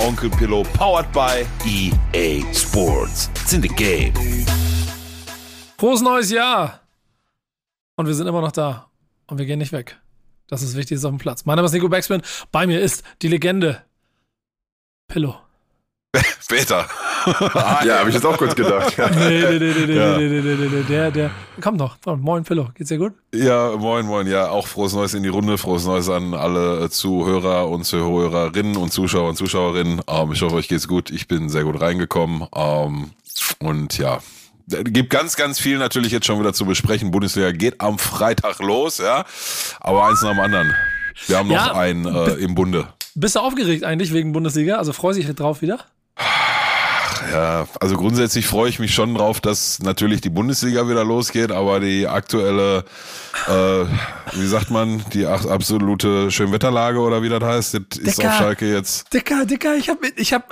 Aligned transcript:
Onkel 0.00 0.30
Pillow, 0.30 0.64
powered 0.74 1.12
by 1.12 1.46
EA 1.66 2.42
Sports. 2.54 3.28
It's 3.42 3.52
in 3.52 3.60
the 3.60 3.68
game. 3.68 4.14
Frohes 5.78 6.00
neues 6.00 6.30
Jahr! 6.30 6.80
Und 7.96 8.06
wir 8.06 8.14
sind 8.14 8.26
immer 8.26 8.40
noch 8.40 8.52
da. 8.52 8.90
Und 9.26 9.38
wir 9.38 9.44
gehen 9.44 9.58
nicht 9.58 9.72
weg. 9.72 10.00
Das 10.46 10.62
ist 10.62 10.74
wichtig, 10.74 10.96
ist 10.96 11.04
auf 11.04 11.10
dem 11.10 11.18
Platz. 11.18 11.44
Mein 11.44 11.56
Name 11.56 11.66
ist 11.66 11.72
Nico 11.72 11.88
Beckspin. 11.88 12.22
Bei 12.50 12.66
mir 12.66 12.80
ist 12.80 13.04
die 13.20 13.28
Legende 13.28 13.84
Pillow. 15.06 15.36
Peter. 16.48 16.86
ja, 17.84 17.98
habe 18.00 18.08
ich 18.08 18.14
jetzt 18.14 18.26
auch 18.26 18.36
kurz 18.36 18.56
gedacht. 18.56 18.96
nee, 18.98 19.42
nee, 19.42 19.58
nee, 19.58 19.86
nee, 19.86 19.94
ja. 19.94 20.18
nee, 20.18 20.28
nee, 20.28 20.40
nee, 20.40 20.54
nee, 20.54 20.68
nee, 20.68 20.82
der, 20.88 21.10
der, 21.12 21.30
komm 21.60 21.78
doch. 21.78 21.96
Moin, 22.04 22.42
Pillow. 22.42 22.70
Geht's 22.74 22.88
dir 22.88 22.98
gut? 22.98 23.12
Ja, 23.32 23.76
moin, 23.76 24.06
moin. 24.06 24.26
Ja, 24.26 24.48
auch 24.48 24.66
frohes 24.66 24.92
Neues 24.92 25.14
in 25.14 25.22
die 25.22 25.28
Runde. 25.28 25.58
Frohes 25.58 25.84
Neues 25.84 26.08
an 26.08 26.34
alle 26.34 26.90
Zuhörer 26.90 27.68
und 27.68 27.84
Zuhörerinnen 27.84 28.76
und 28.76 28.92
Zuschauer 28.92 29.28
und 29.28 29.36
Zuschauerinnen. 29.36 30.00
Ähm, 30.08 30.32
ich 30.32 30.42
hoffe, 30.42 30.56
euch 30.56 30.68
geht's 30.68 30.88
gut. 30.88 31.10
Ich 31.10 31.28
bin 31.28 31.48
sehr 31.48 31.62
gut 31.62 31.80
reingekommen. 31.80 32.48
Ähm, 32.56 33.10
und 33.60 33.96
ja, 33.98 34.18
gibt 34.66 35.10
ganz, 35.10 35.36
ganz 35.36 35.60
viel 35.60 35.78
natürlich 35.78 36.10
jetzt 36.10 36.26
schon 36.26 36.40
wieder 36.40 36.52
zu 36.52 36.64
besprechen. 36.64 37.12
Bundesliga 37.12 37.52
geht 37.52 37.80
am 37.80 37.98
Freitag 38.00 38.58
los, 38.58 38.98
ja. 38.98 39.24
Aber 39.78 40.06
eins 40.06 40.22
nach 40.22 40.30
dem 40.30 40.40
anderen. 40.40 40.74
Wir 41.26 41.38
haben 41.38 41.48
noch 41.48 41.54
ja, 41.54 41.74
einen 41.74 42.06
äh, 42.06 42.32
im 42.34 42.54
Bunde. 42.54 42.88
Bist 43.14 43.36
du 43.36 43.40
aufgeregt 43.40 43.84
eigentlich 43.84 44.12
wegen 44.12 44.32
Bundesliga? 44.32 44.76
Also 44.76 44.92
freust 44.92 45.18
du 45.18 45.24
dich 45.24 45.34
drauf 45.36 45.62
wieder? 45.62 45.84
Ja, 47.32 47.66
also 47.80 47.96
grundsätzlich 47.96 48.46
freue 48.46 48.68
ich 48.68 48.78
mich 48.78 48.94
schon 48.94 49.14
drauf, 49.14 49.40
dass 49.40 49.78
natürlich 49.80 50.20
die 50.20 50.30
Bundesliga 50.30 50.88
wieder 50.88 51.04
losgeht, 51.04 51.52
aber 51.52 51.78
die 51.78 52.08
aktuelle, 52.08 52.84
äh, 53.46 53.84
wie 54.32 54.46
sagt 54.46 54.70
man, 54.70 55.04
die 55.12 55.26
absolute 55.26 56.30
Schönwetterlage 56.30 56.98
oder 56.98 57.22
wie 57.22 57.28
das 57.28 57.42
heißt, 57.42 57.74
das 57.74 57.82
Dicker, 57.90 58.08
ist 58.08 58.24
auf 58.24 58.34
Schalke 58.36 58.72
jetzt. 58.72 59.12
Dicker, 59.12 59.46
Dicker, 59.46 59.76
ich 59.76 59.88
habe, 59.88 60.08
ich 60.16 60.32
habe, 60.32 60.44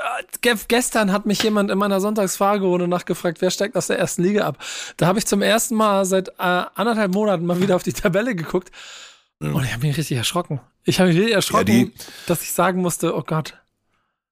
äh, 0.43 0.57
gestern 0.69 1.13
hat 1.13 1.27
mich 1.27 1.43
jemand 1.43 1.71
in 1.71 1.79
meiner 1.79 2.01
Sonntagsfragerunde 2.01 2.87
nachgefragt, 2.87 3.41
wer 3.41 3.51
steigt 3.51 3.77
aus 3.77 3.89
der 3.89 3.99
ersten 3.99 4.23
Liga 4.23 4.47
ab. 4.47 4.59
Da 4.97 5.07
habe 5.07 5.19
ich 5.19 5.27
zum 5.27 5.43
ersten 5.43 5.75
Mal 5.75 6.05
seit 6.05 6.29
äh, 6.29 6.33
anderthalb 6.39 7.13
Monaten 7.13 7.45
mal 7.47 7.61
wieder 7.61 7.77
auf 7.77 7.83
die 7.83 7.93
Tabelle 7.93 8.35
geguckt 8.37 8.71
ja. 9.41 9.51
und 9.51 9.65
ich 9.65 9.73
habe 9.73 9.87
mich 9.87 9.97
richtig 9.97 10.17
erschrocken. 10.17 10.61
Ich 10.85 11.01
habe 11.01 11.09
mich 11.09 11.19
richtig 11.19 11.35
erschrocken, 11.35 11.93
ja, 11.97 12.05
dass 12.27 12.43
ich 12.43 12.53
sagen 12.53 12.83
musste, 12.83 13.17
oh 13.17 13.23
Gott. 13.23 13.55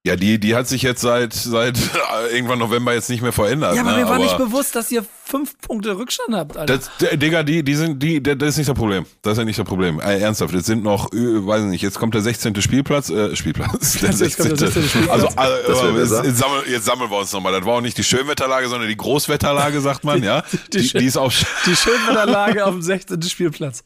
Ja, 0.07 0.15
die, 0.15 0.39
die 0.39 0.55
hat 0.55 0.69
sich 0.69 0.83
jetzt 0.83 1.01
seit, 1.01 1.33
seit 1.33 1.77
irgendwann 2.33 2.61
November 2.61 2.95
jetzt 2.95 3.11
nicht 3.11 3.23
mehr 3.23 3.33
verändert. 3.33 3.75
Ja, 3.75 3.81
aber 3.81 3.91
ne? 3.91 3.97
mir 3.97 4.05
war 4.05 4.15
aber 4.15 4.23
nicht 4.23 4.39
bewusst, 4.39 4.77
dass 4.77 4.93
ihr 4.93 5.05
fünf 5.27 5.59
Punkte 5.59 5.99
Rückstand 5.99 6.35
habt, 6.35 6.57
Alter. 6.57 6.79
Das, 6.79 7.19
Digga, 7.19 7.43
die, 7.43 7.63
die 7.65 7.75
sind, 7.75 8.01
die, 8.01 8.23
das 8.23 8.51
ist 8.51 8.59
nicht 8.59 8.69
das 8.69 8.77
Problem. 8.77 9.05
Das 9.23 9.33
ist 9.33 9.39
ja 9.39 9.45
nicht 9.45 9.59
das 9.59 9.67
Problem. 9.67 10.01
Äh, 10.01 10.21
ernsthaft, 10.21 10.55
jetzt 10.55 10.67
sind 10.67 10.85
noch, 10.85 11.13
äh, 11.13 11.17
weiß 11.47 11.65
ich 11.65 11.69
nicht, 11.69 11.83
jetzt 11.83 11.99
kommt 11.99 12.15
der 12.15 12.23
16. 12.23 12.61
Spielplatz, 12.63 13.11
äh, 13.11 13.35
Spielplatz. 13.35 13.99
Der 14.01 14.13
16. 14.13 14.49
Der 14.57 14.57
16. 14.57 14.89
Spielplatz. 14.89 15.37
Also, 15.37 15.89
äh, 15.97 16.01
jetzt, 16.01 16.25
jetzt, 16.25 16.39
sammeln, 16.39 16.63
jetzt 16.69 16.85
sammeln 16.85 17.11
wir 17.11 17.19
uns 17.19 17.33
nochmal. 17.33 17.53
Das 17.53 17.65
war 17.65 17.75
auch 17.75 17.81
nicht 17.81 17.99
die 17.99 18.05
Schönwetterlage, 18.05 18.69
sondern 18.69 18.89
die 18.89 18.97
Großwetterlage, 18.97 19.81
sagt 19.81 20.05
man, 20.05 20.23
ja. 20.23 20.45
Die, 20.73 20.83
die, 20.83 20.99
die, 20.99 21.05
ist 21.05 21.17
auch. 21.17 21.33
Die 21.67 21.75
Schönwetterlage 21.75 22.65
auf 22.65 22.73
dem 22.73 22.83
16. 22.83 23.21
Spielplatz. 23.23 23.83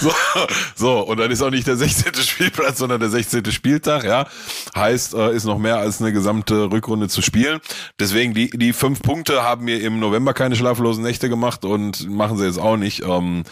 So, 0.00 0.12
so, 0.74 1.00
und 1.00 1.18
dann 1.18 1.30
ist 1.30 1.42
auch 1.42 1.50
nicht 1.50 1.66
der 1.66 1.76
16. 1.76 2.14
Spielplatz, 2.14 2.78
sondern 2.78 2.98
der 2.98 3.10
16. 3.10 3.44
Spieltag, 3.52 4.04
ja. 4.04 4.26
Heißt, 4.74 5.14
äh, 5.14 5.34
ist 5.34 5.44
noch 5.44 5.58
mehr 5.58 5.76
als 5.76 6.00
eine 6.00 6.12
gesamte 6.12 6.72
Rückrunde 6.72 7.08
zu 7.08 7.22
spielen. 7.22 7.60
Deswegen, 8.00 8.34
die, 8.34 8.50
die 8.50 8.72
fünf 8.72 9.00
Punkte 9.00 9.42
haben 9.44 9.64
mir 9.64 9.80
im 9.80 10.00
November 10.00 10.23
keine 10.32 10.56
schlaflosen 10.56 11.02
Nächte 11.02 11.28
gemacht 11.28 11.64
und 11.64 12.08
machen 12.08 12.36
sie 12.36 12.46
jetzt 12.46 12.58
auch 12.58 12.76
nicht. 12.76 13.02
Ähm, 13.04 13.42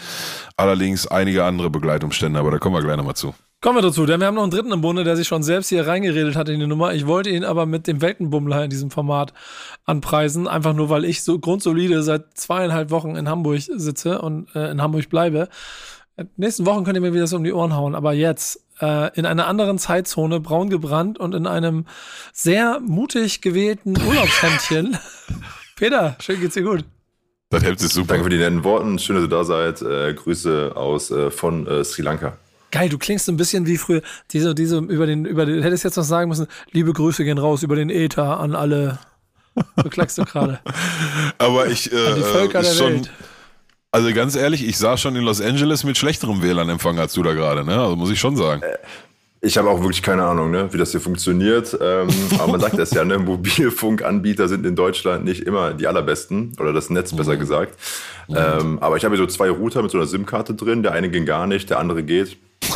allerdings 0.57 1.07
einige 1.07 1.43
andere 1.43 1.69
Begleitumstände, 1.69 2.39
aber 2.39 2.51
da 2.51 2.57
kommen 2.57 2.75
wir 2.75 2.81
gleich 2.81 2.97
nochmal 2.97 3.15
zu. 3.15 3.35
Kommen 3.61 3.77
wir 3.77 3.81
dazu, 3.81 4.05
denn 4.05 4.19
wir 4.19 4.27
haben 4.27 4.35
noch 4.35 4.43
einen 4.43 4.51
dritten 4.51 4.73
im 4.73 4.81
Bunde, 4.81 5.05
der 5.05 5.15
sich 5.15 5.25
schon 5.25 5.41
selbst 5.41 5.69
hier 5.69 5.87
reingeredet 5.87 6.35
hat 6.35 6.49
in 6.49 6.59
die 6.59 6.67
Nummer. 6.67 6.93
Ich 6.93 7.07
wollte 7.07 7.29
ihn 7.29 7.45
aber 7.45 7.65
mit 7.65 7.87
dem 7.87 8.01
Weltenbummler 8.01 8.65
in 8.65 8.69
diesem 8.69 8.91
Format 8.91 9.33
anpreisen, 9.85 10.49
einfach 10.49 10.73
nur, 10.73 10.89
weil 10.89 11.05
ich 11.05 11.23
so 11.23 11.39
grundsolide 11.39 12.03
seit 12.03 12.37
zweieinhalb 12.37 12.91
Wochen 12.91 13.15
in 13.15 13.29
Hamburg 13.29 13.61
sitze 13.61 14.21
und 14.21 14.53
äh, 14.53 14.69
in 14.69 14.81
Hamburg 14.81 15.07
bleibe. 15.07 15.47
Nächsten 16.35 16.65
Wochen 16.65 16.83
könnt 16.83 16.97
ihr 16.97 17.01
mir 17.01 17.13
wieder 17.13 17.25
so 17.25 17.37
um 17.37 17.43
die 17.45 17.53
Ohren 17.53 17.73
hauen, 17.73 17.95
aber 17.95 18.11
jetzt 18.11 18.63
äh, 18.81 19.17
in 19.17 19.25
einer 19.25 19.47
anderen 19.47 19.77
Zeitzone, 19.77 20.39
braun 20.39 20.69
gebrannt 20.69 21.17
und 21.17 21.33
in 21.33 21.47
einem 21.47 21.85
sehr 22.33 22.79
mutig 22.81 23.41
gewählten 23.41 23.95
Urlaubshemdchen. 24.07 24.97
Peter, 25.75 26.15
schön 26.19 26.39
geht's 26.39 26.53
dir 26.53 26.63
gut. 26.63 26.85
Das 27.49 27.63
Hemd 27.63 27.81
ist 27.81 27.93
super. 27.93 28.09
Danke 28.09 28.23
für 28.23 28.29
die 28.29 28.37
netten 28.37 28.63
Worten. 28.63 28.97
Schön, 28.97 29.15
dass 29.15 29.25
ihr 29.25 29.29
da 29.29 29.43
seid. 29.43 29.81
Äh, 29.81 30.13
Grüße 30.13 30.73
aus 30.75 31.11
äh, 31.11 31.29
von 31.29 31.67
äh, 31.67 31.83
Sri 31.83 32.01
Lanka. 32.01 32.37
Geil, 32.71 32.89
du 32.89 32.97
klingst 32.97 33.29
ein 33.29 33.37
bisschen 33.37 33.67
wie 33.67 33.77
früher. 33.77 34.01
Diese, 34.31 34.55
diese, 34.55 34.77
über 34.79 35.05
den, 35.05 35.25
über 35.25 35.45
den, 35.45 35.61
hättest 35.61 35.83
jetzt 35.83 35.95
noch 35.95 36.03
sagen 36.03 36.29
müssen, 36.29 36.47
liebe 36.71 36.93
Grüße 36.93 37.23
gehen 37.23 37.37
raus 37.37 37.61
über 37.61 37.75
den 37.75 37.91
Äther 37.91 38.39
an 38.39 38.55
alle. 38.55 38.97
So 39.75 39.89
klagst 39.89 40.17
du 40.17 40.25
gerade. 40.25 40.59
Aber 41.37 41.67
ich, 41.67 41.91
äh, 41.91 42.07
an 42.07 42.15
die 42.15 42.21
Völker 42.23 42.59
äh, 42.59 42.63
der 42.63 42.73
schon, 42.73 42.93
Welt. 42.93 43.11
Also 43.91 44.11
ganz 44.13 44.35
ehrlich, 44.35 44.67
ich 44.67 44.79
saß 44.79 44.99
schon 44.99 45.15
in 45.15 45.23
Los 45.23 45.39
Angeles 45.39 45.83
mit 45.83 45.99
schlechterem 45.99 46.41
WLAN-Empfang 46.41 46.97
als 46.97 47.13
du 47.13 47.21
da 47.21 47.33
gerade, 47.33 47.63
ne? 47.63 47.79
Also 47.79 47.95
muss 47.95 48.09
ich 48.09 48.19
schon 48.19 48.35
sagen. 48.35 48.63
Ich 49.45 49.57
habe 49.57 49.69
auch 49.69 49.81
wirklich 49.81 50.01
keine 50.01 50.23
Ahnung, 50.23 50.51
ne, 50.51 50.71
wie 50.71 50.77
das 50.77 50.91
hier 50.91 51.01
funktioniert. 51.01 51.77
Ähm, 51.81 52.07
aber 52.39 52.53
man 52.53 52.61
sagt 52.61 52.79
das 52.79 52.91
ja, 52.91 53.03
ne? 53.03 53.19
Mobilfunkanbieter 53.19 54.47
sind 54.47 54.65
in 54.65 54.77
Deutschland 54.77 55.25
nicht 55.25 55.41
immer 55.41 55.73
die 55.73 55.85
allerbesten 55.85 56.53
oder 56.61 56.71
das 56.71 56.89
Netz 56.89 57.13
besser 57.13 57.35
mhm. 57.35 57.39
gesagt. 57.39 57.77
Ähm, 58.29 58.79
aber 58.79 58.95
ich 58.95 59.03
habe 59.03 59.15
hier 59.17 59.25
so 59.25 59.27
zwei 59.27 59.49
Router 59.49 59.81
mit 59.81 59.91
so 59.91 59.97
einer 59.97 60.07
SIM-Karte 60.07 60.53
drin. 60.53 60.81
Der 60.81 60.93
eine 60.93 61.09
ging 61.09 61.25
gar 61.25 61.45
nicht, 61.45 61.69
der 61.69 61.79
andere 61.79 62.03
geht. 62.03 62.37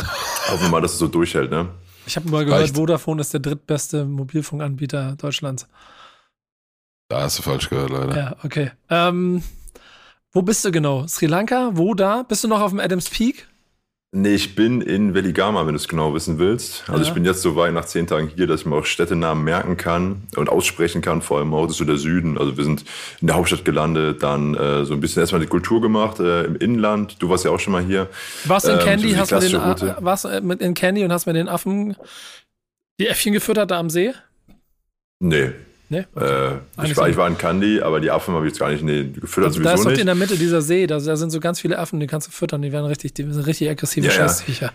Hoffen 0.50 0.64
wir 0.64 0.68
mal, 0.68 0.82
dass 0.82 0.92
es 0.92 0.98
so 0.98 1.08
durchhält, 1.08 1.50
ne? 1.50 1.68
Ich 2.06 2.16
habe 2.16 2.28
mal 2.28 2.44
gehört, 2.44 2.62
Reicht. 2.62 2.76
Vodafone 2.76 3.22
ist 3.22 3.32
der 3.32 3.40
drittbeste 3.40 4.04
Mobilfunkanbieter 4.04 5.16
Deutschlands. 5.16 5.66
Da 7.08 7.22
hast 7.22 7.38
du 7.38 7.42
falsch 7.42 7.70
gehört, 7.70 7.88
leider. 7.88 8.14
Ja, 8.14 8.36
okay. 8.44 8.72
Ähm, 8.90 9.42
wo 10.32 10.42
bist 10.42 10.66
du 10.66 10.70
genau? 10.70 11.06
Sri 11.06 11.24
Lanka? 11.24 11.70
Wo 11.72 11.94
da? 11.94 12.24
Bist 12.24 12.44
du 12.44 12.48
noch 12.48 12.60
auf 12.60 12.72
dem 12.72 12.80
Adams 12.80 13.08
Peak? 13.08 13.48
Nee, 14.10 14.34
ich 14.34 14.54
bin 14.54 14.80
in 14.80 15.12
Veligama, 15.12 15.66
wenn 15.66 15.74
du 15.74 15.76
es 15.76 15.86
genau 15.86 16.14
wissen 16.14 16.38
willst. 16.38 16.84
Also 16.88 17.02
ja. 17.02 17.08
ich 17.08 17.12
bin 17.12 17.26
jetzt 17.26 17.42
so 17.42 17.56
weit 17.56 17.74
nach 17.74 17.84
zehn 17.84 18.06
Tagen 18.06 18.32
hier, 18.34 18.46
dass 18.46 18.60
ich 18.60 18.66
mir 18.66 18.76
auch 18.76 18.86
Städtenamen 18.86 19.44
merken 19.44 19.76
kann 19.76 20.22
und 20.34 20.48
aussprechen 20.48 21.02
kann, 21.02 21.20
vor 21.20 21.38
allem 21.38 21.52
auch 21.52 21.64
das 21.64 21.72
ist 21.72 21.78
so 21.78 21.84
der 21.84 21.98
Süden. 21.98 22.38
Also 22.38 22.56
wir 22.56 22.64
sind 22.64 22.84
in 23.20 23.26
der 23.26 23.36
Hauptstadt 23.36 23.66
gelandet, 23.66 24.22
dann 24.22 24.54
äh, 24.54 24.86
so 24.86 24.94
ein 24.94 25.00
bisschen 25.00 25.20
erstmal 25.20 25.42
die 25.42 25.46
Kultur 25.46 25.82
gemacht 25.82 26.20
äh, 26.20 26.44
im 26.44 26.56
Inland. 26.56 27.16
Du 27.20 27.28
warst 27.28 27.44
ja 27.44 27.50
auch 27.50 27.60
schon 27.60 27.74
mal 27.74 27.84
hier. 27.84 28.08
Warst 28.44 28.66
in 28.66 28.78
ähm, 28.78 28.78
Candy, 28.78 29.12
so 29.12 29.18
hast 29.18 29.30
du 29.30 29.40
den, 29.40 29.88
äh, 29.88 29.94
warst 29.98 30.26
mit 30.42 30.62
in 30.62 30.72
Candy 30.72 31.04
und 31.04 31.12
hast 31.12 31.26
mir 31.26 31.34
den 31.34 31.48
Affen, 31.48 31.94
die 32.98 33.08
Äffchen 33.08 33.34
gefüttert 33.34 33.70
da 33.70 33.78
am 33.78 33.90
See? 33.90 34.14
Nee, 35.20 35.52
Nee? 35.90 36.06
Okay. 36.14 36.58
Äh, 36.80 36.86
ich, 36.86 36.96
war, 36.96 37.08
ich 37.08 37.16
war 37.16 37.26
in 37.26 37.38
Kandy, 37.38 37.80
aber 37.80 38.00
die 38.00 38.10
Affen 38.10 38.34
habe 38.34 38.46
ich 38.46 38.52
jetzt 38.52 38.60
gar 38.60 38.70
nicht 38.70 38.82
nee, 38.82 39.04
gefüttert 39.04 39.48
also, 39.48 39.58
sowieso 39.58 39.62
Da 39.62 39.74
ist 39.74 39.86
nicht. 39.86 40.00
in 40.00 40.06
der 40.06 40.14
Mitte 40.14 40.36
dieser 40.36 40.60
See, 40.60 40.86
da, 40.86 40.98
da, 40.98 41.16
sind 41.16 41.30
so 41.30 41.40
ganz 41.40 41.60
viele 41.60 41.78
Affen, 41.78 41.98
die 41.98 42.06
kannst 42.06 42.26
du 42.26 42.30
füttern, 42.30 42.60
die 42.60 42.72
werden 42.72 42.84
richtig, 42.84 43.14
die 43.14 43.22
sind 43.22 43.46
richtig 43.46 43.70
aggressive 43.70 44.06
ja, 44.06 44.12
Scheißviecher. 44.12 44.72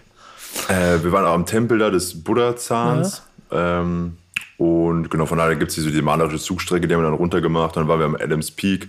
Ja. 0.70 0.94
Äh, 0.94 1.04
wir 1.04 1.12
waren 1.12 1.26
auch 1.26 1.34
am 1.34 1.46
Tempel 1.46 1.78
da 1.78 1.90
des 1.90 2.24
Buddha-Zahns. 2.24 3.24
Ja. 3.52 3.82
Ähm, 3.82 4.18
und 4.64 5.10
genau, 5.10 5.26
von 5.26 5.38
daher 5.38 5.56
gibt 5.58 5.72
es 5.72 5.78
so 5.78 5.90
die 5.90 6.02
malerische 6.02 6.40
Zugstrecke, 6.40 6.88
die 6.88 6.94
haben 6.94 7.02
wir 7.02 7.10
dann 7.10 7.18
runtergemacht. 7.18 7.76
Dann 7.76 7.88
waren 7.88 8.00
wir 8.00 8.06
am 8.06 8.16
Adams 8.16 8.52
Peak 8.52 8.88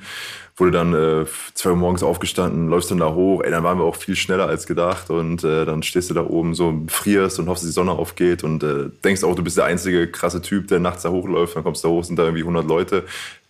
wurde 0.57 0.71
dann 0.71 0.95
äh, 0.95 1.27
zwei 1.55 1.71
Uhr 1.71 1.77
morgens 1.77 2.03
aufgestanden, 2.03 2.69
läufst 2.69 2.91
dann 2.91 2.99
da 2.99 3.13
hoch. 3.13 3.43
Ey, 3.43 3.51
dann 3.51 3.65
waren 3.65 3.79
wir 3.79 3.85
auch 3.85 3.97
viel 3.97 4.15
schneller 4.15 4.47
als 4.47 4.67
gedacht 4.67 5.11
und 5.11 5.43
äh, 5.43 5.65
dann 5.65 5.83
stehst 5.83 6.11
du 6.11 6.15
da 6.15 6.25
oben 6.25 6.55
so, 6.55 6.83
frierst 6.87 7.41
und 7.41 7.49
hoffst, 7.49 7.65
dass 7.65 7.71
die 7.71 7.75
Sonne 7.75 7.93
aufgeht 7.93 8.45
und 8.45 8.63
äh, 8.63 8.91
denkst 9.03 9.25
auch, 9.25 9.35
du 9.35 9.43
bist 9.43 9.57
der 9.57 9.65
einzige 9.65 10.07
krasse 10.09 10.43
Typ, 10.43 10.69
der 10.69 10.79
nachts 10.79 11.03
da 11.03 11.11
hochläuft. 11.11 11.57
Dann 11.57 11.65
kommst 11.65 11.83
du 11.83 11.89
da 11.89 11.95
hoch, 11.95 12.05
sind 12.05 12.19
da 12.19 12.25
irgendwie 12.25 12.43
100 12.43 12.67
Leute, 12.67 13.05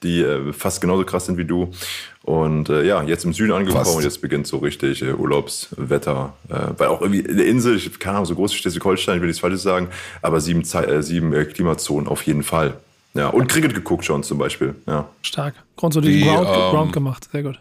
die 0.05 0.21
äh, 0.21 0.53
fast 0.53 0.81
genauso 0.81 1.05
krass 1.05 1.27
sind 1.27 1.39
wie 1.39 1.45
du. 1.45 1.71
Und 2.23 2.69
äh, 2.69 2.85
ja, 2.85 3.03
jetzt 3.03 3.25
im 3.25 3.33
Süden 3.33 3.53
angekommen 3.53 3.85
fast. 3.85 3.97
und 3.97 4.03
jetzt 4.03 4.21
beginnt 4.23 4.47
so 4.47 4.59
richtig 4.59 5.03
äh, 5.03 5.13
Urlaubswetter. 5.13 6.33
Äh, 6.49 6.55
weil 6.79 6.89
auch 6.89 7.03
irgendwie 7.03 7.29
eine 7.29 7.43
Insel, 7.43 7.77
ich 7.77 7.99
keine 7.99 8.17
Ahnung, 8.17 8.27
so 8.27 8.35
groß 8.35 8.53
wie 8.53 8.59
Schleswig-Holstein, 8.59 9.17
ich 9.17 9.21
will 9.21 9.29
nichts 9.29 9.41
Falsches 9.41 9.63
sagen, 9.63 9.89
aber 10.23 10.41
sieben, 10.41 10.65
Ze 10.65 10.87
äh, 10.87 11.03
sieben 11.03 11.33
äh, 11.33 11.45
Klimazonen 11.45 12.09
auf 12.09 12.23
jeden 12.23 12.43
Fall. 12.43 12.79
Ja, 13.15 13.29
und 13.29 13.49
Cricket 13.49 13.75
geguckt 13.75 14.05
schon 14.05 14.23
zum 14.23 14.39
Beispiel. 14.39 14.75
Ja. 14.87 15.09
Stark. 15.23 15.55
Grundsoliden 15.77 16.29
Ground, 16.29 16.49
ähm, 16.49 16.71
Ground 16.71 16.93
gemacht. 16.93 17.29
Sehr 17.31 17.43
gut. 17.43 17.61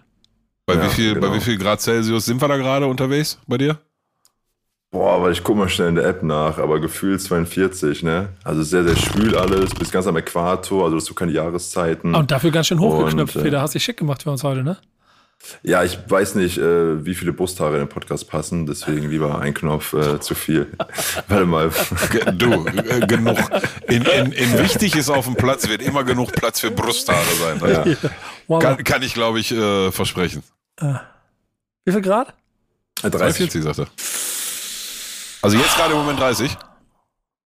Bei, 0.65 0.75
ja, 0.75 0.85
wie 0.85 0.89
viel, 0.89 1.13
genau. 1.13 1.27
bei 1.27 1.35
wie 1.35 1.41
viel 1.41 1.57
Grad 1.57 1.81
Celsius 1.81 2.25
sind 2.25 2.41
wir 2.41 2.47
da 2.47 2.57
gerade 2.57 2.87
unterwegs 2.87 3.37
bei 3.47 3.57
dir? 3.57 3.77
Boah, 4.93 5.23
weil 5.23 5.31
ich 5.31 5.43
guck 5.43 5.57
mal 5.57 5.67
schnell 5.69 5.89
in 5.89 5.95
der 5.95 6.05
App 6.05 6.21
nach, 6.21 6.59
aber 6.59 6.79
gefühlt 6.79 7.19
42, 7.19 8.03
ne? 8.03 8.29
Also 8.43 8.61
sehr, 8.61 8.83
sehr 8.83 8.95
schwül 8.95 9.35
alles, 9.35 9.73
bis 9.73 9.89
ganz 9.89 10.05
am 10.05 10.15
Äquator, 10.17 10.83
also 10.83 10.97
das 10.97 11.05
so 11.05 11.15
keine 11.15 11.31
Jahreszeiten. 11.31 12.13
Und 12.13 12.29
dafür 12.29 12.51
ganz 12.51 12.67
schön 12.67 12.79
hochgeknüpft, 12.79 13.35
Und, 13.35 13.41
äh, 13.41 13.45
Peter. 13.45 13.61
Hast 13.61 13.73
dich 13.73 13.83
schick 13.83 13.97
gemacht 13.97 14.21
für 14.21 14.29
uns 14.29 14.43
heute, 14.43 14.63
ne? 14.63 14.77
Ja, 15.63 15.83
ich 15.83 15.97
weiß 16.07 16.35
nicht, 16.35 16.59
äh, 16.59 17.03
wie 17.03 17.15
viele 17.15 17.33
Brusthaare 17.33 17.73
in 17.73 17.79
den 17.79 17.89
Podcast 17.89 18.29
passen, 18.29 18.67
deswegen 18.67 19.09
lieber 19.09 19.39
ein 19.39 19.55
Knopf 19.55 19.93
äh, 19.93 20.19
zu 20.19 20.35
viel. 20.35 20.67
Warte 21.27 21.45
mal. 21.47 21.71
Du, 22.35 22.67
äh, 22.67 22.99
genug. 23.07 23.39
In, 23.87 24.03
in, 24.03 24.31
in 24.31 24.59
wichtig 24.59 24.95
ist 24.95 25.09
auf 25.09 25.25
dem 25.25 25.33
Platz, 25.33 25.67
wird 25.67 25.81
immer 25.81 26.03
genug 26.03 26.33
Platz 26.33 26.59
für 26.59 26.69
Brusthaare 26.69 27.25
sein. 27.41 27.59
Das 27.59 27.97
Voila. 28.45 28.75
kann, 28.75 28.83
kann 28.83 29.01
ich, 29.01 29.15
glaube 29.15 29.39
ich, 29.39 29.51
äh, 29.51 29.91
versprechen. 29.91 30.43
Wie 31.83 31.91
viel 31.91 32.01
Grad? 32.01 32.35
30. 33.01 33.51
42, 33.51 33.63
sagt 33.63 33.79
er. 33.79 33.87
Also 35.43 35.57
jetzt 35.57 35.75
gerade 35.75 35.91
im 35.93 35.99
Moment 35.99 36.19
30. 36.19 36.57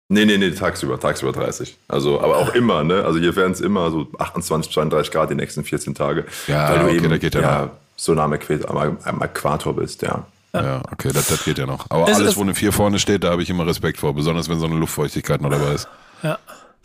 Nee, 0.09 0.25
nee, 0.25 0.37
nee, 0.37 0.51
tagsüber, 0.51 0.99
tagsüber 0.99 1.31
30. 1.31 1.77
Also, 1.87 2.21
aber 2.21 2.37
auch 2.37 2.53
immer, 2.53 2.83
ne? 2.83 3.03
Also 3.03 3.17
hier 3.17 3.35
werden 3.35 3.53
es 3.53 3.61
immer 3.61 3.89
so 3.89 4.05
28, 4.19 4.71
32 4.71 5.11
Grad 5.11 5.31
die 5.31 5.35
nächsten 5.35 5.63
14 5.63 5.95
Tage. 5.95 6.25
Ja, 6.45 6.69
weil 6.69 6.79
du 6.79 6.85
okay, 6.85 6.95
eben 6.97 7.09
da 7.09 7.17
geht 7.17 7.33
ja 7.33 7.41
ja, 7.41 7.69
so 7.95 8.13
nah 8.13 8.25
am 8.25 8.33
Äquator, 8.33 9.75
bist, 9.75 10.03
ja. 10.03 10.23
Ja, 10.53 10.81
okay, 10.91 11.09
das, 11.11 11.27
das 11.27 11.43
geht 11.43 11.57
ja 11.57 11.65
noch. 11.65 11.85
Aber 11.89 12.07
Es 12.07 12.17
alles, 12.17 12.29
ist- 12.31 12.37
wo 12.37 12.41
eine 12.43 12.53
4 12.53 12.71
vorne 12.71 12.99
steht, 12.99 13.23
da 13.23 13.31
habe 13.31 13.41
ich 13.41 13.49
immer 13.49 13.65
Respekt 13.65 13.97
vor. 13.99 14.13
Besonders 14.13 14.47
wenn 14.47 14.59
so 14.59 14.67
eine 14.67 14.75
Luftfeuchtigkeit 14.75 15.41
noch 15.41 15.49
dabei 15.49 15.73
ist. 15.73 15.87
Ja. 16.21 16.37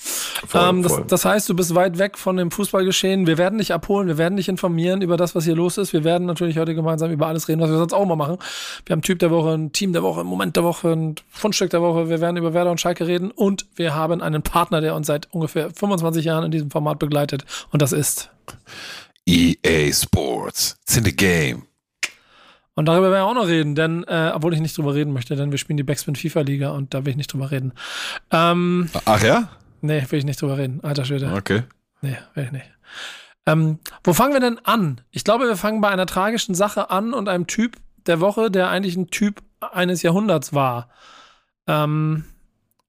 Voll, 0.03 0.69
ähm, 0.69 0.83
das, 0.83 1.03
das 1.07 1.25
heißt, 1.27 1.49
du 1.49 1.55
bist 1.55 1.75
weit 1.75 1.99
weg 1.99 2.17
von 2.17 2.37
dem 2.37 2.51
Fußballgeschehen. 2.51 3.27
Wir 3.27 3.37
werden 3.37 3.59
dich 3.59 3.75
abholen, 3.75 4.09
wir 4.09 4.17
werden 4.17 4.37
dich 4.37 4.49
informieren 4.49 5.03
über 5.03 5.19
das, 5.19 5.35
was 5.35 5.45
hier 5.45 5.55
los 5.55 5.77
ist. 5.77 5.93
Wir 5.93 6.05
werden 6.05 6.27
natürlich 6.27 6.57
heute 6.57 6.75
gemeinsam 6.75 7.11
über 7.11 7.27
alles 7.27 7.49
reden, 7.49 7.61
was 7.61 7.69
wir 7.69 7.77
sonst 7.77 7.93
auch 7.93 8.07
mal 8.07 8.17
machen. 8.17 8.39
Wir 8.87 8.95
haben 8.95 9.03
Typ 9.03 9.19
der 9.19 9.31
Woche, 9.31 9.53
ein 9.53 9.73
Team 9.73 9.93
der 9.93 10.03
Woche, 10.03 10.21
ein 10.21 10.27
Moment 10.27 10.57
der 10.57 10.65
Woche, 10.65 10.93
ein 10.93 11.17
Fundstück 11.29 11.71
der 11.71 11.83
Woche. 11.83 12.09
Wir 12.09 12.21
werden 12.21 12.39
über 12.39 12.55
Werder 12.55 12.71
und 12.71 12.81
Schalke 12.81 13.07
reden 13.07 13.31
und 13.31 13.67
wir 13.77 13.95
haben 13.95 14.23
einen 14.23 14.43
Partner, 14.43 14.81
der 14.81 14.95
uns 14.95 15.07
seit 15.07 15.31
ungefähr 15.33 15.71
25 15.71 16.25
Jahren 16.25 16.45
in 16.45 16.51
diesem 16.51 16.71
Format 16.71 16.99
begleitet. 16.99 17.45
Und 17.71 17.83
das 17.83 17.93
ist. 17.93 18.31
EA 19.27 19.93
Sports. 19.93 20.77
It's 20.83 20.97
in 20.97 21.05
the 21.05 21.15
game. 21.15 21.65
Und 22.75 22.87
darüber 22.87 23.11
werden 23.11 23.25
wir 23.25 23.27
auch 23.27 23.35
noch 23.35 23.49
reden, 23.49 23.75
denn, 23.75 24.05
äh, 24.05 24.33
obwohl 24.35 24.55
ich 24.55 24.61
nicht 24.61 24.79
drüber 24.79 24.95
reden 24.95 25.13
möchte, 25.13 25.37
denn 25.37 25.51
wir 25.51 25.59
spielen 25.59 25.77
die 25.77 25.83
Backspin 25.83 26.17
FIFA 26.17 26.41
Liga 26.41 26.71
und 26.71 26.95
da 26.95 27.05
will 27.05 27.11
ich 27.11 27.17
nicht 27.19 27.31
drüber 27.31 27.51
reden. 27.51 27.73
Ähm, 28.31 28.89
Ach 29.05 29.23
ja? 29.23 29.51
Nee, 29.83 30.05
will 30.09 30.19
ich 30.19 30.25
nicht 30.25 30.41
drüber 30.41 30.59
reden. 30.59 30.81
Alter 30.83 31.05
Schwede. 31.05 31.33
Okay. 31.35 31.63
Nee, 32.03 32.17
will 32.35 32.45
ich 32.45 32.53
nicht. 32.53 32.71
Ähm, 33.47 33.79
wo 34.05 34.13
fangen 34.13 34.33
wir 34.33 34.41
denn 34.41 34.59
an? 34.65 35.01
Ich 35.11 35.25
glaube, 35.25 35.47
wir 35.47 35.57
fangen 35.57 35.81
bei 35.81 35.89
einer 35.89 36.07
tragischen 36.07 36.55
Sache 36.55 36.91
an 36.91 37.13
und 37.13 37.29
einem 37.29 37.47
Typ 37.47 37.77
der 38.07 38.21
Woche, 38.21 38.51
der 38.51 38.69
eigentlich 38.69 38.97
ein 38.97 39.09
Typ 39.09 39.43
eines 39.61 40.03
Jahrhunderts 40.03 40.53
war. 40.53 40.89
Ähm, 41.67 42.25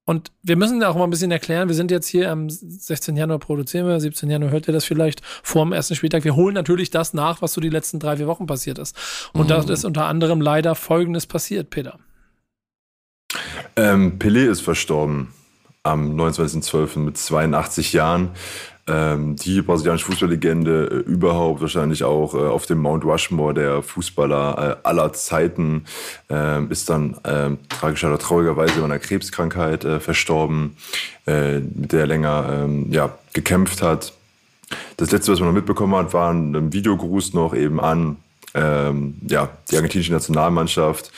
und 0.06 0.32
wir 0.42 0.58
müssen 0.58 0.84
auch 0.84 0.96
mal 0.96 1.04
ein 1.04 1.10
bisschen 1.10 1.32
erklären, 1.32 1.68
wir 1.68 1.76
sind 1.76 1.92
jetzt 1.92 2.08
hier 2.08 2.32
am 2.32 2.50
16. 2.50 3.16
Januar 3.16 3.40
produzieren 3.40 3.88
wir, 3.88 4.00
17. 4.00 4.30
Januar 4.30 4.52
hört 4.52 4.68
ihr 4.68 4.74
das 4.74 4.84
vielleicht 4.84 5.22
vor 5.24 5.64
dem 5.64 5.74
ersten 5.74 5.96
Spieltag. 5.96 6.24
Wir 6.24 6.36
holen 6.36 6.54
natürlich 6.54 6.90
das 6.90 7.14
nach, 7.14 7.42
was 7.42 7.54
so 7.54 7.62
die 7.62 7.70
letzten 7.70 8.00
drei, 8.00 8.18
vier 8.18 8.28
Wochen 8.28 8.46
passiert 8.46 8.78
ist. 8.78 8.96
Und 9.34 9.50
da 9.50 9.62
ist 9.62 9.86
unter 9.86 10.06
anderem 10.06 10.42
leider 10.42 10.76
Folgendes 10.76 11.28
passiert, 11.28 11.70
Peter. 11.70 12.00
Ähm, 13.78 14.20
Pelé 14.20 14.50
ist 14.50 14.62
verstorben 14.62 15.34
am 15.84 16.16
29.12. 16.16 17.00
mit 17.00 17.18
82 17.18 17.94
Jahren. 17.94 18.30
Ähm, 18.88 19.36
die 19.36 19.62
brasilianische 19.62 20.06
Fußballlegende 20.08 20.88
äh, 20.88 21.10
überhaupt, 21.10 21.62
wahrscheinlich 21.62 22.04
auch 22.04 22.34
äh, 22.34 22.38
auf 22.40 22.66
dem 22.66 22.80
Mount 22.80 23.06
Rushmore 23.06 23.54
der 23.54 23.84
Fußballer 23.84 24.80
äh, 24.84 24.88
aller 24.88 25.14
Zeiten, 25.14 25.86
ähm, 26.30 26.72
ist 26.72 26.90
dann 26.90 27.16
ähm, 27.24 27.60
tragischer 27.70 28.10
oder 28.10 28.18
traurigerweise 28.18 28.80
an 28.80 28.86
einer 28.86 29.00
Krebskrankheit 29.00 29.86
äh, 29.86 30.00
verstorben, 30.00 30.78
äh, 31.28 31.60
mit 31.60 31.92
der 31.92 32.02
er 32.02 32.08
länger 32.08 32.50
ähm, 32.52 32.92
ja, 32.92 33.16
gekämpft 33.34 33.84
hat. 33.84 34.14
Das 34.98 35.12
letzte, 35.12 35.32
was 35.32 35.40
man 35.40 35.50
noch 35.50 35.56
mitbekommen 35.56 35.96
hat, 35.96 36.14
war 36.14 36.32
ein 36.32 36.74
Videogruß 36.74 37.34
noch 37.34 37.54
eben 37.54 37.80
an 37.80 38.18
ähm, 38.54 39.16
ja, 39.28 39.50
die 39.70 39.76
argentinische 39.76 40.12
Nationalmannschaft 40.12 41.12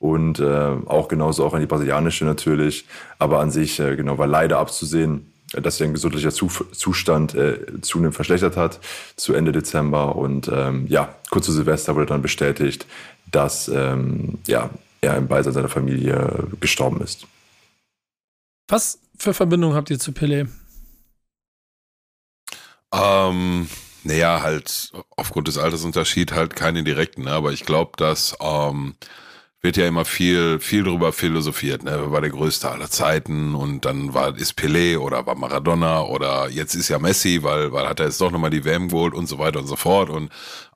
und 0.00 0.40
äh, 0.40 0.76
auch 0.86 1.08
genauso 1.08 1.44
auch 1.44 1.52
an 1.52 1.60
die 1.60 1.66
brasilianische 1.66 2.24
natürlich. 2.24 2.86
Aber 3.18 3.38
an 3.38 3.50
sich 3.50 3.78
äh, 3.78 3.94
genau 3.96 4.16
war 4.18 4.26
leider 4.26 4.58
abzusehen, 4.58 5.30
dass 5.52 5.76
sein 5.76 5.92
gesundheitlicher 5.92 6.32
Zu 6.32 6.48
Zustand 6.72 7.34
äh, 7.34 7.80
zunehmend 7.82 8.14
verschlechtert 8.14 8.56
hat 8.56 8.80
zu 9.16 9.34
Ende 9.34 9.52
Dezember. 9.52 10.16
Und 10.16 10.50
ähm, 10.52 10.86
ja, 10.88 11.14
kurz 11.30 11.46
zu 11.46 11.52
Silvester 11.52 11.94
wurde 11.94 12.06
dann 12.06 12.22
bestätigt, 12.22 12.86
dass 13.30 13.68
ähm, 13.68 14.38
ja, 14.46 14.70
er 15.02 15.18
im 15.18 15.28
Beisein 15.28 15.52
seiner 15.52 15.68
Familie 15.68 16.48
gestorben 16.60 17.02
ist. 17.02 17.26
Was 18.68 19.00
für 19.18 19.34
Verbindung 19.34 19.74
habt 19.74 19.90
ihr 19.90 19.98
zu 19.98 20.12
Pelé? 20.12 20.48
Ähm, 22.92 23.68
naja, 24.04 24.40
halt 24.42 24.92
aufgrund 25.14 25.48
des 25.48 25.58
Altersunterschieds 25.58 26.32
halt 26.32 26.56
keine 26.56 26.82
direkten, 26.84 27.24
ne? 27.24 27.32
aber 27.32 27.52
ich 27.52 27.66
glaube, 27.66 27.92
dass 27.98 28.34
ähm, 28.40 28.94
wird 29.62 29.76
ja 29.76 29.86
immer 29.86 30.06
viel, 30.06 30.58
viel 30.58 30.84
drüber 30.84 31.12
philosophiert, 31.12 31.82
ne? 31.82 31.92
Wer 32.00 32.10
war 32.10 32.20
der 32.22 32.30
größte 32.30 32.70
aller 32.70 32.88
Zeiten 32.88 33.54
und 33.54 33.84
dann 33.84 34.14
war 34.14 34.34
ist 34.36 34.58
Pelé 34.58 34.98
oder 34.98 35.26
war 35.26 35.34
Maradona 35.34 36.02
oder 36.02 36.48
jetzt 36.48 36.74
ist 36.74 36.88
ja 36.88 36.98
Messi, 36.98 37.42
weil, 37.42 37.70
weil 37.70 37.86
hat 37.86 38.00
er 38.00 38.06
jetzt 38.06 38.20
doch 38.20 38.30
nochmal 38.30 38.50
die 38.50 38.64
WM 38.64 38.88
geholt 38.88 39.12
und 39.12 39.26
so 39.28 39.38
weiter 39.38 39.58
und 39.60 39.66
so 39.66 39.76
fort 39.76 40.08
und 40.08 40.30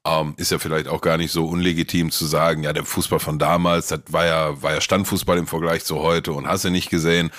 ähm, 0.07 0.35
ist 0.37 0.51
ja 0.51 0.59
vielleicht 0.59 0.89
auch 0.89 1.01
gar 1.01 1.17
nicht 1.17 1.33
so 1.33 1.47
unlegitim 1.47 2.11
zu 2.11 2.27
sagen, 2.27 2.63
ja, 2.63 2.75
der 2.75 2.85
Fußball 2.85 3.21
von 3.21 3.39
damals, 3.39 3.89
das 3.89 4.01
war 4.09 4.27
ja, 4.27 4.63
war 4.63 4.75
ja 4.75 4.81
Standfußball 4.83 5.39
im 5.39 5.47
Vergleich 5.47 5.85
zu 5.85 6.01
heute 6.01 6.33
und 6.33 6.47
hast 6.47 6.65
du 6.65 6.71
nicht 6.71 6.91
gesehen. 6.91 7.31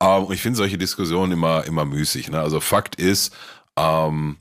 Ähm, 0.00 0.28
ich 0.30 0.40
finde 0.40 0.56
solche 0.56 0.78
Diskussionen 0.78 1.32
immer, 1.32 1.64
immer 1.64 1.84
müßig. 1.84 2.30
Ne? 2.30 2.40
Also 2.40 2.60
Fakt 2.60 2.96
ist, 2.96 3.34
ähm, 3.76 4.38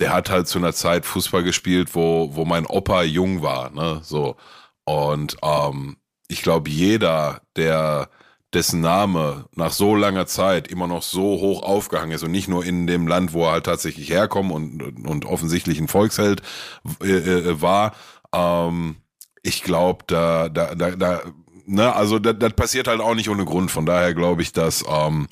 der 0.00 0.12
hat 0.12 0.30
halt 0.30 0.46
zu 0.46 0.58
einer 0.58 0.72
Zeit 0.72 1.04
Fußball 1.04 1.42
gespielt, 1.42 1.94
wo, 1.94 2.30
wo 2.34 2.44
mein 2.44 2.66
Opa 2.66 3.02
jung 3.02 3.42
war, 3.42 3.70
ne? 3.70 4.00
So. 4.02 4.36
Und 4.84 5.36
ähm, 5.42 5.96
ich 6.28 6.42
glaube, 6.42 6.70
jeder, 6.70 7.40
der 7.56 8.08
dessen 8.54 8.80
Name 8.80 9.46
nach 9.54 9.72
so 9.72 9.94
langer 9.96 10.26
Zeit 10.26 10.68
immer 10.68 10.86
noch 10.86 11.02
so 11.02 11.22
hoch 11.22 11.62
aufgehangen 11.62 12.12
ist 12.12 12.22
und 12.22 12.30
nicht 12.30 12.48
nur 12.48 12.64
in 12.64 12.86
dem 12.86 13.06
Land, 13.08 13.32
wo 13.32 13.44
er 13.44 13.52
halt 13.52 13.66
tatsächlich 13.66 14.10
herkommt 14.10 14.52
und, 14.52 15.06
und 15.06 15.24
offensichtlich 15.24 15.80
ein 15.80 15.88
Volksheld 15.88 16.40
äh, 17.02 17.10
äh, 17.10 17.60
war, 17.60 17.92
ähm, 18.32 18.96
ich 19.42 19.62
glaube, 19.62 20.04
da, 20.06 20.48
da, 20.48 20.74
da, 20.74 20.92
da, 20.92 21.22
ne, 21.66 21.94
also 21.94 22.18
das, 22.18 22.36
das 22.38 22.52
passiert 22.54 22.88
halt 22.88 23.00
auch 23.00 23.14
nicht 23.14 23.28
ohne 23.28 23.44
Grund. 23.44 23.70
Von 23.70 23.86
daher 23.86 24.14
glaube 24.14 24.42
ich, 24.42 24.52
dass, 24.52 24.84
ähm, 24.88 25.26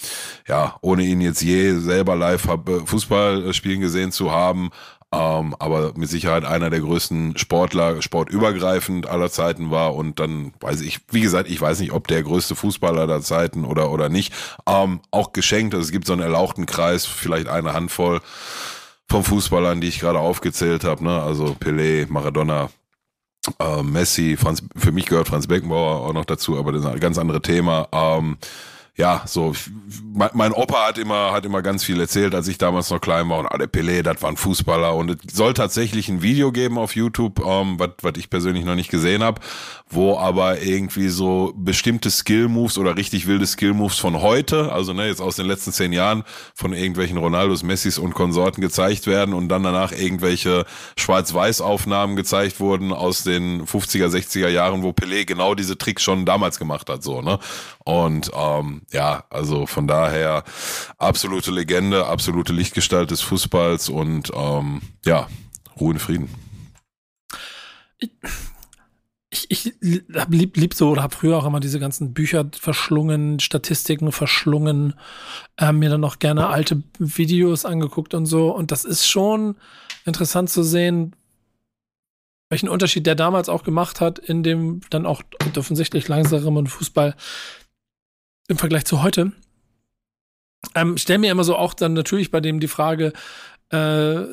ja, 0.46 0.76
ohne 0.82 1.04
ihn 1.04 1.20
jetzt 1.20 1.42
je 1.42 1.74
selber 1.78 2.16
live 2.16 2.46
hab, 2.46 2.68
äh, 2.68 2.84
Fußball 2.84 3.54
spielen 3.54 3.80
gesehen 3.80 4.12
zu 4.12 4.30
haben, 4.32 4.70
ähm, 5.12 5.54
aber 5.58 5.92
mit 5.94 6.08
Sicherheit 6.08 6.44
einer 6.44 6.70
der 6.70 6.80
größten 6.80 7.36
Sportler, 7.36 8.00
sportübergreifend 8.00 9.06
aller 9.06 9.30
Zeiten 9.30 9.70
war 9.70 9.94
und 9.94 10.18
dann 10.18 10.54
weiß 10.60 10.80
ich, 10.80 11.00
wie 11.10 11.20
gesagt, 11.20 11.50
ich 11.50 11.60
weiß 11.60 11.80
nicht, 11.80 11.92
ob 11.92 12.08
der 12.08 12.22
größte 12.22 12.56
Fußballer 12.56 13.06
der 13.06 13.20
Zeiten 13.20 13.64
oder 13.64 13.90
oder 13.90 14.08
nicht, 14.08 14.32
ähm, 14.66 15.00
auch 15.10 15.32
geschenkt. 15.32 15.74
Also 15.74 15.84
es 15.84 15.92
gibt 15.92 16.06
so 16.06 16.14
einen 16.14 16.22
erlauchten 16.22 16.64
Kreis, 16.64 17.04
vielleicht 17.04 17.48
eine 17.48 17.74
Handvoll 17.74 18.20
von 19.10 19.22
Fußballern, 19.22 19.82
die 19.82 19.88
ich 19.88 20.00
gerade 20.00 20.18
aufgezählt 20.18 20.84
habe, 20.84 21.04
ne? 21.04 21.22
Also 21.22 21.56
Pelé, 21.60 22.06
Maradona, 22.10 22.70
äh, 23.58 23.82
Messi, 23.82 24.38
Franz, 24.38 24.62
für 24.74 24.92
mich 24.92 25.06
gehört 25.06 25.28
Franz 25.28 25.46
Beckenbauer 25.46 26.06
auch 26.08 26.14
noch 26.14 26.24
dazu, 26.24 26.58
aber 26.58 26.72
das 26.72 26.82
ist 26.82 26.86
ein 26.86 27.00
ganz 27.00 27.18
anderes 27.18 27.42
Thema. 27.42 27.88
Ähm, 27.92 28.38
ja, 28.94 29.22
so, 29.24 29.54
mein, 30.12 30.28
mein 30.34 30.52
Opa 30.52 30.88
hat 30.88 30.98
immer, 30.98 31.32
hat 31.32 31.46
immer 31.46 31.62
ganz 31.62 31.82
viel 31.82 31.98
erzählt, 31.98 32.34
als 32.34 32.46
ich 32.46 32.58
damals 32.58 32.90
noch 32.90 33.00
klein 33.00 33.26
war 33.30 33.38
und 33.38 33.48
der 33.58 33.66
Pelé, 33.66 34.02
das 34.02 34.20
war 34.20 34.28
ein 34.28 34.36
Fußballer 34.36 34.94
und 34.94 35.10
es 35.10 35.34
soll 35.34 35.54
tatsächlich 35.54 36.10
ein 36.10 36.20
Video 36.20 36.52
geben 36.52 36.76
auf 36.76 36.94
YouTube, 36.94 37.40
ähm, 37.40 37.78
was 37.78 37.92
was 38.02 38.12
ich 38.18 38.28
persönlich 38.28 38.66
noch 38.66 38.74
nicht 38.74 38.90
gesehen 38.90 39.22
habe, 39.22 39.40
wo 39.88 40.18
aber 40.18 40.60
irgendwie 40.60 41.08
so 41.08 41.54
bestimmte 41.56 42.10
Skill-Moves 42.10 42.76
oder 42.76 42.94
richtig 42.94 43.26
wilde 43.26 43.46
Skill-Moves 43.46 43.98
von 43.98 44.20
heute, 44.20 44.70
also 44.70 44.92
ne, 44.92 45.06
jetzt 45.06 45.22
aus 45.22 45.36
den 45.36 45.46
letzten 45.46 45.72
zehn 45.72 45.94
Jahren 45.94 46.22
von 46.54 46.74
irgendwelchen 46.74 47.16
Ronaldos, 47.16 47.62
Messis 47.62 47.96
und 47.96 48.12
Konsorten 48.12 48.60
gezeigt 48.60 49.06
werden 49.06 49.32
und 49.32 49.48
dann 49.48 49.62
danach 49.62 49.92
irgendwelche 49.92 50.66
Schwarz-Weiß-Aufnahmen 50.98 52.14
gezeigt 52.14 52.60
wurden 52.60 52.92
aus 52.92 53.22
den 53.22 53.64
50er, 53.64 54.08
60er 54.08 54.48
Jahren, 54.48 54.82
wo 54.82 54.90
Pelé 54.90 55.24
genau 55.24 55.54
diese 55.54 55.78
Tricks 55.78 56.02
schon 56.02 56.26
damals 56.26 56.58
gemacht 56.58 56.90
hat, 56.90 57.02
so, 57.02 57.22
ne? 57.22 57.38
Und 57.84 58.30
ähm, 58.36 58.81
ja, 58.90 59.24
also 59.30 59.66
von 59.66 59.86
daher 59.86 60.44
absolute 60.98 61.50
Legende, 61.50 62.06
absolute 62.06 62.52
Lichtgestalt 62.52 63.10
des 63.10 63.20
Fußballs 63.20 63.88
und 63.88 64.30
ähm, 64.34 64.82
ja, 65.04 65.28
Ruhe 65.80 65.92
in 65.92 65.98
Frieden. 65.98 66.28
Ich, 69.30 69.50
ich 69.50 69.72
hab 70.14 70.30
lieb, 70.30 70.56
lieb 70.56 70.74
so 70.74 70.90
oder 70.90 71.02
habe 71.02 71.14
früher 71.14 71.38
auch 71.38 71.46
immer 71.46 71.60
diese 71.60 71.80
ganzen 71.80 72.12
Bücher 72.12 72.50
verschlungen, 72.52 73.40
Statistiken 73.40 74.12
verschlungen, 74.12 74.94
äh, 75.56 75.72
mir 75.72 75.88
dann 75.88 76.04
auch 76.04 76.18
gerne 76.18 76.48
alte 76.48 76.82
Videos 76.98 77.64
angeguckt 77.64 78.12
und 78.12 78.26
so. 78.26 78.50
Und 78.54 78.70
das 78.70 78.84
ist 78.84 79.06
schon 79.06 79.56
interessant 80.04 80.50
zu 80.50 80.62
sehen, 80.62 81.14
welchen 82.50 82.68
Unterschied 82.68 83.06
der 83.06 83.14
damals 83.14 83.48
auch 83.48 83.62
gemacht 83.62 84.02
hat 84.02 84.18
in 84.18 84.42
dem 84.42 84.82
dann 84.90 85.06
auch 85.06 85.22
offensichtlich 85.56 86.08
langsamen 86.08 86.66
Fußball 86.66 87.14
im 88.48 88.58
Vergleich 88.58 88.84
zu 88.84 89.02
heute. 89.02 89.32
Ähm, 90.74 90.96
stell 90.96 91.18
mir 91.18 91.30
immer 91.30 91.44
so 91.44 91.56
auch 91.56 91.74
dann 91.74 91.92
natürlich 91.92 92.30
bei 92.30 92.40
dem 92.40 92.60
die 92.60 92.68
Frage, 92.68 93.12
äh, 93.70 94.24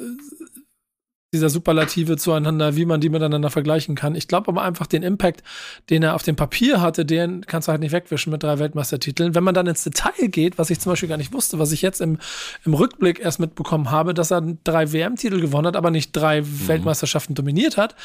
dieser 1.34 1.50
Superlative 1.50 2.18
zueinander, 2.18 2.76
wie 2.76 2.86
man 2.86 3.02
die 3.02 3.10
miteinander 3.10 3.52
vergleichen 3.52 3.94
kann. 3.94 4.16
Ich 4.16 4.28
glaube 4.28 4.48
aber 4.48 4.64
einfach 4.64 4.88
den 4.88 5.04
Impact, 5.04 5.44
den 5.92 6.02
er 6.02 6.16
auf 6.16 6.24
dem 6.24 6.36
Papier 6.36 6.82
hatte, 6.82 7.06
den 7.06 7.46
kannst 7.46 7.68
du 7.68 7.72
halt 7.72 7.82
nicht 7.82 7.92
wegwischen 7.92 8.32
mit 8.32 8.42
drei 8.42 8.58
Weltmeistertiteln. 8.58 9.36
Wenn 9.36 9.44
man 9.44 9.54
dann 9.54 9.68
ins 9.68 9.84
Detail 9.84 10.28
geht, 10.28 10.58
was 10.58 10.72
ich 10.72 10.80
zum 10.80 10.92
Beispiel 10.92 11.08
gar 11.08 11.18
nicht 11.18 11.32
wusste, 11.32 11.60
was 11.60 11.72
ich 11.72 11.84
jetzt 11.84 12.02
im, 12.02 12.18
im 12.66 12.74
Rückblick 12.74 13.20
erst 13.20 13.40
mitbekommen 13.40 13.92
habe, 13.92 14.16
dass 14.16 14.32
er 14.32 14.42
drei 14.64 14.92
WM-Titel 14.92 15.40
gewonnen 15.40 15.68
hat, 15.68 15.76
aber 15.76 15.92
nicht 15.92 16.14
drei 16.14 16.42
mhm. 16.42 16.68
Weltmeisterschaften 16.68 17.36
dominiert 17.36 17.78
hat, 17.78 17.96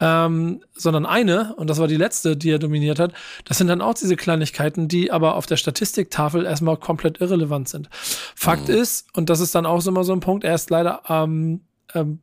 ähm, 0.00 0.60
sondern 0.72 1.06
eine, 1.06 1.54
und 1.54 1.70
das 1.70 1.78
war 1.78 1.86
die 1.86 1.96
letzte, 1.96 2.36
die 2.36 2.50
er 2.50 2.58
dominiert 2.58 2.98
hat. 2.98 3.12
Das 3.44 3.58
sind 3.58 3.68
dann 3.68 3.82
auch 3.82 3.94
diese 3.94 4.16
Kleinigkeiten, 4.16 4.88
die 4.88 5.12
aber 5.12 5.36
auf 5.36 5.46
der 5.46 5.58
Statistiktafel 5.58 6.44
erstmal 6.44 6.76
komplett 6.76 7.20
irrelevant 7.20 7.68
sind. 7.68 7.88
Fakt 8.34 8.66
mhm. 8.66 8.74
ist, 8.74 9.06
und 9.16 9.30
das 9.30 9.38
ist 9.38 9.54
dann 9.54 9.64
auch 9.64 9.80
so 9.80 9.90
immer 9.90 10.02
so 10.02 10.12
ein 10.12 10.20
Punkt, 10.20 10.42
er 10.42 10.56
ist 10.56 10.70
leider 10.70 11.02
ähm, 11.08 11.60
ähm, 11.94 12.18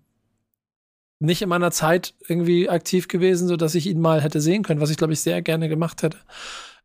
nicht 1.22 1.42
in 1.42 1.50
meiner 1.50 1.72
Zeit 1.72 2.14
irgendwie 2.28 2.70
aktiv 2.70 3.08
gewesen, 3.08 3.48
so 3.48 3.56
dass 3.56 3.76
ich 3.76 3.88
ihn 3.88 4.02
mal 4.02 4.22
hätte 4.22 4.42
sehen 4.42 4.64
können, 4.64 4.82
was 4.82 4.90
ich 4.90 4.98
glaube 4.98 5.14
ich 5.14 5.22
sehr 5.22 5.42
gerne 5.42 5.70
gemacht 5.70 6.04
hätte. 6.04 6.18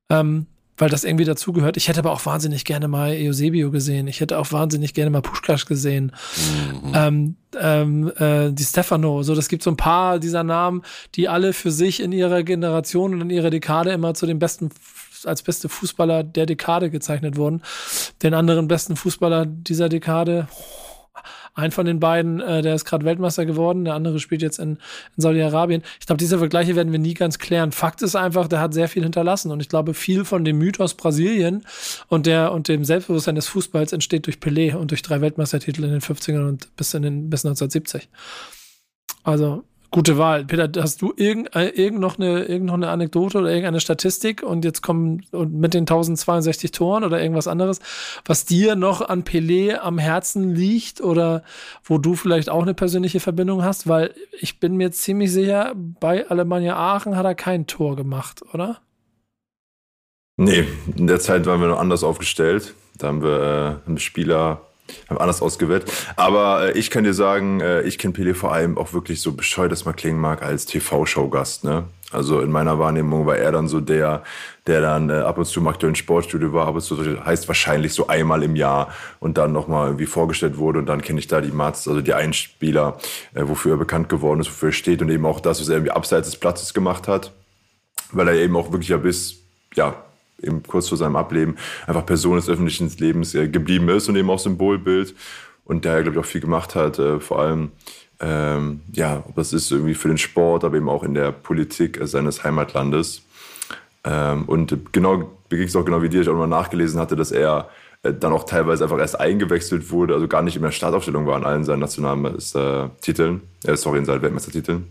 Ähm, 0.09 0.47
weil 0.79 0.91
das 0.91 1.05
irgendwie 1.05 1.25
dazugehört. 1.25 1.77
Ich 1.77 1.89
hätte 1.89 2.01
aber 2.01 2.13
auch 2.13 2.27
wahnsinnig 2.27 2.65
gerne 2.65 2.89
mal 2.89 3.11
Eusebio 3.11 3.71
gesehen. 3.71 4.09
Ich 4.09 4.21
hätte 4.21 4.39
auch 4.39 4.53
wahnsinnig 4.53 4.95
gerne 4.95 5.11
mal 5.11 5.23
Puschkasch 5.23 5.65
gesehen. 5.65 6.13
Mhm. 6.83 6.93
Ähm, 6.95 7.37
ähm, 7.59 8.13
äh, 8.19 8.53
die 8.53 8.65
Stefano. 8.65 9.23
So, 9.23 9.35
das 9.35 9.49
gibt 9.49 9.63
so 9.63 9.71
ein 9.71 9.77
paar 9.77 10.19
dieser 10.19 10.45
Namen, 10.45 10.83
die 11.15 11.29
alle 11.29 11.53
für 11.53 11.71
sich 11.71 12.01
in 12.01 12.13
ihrer 12.13 12.43
Generation 12.43 13.15
und 13.15 13.23
in 13.23 13.31
ihrer 13.31 13.51
Dekade 13.51 13.91
immer 13.91 14.15
zu 14.15 14.27
den 14.27 14.39
besten 14.39 14.71
als 15.25 15.43
beste 15.43 15.69
Fußballer 15.69 16.23
der 16.23 16.47
Dekade 16.47 16.91
gezeichnet 16.91 17.37
wurden. 17.37 17.63
Den 18.23 18.35
anderen 18.35 18.69
besten 18.69 18.97
Fußballer 18.97 19.47
dieser 19.47 19.89
Dekade. 19.89 20.47
Oh, 20.53 20.86
ein 21.57 21.73
von 21.73 21.87
den 21.87 21.99
beiden, 21.99 22.41
äh, 22.41 22.63
der 22.63 22.75
ist 22.75 22.85
gerade 22.85 23.05
Weltmeister 23.05 23.47
geworden, 23.47 23.85
der 23.85 23.95
andere 23.95 24.21
spielt 24.21 24.43
jetzt 24.43 24.59
in, 24.59 24.73
in 25.17 25.23
Saudi-Arabien. 25.23 25.83
Ich 25.99 26.07
glaube, 26.07 26.19
diese 26.19 26.39
Vergleiche 26.39 26.77
werden 26.77 26.93
wir 26.93 26.99
nie 26.99 27.15
ganz 27.15 27.39
klären. 27.39 27.73
Fakt 27.73 28.03
ist 28.03 28.15
einfach, 28.15 28.47
der 28.47 28.61
hat 28.61 28.75
sehr 28.75 28.89
viel 28.89 29.03
hinterlassen 29.03 29.51
und 29.51 29.61
ich 29.61 29.69
glaube, 29.69 29.95
viel 29.95 30.25
von 30.25 30.45
dem 30.45 30.59
Mythos 30.59 30.95
Brasilien 30.95 31.65
und 32.09 32.27
der 32.27 32.53
und 32.53 32.69
dem 32.69 32.85
Selbstbewusstsein 32.85 33.35
des 33.35 33.49
Fußballs 33.49 33.93
entsteht 33.93 34.27
durch 34.27 34.37
Pelé 34.37 34.75
und 34.75 34.91
durch 34.91 35.03
drei 35.03 35.21
Weltmeistertitel 35.21 35.85
in 35.85 35.91
den 35.91 36.01
50ern 36.03 36.47
und 36.47 36.77
bis 36.77 36.93
in 36.93 37.03
den 37.03 37.31
bis 37.31 37.45
1970. 37.45 38.09
Also 39.25 39.65
Gute 39.91 40.19
Wahl. 40.19 40.45
Peter, 40.45 40.69
hast 40.83 41.01
du 41.01 41.13
irgend, 41.17 41.55
äh, 41.55 41.69
irgend, 41.69 42.01
noch 42.01 42.19
eine, 42.19 42.45
irgend 42.45 42.67
noch 42.67 42.75
eine 42.75 42.89
Anekdote 42.89 43.39
oder 43.39 43.49
irgendeine 43.49 43.81
Statistik 43.81 44.43
und 44.43 44.65
jetzt 44.65 44.83
kommen 44.83 45.25
mit 45.33 45.75
den 45.75 45.83
1062 45.83 46.73
Toren 46.73 47.05
oder 47.05 47.21
irgendwas 47.21 47.47
anderes, 47.47 47.81
was 48.25 48.45
dir 48.45 48.77
noch 48.77 49.01
an 49.01 49.23
Pelé 49.23 49.77
am 49.77 49.99
Herzen 49.99 50.55
liegt 50.55 51.01
oder 51.01 51.45
wo 51.85 51.99
du 51.99 52.15
vielleicht 52.15 52.51
auch 52.51 52.63
eine 52.63 52.75
persönliche 52.75 53.21
Verbindung 53.21 53.63
hast? 53.63 53.89
Weil 53.89 54.13
ich 54.41 54.61
bin 54.61 54.77
mir 54.77 54.91
ziemlich 54.91 55.33
sicher, 55.33 55.73
bei 55.75 56.29
Alemannia 56.29 56.77
Aachen 56.77 57.17
hat 57.17 57.25
er 57.25 57.35
kein 57.35 57.67
Tor 57.67 57.97
gemacht, 57.97 58.43
oder? 58.53 58.81
Nee, 60.37 60.67
in 60.97 61.07
der 61.07 61.21
Zeit 61.21 61.47
waren 61.47 61.61
wir 61.61 61.69
noch 61.69 61.81
anders 61.81 62.05
aufgestellt. 62.05 62.75
Da 62.99 63.09
haben 63.09 63.23
wir 63.23 63.81
äh, 63.87 63.89
einen 63.89 63.99
Spieler 63.99 64.67
haben 65.09 65.19
anders 65.19 65.43
ausgewählt. 65.43 65.85
Aber 66.17 66.75
äh, 66.75 66.79
ich 66.79 66.91
kann 66.91 67.05
dir 67.05 67.15
sagen, 67.15 67.61
äh, 67.61 67.83
ich 67.83 67.99
kenne 67.99 68.15
Pelé 68.15 68.35
vor 68.35 68.53
allem 68.53 68.79
auch 68.79 68.93
wirklich 68.93 69.21
so 69.21 69.33
bescheuert, 69.33 69.73
dass 69.73 69.85
man 69.85 69.97
klingen 69.97 70.21
mag, 70.21 70.43
als 70.43 70.67
TV-Showgast. 70.67 71.65
Ne? 71.65 71.85
Also 72.13 72.41
in 72.41 72.53
meiner 72.53 72.79
Wahrnehmung 72.79 73.27
war 73.27 73.37
er 73.37 73.51
dann 73.53 73.69
so 73.69 73.81
der, 73.81 74.23
der 74.67 74.81
dann 74.81 75.11
äh, 75.11 75.15
ab 75.15 75.39
und 75.39 75.45
zu 75.45 75.61
im 75.61 75.67
aktuellen 75.67 75.97
Sportstudio 75.97 76.53
war, 76.53 76.69
ab 76.69 76.77
und 76.77 77.27
heißt 77.27 77.49
wahrscheinlich 77.49 77.95
so 77.95 78.07
einmal 78.07 78.43
im 78.43 78.55
Jahr 78.55 78.93
und 79.19 79.39
dann 79.39 79.53
nochmal 79.53 79.89
irgendwie 79.89 80.07
vorgestellt 80.07 80.57
wurde 80.57 80.79
und 80.79 80.87
dann 80.87 81.03
kenne 81.03 81.19
ich 81.19 81.27
da 81.27 81.41
die 81.41 81.51
Mats, 81.51 81.89
also 81.89 82.01
die 82.01 82.15
Einspieler, 82.15 82.99
äh, 83.35 83.43
wofür 83.45 83.75
er 83.75 83.79
bekannt 83.79 84.09
geworden 84.09 84.41
ist, 84.41 84.49
wofür 84.49 84.69
er 84.69 84.73
steht 84.73 85.03
und 85.03 85.11
eben 85.11 85.27
auch 85.27 85.41
das, 85.41 85.61
was 85.61 85.69
er 85.69 85.77
irgendwie 85.77 85.93
abseits 85.93 86.31
des 86.31 86.39
Platzes 86.39 86.75
gemacht 86.75 87.09
hat, 87.09 87.33
weil 88.13 88.29
er 88.29 88.35
eben 88.35 88.57
auch 88.57 88.71
wirklich 88.71 88.89
ja 88.89 88.99
bis, 88.99 89.43
ja, 89.75 90.06
eben 90.43 90.63
kurz 90.63 90.89
vor 90.89 90.99
seinem 90.99 91.17
Ableben 91.17 91.57
einfach 91.87 92.05
Person 92.05 92.37
des 92.37 92.49
öffentlichen 92.49 92.91
Lebens 92.99 93.35
äh, 93.35 93.49
geblieben 93.49 93.89
ist 93.89 94.09
und 94.09 94.17
eben 94.17 94.31
auch 94.31 94.39
Symbolbild 94.39 95.15
und 95.65 95.85
der, 95.85 96.03
glaube 96.03 96.19
ich, 96.19 96.25
auch 96.25 96.29
viel 96.29 96.41
gemacht 96.41 96.75
hat, 96.75 96.99
äh, 96.99 97.21
vor 97.21 97.41
allem, 97.41 97.73
ähm, 98.21 98.81
ja, 98.93 99.23
ob 99.27 99.35
das 99.35 99.53
ist 99.53 99.71
irgendwie 99.71 99.95
für 99.95 100.09
den 100.09 100.19
Sport, 100.19 100.65
aber 100.65 100.77
eben 100.77 100.89
auch 100.89 101.03
in 101.03 101.15
der 101.15 101.33
Politik 101.33 102.01
äh, 102.01 102.07
seines 102.07 102.45
Heimatlandes. 102.45 103.23
Ähm, 104.05 104.45
und 104.45 104.93
genau, 104.93 105.17
mir 105.51 105.59
ging 105.59 105.67
es 105.67 105.77
auch 105.77 105.85
genau 105.85 106.03
wie 106.03 106.09
dir, 106.09 106.23
ich 106.23 106.29
auch 106.29 106.35
mal 106.35 106.47
nachgelesen 106.47 107.01
hatte, 107.01 107.17
dass 107.17 107.33
er 107.33 107.69
äh, 108.03 108.13
dann 108.15 108.33
auch 108.33 108.45
teilweise 108.45 108.85
einfach 108.85 108.99
erst 108.99 109.19
eingewechselt 109.19 109.91
wurde, 109.91 110.15
also 110.15 110.29
gar 110.29 110.43
nicht 110.43 110.57
in 110.57 110.63
der 110.63 110.71
Startaufstellung 110.71 111.27
war 111.27 111.37
in 111.37 111.45
allen 111.45 111.65
seinen 111.65 111.81
Nationaltiteln, 111.81 113.43
äh, 113.65 113.77
sorry, 113.77 113.99
in 113.99 114.05
seinen 114.05 114.23
Weltmeistertiteln. 114.23 114.87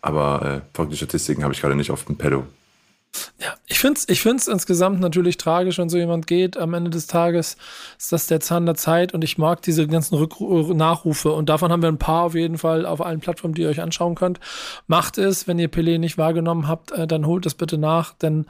Aber 0.00 0.42
äh, 0.42 0.76
folgende 0.76 0.96
Statistiken 0.96 1.42
habe 1.42 1.52
ich 1.52 1.60
gerade 1.60 1.74
nicht 1.74 1.90
auf 1.90 2.04
dem 2.04 2.16
Pedo. 2.16 2.44
Ja, 3.40 3.54
ich 3.66 3.78
finde 3.78 3.98
es 3.98 4.08
ich 4.08 4.20
find's 4.20 4.48
insgesamt 4.48 5.00
natürlich 5.00 5.36
tragisch, 5.36 5.78
wenn 5.78 5.88
so 5.88 5.96
jemand 5.96 6.26
geht. 6.26 6.56
Am 6.56 6.74
Ende 6.74 6.90
des 6.90 7.06
Tages 7.06 7.56
ist 7.98 8.12
das 8.12 8.26
der 8.26 8.40
Zahn 8.40 8.66
der 8.66 8.74
Zeit 8.74 9.14
und 9.14 9.22
ich 9.24 9.38
mag 9.38 9.62
diese 9.62 9.86
ganzen 9.86 10.16
Rück 10.16 10.40
Nachrufe 10.40 11.32
und 11.32 11.48
davon 11.48 11.70
haben 11.70 11.82
wir 11.82 11.88
ein 11.88 11.98
paar 11.98 12.24
auf 12.24 12.34
jeden 12.34 12.58
Fall 12.58 12.84
auf 12.84 13.00
allen 13.00 13.20
Plattformen, 13.20 13.54
die 13.54 13.62
ihr 13.62 13.68
euch 13.68 13.80
anschauen 13.80 14.14
könnt. 14.14 14.40
Macht 14.86 15.18
es, 15.18 15.46
wenn 15.46 15.58
ihr 15.58 15.70
Pelé 15.70 15.98
nicht 15.98 16.18
wahrgenommen 16.18 16.68
habt, 16.68 16.90
äh, 16.92 17.06
dann 17.06 17.26
holt 17.26 17.46
es 17.46 17.54
bitte 17.54 17.78
nach, 17.78 18.14
denn 18.14 18.46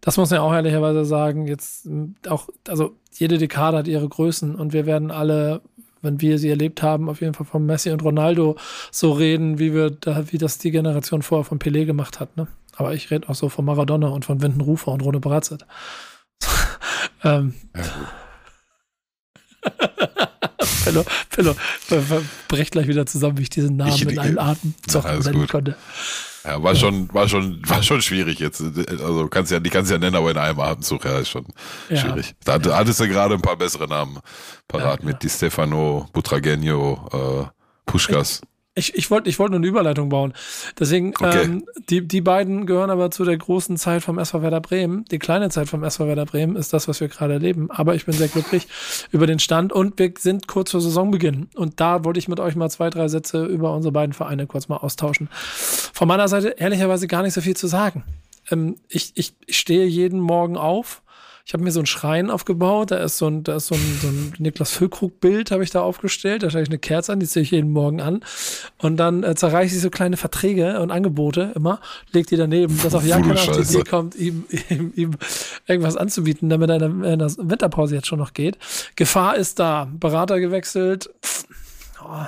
das 0.00 0.16
muss 0.16 0.30
man 0.30 0.38
ja 0.38 0.42
auch 0.42 0.54
ehrlicherweise 0.54 1.04
sagen, 1.04 1.46
jetzt 1.46 1.86
auch, 2.26 2.48
also 2.66 2.96
jede 3.12 3.38
Dekade 3.38 3.76
hat 3.76 3.88
ihre 3.88 4.08
Größen 4.08 4.54
und 4.54 4.72
wir 4.72 4.86
werden 4.86 5.10
alle 5.10 5.60
wenn 6.02 6.20
wir 6.22 6.38
sie 6.38 6.48
erlebt 6.48 6.82
haben, 6.82 7.10
auf 7.10 7.20
jeden 7.20 7.34
Fall 7.34 7.44
von 7.44 7.66
Messi 7.66 7.90
und 7.90 8.02
Ronaldo 8.02 8.56
so 8.90 9.12
reden, 9.12 9.58
wie 9.58 9.74
wir 9.74 9.98
wie 10.30 10.38
das 10.38 10.56
die 10.56 10.70
Generation 10.70 11.20
vorher 11.20 11.44
von 11.44 11.58
Pelé 11.58 11.84
gemacht 11.84 12.20
hat. 12.20 12.38
Ne? 12.38 12.46
Aber 12.80 12.94
ich 12.94 13.10
rede 13.10 13.28
auch 13.28 13.34
so 13.34 13.50
von 13.50 13.66
Maradona 13.66 14.08
und 14.08 14.24
von 14.24 14.40
Winden 14.40 14.62
Rufer 14.62 14.92
und 14.92 15.02
Rone 15.02 15.20
Bratzett. 15.20 15.66
ähm. 17.24 17.52
Ja, 17.76 17.84
Pello, 20.84 21.04
Pello, 21.28 21.54
brecht 22.48 22.72
gleich 22.72 22.88
wieder 22.88 23.04
zusammen, 23.04 23.36
wie 23.36 23.42
ich 23.42 23.50
diesen 23.50 23.76
Namen 23.76 23.92
ich, 23.92 24.08
in 24.08 24.18
allen 24.18 24.38
Arten 24.38 24.74
nennen 24.94 25.46
konnte. 25.46 25.76
Ja, 26.42 26.62
war 26.62 26.74
schon, 26.74 27.12
war 27.12 27.28
schon, 27.28 27.60
war 27.68 27.82
schon 27.82 28.00
schwierig 28.00 28.38
jetzt. 28.38 28.62
Also 28.62 29.28
kannst 29.28 29.52
ja, 29.52 29.60
die 29.60 29.68
kannst 29.68 29.90
ja 29.90 29.98
nennen, 29.98 30.16
aber 30.16 30.30
in 30.30 30.38
einem 30.38 30.58
Atemzug, 30.58 31.04
ja, 31.04 31.18
ist 31.18 31.28
schon 31.28 31.44
ja. 31.90 31.98
schwierig. 31.98 32.34
Da 32.46 32.54
hattest 32.54 32.98
du 32.98 33.08
gerade 33.08 33.34
ein 33.34 33.42
paar 33.42 33.56
bessere 33.58 33.88
Namen 33.88 34.20
parat 34.68 35.00
ja, 35.00 35.06
mit 35.06 35.22
Di 35.22 35.28
Stefano, 35.28 36.08
Butragenio, 36.14 37.10
äh, 37.12 37.46
Puschkas. 37.84 38.40
Ich, 38.80 38.94
ich 38.94 39.10
wollte 39.10 39.28
ich 39.28 39.38
wollt 39.38 39.50
nur 39.50 39.58
eine 39.58 39.66
Überleitung 39.66 40.08
bauen. 40.08 40.32
Deswegen, 40.78 41.10
okay. 41.10 41.42
ähm, 41.44 41.64
die, 41.90 42.06
die 42.06 42.22
beiden 42.22 42.64
gehören 42.64 42.88
aber 42.88 43.10
zu 43.10 43.24
der 43.24 43.36
großen 43.36 43.76
Zeit 43.76 44.02
vom 44.02 44.18
SV 44.18 44.40
Werder 44.40 44.60
Bremen. 44.60 45.04
Die 45.10 45.18
kleine 45.18 45.50
Zeit 45.50 45.68
vom 45.68 45.84
SV 45.84 46.06
Werder 46.06 46.24
Bremen 46.24 46.56
ist 46.56 46.72
das, 46.72 46.88
was 46.88 47.00
wir 47.00 47.08
gerade 47.08 47.34
erleben. 47.34 47.70
Aber 47.70 47.94
ich 47.94 48.06
bin 48.06 48.14
sehr 48.14 48.28
glücklich 48.28 48.66
über 49.12 49.26
den 49.26 49.38
Stand 49.38 49.72
und 49.72 49.98
wir 49.98 50.12
sind 50.18 50.48
kurz 50.48 50.70
vor 50.70 50.80
Saisonbeginn. 50.80 51.50
Und 51.54 51.78
da 51.78 52.04
wollte 52.04 52.18
ich 52.18 52.26
mit 52.26 52.40
euch 52.40 52.56
mal 52.56 52.70
zwei, 52.70 52.88
drei 52.88 53.08
Sätze 53.08 53.44
über 53.44 53.74
unsere 53.74 53.92
beiden 53.92 54.14
Vereine 54.14 54.46
kurz 54.46 54.68
mal 54.68 54.78
austauschen. 54.78 55.28
Von 55.30 56.08
meiner 56.08 56.28
Seite 56.28 56.48
ehrlicherweise 56.48 57.06
gar 57.06 57.22
nicht 57.22 57.34
so 57.34 57.42
viel 57.42 57.56
zu 57.56 57.66
sagen. 57.66 58.02
Ähm, 58.50 58.76
ich, 58.88 59.12
ich, 59.14 59.34
ich 59.46 59.58
stehe 59.58 59.84
jeden 59.84 60.20
Morgen 60.20 60.56
auf 60.56 61.02
ich 61.44 61.52
habe 61.52 61.64
mir 61.64 61.72
so 61.72 61.80
einen 61.80 61.86
Schrein 61.86 62.30
aufgebaut, 62.30 62.90
da 62.90 62.98
ist 62.98 63.18
so 63.18 63.26
ein, 63.26 63.42
da 63.42 63.56
ist 63.56 63.66
so 63.66 63.74
ein, 63.74 63.98
so 64.00 64.08
ein 64.08 64.34
Niklas 64.38 64.72
Füllkrug-Bild, 64.72 65.50
habe 65.50 65.64
ich 65.64 65.70
da 65.70 65.80
aufgestellt. 65.80 66.42
Da 66.42 66.50
schaue 66.50 66.62
ich 66.62 66.68
eine 66.68 66.78
Kerze 66.78 67.12
an, 67.12 67.20
die 67.20 67.26
ziehe 67.26 67.42
ich 67.42 67.50
jeden 67.50 67.72
Morgen 67.72 68.00
an. 68.00 68.20
Und 68.78 68.98
dann 68.98 69.22
äh, 69.22 69.34
zerreiche 69.34 69.74
ich 69.74 69.82
so 69.82 69.90
kleine 69.90 70.16
Verträge 70.16 70.80
und 70.80 70.90
Angebote 70.90 71.52
immer, 71.54 71.80
leg 72.12 72.26
die 72.26 72.36
daneben, 72.36 72.78
dass 72.82 72.94
auch 72.94 73.02
ja 73.02 73.20
keiner 73.20 73.34
auf 73.34 73.56
die 73.56 73.62
Idee 73.62 73.84
kommt, 73.84 74.14
ihm, 74.14 74.44
ihm, 74.68 74.92
ihm 74.94 75.10
irgendwas 75.66 75.96
anzubieten, 75.96 76.48
damit 76.48 76.70
er 76.70 76.82
in 76.82 77.18
der 77.18 77.30
Winterpause 77.38 77.94
jetzt 77.94 78.06
schon 78.06 78.18
noch 78.18 78.32
geht. 78.32 78.58
Gefahr 78.96 79.36
ist 79.36 79.58
da. 79.58 79.88
Berater 79.92 80.40
gewechselt. 80.40 81.10
Oh. 82.02 82.24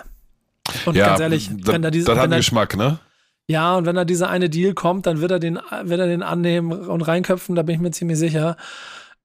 Und 0.87 0.97
ja, 0.97 1.09
ganz 1.09 1.21
ehrlich, 1.21 1.51
wenn 1.65 1.83
da 1.83 1.91
diese. 1.91 2.07
Das 2.07 2.17
hat 2.17 2.25
einen 2.25 2.39
Geschmack, 2.39 2.77
ne? 2.77 2.99
Ja, 3.47 3.77
und 3.77 3.87
wenn 3.87 3.97
da 3.97 4.05
dieser 4.05 4.31
eine 4.31 4.49
Deal 4.49 4.73
kommt, 4.73 5.07
dann 5.07 5.21
wird 5.21 5.31
er 5.31 5.39
den, 5.39 5.59
wird 5.83 6.01
er 6.01 6.07
den 6.07 6.23
annehmen 6.23 6.73
und 6.73 7.03
reinköpfen, 7.03 7.55
da 7.55 7.63
bin 7.63 7.75
ich 7.75 7.81
mir 7.81 7.91
ziemlich 7.91 8.19
sicher. 8.19 8.57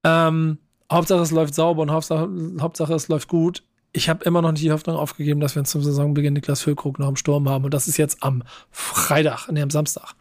Ähm, 0.04 0.58
Hauptsache 0.92 1.22
es 1.22 1.32
läuft 1.32 1.54
sauber 1.54 1.82
und 1.82 1.92
Hauptsache, 1.92 2.30
Hauptsache 2.60 2.94
es 2.94 3.08
läuft 3.08 3.28
gut. 3.28 3.64
Ich 3.94 4.10
habe 4.10 4.24
immer 4.26 4.42
noch 4.42 4.52
nicht 4.52 4.64
die 4.64 4.72
Hoffnung 4.72 4.96
aufgegeben, 4.96 5.40
dass 5.40 5.56
wir 5.56 5.64
zum 5.64 5.82
Saisonbeginn 5.82 6.34
Niklas 6.34 6.62
Füllkrug 6.62 7.00
noch 7.00 7.10
im 7.10 7.16
Sturm 7.16 7.50
haben. 7.50 7.66
Und 7.66 7.74
das 7.74 7.88
ist 7.88 7.98
jetzt 7.98 8.22
am 8.22 8.44
Freitag, 8.70 9.50
nee, 9.52 9.62
am 9.62 9.70
Samstag. 9.70 10.14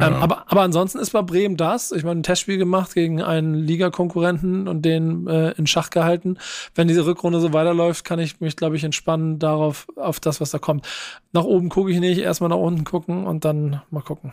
Ähm, 0.00 0.14
aber, 0.14 0.50
aber 0.50 0.62
ansonsten 0.62 0.98
ist 0.98 1.10
bei 1.10 1.22
Bremen 1.22 1.56
das. 1.56 1.92
Ich 1.92 2.04
meine, 2.04 2.20
ein 2.20 2.22
Testspiel 2.22 2.58
gemacht 2.58 2.94
gegen 2.94 3.22
einen 3.22 3.54
Ligakonkurrenten 3.54 4.68
und 4.68 4.82
den 4.82 5.26
äh, 5.26 5.52
in 5.52 5.66
Schach 5.66 5.90
gehalten. 5.90 6.38
Wenn 6.74 6.88
diese 6.88 7.06
Rückrunde 7.06 7.40
so 7.40 7.52
weiterläuft, 7.52 8.04
kann 8.04 8.18
ich 8.18 8.40
mich, 8.40 8.56
glaube 8.56 8.76
ich, 8.76 8.84
entspannen 8.84 9.38
darauf, 9.38 9.86
auf 9.96 10.20
das, 10.20 10.40
was 10.40 10.50
da 10.50 10.58
kommt. 10.58 10.86
Nach 11.32 11.44
oben 11.44 11.68
gucke 11.68 11.90
ich 11.90 12.00
nicht, 12.00 12.18
erstmal 12.18 12.50
nach 12.50 12.56
unten 12.56 12.84
gucken 12.84 13.26
und 13.26 13.44
dann 13.44 13.82
mal 13.90 14.02
gucken. 14.02 14.32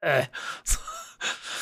äh. 0.00 0.24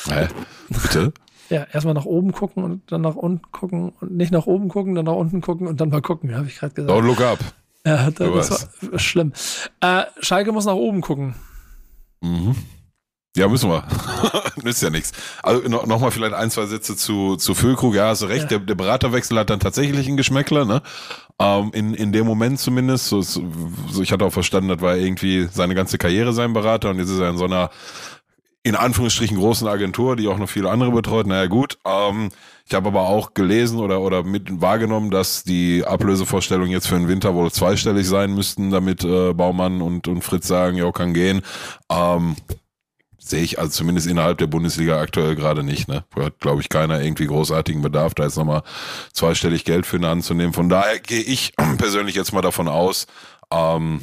Hä? 0.09 0.28
Bitte? 0.68 1.12
Ja, 1.50 1.66
erstmal 1.73 1.95
nach 1.95 2.04
oben 2.04 2.33
gucken 2.33 2.62
und 2.62 2.92
dann 2.92 3.00
nach 3.00 3.16
unten 3.16 3.50
gucken 3.50 3.92
und 4.00 4.12
nicht 4.12 4.30
nach 4.30 4.47
oben 4.47 4.69
gucken, 4.69 4.95
dann 4.95 5.07
nach 5.07 5.14
unten 5.14 5.40
gucken 5.40 5.66
und 5.66 5.80
dann 5.80 5.90
mal 5.90 6.00
gucken, 6.00 6.35
habe 6.35 6.47
ich 6.47 6.59
gerade 6.59 6.75
gesagt. 6.75 6.92
Don't 6.92 7.04
look 7.04 7.21
up. 7.21 7.40
Ja, 7.85 8.11
das, 8.11 8.49
das 8.49 8.69
war 8.92 8.99
schlimm. 8.99 9.33
Äh, 9.80 10.04
Schalke 10.21 10.52
muss 10.52 10.66
nach 10.66 10.75
oben 10.75 11.00
gucken. 11.00 11.35
Mhm. 12.21 12.54
Ja, 13.37 13.49
müssen 13.49 13.71
wir. 13.71 13.85
Nützt 14.62 14.83
ja 14.83 14.90
nichts. 14.90 15.12
Also 15.42 15.69
no, 15.69 15.87
nochmal 15.87 16.11
vielleicht 16.11 16.35
ein, 16.35 16.50
zwei 16.50 16.66
Sätze 16.66 16.97
zu, 16.97 17.37
zu 17.37 17.54
Füllkrug. 17.54 17.95
Ja, 17.95 18.09
hast 18.09 18.23
du 18.23 18.26
recht, 18.26 18.50
ja. 18.50 18.59
der, 18.59 18.59
der 18.61 18.75
Beraterwechsel 18.75 19.38
hat 19.38 19.50
dann 19.50 19.61
tatsächlich 19.61 20.09
ein 20.09 20.16
Geschmäckler, 20.16 20.64
ne? 20.64 20.83
Ähm, 21.38 21.71
in, 21.73 21.95
in 21.95 22.12
dem 22.12 22.26
Moment 22.26 22.59
zumindest. 22.59 23.07
So, 23.07 23.23
so, 23.23 23.42
ich 24.02 24.11
hatte 24.11 24.25
auch 24.25 24.33
verstanden, 24.33 24.69
das 24.69 24.80
war 24.80 24.97
irgendwie 24.97 25.49
seine 25.50 25.76
ganze 25.76 25.97
Karriere 25.97 26.33
sein 26.33 26.52
Berater 26.52 26.90
und 26.90 26.99
jetzt 26.99 27.11
ist 27.11 27.21
er 27.21 27.30
in 27.30 27.38
so 27.38 27.45
einer 27.45 27.71
in 28.62 28.76
Anführungsstrichen 28.76 29.38
großen 29.38 29.66
Agentur, 29.66 30.16
die 30.16 30.28
auch 30.28 30.38
noch 30.38 30.48
viele 30.48 30.70
andere 30.70 30.90
betreut. 30.90 31.26
Naja, 31.26 31.46
gut. 31.46 31.78
Ähm, 31.86 32.28
ich 32.66 32.74
habe 32.74 32.88
aber 32.88 33.08
auch 33.08 33.32
gelesen 33.34 33.80
oder, 33.80 34.00
oder 34.00 34.22
mit 34.22 34.60
wahrgenommen, 34.60 35.10
dass 35.10 35.42
die 35.44 35.84
Ablösevorstellungen 35.84 36.70
jetzt 36.70 36.86
für 36.86 36.96
den 36.96 37.08
Winter 37.08 37.34
wohl 37.34 37.50
zweistellig 37.50 38.06
sein 38.06 38.34
müssten, 38.34 38.70
damit 38.70 39.02
äh, 39.02 39.32
Baumann 39.32 39.80
und, 39.80 40.08
und 40.08 40.22
Fritz 40.22 40.46
sagen, 40.46 40.76
ja, 40.76 40.92
kann 40.92 41.14
gehen. 41.14 41.40
Ähm, 41.90 42.36
sehe 43.18 43.42
ich 43.42 43.58
also 43.58 43.70
zumindest 43.70 44.06
innerhalb 44.06 44.38
der 44.38 44.46
Bundesliga 44.46 45.00
aktuell 45.00 45.36
gerade 45.36 45.62
nicht. 45.62 45.88
Ne? 45.88 46.04
Hat, 46.16 46.38
glaube 46.40 46.60
ich, 46.60 46.68
keiner 46.68 47.00
irgendwie 47.00 47.26
großartigen 47.26 47.80
Bedarf, 47.80 48.14
da 48.14 48.24
jetzt 48.24 48.36
nochmal 48.36 48.62
zweistellig 49.12 49.64
Geld 49.64 49.86
für 49.86 49.96
eine 49.96 50.08
anzunehmen. 50.08 50.52
Von 50.52 50.68
daher 50.68 50.98
gehe 50.98 51.22
ich 51.22 51.54
persönlich 51.78 52.14
jetzt 52.14 52.32
mal 52.32 52.42
davon 52.42 52.68
aus, 52.68 53.06
ähm, 53.52 54.02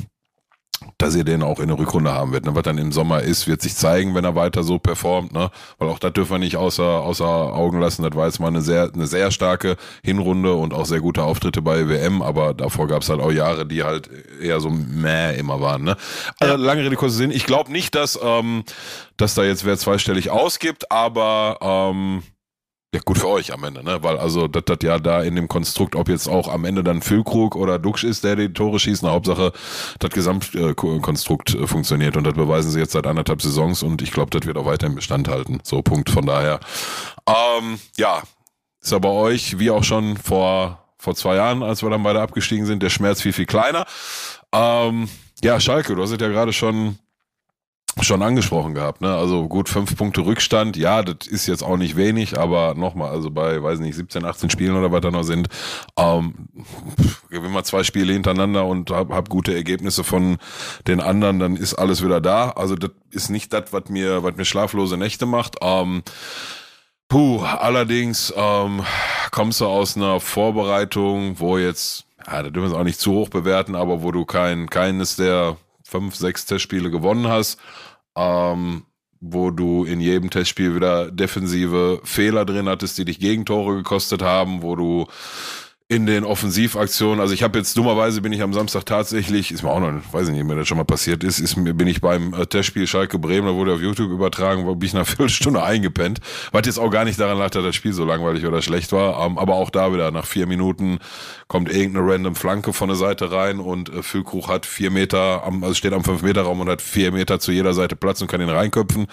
dass 0.97 1.15
ihr 1.15 1.23
den 1.23 1.43
auch 1.43 1.59
in 1.59 1.67
der 1.67 1.77
Rückrunde 1.77 2.11
haben 2.11 2.31
wird. 2.31 2.45
Ne? 2.45 2.55
Was 2.55 2.63
dann 2.63 2.77
im 2.77 2.91
Sommer 2.91 3.21
ist, 3.21 3.47
wird 3.47 3.61
sich 3.61 3.75
zeigen, 3.75 4.15
wenn 4.15 4.23
er 4.23 4.35
weiter 4.35 4.63
so 4.63 4.79
performt. 4.79 5.33
Ne? 5.33 5.49
Weil 5.77 5.89
auch 5.89 5.99
das 5.99 6.13
dürfen 6.13 6.33
wir 6.33 6.39
nicht 6.39 6.57
außer, 6.57 6.83
außer 6.83 7.25
Augen 7.25 7.79
lassen. 7.79 8.03
Das 8.03 8.15
war 8.15 8.25
jetzt 8.25 8.39
mal 8.39 8.47
eine 8.47 8.61
sehr, 8.61 8.91
eine 8.93 9.07
sehr 9.07 9.31
starke 9.31 9.75
Hinrunde 10.03 10.53
und 10.53 10.73
auch 10.73 10.85
sehr 10.85 10.99
gute 10.99 11.23
Auftritte 11.23 11.61
bei 11.61 11.87
WM. 11.89 12.21
Aber 12.21 12.53
davor 12.53 12.87
gab 12.87 13.01
es 13.01 13.09
halt 13.09 13.21
auch 13.21 13.31
Jahre, 13.31 13.65
die 13.65 13.83
halt 13.83 14.09
eher 14.41 14.59
so 14.59 14.69
mäh 14.69 15.35
immer 15.37 15.61
waren. 15.61 15.83
Ne? 15.83 15.97
Also 16.39 16.55
lange 16.55 16.83
Rede, 16.83 16.95
kurzer 16.95 17.17
Sinn. 17.17 17.31
Ich 17.31 17.45
glaube 17.45 17.71
nicht, 17.71 17.95
dass, 17.95 18.19
ähm, 18.21 18.63
dass 19.17 19.33
da 19.33 19.43
jetzt 19.43 19.65
wer 19.65 19.77
zweistellig 19.77 20.29
ausgibt, 20.29 20.91
aber 20.91 21.57
ähm, 21.61 22.23
ja, 22.97 23.03
gut 23.05 23.19
für 23.19 23.27
euch 23.27 23.53
am 23.53 23.63
Ende, 23.63 23.83
ne? 23.83 24.01
Weil 24.01 24.17
also 24.17 24.47
das 24.47 24.63
das 24.65 24.79
ja 24.81 24.99
da 24.99 25.21
in 25.21 25.35
dem 25.35 25.47
Konstrukt, 25.47 25.95
ob 25.95 26.09
jetzt 26.09 26.27
auch 26.27 26.47
am 26.47 26.65
Ende 26.65 26.83
dann 26.83 27.01
Füllkrug 27.01 27.55
oder 27.55 27.79
Duxch 27.79 28.03
ist, 28.03 28.23
der 28.23 28.35
die 28.35 28.51
Tore 28.51 28.79
schießt, 28.79 29.03
eine 29.03 29.13
Hauptsache 29.13 29.51
das 29.99 30.09
Gesamtkonstrukt 30.11 31.55
äh, 31.55 31.67
funktioniert 31.67 32.17
und 32.17 32.23
das 32.23 32.33
beweisen 32.33 32.71
sie 32.71 32.79
jetzt 32.79 32.93
seit 32.93 33.07
anderthalb 33.07 33.41
Saisons 33.41 33.83
und 33.83 34.01
ich 34.01 34.11
glaube, 34.11 34.31
das 34.31 34.47
wird 34.47 34.57
auch 34.57 34.65
weiterhin 34.65 34.95
Bestand 34.95 35.27
halten. 35.27 35.59
So, 35.63 35.81
Punkt. 35.81 36.09
Von 36.09 36.25
daher, 36.25 36.59
ähm, 37.27 37.79
ja, 37.97 38.23
ist 38.81 38.91
ja 38.91 39.03
euch, 39.03 39.59
wie 39.59 39.69
auch 39.69 39.83
schon 39.83 40.17
vor, 40.17 40.83
vor 40.97 41.15
zwei 41.15 41.35
Jahren, 41.35 41.61
als 41.61 41.83
wir 41.83 41.89
dann 41.89 42.03
beide 42.03 42.21
abgestiegen 42.21 42.65
sind, 42.65 42.81
der 42.81 42.89
Schmerz 42.89 43.21
viel, 43.21 43.33
viel 43.33 43.45
kleiner. 43.45 43.85
Ähm, 44.51 45.09
ja, 45.43 45.59
Schalke, 45.59 45.95
du 45.95 46.01
hast 46.01 46.11
es 46.11 46.21
ja 46.21 46.29
gerade 46.29 46.53
schon 46.53 46.97
schon 48.03 48.21
angesprochen 48.21 48.73
gehabt, 48.73 49.01
ne? 49.01 49.15
Also 49.15 49.47
gut, 49.47 49.69
fünf 49.69 49.95
Punkte 49.95 50.21
Rückstand, 50.21 50.77
ja, 50.77 51.01
das 51.01 51.27
ist 51.27 51.47
jetzt 51.47 51.63
auch 51.63 51.77
nicht 51.77 51.95
wenig, 51.95 52.37
aber 52.37 52.73
nochmal, 52.75 53.09
also 53.11 53.31
bei, 53.31 53.61
weiß 53.61 53.79
nicht, 53.79 53.95
17, 53.95 54.25
18 54.25 54.49
Spielen 54.49 54.75
oder 54.75 54.91
was 54.91 55.01
da 55.01 55.11
noch 55.11 55.23
sind, 55.23 55.47
ähm, 55.97 56.47
gewinn 57.29 57.51
mal 57.51 57.63
zwei 57.63 57.83
Spiele 57.83 58.13
hintereinander 58.13 58.65
und 58.65 58.91
hab, 58.91 59.11
hab 59.11 59.29
gute 59.29 59.53
Ergebnisse 59.53 60.03
von 60.03 60.37
den 60.87 60.99
anderen, 60.99 61.39
dann 61.39 61.55
ist 61.55 61.73
alles 61.75 62.03
wieder 62.03 62.21
da. 62.21 62.49
Also 62.51 62.75
das 62.75 62.91
ist 63.11 63.29
nicht 63.29 63.53
das, 63.53 63.71
was 63.71 63.89
mir, 63.89 64.23
was 64.23 64.35
mir 64.35 64.45
schlaflose 64.45 64.97
Nächte 64.97 65.25
macht. 65.25 65.55
Ähm, 65.61 66.03
puh, 67.07 67.39
allerdings 67.41 68.33
ähm, 68.35 68.83
kommst 69.31 69.61
du 69.61 69.65
aus 69.65 69.95
einer 69.95 70.19
Vorbereitung, 70.19 71.39
wo 71.39 71.57
jetzt, 71.57 72.05
ja, 72.25 72.43
da 72.43 72.49
dürfen 72.49 72.69
wir 72.69 72.75
es 72.75 72.79
auch 72.79 72.83
nicht 72.83 72.99
zu 72.99 73.13
hoch 73.13 73.29
bewerten, 73.29 73.75
aber 73.75 74.03
wo 74.03 74.11
du 74.11 74.25
kein, 74.25 74.69
keines 74.69 75.15
der 75.15 75.57
fünf, 75.83 76.15
sechs 76.15 76.45
Testspiele 76.45 76.91
gewonnen 76.91 77.27
hast 77.27 77.59
ähm, 78.17 78.83
wo 79.19 79.51
du 79.51 79.85
in 79.85 79.99
jedem 79.99 80.29
Testspiel 80.29 80.75
wieder 80.75 81.11
defensive 81.11 82.01
Fehler 82.03 82.45
drin 82.45 82.67
hattest, 82.67 82.97
die 82.97 83.05
dich 83.05 83.19
Gegentore 83.19 83.75
gekostet 83.77 84.21
haben, 84.21 84.61
wo 84.61 84.75
du 84.75 85.07
in 85.89 86.05
den 86.05 86.25
Offensivaktionen. 86.25 87.21
Also 87.21 87.33
ich 87.33 87.43
habe 87.43 87.57
jetzt 87.57 87.77
dummerweise 87.77 88.21
bin 88.21 88.33
ich 88.33 88.41
am 88.41 88.53
Samstag 88.53 88.85
tatsächlich, 88.85 89.53
ist 89.53 89.63
mir 89.63 89.69
auch 89.69 89.79
noch, 89.79 90.01
weiß 90.11 90.27
ich 90.27 90.33
nicht, 90.33 90.43
mir 90.43 90.57
das 90.57 90.67
schon 90.67 90.77
mal 90.77 90.83
passiert 90.83 91.23
ist, 91.23 91.39
ist 91.39 91.55
mir 91.55 91.73
bin 91.73 91.87
ich 91.87 92.01
beim 92.01 92.33
äh, 92.33 92.45
Testspiel 92.45 92.87
Schalke 92.87 93.17
Bremen, 93.19 93.47
da 93.47 93.53
wurde 93.53 93.73
auf 93.73 93.79
YouTube 93.79 94.11
übertragen, 94.11 94.65
wo 94.65 94.75
bin 94.75 94.87
ich 94.87 94.93
nach 94.93 95.07
Viertelstunde 95.07 95.63
eingepennt, 95.63 96.19
was 96.51 96.65
jetzt 96.65 96.77
auch 96.77 96.89
gar 96.89 97.05
nicht 97.05 97.17
daran 97.17 97.37
lag, 97.37 97.51
dass 97.51 97.63
das 97.63 97.75
Spiel 97.75 97.93
so 97.93 98.03
langweilig 98.03 98.45
oder 98.45 98.61
schlecht 98.61 98.91
war, 98.91 99.25
ähm, 99.25 99.37
aber 99.37 99.55
auch 99.55 99.69
da 99.69 99.93
wieder 99.93 100.11
nach 100.11 100.25
vier 100.25 100.45
Minuten 100.45 100.99
kommt 101.47 101.71
irgendeine 101.71 102.05
random 102.05 102.35
Flanke 102.35 102.73
von 102.73 102.89
der 102.89 102.97
Seite 102.97 103.31
rein 103.31 103.61
und 103.61 103.87
äh, 103.87 104.03
Füllkrug 104.03 104.49
hat 104.49 104.65
vier 104.65 104.91
Meter, 104.91 105.43
also 105.45 105.73
steht 105.73 105.93
am 105.93 106.03
fünf 106.03 106.21
Meter 106.21 106.41
Raum 106.41 106.59
und 106.59 106.67
hat 106.67 106.81
vier 106.81 107.13
Meter 107.13 107.39
zu 107.39 107.53
jeder 107.53 107.73
Seite 107.73 107.95
Platz 107.95 108.21
und 108.21 108.27
kann 108.27 108.41
ihn 108.41 108.49
reinköpfen. 108.49 109.07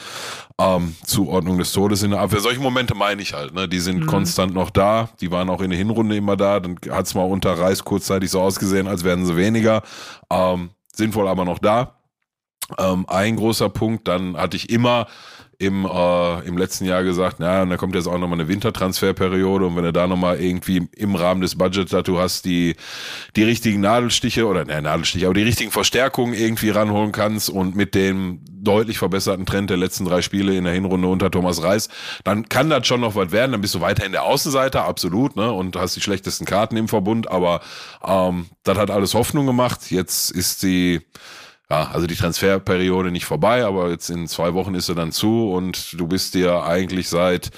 Ähm, 0.61 0.95
Zuordnung 1.05 1.59
des 1.59 1.73
Todes 1.73 2.05
in 2.05 2.13
der 2.13 2.21
Abwehr. 2.21 2.41
Solche 2.41 2.61
Momente 2.61 2.95
meine 2.95 3.21
ich 3.21 3.35
halt, 3.35 3.55
ne? 3.55 3.69
Die 3.69 3.81
sind 3.81 4.03
mhm. 4.03 4.07
konstant 4.07 4.55
noch 4.55 4.71
da, 4.71 5.09
die 5.21 5.33
waren 5.33 5.51
auch 5.51 5.61
in 5.61 5.71
der 5.71 5.79
Hinrunde 5.79 6.15
immer 6.17 6.37
da 6.37 6.61
dann 6.61 6.79
hat 6.91 7.07
es 7.07 7.15
mal 7.15 7.25
unter 7.25 7.59
Reis 7.59 7.83
kurzzeitig 7.83 8.31
so 8.31 8.41
ausgesehen, 8.41 8.87
als 8.87 9.03
werden 9.03 9.27
sie 9.27 9.37
weniger. 9.37 9.83
Ähm, 10.31 10.71
sind 10.95 11.15
wohl 11.17 11.27
aber 11.27 11.45
noch 11.45 11.59
da. 11.59 11.97
Ähm, 12.79 13.05
ein 13.09 13.37
großer 13.37 13.69
Punkt, 13.69 14.07
dann 14.07 14.37
hatte 14.37 14.57
ich 14.57 14.71
immer 14.71 15.07
im, 15.59 15.85
äh, 15.85 16.41
im 16.47 16.59
letzten 16.59 16.85
Jahr 16.85 17.03
gesagt, 17.03 17.37
na, 17.39 17.63
und 17.63 17.71
da 17.71 17.77
kommt 17.77 17.95
jetzt 17.95 18.07
auch 18.07 18.19
nochmal 18.19 18.41
eine 18.41 18.49
Wintertransferperiode 18.49 19.67
und 19.67 19.77
wenn 19.77 19.85
du 19.85 19.93
da 19.93 20.07
nochmal 20.07 20.41
irgendwie 20.41 20.89
im 20.97 21.15
Rahmen 21.15 21.41
des 21.41 21.57
Budgets 21.57 21.91
da 21.91 22.03
du 22.03 22.19
hast, 22.19 22.45
die, 22.45 22.77
die 23.37 23.43
richtigen 23.45 23.81
Nadelstiche 23.81 24.47
oder 24.47 24.65
ne, 24.65 24.81
Nadelstiche, 24.83 25.27
aber 25.27 25.35
die 25.35 25.43
richtigen 25.43 25.71
Verstärkungen 25.71 26.35
irgendwie 26.35 26.71
ranholen 26.71 27.13
kannst 27.13 27.51
und 27.51 27.77
mit 27.77 27.95
dem 27.95 28.41
deutlich 28.65 28.99
verbesserten 28.99 29.47
Trend 29.47 29.71
der 29.71 29.77
letzten 29.77 30.05
drei 30.05 30.23
Spiele 30.23 30.57
in 30.57 30.65
der 30.65 30.73
Hinrunde 30.73 31.09
unter 31.09 31.31
Thomas 31.31 31.63
Reis, 31.63 31.89
dann 32.25 32.49
kann 32.49 32.71
das 32.71 32.87
schon 32.87 33.01
noch 33.01 33.15
was 33.15 33.31
werden, 33.31 33.53
dann 33.53 33.61
bist 33.61 33.75
du 33.75 33.81
weiterhin 33.81 34.13
der 34.13 34.25
Außenseiter, 34.25 34.85
absolut, 34.85 35.37
ne, 35.37 35.53
und 35.53 35.77
hast 35.77 35.97
die 35.97 36.01
schlechtesten 36.01 36.47
Karten 36.47 36.77
im 36.77 36.89
Verbund, 36.89 37.31
aber 37.31 37.61
ähm, 38.07 38.47
das 38.63 38.79
hat 38.79 38.91
alles 38.91 39.15
Hoffnung 39.15 39.47
gemacht, 39.47 39.91
jetzt 39.91 40.31
ist 40.31 40.63
die 40.63 41.03
ja, 41.71 41.91
also 41.93 42.07
die 42.07 42.17
Transferperiode 42.17 43.11
nicht 43.11 43.25
vorbei, 43.25 43.65
aber 43.65 43.91
jetzt 43.91 44.11
in 44.11 44.27
zwei 44.27 44.55
Wochen 44.55 44.75
ist 44.75 44.89
er 44.89 44.95
dann 44.95 45.13
zu 45.13 45.51
und 45.51 45.99
du 45.99 46.07
bist 46.07 46.35
dir 46.35 46.63
eigentlich 46.65 47.09
seit 47.09 47.51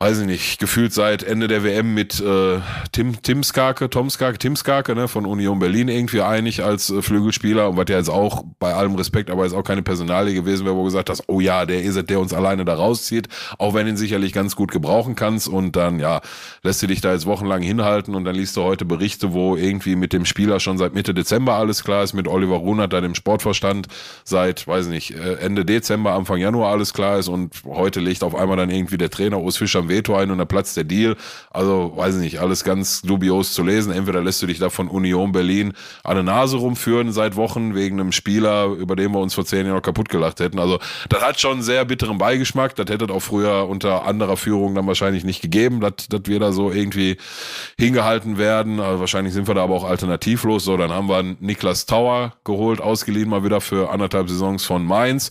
weiß 0.00 0.20
ich 0.20 0.26
nicht, 0.26 0.58
gefühlt 0.58 0.92
seit 0.92 1.22
Ende 1.22 1.46
der 1.46 1.62
WM 1.62 1.94
mit 1.94 2.20
äh, 2.20 2.58
Tim, 2.90 3.22
Tim 3.22 3.44
Skarke, 3.44 3.88
Tom 3.88 4.10
Skarke, 4.10 4.38
Tim 4.38 4.56
Skarke 4.56 4.94
ne, 4.94 5.06
von 5.06 5.24
Union 5.24 5.60
Berlin 5.60 5.88
irgendwie 5.88 6.20
einig 6.20 6.64
als 6.64 6.90
äh, 6.90 7.00
Flügelspieler 7.00 7.70
und 7.70 7.76
was 7.76 7.86
ja 7.88 7.98
jetzt 7.98 8.10
auch 8.10 8.44
bei 8.58 8.74
allem 8.74 8.96
Respekt, 8.96 9.30
aber 9.30 9.44
jetzt 9.44 9.54
auch 9.54 9.62
keine 9.62 9.82
Personalie 9.82 10.34
gewesen 10.34 10.66
wäre, 10.66 10.74
wo 10.74 10.82
gesagt 10.82 11.10
hast, 11.10 11.22
oh 11.28 11.38
ja, 11.38 11.64
der 11.64 11.82
ist 11.84 11.94
es, 11.94 12.04
der 12.06 12.18
uns 12.18 12.34
alleine 12.34 12.64
da 12.64 12.74
rauszieht, 12.74 13.28
auch 13.58 13.72
wenn 13.72 13.86
ihn 13.86 13.96
sicherlich 13.96 14.32
ganz 14.32 14.56
gut 14.56 14.72
gebrauchen 14.72 15.14
kannst 15.14 15.48
und 15.48 15.76
dann, 15.76 16.00
ja, 16.00 16.20
lässt 16.64 16.82
du 16.82 16.88
dich 16.88 17.00
da 17.00 17.12
jetzt 17.12 17.26
wochenlang 17.26 17.62
hinhalten 17.62 18.16
und 18.16 18.24
dann 18.24 18.34
liest 18.34 18.56
du 18.56 18.62
heute 18.62 18.84
Berichte, 18.84 19.32
wo 19.32 19.56
irgendwie 19.56 19.94
mit 19.94 20.12
dem 20.12 20.26
Spieler 20.26 20.58
schon 20.58 20.76
seit 20.76 20.94
Mitte 20.94 21.14
Dezember 21.14 21.54
alles 21.54 21.84
klar 21.84 22.02
ist, 22.02 22.14
mit 22.14 22.26
Oliver 22.26 22.56
Runert, 22.56 22.92
da 22.92 23.00
dem 23.00 23.14
Sportverstand 23.14 23.86
seit, 24.24 24.66
weiß 24.66 24.88
nicht, 24.88 25.12
äh, 25.12 25.34
Ende 25.34 25.64
Dezember, 25.64 26.14
Anfang 26.14 26.38
Januar 26.38 26.72
alles 26.72 26.92
klar 26.92 27.20
ist 27.20 27.28
und 27.28 27.54
heute 27.64 28.00
legt 28.00 28.24
auf 28.24 28.34
einmal 28.34 28.56
dann 28.56 28.70
irgendwie 28.70 28.98
der 28.98 29.08
Trainer 29.08 29.38
Urs 29.40 29.56
Fischer 29.56 29.83
Veto 29.88 30.14
ein 30.16 30.30
und 30.30 30.38
dann 30.38 30.48
platzt 30.48 30.76
der 30.76 30.84
Deal. 30.84 31.16
Also, 31.50 31.92
weiß 31.96 32.16
ich 32.16 32.20
nicht, 32.20 32.38
alles 32.40 32.64
ganz 32.64 33.02
dubios 33.02 33.52
zu 33.52 33.62
lesen. 33.62 33.92
Entweder 33.92 34.22
lässt 34.22 34.42
du 34.42 34.46
dich 34.46 34.58
da 34.58 34.70
von 34.70 34.88
Union 34.88 35.32
Berlin 35.32 35.72
an 36.02 36.14
der 36.16 36.24
Nase 36.24 36.56
rumführen 36.56 37.12
seit 37.12 37.36
Wochen 37.36 37.74
wegen 37.74 38.00
einem 38.00 38.12
Spieler, 38.12 38.66
über 38.66 38.96
den 38.96 39.12
wir 39.12 39.20
uns 39.20 39.34
vor 39.34 39.44
zehn 39.44 39.66
Jahren 39.66 39.82
kaputt 39.82 40.08
gelacht 40.08 40.40
hätten. 40.40 40.58
Also, 40.58 40.78
das 41.08 41.22
hat 41.22 41.40
schon 41.40 41.52
einen 41.52 41.62
sehr 41.62 41.84
bitteren 41.84 42.18
Beigeschmack. 42.18 42.74
Das 42.76 42.86
hätte 42.90 43.12
auch 43.12 43.20
früher 43.20 43.68
unter 43.68 44.06
anderer 44.06 44.36
Führung 44.36 44.74
dann 44.74 44.86
wahrscheinlich 44.86 45.24
nicht 45.24 45.42
gegeben, 45.42 45.80
dass, 45.80 46.08
dass 46.08 46.22
wir 46.26 46.40
da 46.40 46.52
so 46.52 46.70
irgendwie 46.70 47.16
hingehalten 47.78 48.38
werden. 48.38 48.80
Also 48.80 49.00
wahrscheinlich 49.00 49.34
sind 49.34 49.48
wir 49.48 49.54
da 49.54 49.64
aber 49.64 49.74
auch 49.74 49.84
alternativlos. 49.84 50.64
So, 50.64 50.76
dann 50.76 50.90
haben 50.90 51.08
wir 51.08 51.22
Niklas 51.40 51.86
Tauer 51.86 52.34
geholt, 52.44 52.80
ausgeliehen 52.80 53.28
mal 53.28 53.44
wieder 53.44 53.60
für 53.60 53.90
anderthalb 53.90 54.28
Saisons 54.28 54.64
von 54.64 54.84
Mainz 54.84 55.30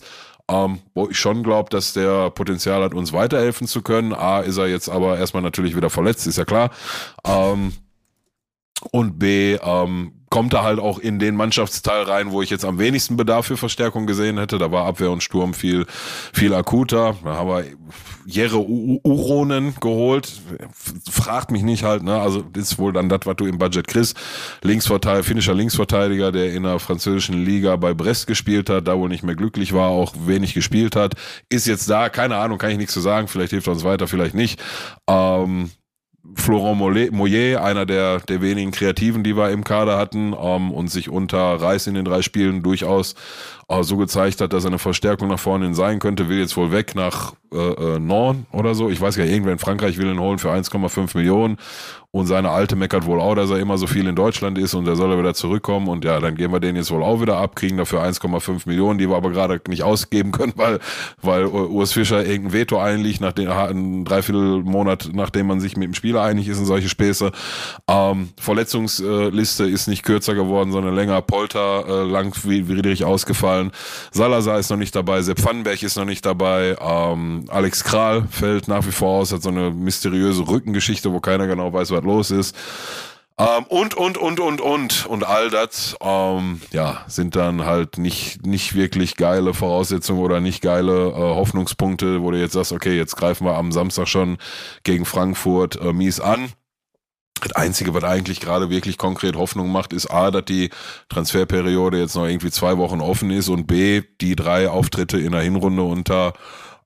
ähm, 0.50 0.80
wo 0.94 1.08
ich 1.08 1.18
schon 1.18 1.42
glaube, 1.42 1.70
dass 1.70 1.92
der 1.92 2.30
Potenzial 2.30 2.82
hat, 2.82 2.94
uns 2.94 3.12
weiterhelfen 3.12 3.66
zu 3.66 3.82
können. 3.82 4.12
A, 4.12 4.40
ist 4.40 4.58
er 4.58 4.66
jetzt 4.68 4.88
aber 4.88 5.18
erstmal 5.18 5.42
natürlich 5.42 5.76
wieder 5.76 5.90
verletzt, 5.90 6.26
ist 6.26 6.38
ja 6.38 6.44
klar. 6.44 6.70
Ähm, 7.24 7.72
und 8.90 9.18
B, 9.18 9.54
ähm, 9.54 10.23
kommt 10.34 10.52
er 10.52 10.64
halt 10.64 10.80
auch 10.80 10.98
in 10.98 11.20
den 11.20 11.36
Mannschaftsteil 11.36 12.02
rein, 12.02 12.32
wo 12.32 12.42
ich 12.42 12.50
jetzt 12.50 12.64
am 12.64 12.80
wenigsten 12.80 13.16
Bedarf 13.16 13.46
für 13.46 13.56
Verstärkung 13.56 14.04
gesehen 14.04 14.36
hätte. 14.36 14.58
Da 14.58 14.72
war 14.72 14.84
Abwehr 14.84 15.12
und 15.12 15.22
Sturm 15.22 15.54
viel, 15.54 15.86
viel 16.32 16.52
akuter. 16.52 17.14
Da 17.22 17.34
haben 17.34 17.48
wir 17.48 17.64
Jere 18.26 18.58
Uronen 18.58 19.76
geholt. 19.80 20.32
Fragt 21.08 21.52
mich 21.52 21.62
nicht 21.62 21.84
halt, 21.84 22.02
ne? 22.02 22.20
Also 22.20 22.42
ist 22.56 22.80
wohl 22.80 22.92
dann 22.92 23.08
das, 23.08 23.20
was 23.26 23.36
du 23.36 23.46
im 23.46 23.58
Budget 23.58 23.86
kriegst. 23.86 24.16
Linksverteidiger, 24.62 25.22
finnischer 25.22 25.54
Linksverteidiger, 25.54 26.32
der 26.32 26.52
in 26.52 26.64
der 26.64 26.80
französischen 26.80 27.44
Liga 27.44 27.76
bei 27.76 27.94
Brest 27.94 28.26
gespielt 28.26 28.68
hat, 28.70 28.88
da 28.88 28.98
wohl 28.98 29.10
nicht 29.10 29.22
mehr 29.22 29.36
glücklich 29.36 29.72
war, 29.72 29.90
auch 29.90 30.14
wenig 30.26 30.52
gespielt 30.52 30.96
hat. 30.96 31.14
Ist 31.48 31.68
jetzt 31.68 31.88
da, 31.88 32.08
keine 32.08 32.38
Ahnung, 32.38 32.58
kann 32.58 32.72
ich 32.72 32.78
nichts 32.78 32.92
zu 32.92 33.00
sagen. 33.00 33.28
Vielleicht 33.28 33.50
hilft 33.50 33.68
er 33.68 33.74
uns 33.74 33.84
weiter, 33.84 34.08
vielleicht 34.08 34.34
nicht. 34.34 34.60
Ähm, 35.08 35.70
Florent 36.34 37.12
Moyer, 37.12 37.62
einer 37.62 37.84
der, 37.84 38.20
der 38.20 38.40
wenigen 38.40 38.70
Kreativen, 38.70 39.22
die 39.22 39.36
wir 39.36 39.50
im 39.50 39.62
Kader 39.62 39.98
hatten 39.98 40.34
ähm, 40.38 40.70
und 40.70 40.88
sich 40.88 41.10
unter 41.10 41.38
Reis 41.38 41.86
in 41.86 41.94
den 41.94 42.04
drei 42.04 42.22
Spielen 42.22 42.62
durchaus 42.62 43.14
so 43.82 43.96
gezeigt 43.96 44.40
hat, 44.40 44.52
dass 44.52 44.64
er 44.64 44.68
eine 44.68 44.78
Verstärkung 44.78 45.28
nach 45.28 45.38
vorne 45.38 45.74
sein 45.74 45.98
könnte, 45.98 46.28
will 46.28 46.38
jetzt 46.38 46.56
wohl 46.56 46.72
weg 46.72 46.94
nach 46.94 47.34
äh, 47.52 47.96
äh, 47.96 47.98
Nord 47.98 48.38
oder 48.52 48.74
so. 48.74 48.90
Ich 48.90 49.00
weiß 49.00 49.16
gar 49.16 49.24
nicht, 49.24 49.32
irgendwer 49.32 49.52
in 49.52 49.58
Frankreich 49.58 49.96
will 49.98 50.10
ihn 50.10 50.18
holen 50.18 50.38
für 50.38 50.50
1,5 50.50 51.16
Millionen 51.16 51.56
und 52.14 52.26
seine 52.26 52.50
Alte 52.50 52.76
meckert 52.76 53.06
wohl 53.06 53.20
auch, 53.20 53.34
dass 53.34 53.50
er 53.50 53.58
immer 53.58 53.76
so 53.76 53.88
viel 53.88 54.06
in 54.06 54.14
Deutschland 54.14 54.56
ist 54.56 54.74
und 54.74 54.86
er 54.86 54.94
soll 54.94 55.10
er 55.10 55.18
wieder 55.18 55.34
zurückkommen. 55.34 55.88
Und 55.88 56.04
ja, 56.04 56.20
dann 56.20 56.36
gehen 56.36 56.52
wir 56.52 56.60
den 56.60 56.76
jetzt 56.76 56.92
wohl 56.92 57.02
auch 57.02 57.20
wieder 57.20 57.38
ab, 57.38 57.56
kriegen 57.56 57.76
dafür 57.76 58.04
1,5 58.04 58.68
Millionen, 58.68 59.00
die 59.00 59.08
wir 59.08 59.16
aber 59.16 59.30
gerade 59.30 59.60
nicht 59.66 59.82
ausgeben 59.82 60.30
können, 60.30 60.52
weil, 60.56 60.78
weil 61.22 61.46
Urs 61.46 61.92
Fischer 61.92 62.24
irgendein 62.24 62.52
Veto 62.52 62.78
einliegt, 62.78 63.20
nach 63.20 63.32
den, 63.32 63.48
ein 63.48 64.04
Dreiviertelmonat, 64.04 65.10
nachdem 65.12 65.48
man 65.48 65.58
sich 65.58 65.76
mit 65.76 65.88
dem 65.88 65.94
Spieler 65.94 66.22
einig 66.22 66.46
ist 66.46 66.58
und 66.58 66.66
solche 66.66 66.88
Späße. 66.88 67.32
Ähm, 67.88 68.28
Verletzungsliste 68.38 69.64
ist 69.64 69.88
nicht 69.88 70.04
kürzer 70.04 70.36
geworden, 70.36 70.70
sondern 70.70 70.94
länger. 70.94 71.20
Polter 71.20 71.84
äh, 71.88 72.04
lang 72.08 72.32
wie 72.44 72.68
Ausgefallen. 73.54 73.72
Salazar 74.12 74.58
ist 74.58 74.70
noch 74.70 74.76
nicht 74.76 74.94
dabei. 74.94 75.22
Sepp 75.22 75.38
Pfannenberg 75.38 75.82
ist 75.82 75.96
noch 75.96 76.04
nicht 76.04 76.24
dabei. 76.24 76.76
Ähm, 76.80 77.44
Alex 77.48 77.84
Kral 77.84 78.26
fällt 78.30 78.68
nach 78.68 78.86
wie 78.86 78.92
vor 78.92 79.20
aus, 79.20 79.32
hat 79.32 79.42
so 79.42 79.50
eine 79.50 79.70
mysteriöse 79.70 80.46
Rückengeschichte, 80.46 81.12
wo 81.12 81.20
keiner 81.20 81.46
genau 81.46 81.72
weiß, 81.72 81.90
was 81.90 82.02
los 82.02 82.30
ist. 82.30 82.56
Ähm, 83.36 83.64
und, 83.68 83.94
und, 83.94 84.16
und, 84.16 84.38
und, 84.38 84.60
und. 84.60 85.06
Und 85.06 85.26
all 85.26 85.50
das, 85.50 85.96
ähm, 86.00 86.60
ja, 86.70 87.04
sind 87.08 87.34
dann 87.34 87.64
halt 87.64 87.98
nicht, 87.98 88.46
nicht 88.46 88.74
wirklich 88.74 89.16
geile 89.16 89.54
Voraussetzungen 89.54 90.20
oder 90.20 90.40
nicht 90.40 90.62
geile 90.62 91.08
äh, 91.08 91.14
Hoffnungspunkte, 91.14 92.22
wo 92.22 92.30
du 92.30 92.38
jetzt 92.38 92.52
sagst, 92.52 92.72
okay, 92.72 92.96
jetzt 92.96 93.16
greifen 93.16 93.44
wir 93.44 93.56
am 93.56 93.72
Samstag 93.72 94.06
schon 94.06 94.38
gegen 94.84 95.04
Frankfurt 95.04 95.80
äh, 95.80 95.92
mies 95.92 96.20
an. 96.20 96.52
Das 97.44 97.52
Einzige, 97.56 97.94
was 97.94 98.04
eigentlich 98.04 98.40
gerade 98.40 98.70
wirklich 98.70 98.98
konkret 98.98 99.36
Hoffnung 99.36 99.70
macht, 99.70 99.92
ist 99.92 100.10
A, 100.10 100.30
dass 100.30 100.44
die 100.46 100.70
Transferperiode 101.08 101.98
jetzt 101.98 102.16
noch 102.16 102.26
irgendwie 102.26 102.50
zwei 102.50 102.78
Wochen 102.78 103.00
offen 103.00 103.30
ist 103.30 103.48
und 103.48 103.66
B, 103.66 104.02
die 104.20 104.34
drei 104.34 104.68
Auftritte 104.68 105.18
in 105.18 105.32
der 105.32 105.42
Hinrunde 105.42 105.82
unter 105.82 106.32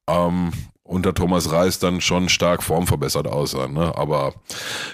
ähm, 0.09 0.53
unter 0.89 1.13
Thomas 1.15 1.53
Reis 1.53 1.79
dann 1.79 2.01
schon 2.01 2.31
stark 2.31 2.63
formverbessert 2.63 3.29
aussah. 3.29 3.69
Ne? 3.69 3.95
Aber 3.95 4.33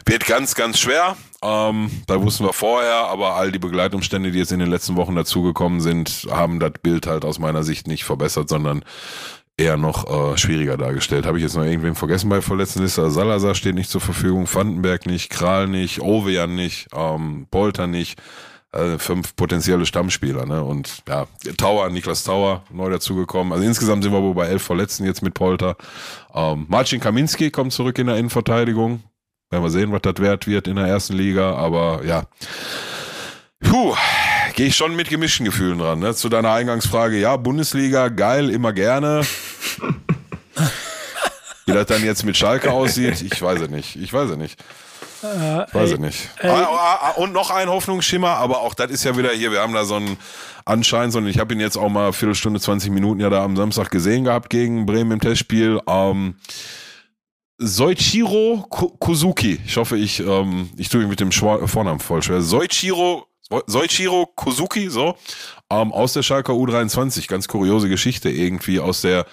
wird 0.04 0.26
ganz, 0.26 0.56
ganz 0.56 0.78
schwer. 0.78 1.16
Ähm, 1.40 1.88
da 2.08 2.20
wussten 2.20 2.44
wir 2.44 2.52
vorher, 2.52 3.06
aber 3.06 3.36
all 3.36 3.52
die 3.52 3.60
Begleitumstände, 3.60 4.32
die 4.32 4.40
jetzt 4.40 4.50
in 4.50 4.58
den 4.58 4.70
letzten 4.70 4.96
Wochen 4.96 5.14
dazugekommen 5.14 5.80
sind, 5.80 6.26
haben 6.30 6.58
das 6.58 6.72
Bild 6.82 7.06
halt 7.06 7.24
aus 7.24 7.38
meiner 7.38 7.62
Sicht 7.62 7.86
nicht 7.86 8.04
verbessert, 8.04 8.48
sondern 8.48 8.84
eher 9.56 9.76
noch 9.76 10.34
äh, 10.34 10.36
schwieriger 10.36 10.76
dargestellt. 10.76 11.26
Habe 11.26 11.38
ich 11.38 11.42
jetzt 11.42 11.56
noch 11.56 11.64
irgendwen 11.64 11.94
vergessen 11.94 12.28
bei 12.28 12.40
Verletztenliste? 12.40 13.10
Salazar 13.10 13.54
steht 13.54 13.74
nicht 13.74 13.90
zur 13.90 14.00
Verfügung, 14.00 14.48
Vandenberg 14.52 15.06
nicht, 15.06 15.30
Kral 15.30 15.68
nicht, 15.68 16.00
Ovejan 16.00 16.54
nicht, 16.54 16.88
ähm, 16.94 17.46
Polter 17.50 17.86
nicht 17.86 18.20
äh, 18.74 18.98
fünf 18.98 19.36
potenzielle 19.36 19.86
Stammspieler. 19.86 20.46
Ne? 20.46 20.62
Und 20.62 21.02
ja, 21.08 21.26
Tower, 21.56 21.88
Niklas 21.90 22.24
Tower, 22.24 22.64
neu 22.70 22.90
dazugekommen. 22.90 23.52
Also 23.52 23.64
insgesamt 23.64 24.02
sind 24.02 24.12
wir 24.12 24.22
wohl 24.22 24.34
bei 24.34 24.46
elf 24.46 24.62
Verletzten 24.62 25.04
jetzt 25.04 25.22
mit 25.22 25.34
Polter. 25.34 25.76
Ähm, 26.34 26.66
Marcin 26.68 27.00
Kaminski 27.00 27.50
kommt 27.50 27.72
zurück 27.72 27.98
in 27.98 28.08
der 28.08 28.16
Innenverteidigung. 28.16 29.02
Werden 29.50 29.62
wir 29.62 29.70
sehen, 29.70 29.92
was 29.92 30.02
das 30.02 30.16
wert 30.18 30.46
wird 30.46 30.66
in 30.66 30.76
der 30.76 30.86
ersten 30.86 31.14
Liga. 31.14 31.54
Aber 31.54 32.04
ja, 32.04 32.24
puh, 33.60 33.94
gehe 34.54 34.66
ich 34.66 34.76
schon 34.76 34.96
mit 34.96 35.08
gemischten 35.08 35.44
Gefühlen 35.44 35.78
dran. 35.78 35.98
Ne? 35.98 36.14
Zu 36.14 36.28
deiner 36.28 36.52
Eingangsfrage, 36.52 37.18
ja, 37.18 37.36
Bundesliga, 37.36 38.08
geil, 38.08 38.50
immer 38.50 38.72
gerne. 38.72 39.22
Wie 41.66 41.72
das 41.72 41.86
dann 41.86 42.04
jetzt 42.04 42.24
mit 42.24 42.36
Schalke 42.36 42.70
aussieht, 42.70 43.22
ich 43.22 43.40
weiß 43.40 43.60
es 43.62 43.70
nicht. 43.70 43.96
Ich 43.96 44.12
weiß 44.12 44.30
es 44.30 44.36
nicht. 44.36 44.58
Äh, 45.22 45.64
Weiß 45.72 45.92
ich 45.92 45.98
nicht. 45.98 46.28
Ah, 46.42 46.48
ah, 46.48 46.98
ah, 47.00 47.10
und 47.12 47.32
noch 47.32 47.50
ein 47.50 47.70
Hoffnungsschimmer, 47.70 48.28
aber 48.28 48.60
auch 48.60 48.74
das 48.74 48.90
ist 48.90 49.04
ja 49.04 49.16
wieder 49.16 49.30
hier, 49.30 49.52
wir 49.52 49.60
haben 49.60 49.72
da 49.72 49.86
so 49.86 49.94
einen 49.94 50.18
Anschein, 50.66 51.10
sondern 51.10 51.30
ich 51.30 51.38
habe 51.38 51.54
ihn 51.54 51.60
jetzt 51.60 51.78
auch 51.78 51.88
mal 51.88 52.12
Viertelstunde, 52.12 52.60
20 52.60 52.90
Minuten 52.90 53.20
ja 53.20 53.30
da 53.30 53.42
am 53.42 53.56
Samstag 53.56 53.90
gesehen 53.90 54.24
gehabt 54.24 54.50
gegen 54.50 54.84
Bremen 54.84 55.12
im 55.12 55.20
Testspiel. 55.20 55.80
Ähm, 55.86 56.36
Soichiro 57.56 58.66
Kozuki, 58.68 59.60
ich 59.64 59.78
hoffe, 59.78 59.96
ich, 59.96 60.20
ähm, 60.20 60.68
ich 60.76 60.90
tue 60.90 61.02
ihn 61.02 61.08
mit 61.08 61.20
dem 61.20 61.32
Schwa 61.32 61.66
Vornamen 61.66 62.00
voll 62.00 62.22
schwer. 62.22 62.42
Soichiro, 62.42 63.26
Soichiro 63.66 64.26
Kozuki, 64.34 64.88
so, 64.88 65.16
ähm, 65.70 65.92
aus 65.92 66.12
der 66.12 66.22
Schalker 66.22 66.54
U23, 66.54 67.28
ganz 67.28 67.48
kuriose 67.48 67.88
Geschichte 67.88 68.30
irgendwie 68.30 68.80
aus 68.80 69.02
der 69.02 69.26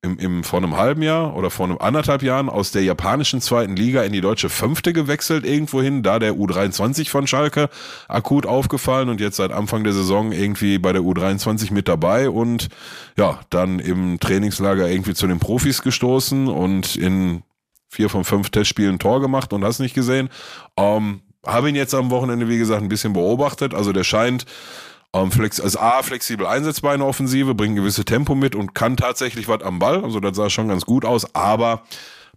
im, 0.00 0.16
im, 0.18 0.44
vor 0.44 0.58
einem 0.58 0.76
halben 0.76 1.02
Jahr 1.02 1.36
oder 1.36 1.50
vor 1.50 1.66
einem 1.66 1.78
anderthalb 1.78 2.22
Jahren 2.22 2.48
aus 2.48 2.70
der 2.70 2.84
japanischen 2.84 3.40
zweiten 3.40 3.74
Liga 3.74 4.02
in 4.02 4.12
die 4.12 4.20
deutsche 4.20 4.48
fünfte 4.48 4.92
gewechselt 4.92 5.44
irgendwohin, 5.44 6.04
da 6.04 6.20
der 6.20 6.34
U23 6.34 7.08
von 7.08 7.26
Schalke 7.26 7.68
akut 8.06 8.46
aufgefallen 8.46 9.08
und 9.08 9.20
jetzt 9.20 9.36
seit 9.36 9.50
Anfang 9.50 9.82
der 9.82 9.92
Saison 9.92 10.30
irgendwie 10.30 10.78
bei 10.78 10.92
der 10.92 11.02
U23 11.02 11.72
mit 11.72 11.88
dabei 11.88 12.30
und 12.30 12.68
ja, 13.16 13.40
dann 13.50 13.80
im 13.80 14.20
Trainingslager 14.20 14.88
irgendwie 14.88 15.14
zu 15.14 15.26
den 15.26 15.40
Profis 15.40 15.82
gestoßen 15.82 16.46
und 16.46 16.94
in 16.94 17.42
vier 17.88 18.08
von 18.08 18.22
fünf 18.22 18.50
Testspielen 18.50 19.00
Tor 19.00 19.20
gemacht 19.20 19.52
und 19.52 19.64
hast 19.64 19.80
nicht 19.80 19.94
gesehen. 19.94 20.28
Ähm, 20.76 21.22
Habe 21.46 21.68
ihn 21.68 21.76
jetzt 21.76 21.94
am 21.94 22.10
Wochenende, 22.10 22.48
wie 22.48 22.58
gesagt, 22.58 22.82
ein 22.82 22.88
bisschen 22.88 23.12
beobachtet. 23.12 23.74
Also 23.74 23.92
der 23.92 24.04
scheint 24.04 24.44
ähm, 25.14 25.30
flex 25.30 25.60
also 25.60 25.78
A, 25.78 26.02
flexibel 26.02 26.46
einsetzbar 26.46 26.94
in 26.94 27.00
der 27.00 27.08
Offensive, 27.08 27.54
bringt 27.54 27.72
ein 27.72 27.76
gewisses 27.76 28.04
Tempo 28.04 28.34
mit 28.34 28.54
und 28.54 28.74
kann 28.74 28.96
tatsächlich 28.96 29.48
was 29.48 29.62
am 29.62 29.78
Ball. 29.78 30.04
Also 30.04 30.20
das 30.20 30.36
sah 30.36 30.50
schon 30.50 30.68
ganz 30.68 30.84
gut 30.84 31.04
aus, 31.04 31.34
aber 31.34 31.82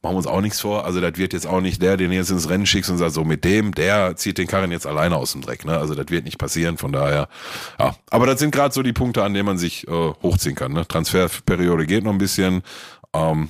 machen 0.01 0.13
wir 0.13 0.17
uns 0.17 0.27
auch 0.27 0.41
nichts 0.41 0.61
vor. 0.61 0.85
Also 0.85 1.01
das 1.01 1.17
wird 1.17 1.33
jetzt 1.33 1.47
auch 1.47 1.61
nicht 1.61 1.81
der, 1.81 1.97
den 1.97 2.11
jetzt 2.11 2.31
ins 2.31 2.49
Rennen 2.49 2.65
schickst 2.65 2.89
und 2.89 2.97
sagt, 2.97 3.13
so 3.13 3.23
mit 3.23 3.43
dem, 3.43 3.73
der 3.73 4.15
zieht 4.15 4.37
den 4.37 4.47
Karren 4.47 4.71
jetzt 4.71 4.87
alleine 4.87 5.17
aus 5.17 5.33
dem 5.33 5.41
Dreck. 5.41 5.65
Ne? 5.65 5.77
Also 5.77 5.95
das 5.95 6.07
wird 6.09 6.25
nicht 6.25 6.37
passieren, 6.37 6.77
von 6.77 6.91
daher. 6.91 7.27
Ja, 7.79 7.95
aber 8.09 8.25
das 8.25 8.39
sind 8.39 8.51
gerade 8.51 8.73
so 8.73 8.83
die 8.83 8.93
Punkte, 8.93 9.23
an 9.23 9.33
denen 9.33 9.45
man 9.45 9.57
sich 9.57 9.87
äh, 9.87 9.91
hochziehen 9.91 10.55
kann. 10.55 10.73
Ne? 10.73 10.87
Transferperiode 10.87 11.85
geht 11.85 12.03
noch 12.03 12.11
ein 12.11 12.17
bisschen. 12.17 12.63
Ähm, 13.13 13.49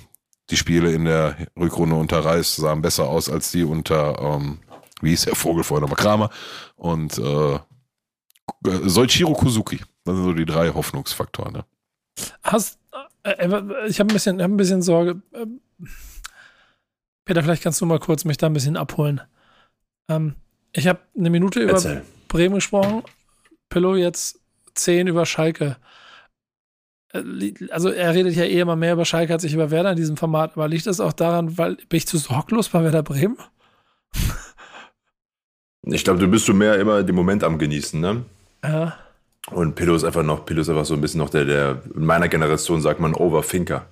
die 0.50 0.58
Spiele 0.58 0.92
in 0.92 1.06
der 1.06 1.38
Rückrunde 1.58 1.96
unter 1.96 2.26
Reis 2.26 2.58
sahen 2.58 2.82
besser 2.82 3.08
aus 3.08 3.30
als 3.30 3.52
die 3.52 3.64
unter, 3.64 4.20
ähm, 4.20 4.60
wie 5.02 5.10
hieß 5.10 5.26
der 5.26 5.36
Vogel 5.36 5.64
vorher 5.64 5.82
nochmal, 5.82 5.98
Kramer. 5.98 6.30
Und 6.76 7.18
äh, 7.18 7.60
Soichiro 8.64 9.34
Kozuki. 9.34 9.80
Das 10.04 10.16
sind 10.16 10.24
so 10.24 10.34
die 10.34 10.46
drei 10.46 10.70
Hoffnungsfaktoren. 10.70 11.54
Ne? 11.54 11.66
Hast, 12.44 12.80
äh, 13.24 13.32
äh 13.32 13.88
ich 13.88 14.00
habe 14.00 14.10
ein, 14.10 14.14
bisschen, 14.14 14.42
hab 14.42 14.50
ein 14.50 14.58
bisschen 14.58 14.82
Sorge. 14.82 15.22
Ähm, 15.34 15.62
Peter, 17.26 17.44
vielleicht 17.44 17.64
kannst 17.64 17.80
du 17.82 17.86
mal 17.86 18.00
kurz 18.00 18.26
mich 18.26 18.38
da 18.38 18.48
ein 18.48 18.54
bisschen 18.54 18.78
abholen. 18.78 19.22
Ähm, 20.10 20.36
ich 20.74 20.88
habe 20.88 21.00
eine 21.18 21.30
Minute 21.30 21.62
über 21.62 21.74
Erzähl. 21.74 22.04
Bremen 22.28 22.56
gesprochen, 22.56 23.04
Pillow 23.70 23.96
jetzt 23.96 24.40
zehn 24.74 25.08
über 25.08 25.26
Schalke. 25.26 25.78
Äh, 27.14 27.54
also 27.70 27.90
er 27.90 28.14
redet 28.14 28.36
ja 28.36 28.44
eh 28.44 28.60
immer 28.60 28.76
mehr 28.76 28.94
über 28.94 29.06
Schalke 29.06 29.34
als 29.34 29.44
ich 29.44 29.54
über 29.54 29.72
Werder 29.72 29.92
in 29.92 29.98
diesem 29.98 30.18
Format, 30.18 30.54
aber 30.54 30.68
liegt 30.68 30.88
das 30.88 31.00
auch 31.00 31.14
daran, 31.14 31.58
weil 31.58 31.76
bin 31.76 31.98
ich 31.98 32.08
zu 32.08 32.18
sorglos 32.18 32.70
bei 32.70 32.84
Werder 32.84 33.04
Bremen? 33.04 33.38
Ich 35.84 36.04
glaube, 36.04 36.20
du 36.20 36.28
bist 36.28 36.48
du 36.48 36.54
mehr 36.54 36.80
immer 36.80 37.04
den 37.04 37.16
Moment 37.16 37.44
am 37.44 37.58
Genießen, 37.58 38.00
ne? 38.00 38.24
Ja. 38.64 38.98
Und 39.48 39.76
Pillow 39.76 39.96
ist 39.96 40.04
einfach 40.04 40.24
noch, 40.24 40.46
Pillow 40.46 40.62
ist 40.62 40.70
einfach 40.70 40.86
so 40.86 40.94
ein 40.94 41.02
bisschen 41.02 41.20
noch 41.20 41.30
der, 41.30 41.46
der, 41.46 41.82
in 41.96 42.06
meiner 42.06 42.28
Generation 42.28 42.82
sagt 42.82 43.00
man 43.00 43.16
Overthinker. 43.16 43.88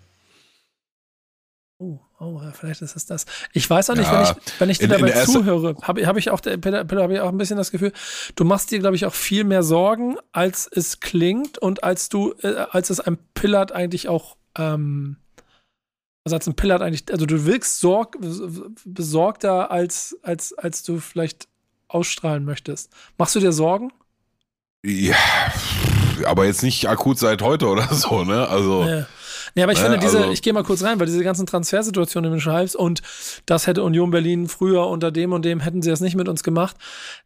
Oh, 1.80 2.00
oh, 2.20 2.42
vielleicht 2.54 2.82
ist 2.82 2.96
es 2.96 3.06
das. 3.06 3.26
Ich 3.54 3.68
weiß 3.68 3.90
auch 3.90 3.96
nicht, 3.96 4.12
ja, 4.12 4.20
wenn 4.20 4.22
ich, 4.22 4.60
wenn 4.60 4.70
ich 4.70 4.78
dir 4.78 4.86
in, 4.86 4.92
dabei 4.92 5.12
in 5.12 5.26
zuhöre, 5.26 5.76
habe 5.82 6.06
hab 6.06 6.18
ich 6.18 6.30
auch, 6.30 6.42
habe 6.46 7.14
ich 7.14 7.20
auch 7.22 7.30
ein 7.30 7.38
bisschen 7.38 7.58
das 7.58 7.72
Gefühl, 7.72 7.94
du 8.36 8.44
machst 8.44 8.70
dir, 8.70 8.80
glaube 8.80 8.96
ich, 8.96 9.06
auch 9.06 9.14
viel 9.14 9.44
mehr 9.44 9.64
Sorgen, 9.64 10.18
als 10.32 10.70
es 10.72 11.00
klingt 11.00 11.58
und 11.58 11.84
als 11.84 12.10
du, 12.10 12.36
äh, 12.44 12.66
als 12.70 12.90
es 12.90 13.00
ein 13.00 13.18
Pillard 13.34 13.72
eigentlich 13.72 14.08
auch, 14.08 14.36
ähm, 14.58 15.18
also 16.26 16.36
als 16.36 16.46
ein 16.48 16.56
Pillard 16.56 16.82
eigentlich, 16.82 17.12
also 17.12 17.26
du 17.26 17.46
wirkst 17.46 17.80
sorg, 17.80 18.18
besorgter, 18.86 19.72
als, 19.72 20.18
als, 20.22 20.54
als 20.54 20.84
du 20.84 21.00
vielleicht 21.00 21.48
ausstrahlen 21.90 22.46
möchtest. 22.46 22.90
Machst 23.18 23.36
du 23.36 23.40
dir 23.40 23.52
Sorgen? 23.52 23.92
Ja, 24.86 25.16
aber 26.26 26.46
jetzt 26.46 26.64
nicht 26.64 26.88
akut 26.88 27.18
seit 27.20 27.42
heute 27.42 27.68
oder 27.68 27.88
so, 27.94 28.24
ne? 28.24 28.48
Also. 28.48 28.84
Ja. 28.84 29.06
Ja, 29.56 29.64
aber 29.64 29.74
ich 29.74 29.80
finde 29.80 29.98
diese, 29.98 30.20
also- 30.20 30.32
ich 30.32 30.42
gehe 30.44 30.54
mal 30.54 30.64
kurz 30.64 30.84
rein, 30.84 31.00
weil 31.00 31.08
diese 31.08 31.24
ganzen 31.24 31.48
Transfersituationen, 31.48 32.30
die 32.32 32.38
du 32.38 32.42
schreibst 32.42 32.76
und 32.76 33.02
das 33.48 33.66
hätte 33.66 33.84
Union 33.84 34.12
Berlin 34.12 34.48
früher 34.48 34.86
unter 34.88 35.12
dem 35.12 35.34
und 35.34 35.44
dem 35.44 35.60
hätten 35.60 35.82
sie 35.82 35.90
es 35.90 36.02
nicht 36.02 36.16
mit 36.16 36.30
uns 36.30 36.44
gemacht. 36.44 36.78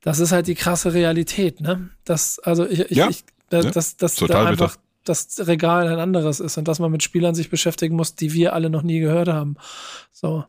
Das 0.01 0.19
ist 0.19 0.31
halt 0.31 0.47
die 0.47 0.55
krasse 0.55 0.93
Realität, 0.93 1.59
ne? 1.59 1.89
Das, 2.05 2.39
also 2.39 2.65
ich, 2.65 2.79
ich, 2.79 2.97
Ja. 2.97 3.09
ich 3.09 3.25
da, 3.49 3.59
Ja. 3.59 3.71
dass, 3.71 3.97
dass 3.97 4.15
Total 4.15 4.45
da 4.45 4.49
einfach 4.49 4.77
das 5.03 5.35
Regal 5.47 5.87
ein 5.89 5.99
anderes 5.99 6.39
ist 6.39 6.57
und 6.57 6.67
dass 6.69 6.79
man 6.79 6.91
mit 6.91 7.03
Spielern 7.03 7.35
sich 7.35 7.49
beschäftigen 7.49 7.97
muss, 7.97 8.15
die 8.15 8.31
wir 8.31 8.53
alle 8.53 8.69
noch 8.69 8.83
nie 8.83 9.01
gehört 9.01 9.27
haben. 9.27 9.57
So. 10.13 10.45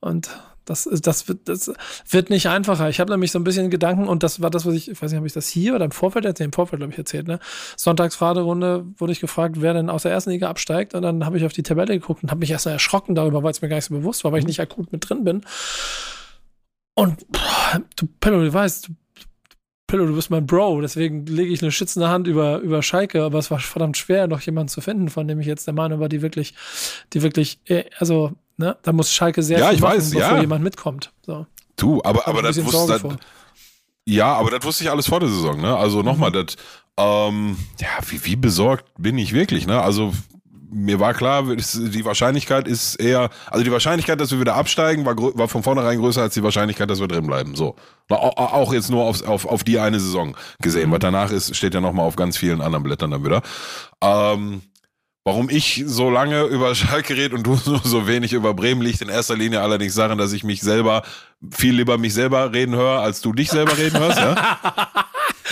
Und 0.00 0.30
das, 0.68 0.88
das, 1.02 1.28
wird, 1.28 1.48
das 1.48 1.72
wird 2.08 2.30
nicht 2.30 2.48
einfacher. 2.48 2.88
Ich 2.88 3.00
habe 3.00 3.10
nämlich 3.10 3.32
so 3.32 3.38
ein 3.38 3.44
bisschen 3.44 3.70
Gedanken, 3.70 4.08
und 4.08 4.22
das 4.22 4.42
war 4.42 4.50
das, 4.50 4.66
was 4.66 4.74
ich, 4.74 4.90
ich 4.90 5.00
weiß 5.00 5.10
nicht, 5.10 5.16
habe 5.16 5.26
ich 5.26 5.32
das 5.32 5.48
hier 5.48 5.74
oder 5.74 5.84
im 5.84 5.90
Vorfeld 5.90 6.24
erzählt? 6.24 6.48
Im 6.48 6.52
Vorfeld, 6.52 6.80
glaube 6.80 6.92
ich, 6.92 6.98
erzählt, 6.98 7.26
ne? 7.26 7.38
Sonntagsfahrerunde 7.76 8.86
wurde 8.98 9.12
ich 9.12 9.20
gefragt, 9.20 9.56
wer 9.60 9.74
denn 9.74 9.90
aus 9.90 10.02
der 10.02 10.12
ersten 10.12 10.30
Liga 10.30 10.48
absteigt. 10.48 10.94
Und 10.94 11.02
dann 11.02 11.24
habe 11.24 11.38
ich 11.38 11.44
auf 11.44 11.52
die 11.52 11.62
Tabelle 11.62 11.98
geguckt 11.98 12.22
und 12.22 12.30
habe 12.30 12.40
mich 12.40 12.50
erst 12.50 12.66
mal 12.66 12.72
erschrocken 12.72 13.14
darüber, 13.14 13.42
weil 13.42 13.50
es 13.50 13.62
mir 13.62 13.68
gar 13.68 13.76
nicht 13.76 13.86
so 13.86 13.94
bewusst 13.94 14.24
war, 14.24 14.32
weil 14.32 14.40
ich 14.40 14.46
nicht 14.46 14.60
akut 14.60 14.92
mit 14.92 15.08
drin 15.08 15.24
bin. 15.24 15.42
Und 16.94 17.26
boah, 17.30 17.80
du, 17.96 18.08
Pillow, 18.20 18.40
du 18.40 18.52
weißt, 18.52 18.88
du, 18.88 18.92
Pillow, 19.86 20.06
du 20.06 20.14
bist 20.16 20.30
mein 20.30 20.46
Bro, 20.46 20.80
deswegen 20.80 21.26
lege 21.26 21.52
ich 21.52 21.62
eine 21.62 21.72
schützende 21.72 22.08
Hand 22.08 22.26
über, 22.26 22.58
über 22.58 22.82
Schalke, 22.82 23.22
aber 23.22 23.38
es 23.38 23.50
war 23.50 23.58
verdammt 23.58 23.96
schwer, 23.96 24.26
noch 24.26 24.40
jemanden 24.40 24.68
zu 24.68 24.80
finden, 24.80 25.08
von 25.08 25.26
dem 25.28 25.40
ich 25.40 25.46
jetzt 25.46 25.66
der 25.66 25.74
Meinung 25.74 26.00
war, 26.00 26.08
die 26.08 26.22
wirklich, 26.22 26.54
die 27.14 27.22
wirklich, 27.22 27.60
äh, 27.66 27.84
also, 27.98 28.32
ne, 28.58 28.76
da 28.82 28.92
muss 28.92 29.12
Schalke 29.12 29.42
sehr 29.42 29.58
Ja, 29.58 29.68
viel 29.68 29.76
ich 29.76 29.82
weiß, 29.82 30.10
bevor 30.10 30.36
ja. 30.36 30.40
jemand 30.40 30.62
mitkommt. 30.62 31.12
So. 31.24 31.46
Du, 31.76 32.02
aber, 32.04 32.28
aber 32.28 32.42
das 32.42 32.62
wusste 32.64 32.98
das. 33.00 33.16
Ja, 34.04 34.34
aber 34.34 34.50
das 34.50 34.64
wusste 34.64 34.84
ich 34.84 34.90
alles 34.90 35.06
vor 35.06 35.20
der 35.20 35.28
Saison, 35.28 35.60
ne? 35.60 35.76
Also 35.76 36.02
nochmal, 36.02 36.32
das, 36.32 36.56
ähm, 36.96 37.56
ja, 37.78 37.88
wie, 38.08 38.24
wie 38.24 38.36
besorgt 38.36 38.86
bin 38.98 39.18
ich 39.18 39.32
wirklich, 39.32 39.66
ne? 39.66 39.80
Also 39.80 40.12
mir 40.70 41.00
war 41.00 41.14
klar, 41.14 41.44
die 41.44 42.04
Wahrscheinlichkeit 42.04 42.68
ist 42.68 42.96
eher, 42.96 43.30
also 43.50 43.64
die 43.64 43.72
Wahrscheinlichkeit, 43.72 44.20
dass 44.20 44.30
wir 44.30 44.40
wieder 44.40 44.54
absteigen, 44.54 45.06
war, 45.06 45.16
war 45.16 45.48
von 45.48 45.62
vornherein 45.62 45.98
größer 45.98 46.22
als 46.22 46.34
die 46.34 46.42
Wahrscheinlichkeit, 46.42 46.90
dass 46.90 47.00
wir 47.00 47.08
drin 47.08 47.26
bleiben. 47.26 47.54
So. 47.54 47.76
Auch 48.08 48.72
jetzt 48.72 48.90
nur 48.90 49.04
auf, 49.04 49.26
auf, 49.26 49.46
auf 49.46 49.64
die 49.64 49.78
eine 49.78 49.98
Saison 50.00 50.36
gesehen. 50.60 50.90
Was 50.90 50.98
danach 51.00 51.30
ist, 51.30 51.56
steht 51.56 51.74
ja 51.74 51.80
nochmal 51.80 52.06
auf 52.06 52.16
ganz 52.16 52.36
vielen 52.36 52.60
anderen 52.60 52.82
Blättern 52.82 53.10
dann 53.10 53.24
wieder. 53.24 53.42
Ähm, 54.02 54.62
Warum 55.28 55.50
ich 55.50 55.84
so 55.84 56.08
lange 56.08 56.44
über 56.44 56.74
Schalke 56.74 57.14
rede 57.14 57.34
und 57.34 57.42
du 57.46 57.54
so, 57.62 57.76
so 57.84 58.06
wenig 58.06 58.32
über 58.32 58.54
Bremen 58.54 58.80
liegt 58.80 59.02
in 59.02 59.10
erster 59.10 59.36
Linie 59.36 59.60
allerdings 59.60 59.94
daran, 59.94 60.16
dass 60.16 60.32
ich 60.32 60.42
mich 60.42 60.62
selber 60.62 61.02
viel 61.50 61.74
lieber 61.74 61.98
mich 61.98 62.14
selber 62.14 62.50
reden 62.50 62.74
höre, 62.74 63.00
als 63.00 63.20
du 63.20 63.34
dich 63.34 63.50
selber 63.50 63.76
reden 63.76 63.98
hörst. 63.98 64.18
Ja? 64.18 64.58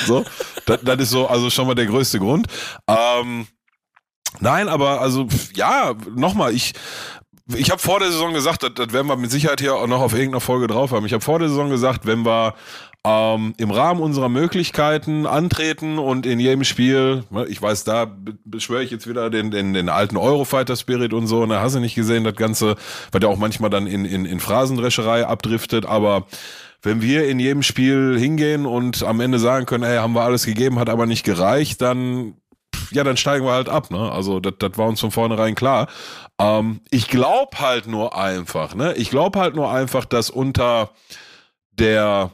So, 0.06 0.24
das, 0.66 0.80
das 0.82 1.00
ist 1.00 1.10
so 1.10 1.26
also 1.26 1.50
schon 1.50 1.66
mal 1.66 1.74
der 1.74 1.86
größte 1.86 2.18
Grund. 2.18 2.46
Ähm, 2.86 3.46
nein, 4.40 4.68
aber 4.68 5.00
also 5.00 5.26
ja, 5.54 5.94
nochmal, 6.14 6.54
ich 6.54 6.74
ich 7.54 7.70
habe 7.70 7.80
vor 7.80 7.98
der 8.00 8.10
Saison 8.10 8.34
gesagt, 8.34 8.62
das, 8.62 8.72
das 8.74 8.92
werden 8.92 9.06
wir 9.06 9.16
mit 9.16 9.30
Sicherheit 9.30 9.60
hier 9.60 9.74
auch 9.74 9.86
noch 9.86 10.00
auf 10.00 10.12
irgendeiner 10.12 10.40
Folge 10.40 10.66
drauf 10.66 10.90
haben. 10.92 11.06
Ich 11.06 11.12
habe 11.12 11.24
vor 11.24 11.38
der 11.38 11.48
Saison 11.48 11.70
gesagt, 11.70 12.06
wenn 12.06 12.24
wir 12.24 12.54
ähm, 13.06 13.54
im 13.56 13.70
Rahmen 13.70 14.00
unserer 14.00 14.28
Möglichkeiten 14.28 15.26
antreten 15.26 15.98
und 16.00 16.26
in 16.26 16.40
jedem 16.40 16.64
Spiel, 16.64 17.22
ne, 17.30 17.46
ich 17.46 17.62
weiß, 17.62 17.84
da 17.84 18.06
be- 18.06 18.36
beschwöre 18.44 18.82
ich 18.82 18.90
jetzt 18.90 19.06
wieder 19.08 19.30
den, 19.30 19.52
den, 19.52 19.74
den 19.74 19.88
alten 19.88 20.16
Eurofighter-Spirit 20.16 21.12
und 21.12 21.28
so, 21.28 21.46
ne, 21.46 21.60
hast 21.60 21.76
du 21.76 21.80
nicht 21.80 21.94
gesehen, 21.94 22.24
das 22.24 22.34
Ganze, 22.34 22.74
was 23.12 23.22
ja 23.22 23.28
auch 23.28 23.38
manchmal 23.38 23.70
dann 23.70 23.86
in, 23.86 24.04
in, 24.04 24.24
in 24.24 24.40
Phrasendrescherei 24.40 25.24
abdriftet, 25.24 25.86
aber 25.86 26.26
wenn 26.82 27.00
wir 27.00 27.28
in 27.28 27.38
jedem 27.38 27.62
Spiel 27.62 28.16
hingehen 28.18 28.66
und 28.66 29.04
am 29.04 29.20
Ende 29.20 29.38
sagen 29.38 29.66
können, 29.66 29.84
ey, 29.84 29.98
haben 29.98 30.14
wir 30.14 30.22
alles 30.22 30.44
gegeben, 30.44 30.78
hat 30.80 30.88
aber 30.88 31.06
nicht 31.06 31.24
gereicht, 31.24 31.80
dann 31.82 32.34
ja, 32.90 33.02
dann 33.04 33.16
steigen 33.16 33.44
wir 33.44 33.52
halt 33.52 33.68
ab, 33.68 33.90
ne? 33.90 34.12
Also 34.12 34.38
das 34.38 34.54
das 34.58 34.76
war 34.76 34.86
uns 34.86 35.00
von 35.00 35.10
vornherein 35.10 35.54
klar. 35.54 35.88
Ähm, 36.38 36.80
ich 36.90 37.08
glaube 37.08 37.58
halt 37.58 37.86
nur 37.86 38.16
einfach, 38.16 38.74
ne? 38.74 38.94
Ich 38.94 39.10
glaube 39.10 39.40
halt 39.40 39.56
nur 39.56 39.72
einfach, 39.72 40.04
dass 40.04 40.30
unter 40.30 40.90
der 41.72 42.30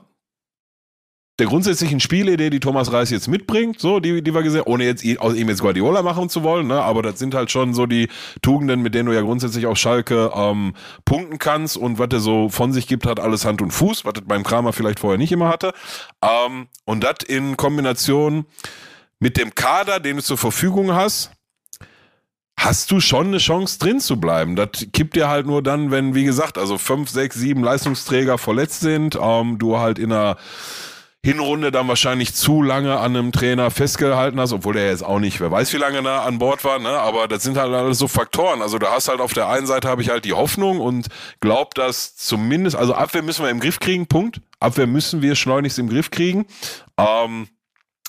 der 1.38 1.46
grundsätzlichen 1.46 1.98
Spielidee, 1.98 2.50
die 2.50 2.60
Thomas 2.60 2.92
Reis 2.92 3.10
jetzt 3.10 3.26
mitbringt, 3.26 3.80
so, 3.80 4.00
die, 4.00 4.22
die 4.22 4.34
wir 4.34 4.42
gesehen, 4.42 4.62
ohne 4.66 4.84
jetzt 4.84 5.04
aus 5.18 5.34
ihm 5.34 5.48
jetzt 5.48 5.62
Guardiola 5.62 6.02
machen 6.02 6.28
zu 6.28 6.42
wollen, 6.42 6.66
ne, 6.66 6.82
aber 6.82 7.02
das 7.02 7.18
sind 7.18 7.34
halt 7.34 7.50
schon 7.50 7.72
so 7.72 7.86
die 7.86 8.08
Tugenden, 8.42 8.82
mit 8.82 8.94
denen 8.94 9.06
du 9.06 9.14
ja 9.14 9.22
grundsätzlich 9.22 9.66
auf 9.66 9.78
Schalke 9.78 10.30
ähm, 10.34 10.74
punkten 11.04 11.38
kannst 11.38 11.78
und 11.78 11.98
was 11.98 12.08
er 12.12 12.20
so 12.20 12.48
von 12.50 12.72
sich 12.72 12.86
gibt, 12.86 13.06
hat 13.06 13.18
alles 13.18 13.46
Hand 13.46 13.62
und 13.62 13.70
Fuß, 13.70 14.04
was 14.04 14.12
er 14.16 14.22
beim 14.22 14.42
Kramer 14.42 14.74
vielleicht 14.74 15.00
vorher 15.00 15.18
nicht 15.18 15.32
immer 15.32 15.48
hatte. 15.48 15.72
Ähm, 16.22 16.68
und 16.84 17.02
das 17.02 17.24
in 17.26 17.56
Kombination 17.56 18.44
mit 19.18 19.38
dem 19.38 19.54
Kader, 19.54 20.00
den 20.00 20.16
du 20.16 20.22
zur 20.22 20.36
Verfügung 20.36 20.92
hast, 20.92 21.30
hast 22.58 22.90
du 22.90 23.00
schon 23.00 23.28
eine 23.28 23.38
Chance 23.38 23.78
drin 23.78 24.00
zu 24.00 24.20
bleiben. 24.20 24.54
Das 24.54 24.68
kippt 24.92 25.16
dir 25.16 25.28
halt 25.28 25.46
nur 25.46 25.62
dann, 25.62 25.90
wenn, 25.90 26.14
wie 26.14 26.24
gesagt, 26.24 26.58
also 26.58 26.76
fünf, 26.76 27.08
sechs, 27.08 27.36
sieben 27.36 27.64
Leistungsträger 27.64 28.36
verletzt 28.36 28.80
sind, 28.80 29.18
ähm, 29.20 29.58
du 29.58 29.78
halt 29.78 29.98
in 29.98 30.12
einer 30.12 30.36
Hinrunde 31.24 31.70
dann 31.70 31.86
wahrscheinlich 31.86 32.34
zu 32.34 32.62
lange 32.62 32.98
an 32.98 33.16
einem 33.16 33.30
Trainer 33.30 33.70
festgehalten 33.70 34.40
hast, 34.40 34.52
obwohl 34.52 34.74
der 34.74 34.88
jetzt 34.88 35.04
auch 35.04 35.20
nicht, 35.20 35.40
wer 35.40 35.52
weiß, 35.52 35.72
wie 35.72 35.76
lange 35.76 36.02
da 36.02 36.24
an 36.24 36.38
Bord 36.38 36.64
war, 36.64 36.80
ne? 36.80 36.88
Aber 36.88 37.28
das 37.28 37.44
sind 37.44 37.56
halt 37.56 37.72
alles 37.72 37.98
so 37.98 38.08
Faktoren. 38.08 38.60
Also 38.60 38.78
du 38.78 38.88
hast 38.88 39.08
halt 39.08 39.20
auf 39.20 39.32
der 39.32 39.48
einen 39.48 39.68
Seite 39.68 39.88
habe 39.88 40.02
ich 40.02 40.10
halt 40.10 40.24
die 40.24 40.32
Hoffnung 40.32 40.80
und 40.80 41.06
glaub, 41.38 41.76
dass 41.76 42.16
zumindest, 42.16 42.74
also 42.74 42.94
Abwehr 42.94 43.22
müssen 43.22 43.44
wir 43.44 43.50
im 43.50 43.60
Griff 43.60 43.78
kriegen, 43.78 44.08
Punkt. 44.08 44.40
Abwehr 44.58 44.88
müssen 44.88 45.22
wir 45.22 45.36
schleunigst 45.36 45.78
im 45.78 45.88
Griff 45.88 46.10
kriegen. 46.10 46.46
Ähm, 46.98 47.46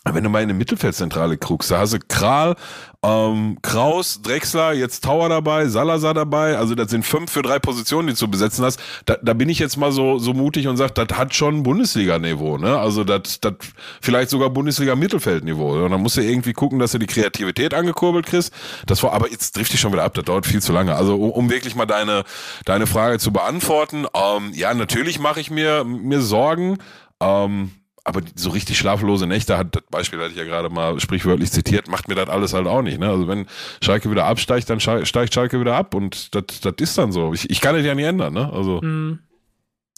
wenn 0.06 0.24
du 0.24 0.30
mal 0.30 0.40
in 0.40 0.50
eine 0.50 0.58
Mittelfeldzentrale 0.58 1.38
guckst, 1.38 1.70
da 1.70 1.78
hast 1.78 1.94
du 1.94 2.00
Kral, 2.00 2.56
ähm, 3.04 3.58
Kraus, 3.62 4.22
Drexler, 4.22 4.74
jetzt 4.74 5.04
Tower 5.04 5.28
dabei, 5.28 5.68
Salazar 5.68 6.14
dabei. 6.14 6.58
Also 6.58 6.74
das 6.74 6.90
sind 6.90 7.06
fünf 7.06 7.30
für 7.30 7.42
drei 7.42 7.60
Positionen, 7.60 8.08
die 8.08 8.14
du 8.14 8.28
besetzen 8.30 8.64
hast. 8.64 8.80
Da, 9.06 9.18
da 9.22 9.34
bin 9.34 9.50
ich 9.50 9.60
jetzt 9.60 9.76
mal 9.76 9.92
so, 9.92 10.20
so 10.20 10.34
mutig 10.34 10.70
und 10.70 10.78
sage, 10.78 10.94
das 10.94 11.18
hat 11.18 11.36
schon 11.36 11.64
Bundesliga-Niveau. 11.64 12.58
Ne? 12.58 12.78
Also 12.78 13.04
das, 13.04 13.42
das 13.42 13.56
vielleicht 14.02 14.30
sogar 14.30 14.50
Bundesliga-Mittelfeldniveau. 14.52 15.84
Und 15.84 15.92
dann 15.92 16.02
musst 16.02 16.16
du 16.16 16.22
irgendwie 16.22 16.54
gucken, 16.54 16.80
dass 16.80 16.94
du 16.94 16.98
die 16.98 17.08
Kreativität 17.08 17.74
angekurbelt 17.74 18.26
kriegst. 18.26 18.54
Das 18.86 19.04
war, 19.04 19.12
aber 19.12 19.30
jetzt 19.30 19.52
trifft 19.52 19.74
dich 19.74 19.82
schon 19.82 19.92
wieder 19.92 20.04
ab, 20.04 20.14
das 20.14 20.24
dauert 20.24 20.46
viel 20.46 20.62
zu 20.62 20.72
lange. 20.72 20.96
Also 20.96 21.16
um, 21.16 21.32
um 21.32 21.50
wirklich 21.50 21.76
mal 21.76 21.86
deine, 21.86 22.24
deine 22.64 22.88
Frage 22.88 23.20
zu 23.20 23.34
beantworten. 23.34 24.06
Ähm, 24.14 24.52
ja, 24.54 24.74
natürlich 24.74 25.20
mache 25.20 25.42
ich 25.42 25.52
mir, 25.52 25.84
mir 25.84 26.22
Sorgen. 26.22 26.78
Ähm, 27.20 27.72
aber 28.04 28.22
so 28.36 28.50
richtig 28.50 28.78
schlaflose 28.78 29.28
Nächte 29.28 29.58
hat, 29.58 29.76
das 29.76 29.84
Beispiel 29.90 30.20
hatte 30.20 30.32
ich 30.32 30.38
ja 30.38 30.44
gerade 30.44 30.70
mal 30.70 31.00
sprichwörtlich 31.00 31.52
zitiert, 31.52 31.88
macht 31.88 32.08
mir 32.08 32.16
das 32.16 32.30
alles 32.30 32.54
halt 32.54 32.68
auch 32.68 32.82
nicht. 32.82 33.00
Ne? 33.00 33.10
Also 33.10 33.28
wenn 33.28 33.46
Schalke 33.82 34.12
wieder 34.12 34.26
absteigt, 34.26 34.70
dann 34.70 34.80
steigt 34.80 35.34
Schalke 35.34 35.60
wieder 35.60 35.76
ab 35.76 35.94
und 35.96 36.36
das 36.36 36.60
das 36.62 36.74
ist 36.80 36.98
dann 36.98 37.12
so. 37.12 37.34
Ich, 37.34 37.50
ich 37.50 37.62
kann 37.62 37.76
das 37.76 37.86
ja 37.86 37.96
nicht 37.96 38.06
ändern. 38.06 38.34
Ne? 38.34 38.52
Also 38.52 38.82
Hm. 38.82 39.20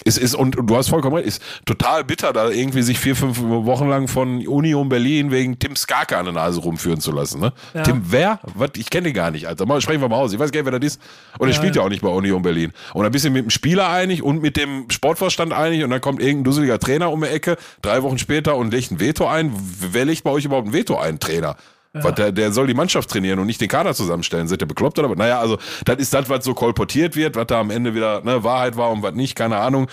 Es 0.04 0.18
ist, 0.18 0.36
und, 0.36 0.58
und 0.58 0.68
du 0.68 0.76
hast 0.76 0.90
vollkommen 0.90 1.16
recht, 1.16 1.28
ist 1.28 1.42
total 1.66 2.04
bitter, 2.04 2.34
da 2.34 2.50
irgendwie 2.50 2.82
sich 2.82 3.00
vier, 3.00 3.16
fünf 3.16 3.42
Wochen 3.42 3.88
lang 3.88 4.10
von 4.10 4.46
Union 4.46 4.90
Berlin 4.90 5.32
wegen 5.32 5.58
Tim 5.58 5.78
Skarke 5.78 6.18
an 6.18 6.26
der 6.26 6.34
Nase 6.34 6.60
rumführen 6.60 7.00
zu 7.00 7.14
lassen. 7.14 7.40
Ne? 7.40 7.54
Ja. 7.74 7.84
Tim, 7.84 8.02
wer? 8.06 8.40
Was? 8.56 8.72
Ich 8.76 8.90
kenne 8.90 9.06
den 9.06 9.14
gar 9.14 9.32
nicht, 9.32 9.48
Alter. 9.48 9.66
Mal 9.66 9.80
sprechen 9.80 10.02
wir 10.02 10.10
mal 10.10 10.18
aus. 10.18 10.34
Ich 10.34 10.40
weiß 10.40 10.52
gar 10.52 10.60
nicht, 10.62 10.70
wer 10.72 10.78
das 10.80 10.86
ist. 10.96 11.02
Und 11.40 11.48
er 11.48 11.54
Ja, 11.54 11.58
spielt 11.58 11.76
ja 11.78 11.82
ja. 11.82 11.86
auch 11.86 11.90
nicht 11.90 12.02
bei 12.02 12.10
Union 12.10 12.42
Berlin. 12.42 12.74
Und 12.94 13.06
ein 13.06 13.12
bisschen 13.12 13.32
mit 13.32 13.46
dem 13.46 13.50
Spieler 13.50 13.90
einig 13.90 14.22
und 14.22 14.42
mit 14.42 14.58
dem 14.58 14.90
Sportvorstand 14.90 15.54
einig 15.54 15.84
und 15.86 15.92
dann 15.92 16.02
kommt 16.02 16.20
irgendein 16.20 16.44
dusseliger 16.44 16.78
Trainer 16.78 17.10
um 17.10 17.22
die 17.22 17.28
Ecke, 17.30 17.56
drei 17.82 18.04
Wochen 18.04 18.18
später 18.18 18.58
und 18.58 18.74
legt 18.74 18.92
ein 18.92 19.00
Veto 19.00 19.28
ein. 19.28 19.54
Wer 19.56 20.04
legt 20.04 20.26
bei 20.26 20.32
euch 20.32 20.44
überhaupt 20.44 20.68
ein 20.68 20.74
Veto 20.74 20.98
ein, 20.98 21.20
Trainer? 21.20 21.56
Was, 22.04 22.16
der, 22.16 22.32
der 22.32 22.52
soll 22.52 22.68
die 22.68 22.74
Mannschaft 22.74 23.10
trainieren 23.10 23.40
und 23.40 23.48
nicht 23.48 23.62
den 23.62 23.68
Kader 23.68 23.94
zusammenstellen. 23.94 24.48
Seid 24.48 24.62
ihr 24.62 24.68
bekloppt 24.68 25.00
oder 25.00 25.10
was? 25.10 25.18
Naja, 25.18 25.40
also 25.40 25.58
das 25.86 25.98
ist 25.98 26.14
das, 26.14 26.30
was 26.30 26.44
so 26.44 26.54
kolportiert 26.54 27.16
wird, 27.16 27.36
was 27.36 27.48
da 27.48 27.60
am 27.60 27.70
Ende 27.70 27.96
wieder 27.96 28.22
ne, 28.22 28.44
Wahrheit 28.44 28.78
war 28.78 28.92
und 28.92 29.02
was 29.02 29.14
nicht, 29.16 29.36
keine 29.36 29.58
Ahnung. 29.58 29.88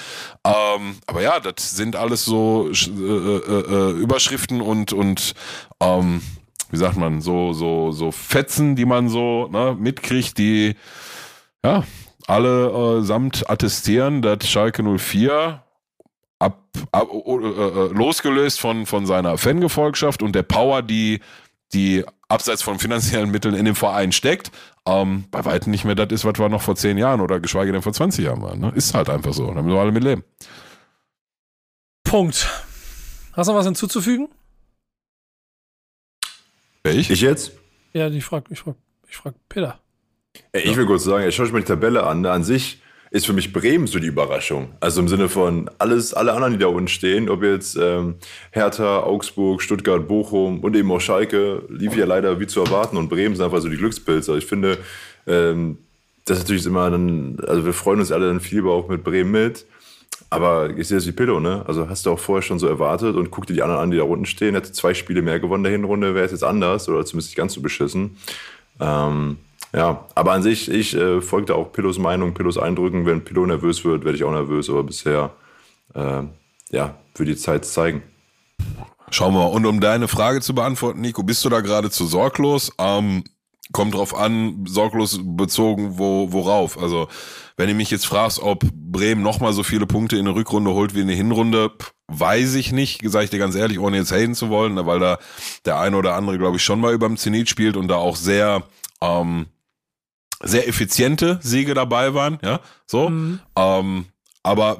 Ähm, 0.44 0.96
aber 1.06 1.22
ja, 1.22 1.40
das 1.40 1.76
sind 1.76 1.96
alles 1.96 2.24
so 2.24 2.70
äh, 2.70 2.72
äh, 2.72 3.38
äh, 3.38 3.90
Überschriften 3.92 4.60
und, 4.60 4.92
und 4.92 5.34
ähm, 5.80 6.22
wie 6.70 6.76
sagt 6.76 6.96
man, 6.96 7.20
so, 7.20 7.52
so, 7.52 7.92
so 7.92 8.10
Fetzen, 8.10 8.76
die 8.76 8.86
man 8.86 9.08
so 9.08 9.48
ne, 9.52 9.76
mitkriegt, 9.78 10.38
die 10.38 10.74
ja 11.64 11.84
alle 12.26 12.98
äh, 12.98 13.02
samt 13.02 13.48
attestieren, 13.50 14.22
dass 14.22 14.48
Schalke 14.48 14.82
04 14.82 15.62
ab, 16.38 16.58
ab 16.92 17.08
äh, 17.12 17.30
äh, 17.30 17.88
losgelöst 17.92 18.60
von, 18.60 18.86
von 18.86 19.06
seiner 19.06 19.38
Fangefolgschaft 19.38 20.22
und 20.22 20.34
der 20.34 20.42
Power, 20.42 20.82
die, 20.82 21.20
die 21.74 22.04
abseits 22.28 22.62
von 22.62 22.78
finanziellen 22.78 23.30
Mitteln 23.30 23.54
in 23.54 23.64
dem 23.64 23.74
Verein 23.76 24.12
steckt, 24.12 24.50
ähm, 24.87 25.24
bei 25.30 25.44
weitem 25.44 25.70
nicht 25.70 25.85
mehr 25.85 25.94
das 25.94 26.08
ist, 26.11 26.24
was 26.24 26.38
wir 26.38 26.48
noch 26.48 26.62
vor 26.62 26.76
zehn 26.76 26.98
Jahren 26.98 27.20
oder 27.20 27.40
geschweige 27.40 27.72
denn 27.72 27.82
vor 27.82 27.92
20 27.92 28.24
Jahren 28.24 28.42
waren. 28.42 28.58
Ne? 28.61 28.72
Ist 28.74 28.94
halt 28.94 29.08
einfach 29.08 29.32
so. 29.32 29.46
Da 29.46 29.62
müssen 29.62 29.74
wir 29.74 29.80
alle 29.80 29.92
mit 29.92 30.02
leben. 30.02 30.24
Punkt. 32.04 32.48
Hast 33.32 33.46
du 33.48 33.52
noch 33.52 33.58
was 33.58 33.66
hinzuzufügen? 33.66 34.28
Ich? 36.85 37.11
Ich 37.11 37.20
jetzt? 37.20 37.52
Ja, 37.92 38.08
ich 38.08 38.24
frag, 38.24 38.50
ich 38.50 38.61
frag, 38.61 38.74
ich 39.08 39.16
frag 39.16 39.35
Peter. 39.48 39.78
Ey, 40.52 40.62
Ich 40.62 40.76
will 40.76 40.87
kurz 40.87 41.04
sagen, 41.04 41.26
ich 41.28 41.35
schaue 41.35 41.50
mir 41.50 41.61
die 41.61 41.66
Tabelle 41.66 42.04
an. 42.04 42.26
An 42.26 42.42
sich 42.44 42.80
ist 43.12 43.27
für 43.27 43.33
mich 43.33 43.53
Bremen 43.53 43.87
so 43.87 44.01
die 44.01 44.09
Überraschung. 44.09 44.70
Also 44.81 45.01
im 45.01 45.07
Sinne 45.07 45.29
von 45.29 45.70
alles, 45.79 46.12
alle 46.12 46.33
anderen, 46.33 46.55
die 46.55 46.59
da 46.59 46.66
unten 46.66 46.88
stehen, 46.88 47.29
ob 47.29 47.44
jetzt 47.44 47.77
ähm, 47.81 48.16
Hertha, 48.51 49.05
Augsburg, 49.05 49.62
Stuttgart, 49.62 50.09
Bochum 50.09 50.61
und 50.61 50.75
eben 50.75 50.90
auch 50.90 51.01
Schalke, 51.01 51.62
lief 51.68 51.94
ja 51.94 52.07
leider 52.07 52.40
wie 52.40 52.46
zu 52.48 52.61
erwarten 52.61 52.96
und 52.96 53.09
Bremen 53.09 53.37
sind 53.37 53.44
einfach 53.44 53.61
so 53.61 53.68
die 53.68 53.77
Glückspilze. 53.77 54.37
Ich 54.37 54.46
finde, 54.46 54.79
Ähm, 55.27 55.79
das 56.25 56.38
ist 56.38 56.44
natürlich 56.44 56.66
immer 56.66 56.90
dann, 56.90 57.38
also 57.46 57.64
wir 57.64 57.72
freuen 57.72 58.01
uns 58.01 58.12
alle 58.12 58.29
dann 58.29 58.40
viel 58.40 58.66
auch 58.66 58.88
mit 58.88 59.03
Bremen 59.05 59.31
mit. 59.31 59.66
Aber 60.31 60.70
ich 60.70 60.88
sehe 60.88 60.96
das 60.96 61.07
wie 61.07 61.12
Pillow, 61.12 61.40
ne? 61.40 61.64
Also 61.66 61.88
hast 61.88 62.07
du 62.07 62.11
auch 62.11 62.18
vorher 62.18 62.42
schon 62.42 62.59
so 62.59 62.66
erwartet 62.66 63.16
und 63.16 63.31
guck 63.31 63.46
dir 63.46 63.55
die 63.55 63.62
anderen 63.62 63.83
an, 63.83 63.90
die 63.90 63.98
da 63.98 64.05
unten 64.05 64.25
stehen. 64.25 64.55
Hätte 64.55 64.72
zwei 64.72 64.94
Spiele 64.94 65.20
mehr 65.20 65.40
gewonnen 65.40 65.64
der 65.64 65.72
Hinrunde, 65.72 66.14
wäre 66.14 66.25
es 66.25 66.33
jetzt 66.33 66.44
anders 66.44 66.88
oder 66.88 67.05
zumindest 67.05 67.31
nicht 67.31 67.37
ganz 67.37 67.55
so 67.55 67.61
beschissen. 67.61 68.16
Ähm, 68.81 69.37
ja, 69.74 70.06
aber 70.14 70.32
an 70.32 70.42
sich, 70.42 70.70
ich 70.70 70.94
äh, 70.94 71.20
folgte 71.20 71.54
auch 71.54 71.72
Pillows 71.72 71.98
Meinung, 71.98 72.35
Pillows 72.35 72.58
Eindrücken. 72.58 73.06
Wenn 73.06 73.24
Pillow 73.24 73.46
nervös 73.46 73.85
wird, 73.85 74.04
werde 74.04 74.16
ich 74.16 74.24
auch 74.24 74.32
nervös. 74.32 74.68
Aber 74.68 74.82
bisher, 74.82 75.30
äh, 75.94 76.22
ja, 76.70 76.94
wird 77.14 77.28
die 77.28 77.37
Zeit 77.37 77.64
zeigen. 77.64 78.02
Schauen 79.11 79.35
wir 79.35 79.40
mal. 79.40 79.46
Und 79.46 79.66
um 79.66 79.80
deine 79.80 80.08
Frage 80.08 80.40
zu 80.40 80.54
beantworten, 80.54 81.00
Nico, 81.00 81.22
bist 81.22 81.44
du 81.44 81.48
da 81.48 81.61
gerade 81.61 81.90
zu 81.90 82.06
sorglos? 82.06 82.72
Ähm, 82.78 83.24
kommt 83.72 83.94
drauf 83.94 84.14
an, 84.14 84.64
sorglos 84.66 85.20
bezogen, 85.22 85.98
wo, 85.98 86.32
worauf? 86.32 86.78
Also, 86.78 87.08
wenn 87.56 87.68
du 87.68 87.74
mich 87.74 87.90
jetzt 87.90 88.06
fragst, 88.06 88.40
ob 88.40 88.64
Bremen 88.74 89.22
nochmal 89.22 89.52
so 89.52 89.62
viele 89.62 89.87
Punkte 89.87 90.16
in 90.16 90.26
der 90.26 90.35
Rückrunde 90.35 90.72
holt 90.72 90.94
wie 90.94 91.00
in 91.00 91.08
der 91.08 91.16
Hinrunde, 91.16 91.72
weiß 92.08 92.54
ich 92.54 92.72
nicht, 92.72 93.00
sage 93.04 93.24
ich 93.24 93.30
dir 93.30 93.38
ganz 93.38 93.54
ehrlich, 93.54 93.78
ohne 93.78 93.96
jetzt 93.96 94.12
haten 94.12 94.35
zu 94.35 94.50
wollen, 94.50 94.76
weil 94.87 94.98
da 94.98 95.18
der 95.64 95.78
eine 95.78 95.96
oder 95.96 96.14
andere, 96.14 96.38
glaube 96.38 96.56
ich, 96.56 96.62
schon 96.62 96.80
mal 96.80 96.92
über 96.92 97.08
dem 97.08 97.16
Zenit 97.16 97.48
spielt 97.48 97.76
und 97.76 97.88
da 97.88 97.96
auch 97.96 98.16
sehr, 98.16 98.64
ähm, 99.00 99.46
sehr 100.42 100.68
effiziente 100.68 101.38
Siege 101.42 101.74
dabei 101.74 102.14
waren, 102.14 102.38
ja, 102.42 102.61
so. 102.87 103.09
Mhm. 103.09 103.40
Ähm, 103.57 104.07
aber 104.42 104.78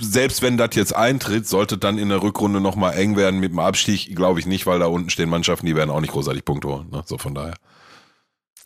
selbst 0.00 0.42
wenn 0.42 0.56
das 0.56 0.70
jetzt 0.74 0.94
eintritt, 0.94 1.46
sollte 1.46 1.78
dann 1.78 1.98
in 1.98 2.08
der 2.08 2.22
Rückrunde 2.22 2.60
nochmal 2.60 2.94
eng 2.94 3.16
werden 3.16 3.40
mit 3.40 3.52
dem 3.52 3.58
Abstieg, 3.58 4.14
glaube 4.14 4.40
ich 4.40 4.46
nicht, 4.46 4.66
weil 4.66 4.78
da 4.78 4.86
unten 4.86 5.10
stehen 5.10 5.30
Mannschaften, 5.30 5.66
die 5.66 5.76
werden 5.76 5.90
auch 5.90 6.00
nicht 6.00 6.12
großartig 6.12 6.44
Punkte 6.44 6.68
holen. 6.68 6.88
Ne? 6.90 7.02
So 7.06 7.18
von 7.18 7.34
daher. 7.34 7.54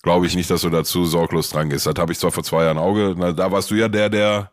Glaube 0.02 0.26
ich 0.26 0.36
nicht, 0.36 0.50
dass 0.50 0.62
du 0.62 0.70
dazu 0.70 1.04
sorglos 1.04 1.50
dran 1.50 1.70
gehst. 1.70 1.86
Das 1.86 1.96
habe 1.98 2.12
ich 2.12 2.18
zwar 2.18 2.30
vor 2.30 2.44
zwei 2.44 2.64
Jahren 2.64 2.78
Auge, 2.78 3.14
na, 3.16 3.32
da 3.32 3.50
warst 3.50 3.70
du 3.70 3.74
ja 3.74 3.88
der, 3.88 4.08
der, 4.08 4.52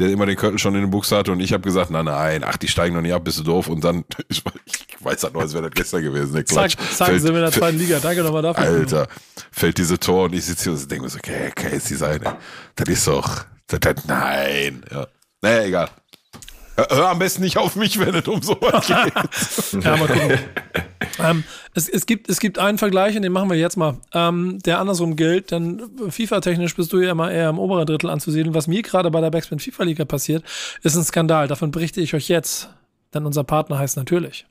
der 0.00 0.10
immer 0.10 0.26
den 0.26 0.36
Köttel 0.36 0.58
schon 0.58 0.74
in 0.74 0.82
den 0.82 0.90
Buchs 0.90 1.10
hatte 1.12 1.32
und 1.32 1.40
ich 1.40 1.52
habe 1.52 1.62
gesagt, 1.62 1.90
nein, 1.90 2.04
nein, 2.04 2.44
ach, 2.44 2.56
die 2.56 2.68
steigen 2.68 2.94
noch 2.94 3.02
nicht 3.02 3.12
ab, 3.12 3.24
bist 3.24 3.38
du 3.38 3.42
doof. 3.42 3.68
Und 3.68 3.84
dann, 3.84 4.04
ich, 4.28 4.42
weiß 5.04 5.22
halt 5.24 5.34
noch, 5.34 5.40
als 5.40 5.52
wäre 5.52 5.64
das 5.64 5.72
gestern 5.72 6.02
gewesen. 6.02 6.44
Klatsch. 6.44 6.76
Zack, 6.76 6.92
zack, 6.94 7.08
sind 7.20 7.24
wir 7.24 7.36
in 7.36 7.50
der 7.50 7.52
zweiten 7.52 7.78
Liga. 7.78 7.98
Danke 8.00 8.22
nochmal 8.22 8.42
dafür. 8.42 8.64
Alter, 8.64 9.08
fällt 9.50 9.78
diese 9.78 9.98
Tor 9.98 10.24
und 10.24 10.34
ich 10.34 10.44
sitze 10.44 10.64
hier 10.64 10.72
und 10.72 10.90
denke 10.90 11.04
mir 11.04 11.10
so, 11.10 11.18
okay, 11.18 11.50
okay, 11.50 11.76
ist 11.76 11.90
die 11.90 11.94
seine. 11.94 12.36
Das 12.74 12.88
ist 12.88 13.06
doch, 13.06 13.44
das, 13.66 13.80
das, 13.80 14.04
nein. 14.06 14.84
Ja. 14.90 15.06
Naja, 15.40 15.64
egal. 15.64 15.88
Hör 16.76 17.10
am 17.10 17.18
besten 17.18 17.42
nicht 17.42 17.58
auf 17.58 17.76
mich, 17.76 17.98
wenn 17.98 18.14
es 18.14 18.26
um 18.26 18.40
sowas 18.40 18.86
geht. 19.72 19.84
ja, 19.84 19.96
mal 19.96 20.08
gucken. 20.08 20.38
ähm, 21.18 21.44
es, 21.74 21.88
es, 21.88 22.06
gibt, 22.06 22.30
es 22.30 22.40
gibt 22.40 22.58
einen 22.58 22.78
Vergleich, 22.78 23.14
und 23.14 23.22
den 23.22 23.32
machen 23.32 23.50
wir 23.50 23.58
jetzt 23.58 23.76
mal, 23.76 23.98
ähm, 24.14 24.58
der 24.64 24.78
andersrum 24.78 25.16
gilt, 25.16 25.50
denn 25.50 25.82
FIFA-technisch 26.08 26.74
bist 26.74 26.92
du 26.92 27.00
ja 27.00 27.10
immer 27.10 27.30
eher 27.30 27.50
im 27.50 27.58
oberen 27.58 27.84
Drittel 27.86 28.08
anzusiedeln. 28.08 28.54
Was 28.54 28.68
mir 28.68 28.82
gerade 28.82 29.10
bei 29.10 29.20
der 29.20 29.30
Backspin 29.30 29.58
FIFA-Liga 29.58 30.06
passiert, 30.06 30.44
ist 30.82 30.96
ein 30.96 31.04
Skandal. 31.04 31.46
Davon 31.46 31.72
berichte 31.72 32.00
ich 32.00 32.14
euch 32.14 32.28
jetzt, 32.28 32.70
denn 33.12 33.26
unser 33.26 33.44
Partner 33.44 33.78
heißt 33.78 33.98
natürlich 33.98 34.46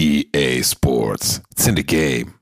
EA 0.00 0.62
Sports. 0.64 1.42
It's 1.50 1.66
in 1.66 1.76
the 1.76 1.84
game. 1.84 2.32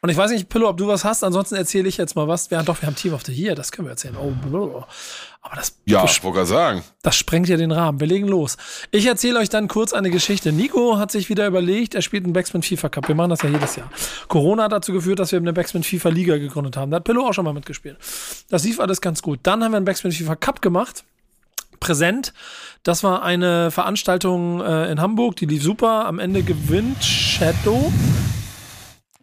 Und 0.00 0.08
ich 0.08 0.16
weiß 0.16 0.30
nicht, 0.30 0.48
Pillow, 0.48 0.68
ob 0.68 0.78
du 0.78 0.88
was 0.88 1.04
hast, 1.04 1.22
ansonsten 1.22 1.54
erzähle 1.54 1.88
ich 1.88 1.98
jetzt 1.98 2.16
mal 2.16 2.26
was. 2.26 2.48
Ja, 2.50 2.62
doch, 2.62 2.80
wir 2.80 2.86
haben 2.86 2.96
Team 2.96 3.12
of 3.12 3.22
the 3.24 3.32
Year, 3.32 3.54
das 3.54 3.70
können 3.70 3.86
wir 3.86 3.90
erzählen. 3.90 4.16
Oh, 4.16 4.30
blablabla. 4.30 4.88
aber 5.42 5.56
das, 5.56 5.78
ja, 5.84 6.04
ich 6.04 6.24
wollte 6.24 6.46
sagen. 6.46 6.82
Das 7.02 7.14
sprengt 7.14 7.48
ja 7.48 7.56
den 7.58 7.70
Rahmen. 7.70 8.00
Wir 8.00 8.06
legen 8.06 8.26
los. 8.26 8.56
Ich 8.90 9.04
erzähle 9.06 9.38
euch 9.38 9.50
dann 9.50 9.68
kurz 9.68 9.92
eine 9.92 10.10
Geschichte. 10.10 10.52
Nico 10.52 10.98
hat 10.98 11.12
sich 11.12 11.28
wieder 11.28 11.46
überlegt, 11.46 11.94
er 11.94 12.02
spielt 12.02 12.24
einen 12.24 12.32
Backspin 12.32 12.62
FIFA 12.62 12.88
Cup. 12.88 13.08
Wir 13.08 13.14
machen 13.14 13.30
das 13.30 13.42
ja 13.42 13.50
jedes 13.50 13.76
Jahr. 13.76 13.90
Corona 14.26 14.64
hat 14.64 14.72
dazu 14.72 14.92
geführt, 14.92 15.18
dass 15.18 15.32
wir 15.32 15.38
eine 15.38 15.52
Backspin 15.52 15.84
FIFA 15.84 16.08
Liga 16.08 16.38
gegründet 16.38 16.78
haben. 16.78 16.90
Da 16.90 16.96
hat 16.96 17.04
Pillow 17.04 17.28
auch 17.28 17.34
schon 17.34 17.44
mal 17.44 17.52
mitgespielt. 17.52 17.98
Das 18.48 18.64
lief 18.64 18.80
alles 18.80 19.02
ganz 19.02 19.20
gut. 19.20 19.40
Dann 19.42 19.62
haben 19.62 19.72
wir 19.72 19.76
einen 19.76 19.84
Backspin 19.84 20.10
FIFA 20.10 20.34
Cup 20.34 20.62
gemacht 20.62 21.04
präsent. 21.82 22.32
Das 22.82 23.04
war 23.04 23.22
eine 23.22 23.70
Veranstaltung 23.70 24.60
äh, 24.60 24.90
in 24.90 25.00
Hamburg, 25.00 25.36
die 25.36 25.46
lief 25.46 25.62
super. 25.62 26.06
Am 26.06 26.18
Ende 26.18 26.42
gewinnt 26.42 27.02
Shadow 27.04 27.92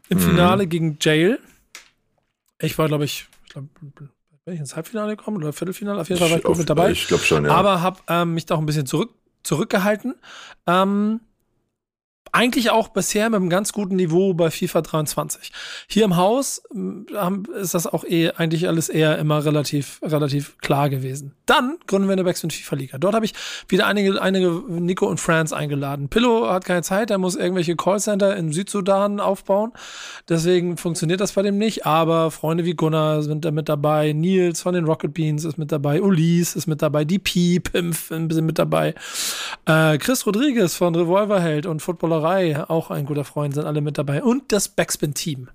im 0.08 0.18
mhm. 0.18 0.22
Finale 0.22 0.68
gegen 0.68 0.98
Jail. 1.02 1.40
Ich 2.62 2.78
war, 2.78 2.88
glaube 2.88 3.06
ich, 3.06 3.28
ich 3.46 3.52
glaub, 3.52 3.66
bin 3.80 4.54
ich 4.54 4.60
ins 4.60 4.76
Halbfinale 4.76 5.16
gekommen 5.16 5.38
oder 5.38 5.52
Viertelfinale? 5.52 6.00
Auf 6.00 6.10
jeden 6.10 6.20
Fall 6.20 6.32
war 6.32 6.38
ich 6.38 6.44
gut 6.44 6.58
mit 6.58 6.70
dabei. 6.70 6.92
Ich 6.92 7.08
glaube 7.08 7.24
schon, 7.24 7.46
ja. 7.46 7.52
Aber 7.52 7.82
habe 7.82 8.00
ähm, 8.08 8.34
mich 8.34 8.46
da 8.46 8.56
auch 8.56 8.60
ein 8.60 8.66
bisschen 8.66 8.86
zurück, 8.86 9.14
zurückgehalten. 9.44 10.16
Ähm, 10.66 11.20
eigentlich 12.32 12.70
auch 12.70 12.90
bisher 12.90 13.30
mit 13.30 13.40
einem 13.40 13.50
ganz 13.50 13.74
guten 13.74 13.96
Niveau 13.96 14.34
bei 14.34 14.52
FIFA 14.52 14.82
23. 14.82 15.52
Hier 15.88 16.06
im 16.06 16.16
Haus 16.16 16.62
ähm, 16.74 17.46
ist 17.60 17.74
das 17.74 17.88
auch 17.88 18.04
eh 18.04 18.32
eigentlich 18.32 18.68
alles 18.68 18.90
eher 18.90 19.18
immer 19.18 19.44
relativ, 19.44 20.00
relativ 20.04 20.58
klar 20.60 20.90
gewesen. 20.90 21.34
Dann 21.46 21.78
gründen 21.88 22.08
wir 22.08 22.14
eine 22.14 22.24
Backspin 22.24 22.52
FIFA 22.52 22.76
Liga. 22.76 22.98
Dort 22.98 23.16
habe 23.16 23.26
ich 23.26 23.34
wieder 23.68 23.88
einige, 23.88 24.22
einige 24.22 24.64
Nico 24.68 25.08
und 25.08 25.20
Friends 25.20 25.54
eingeladen. 25.54 26.10
Pillow 26.10 26.50
hat 26.50 26.66
keine 26.66 26.84
Zeit, 26.84 27.12
er 27.12 27.18
muss 27.18 27.36
irgendwelche 27.36 27.76
Callcenter 27.76 28.36
in 28.36 28.52
Südsudan 28.52 29.20
aufbauen. 29.20 29.72
Deswegen 30.28 30.78
funktioniert 30.78 31.22
das 31.22 31.34
bei 31.34 31.42
dem 31.42 31.58
nicht. 31.58 31.86
Aber 31.86 32.32
Freunde 32.32 32.66
wie 32.66 32.76
Gunnar 32.76 33.24
sind 33.24 33.46
da 33.46 33.52
mit 33.52 33.70
dabei, 33.70 34.14
Nils 34.14 34.62
von 34.62 34.74
den 34.74 34.86
Rocket 34.86 35.14
Beans 35.14 35.46
ist 35.46 35.58
mit 35.58 35.72
dabei, 35.72 36.02
Ulis 36.02 36.56
ist 36.56 36.68
mit 36.68 36.82
dabei, 36.82 37.06
DP, 37.06 37.60
Pimpf 37.60 38.10
sind 38.10 38.46
mit 38.46 38.60
dabei, 38.60 38.94
äh, 39.66 39.98
Chris 39.98 40.26
Rodriguez 40.26 40.76
von 40.76 40.96
Revolverheld 40.96 41.66
und 41.66 41.82
Footballer 41.82 42.19
Zauberei, 42.20 42.70
auch 42.70 42.92
ein 42.92 43.06
guter 43.06 43.24
Freund, 43.24 43.54
sind 43.54 43.66
alle 43.66 43.82
mit 43.82 43.98
dabei. 43.98 44.24
Und 44.24 44.52
das 44.52 44.68
Backspin-Team 44.70 45.50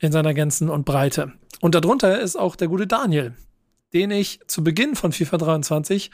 in 0.00 0.12
seiner 0.12 0.34
Gänzen 0.34 0.68
und 0.68 0.84
Breite. 0.84 1.32
Und 1.60 1.74
darunter 1.74 2.20
ist 2.20 2.36
auch 2.36 2.56
der 2.56 2.68
gute 2.68 2.86
Daniel, 2.86 3.34
den 3.92 4.10
ich 4.10 4.40
zu 4.46 4.64
Beginn 4.64 4.96
von 4.96 5.12
FIFA 5.12 5.38
23 5.38 6.10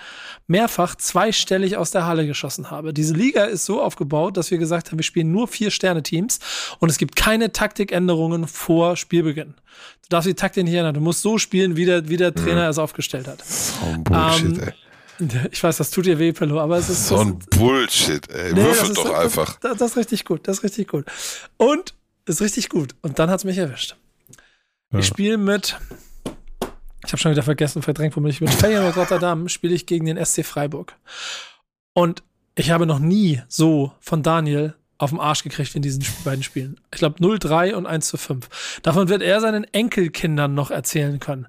mehrfach 0.46 0.96
zweistellig 0.96 1.76
aus 1.76 1.92
der 1.92 2.06
Halle 2.06 2.26
geschossen 2.26 2.70
habe. 2.70 2.92
Diese 2.92 3.14
Liga 3.14 3.44
ist 3.44 3.64
so 3.64 3.80
aufgebaut, 3.80 4.37
dass 4.37 4.50
wir 4.50 4.59
gesagt 4.59 4.90
haben, 4.90 4.98
wir 4.98 5.04
spielen 5.04 5.32
nur 5.32 5.48
vier 5.48 5.70
Sterne-Teams 5.70 6.40
und 6.78 6.90
es 6.90 6.98
gibt 6.98 7.16
keine 7.16 7.52
Taktikänderungen 7.52 8.46
vor 8.46 8.96
Spielbeginn. 8.96 9.54
Du 10.02 10.09
darfst 10.11 10.28
die 10.28 10.35
Taktik 10.35 10.64
nicht 10.64 10.74
ändern. 10.74 10.94
Du 10.94 11.00
musst 11.00 11.22
so 11.22 11.38
spielen, 11.38 11.76
wie 11.76 11.87
der, 11.87 12.09
wie 12.09 12.16
der 12.16 12.35
Trainer 12.35 12.64
mhm. 12.64 12.70
es 12.70 12.78
aufgestellt 12.78 13.28
hat. 13.28 13.42
Ein 13.85 14.04
Bullshit, 14.04 14.59
ähm, 14.59 14.61
ey. 14.61 14.72
Ich 15.50 15.62
weiß, 15.62 15.76
das 15.76 15.90
tut 15.90 16.07
dir 16.07 16.18
weh, 16.18 16.33
Pillow, 16.33 16.61
aber 16.61 16.76
es 16.79 16.88
ist 16.88 17.09
so 17.09 17.18
ein 17.18 17.38
Bullshit, 17.38 18.29
ey. 18.31 18.52
Nee, 18.52 18.62
Würfel 18.62 18.94
doch 18.94 19.12
einfach. 19.12 19.59
Das, 19.61 19.79
das, 19.79 19.90
ist 19.92 19.96
richtig 19.96 20.24
gut, 20.24 20.46
das 20.46 20.59
ist 20.59 20.64
richtig 20.64 20.88
gut. 20.88 21.07
Und 21.57 21.94
ist 22.26 22.40
richtig 22.40 22.68
gut. 22.68 22.94
Und 23.02 23.18
dann 23.18 23.31
hat 23.31 23.40
es 23.40 23.44
mich 23.44 23.59
erwischt. 23.59 23.96
Ja. 24.92 24.98
Ich 24.98 25.07
spiele 25.07 25.38
mit, 25.38 25.79
ich 27.05 27.12
habe 27.12 27.18
schon 27.18 27.33
wieder 27.33 27.42
vergessen, 27.42 27.83
verdrängt, 27.83 28.16
womit 28.16 28.33
ich 28.33 28.40
mit 28.40 28.50
Feyenoord 28.55 28.96
Rotterdam 28.96 29.48
spiele 29.48 29.74
ich 29.74 29.87
gegen 29.87 30.07
den 30.07 30.22
SC 30.24 30.44
Freiburg. 30.44 30.94
Und 31.92 32.22
ich 32.55 32.70
habe 32.70 32.87
noch 32.87 32.98
nie 32.98 33.42
so 33.48 33.92
von 34.00 34.22
Daniel 34.22 34.74
auf 34.98 35.11
den 35.11 35.20
Arsch 35.20 35.42
gekriegt 35.42 35.74
in 35.74 35.83
diesen 35.83 36.05
beiden 36.24 36.42
Spielen. 36.42 36.81
Ich 36.92 36.98
glaube 36.98 37.18
0-3 37.18 37.74
und 37.74 37.87
1 37.87 38.09
zu 38.09 38.16
5. 38.16 38.81
Davon 38.83 39.09
wird 39.09 39.22
er 39.22 39.40
seinen 39.40 39.64
Enkelkindern 39.64 40.55
noch 40.55 40.70
erzählen 40.70 41.20
können. 41.20 41.48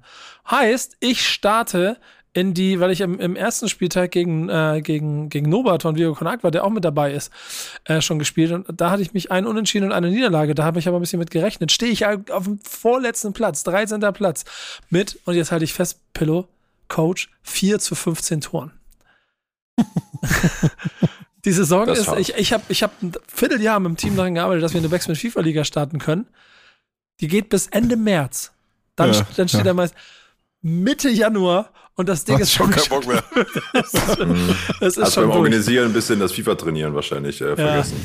Heißt, 0.50 0.96
ich 1.00 1.26
starte 1.26 1.98
in 2.38 2.54
die, 2.54 2.78
weil 2.78 2.92
ich 2.92 3.00
im, 3.00 3.18
im 3.18 3.34
ersten 3.34 3.68
Spieltag 3.68 4.12
gegen, 4.12 4.48
äh, 4.48 4.80
gegen, 4.82 5.28
gegen 5.28 5.50
Nobat 5.50 5.82
von 5.82 5.96
Vigo 5.96 6.14
Conagua, 6.14 6.50
der 6.50 6.64
auch 6.64 6.70
mit 6.70 6.84
dabei 6.84 7.12
ist, 7.12 7.32
äh, 7.84 8.00
schon 8.00 8.18
gespielt. 8.18 8.52
Und 8.52 8.80
da 8.80 8.90
hatte 8.90 9.02
ich 9.02 9.12
mich 9.12 9.32
einen 9.32 9.46
Unentschieden 9.46 9.86
und 9.86 9.92
eine 9.92 10.08
Niederlage. 10.08 10.54
Da 10.54 10.64
habe 10.64 10.78
ich 10.78 10.86
aber 10.86 10.98
ein 10.98 11.00
bisschen 11.00 11.18
mit 11.18 11.32
gerechnet. 11.32 11.72
Stehe 11.72 11.90
ich 11.90 12.06
auf 12.06 12.44
dem 12.44 12.60
vorletzten 12.60 13.32
Platz, 13.32 13.64
13. 13.64 14.00
Platz, 14.12 14.44
mit, 14.88 15.18
und 15.24 15.34
jetzt 15.34 15.50
halte 15.50 15.64
ich 15.64 15.74
fest, 15.74 15.98
Pillow, 16.12 16.46
Coach, 16.86 17.28
4 17.42 17.80
zu 17.80 17.94
15 17.94 18.40
Toren. 18.40 18.72
Die 21.44 21.52
Saison 21.52 21.86
das 21.86 22.00
ist, 22.00 22.12
ich, 22.18 22.34
ich 22.34 22.52
habe 22.52 22.64
ich 22.68 22.82
hab 22.82 23.02
ein 23.02 23.12
Vierteljahr 23.26 23.80
mit 23.80 23.90
dem 23.90 23.96
Team 23.96 24.16
daran 24.16 24.34
gearbeitet, 24.34 24.62
dass 24.62 24.74
wir 24.74 24.80
eine 24.80 24.88
Backspin 24.88 25.16
FIFA 25.16 25.40
Liga 25.40 25.64
starten 25.64 25.98
können. 25.98 26.26
Die 27.20 27.28
geht 27.28 27.48
bis 27.48 27.68
Ende 27.68 27.96
März. 27.96 28.52
Dann, 28.96 29.12
ja, 29.12 29.26
dann 29.36 29.48
steht 29.48 29.60
ja. 29.60 29.64
da 29.64 29.74
meist 29.74 29.94
Mitte 30.60 31.08
Januar 31.08 31.70
und 31.98 32.08
das 32.08 32.24
Ding 32.24 32.36
Hast 32.36 32.42
ist 32.42 32.52
schon 32.52 32.70
kein 32.70 32.88
Bock 32.88 33.06
mehr. 33.08 33.24
das 33.72 33.92
ist, 33.92 34.18
das 34.80 34.96
ist 34.96 34.98
also 34.98 35.20
beim 35.22 35.32
Organisieren 35.32 35.86
ein 35.86 35.92
bisschen 35.92 36.20
das 36.20 36.30
FIFA 36.30 36.54
trainieren 36.54 36.94
wahrscheinlich 36.94 37.40
äh, 37.40 37.56
vergessen. 37.56 37.96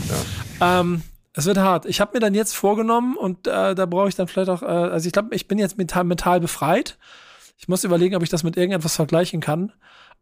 Ja. 0.59 0.79
Ähm, 0.79 1.03
es 1.33 1.45
wird 1.45 1.59
hart. 1.59 1.85
Ich 1.85 2.01
habe 2.01 2.11
mir 2.15 2.19
dann 2.19 2.33
jetzt 2.33 2.55
vorgenommen 2.55 3.15
und 3.15 3.45
äh, 3.45 3.75
da 3.75 3.85
brauche 3.85 4.09
ich 4.09 4.15
dann 4.15 4.27
vielleicht 4.27 4.49
auch, 4.49 4.63
äh, 4.63 4.65
also 4.65 5.05
ich 5.05 5.13
glaube, 5.13 5.35
ich 5.35 5.47
bin 5.47 5.59
jetzt 5.59 5.77
mental, 5.77 6.05
mental 6.05 6.39
befreit. 6.39 6.97
Ich 7.59 7.67
muss 7.67 7.83
überlegen, 7.83 8.15
ob 8.15 8.23
ich 8.23 8.29
das 8.29 8.41
mit 8.41 8.57
irgendetwas 8.57 8.95
vergleichen 8.95 9.41
kann. 9.41 9.71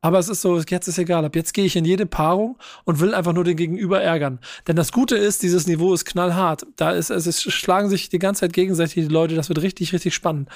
Aber 0.03 0.17
es 0.17 0.29
ist 0.29 0.41
so, 0.41 0.59
jetzt 0.59 0.87
ist 0.87 0.97
egal. 0.97 1.23
Ab 1.25 1.35
jetzt 1.35 1.53
gehe 1.53 1.63
ich 1.63 1.75
in 1.75 1.85
jede 1.85 2.07
Paarung 2.07 2.57
und 2.85 2.99
will 2.99 3.13
einfach 3.13 3.33
nur 3.33 3.43
den 3.43 3.55
Gegenüber 3.55 4.01
ärgern. 4.01 4.39
Denn 4.67 4.75
das 4.75 4.91
Gute 4.91 5.15
ist, 5.15 5.43
dieses 5.43 5.67
Niveau 5.67 5.93
ist 5.93 6.05
knallhart. 6.05 6.65
Da 6.75 6.89
ist, 6.91 7.11
es 7.11 7.27
ist, 7.27 7.43
schlagen 7.53 7.87
sich 7.87 8.09
die 8.09 8.17
ganze 8.17 8.41
Zeit 8.41 8.53
gegenseitig 8.53 8.95
die 8.95 9.13
Leute. 9.13 9.35
Das 9.35 9.49
wird 9.49 9.61
richtig, 9.61 9.93
richtig 9.93 10.15
spannend. 10.15 10.49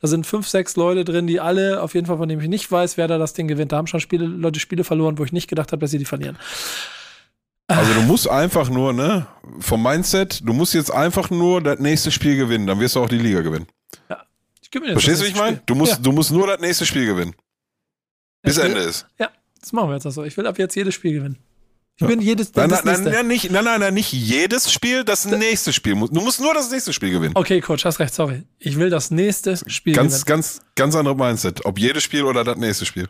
Da 0.00 0.06
sind 0.06 0.24
fünf, 0.24 0.46
sechs 0.46 0.76
Leute 0.76 1.04
drin, 1.04 1.26
die 1.26 1.40
alle, 1.40 1.82
auf 1.82 1.94
jeden 1.94 2.06
Fall, 2.06 2.16
von 2.18 2.28
denen 2.28 2.40
ich 2.40 2.48
nicht 2.48 2.70
weiß, 2.70 2.96
wer 2.96 3.08
da 3.08 3.18
das 3.18 3.32
Ding 3.32 3.48
gewinnt. 3.48 3.72
Da 3.72 3.76
haben 3.78 3.88
schon 3.88 3.98
Spiele, 3.98 4.24
Leute 4.24 4.60
Spiele 4.60 4.84
verloren, 4.84 5.18
wo 5.18 5.24
ich 5.24 5.32
nicht 5.32 5.48
gedacht 5.48 5.72
habe, 5.72 5.80
dass 5.80 5.90
sie 5.90 5.98
die 5.98 6.04
verlieren. 6.04 6.38
Also 7.66 7.94
du 7.94 8.02
musst 8.02 8.28
einfach 8.28 8.68
nur, 8.70 8.92
ne, 8.92 9.26
vom 9.58 9.82
Mindset, 9.82 10.46
du 10.46 10.52
musst 10.52 10.74
jetzt 10.74 10.92
einfach 10.92 11.30
nur 11.30 11.60
das 11.60 11.78
nächste 11.80 12.10
Spiel 12.10 12.36
gewinnen, 12.36 12.66
dann 12.66 12.78
wirst 12.78 12.96
du 12.96 13.00
auch 13.00 13.08
die 13.08 13.18
Liga 13.18 13.40
gewinnen. 13.40 13.66
Ja. 14.08 14.18
Verstehst 14.92 15.22
du, 15.22 15.24
wie 15.26 15.30
ich 15.30 15.36
meine? 15.36 15.60
Du 15.66 15.74
musst, 15.74 15.92
Ja. 15.92 15.98
du 15.98 16.12
musst 16.12 16.30
nur 16.30 16.46
das 16.46 16.60
nächste 16.60 16.86
Spiel 16.86 17.06
gewinnen. 17.06 17.34
Bis 18.42 18.56
will- 18.56 18.64
Ende 18.66 18.80
ist. 18.80 19.06
Ja, 19.18 19.30
das 19.60 19.72
machen 19.72 19.88
wir 19.90 19.94
jetzt 19.94 20.06
auch 20.06 20.10
so. 20.10 20.24
Ich 20.24 20.36
will 20.36 20.46
ab 20.46 20.58
jetzt 20.58 20.74
jedes 20.74 20.94
Spiel 20.94 21.12
gewinnen. 21.14 21.38
Ich 22.00 22.06
bin 22.06 22.20
jedes 22.20 22.52
Nein, 22.54 22.70
das 22.70 22.84
nein, 22.84 23.04
nein, 23.04 23.26
nicht, 23.28 23.50
nein, 23.50 23.64
nein, 23.64 23.78
nein, 23.78 23.94
nicht 23.94 24.12
jedes 24.12 24.72
Spiel, 24.72 25.04
das 25.04 25.26
nächste 25.26 25.72
Spiel. 25.72 25.92
Du 25.94 26.20
musst 26.20 26.40
nur 26.40 26.52
das 26.54 26.70
nächste 26.70 26.92
Spiel 26.92 27.10
gewinnen. 27.10 27.32
Okay, 27.36 27.60
Coach, 27.60 27.84
hast 27.84 28.00
recht, 28.00 28.14
sorry. 28.14 28.42
Ich 28.58 28.76
will 28.76 28.90
das 28.90 29.10
nächste 29.12 29.56
Spiel 29.70 29.94
Ganz, 29.94 30.12
gewinnen. 30.14 30.24
ganz, 30.26 30.60
ganz 30.74 30.94
andere 30.96 31.14
Mindset. 31.14 31.64
Ob 31.64 31.78
jedes 31.78 32.02
Spiel 32.02 32.24
oder 32.24 32.42
das 32.44 32.56
nächste 32.56 32.86
Spiel. 32.86 33.08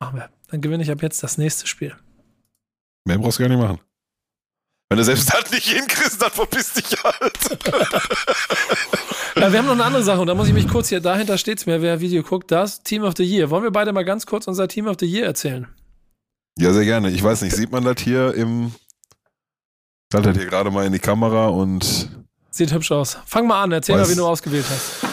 Machen 0.00 0.16
wir. 0.16 0.30
Dann 0.50 0.60
gewinne 0.62 0.82
ich 0.82 0.90
ab 0.90 1.02
jetzt 1.02 1.22
das 1.22 1.38
nächste 1.38 1.66
Spiel. 1.66 1.94
Mehr 3.04 3.18
brauchst 3.18 3.38
du 3.38 3.42
gar 3.42 3.50
nicht 3.50 3.60
machen. 3.60 3.78
Wenn 4.88 4.98
du 4.98 5.04
selbst 5.04 5.32
das 5.32 5.50
nicht 5.50 5.68
hinkriegst, 5.68 6.20
dann 6.20 6.30
verpiss 6.30 6.72
dich 6.72 6.96
halt. 7.02 7.58
Ja, 9.40 9.52
wir 9.52 9.60
haben 9.60 9.66
noch 9.66 9.74
eine 9.74 9.84
andere 9.84 10.02
Sache 10.02 10.20
und 10.20 10.26
da 10.26 10.34
muss 10.34 10.48
ich 10.48 10.52
mich 10.54 10.66
kurz 10.66 10.88
hier, 10.88 11.00
dahinter 11.00 11.38
steht's 11.38 11.64
mir, 11.64 11.80
wer 11.80 12.00
Video 12.00 12.24
guckt, 12.24 12.50
das 12.50 12.82
Team 12.82 13.04
of 13.04 13.14
the 13.16 13.22
Year. 13.22 13.50
Wollen 13.50 13.62
wir 13.62 13.70
beide 13.70 13.92
mal 13.92 14.04
ganz 14.04 14.26
kurz 14.26 14.48
unser 14.48 14.66
Team 14.66 14.88
of 14.88 14.96
the 14.98 15.06
Year 15.06 15.26
erzählen? 15.26 15.68
Ja, 16.58 16.72
sehr 16.72 16.84
gerne. 16.84 17.10
Ich 17.10 17.22
weiß 17.22 17.42
nicht, 17.42 17.54
sieht 17.54 17.70
man 17.70 17.84
das 17.84 18.00
hier 18.00 18.34
im. 18.34 18.72
Ich 20.10 20.16
halte 20.16 20.30
das 20.30 20.38
hier 20.38 20.50
gerade 20.50 20.72
mal 20.72 20.86
in 20.86 20.92
die 20.92 20.98
Kamera 20.98 21.48
und. 21.48 22.10
Sieht 22.50 22.72
hübsch 22.72 22.90
aus. 22.90 23.18
Fang 23.26 23.46
mal 23.46 23.62
an, 23.62 23.70
erzähl 23.70 23.96
mal, 23.96 24.08
wie 24.08 24.16
du 24.16 24.26
ausgewählt 24.26 24.64
hast. 24.68 25.07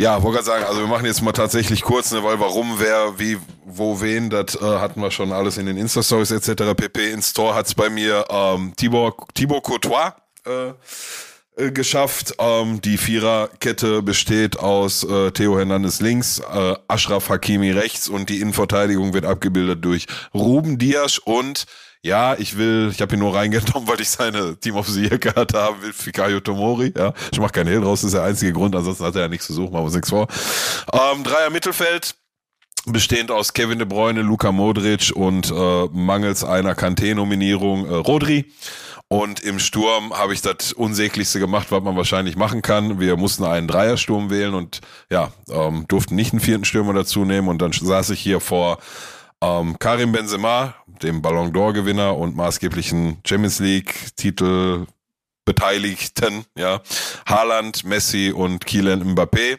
Ja, 0.00 0.22
wollte 0.22 0.36
gerade 0.36 0.46
sagen, 0.46 0.64
also 0.64 0.80
wir 0.80 0.86
machen 0.86 1.04
jetzt 1.04 1.20
mal 1.20 1.32
tatsächlich 1.32 1.82
kurz, 1.82 2.10
ne, 2.10 2.24
weil 2.24 2.40
warum, 2.40 2.80
wer, 2.80 3.18
wie, 3.18 3.36
wo, 3.66 4.00
wen, 4.00 4.30
das 4.30 4.54
äh, 4.54 4.64
hatten 4.64 5.02
wir 5.02 5.10
schon 5.10 5.30
alles 5.30 5.58
in 5.58 5.66
den 5.66 5.76
Insta-Stories 5.76 6.30
etc. 6.30 6.74
pp. 6.74 7.10
In 7.10 7.20
Store 7.20 7.54
hat's 7.54 7.74
bei 7.74 7.90
mir 7.90 8.24
ähm, 8.30 8.72
Tibor, 8.76 9.14
Tibor 9.34 9.62
Courtois 9.62 10.14
äh, 10.46 10.72
äh, 11.62 11.70
geschafft. 11.70 12.32
Ähm, 12.38 12.80
die 12.80 12.96
Viererkette 12.96 14.00
besteht 14.00 14.58
aus 14.58 15.04
äh, 15.04 15.32
Theo 15.32 15.58
Hernandez 15.58 16.00
links, 16.00 16.38
äh, 16.50 16.76
Ashraf 16.88 17.28
Hakimi 17.28 17.70
rechts 17.70 18.08
und 18.08 18.30
die 18.30 18.40
Innenverteidigung 18.40 19.12
wird 19.12 19.26
abgebildet 19.26 19.84
durch 19.84 20.06
Ruben 20.32 20.78
Dias 20.78 21.18
und 21.18 21.66
ja, 22.02 22.34
ich 22.34 22.56
will, 22.56 22.90
ich 22.92 23.00
habe 23.02 23.14
ihn 23.14 23.20
nur 23.20 23.34
reingenommen, 23.34 23.86
weil 23.88 24.00
ich 24.00 24.08
seine 24.08 24.56
Team 24.56 24.76
of 24.76 24.88
the 24.88 25.02
Year 25.02 25.18
Karte 25.18 25.58
haben 25.58 25.82
will, 25.82 25.92
Fikayo 25.92 26.40
Tomori. 26.40 26.92
Ja, 26.96 27.12
ich 27.30 27.40
mache 27.40 27.52
keinen 27.52 27.68
Hehl 27.68 27.80
draus, 27.80 28.00
das 28.00 28.08
ist 28.08 28.14
der 28.14 28.24
einzige 28.24 28.52
Grund, 28.52 28.74
ansonsten 28.74 29.04
hat 29.04 29.14
er 29.16 29.22
ja 29.22 29.28
nichts 29.28 29.46
zu 29.46 29.52
suchen, 29.52 29.72
machen 29.72 29.82
wir 29.82 29.86
uns 29.86 29.94
nichts 29.94 30.10
vor. 30.10 30.26
Ähm, 30.92 31.24
Dreier 31.24 31.50
Mittelfeld, 31.50 32.14
bestehend 32.86 33.30
aus 33.30 33.52
Kevin 33.52 33.78
De 33.78 33.86
Bruyne, 33.86 34.22
Luka 34.22 34.52
Modric 34.52 35.12
und 35.14 35.50
äh, 35.50 35.86
mangels 35.92 36.44
einer 36.44 36.74
Kanté-Nominierung 36.74 37.86
äh, 37.86 37.94
Rodri. 37.94 38.52
Und 39.12 39.40
im 39.40 39.58
Sturm 39.58 40.14
habe 40.14 40.34
ich 40.34 40.40
das 40.40 40.72
unsäglichste 40.72 41.40
gemacht, 41.40 41.66
was 41.70 41.82
man 41.82 41.96
wahrscheinlich 41.96 42.36
machen 42.36 42.62
kann. 42.62 43.00
Wir 43.00 43.16
mussten 43.16 43.42
einen 43.42 43.66
Dreiersturm 43.66 44.30
wählen 44.30 44.54
und 44.54 44.80
ja, 45.10 45.32
ähm, 45.50 45.84
durften 45.88 46.14
nicht 46.14 46.32
einen 46.32 46.40
vierten 46.40 46.64
Stürmer 46.64 46.92
dazu 46.92 47.24
nehmen. 47.24 47.48
Und 47.48 47.60
dann 47.60 47.72
saß 47.72 48.10
ich 48.10 48.20
hier 48.20 48.38
vor 48.38 48.78
ähm, 49.42 49.78
Karim 49.78 50.12
Benzema, 50.12 50.74
dem 51.02 51.22
Ballon 51.22 51.52
d'Or-Gewinner 51.52 52.16
und 52.16 52.36
maßgeblichen 52.36 53.18
Champions 53.24 53.58
League-Titel 53.60 54.86
Beteiligten, 55.44 56.44
ja, 56.56 56.80
Haaland, 57.26 57.84
Messi 57.84 58.32
und 58.34 58.66
Kylian 58.66 59.14
Mbappé. 59.14 59.58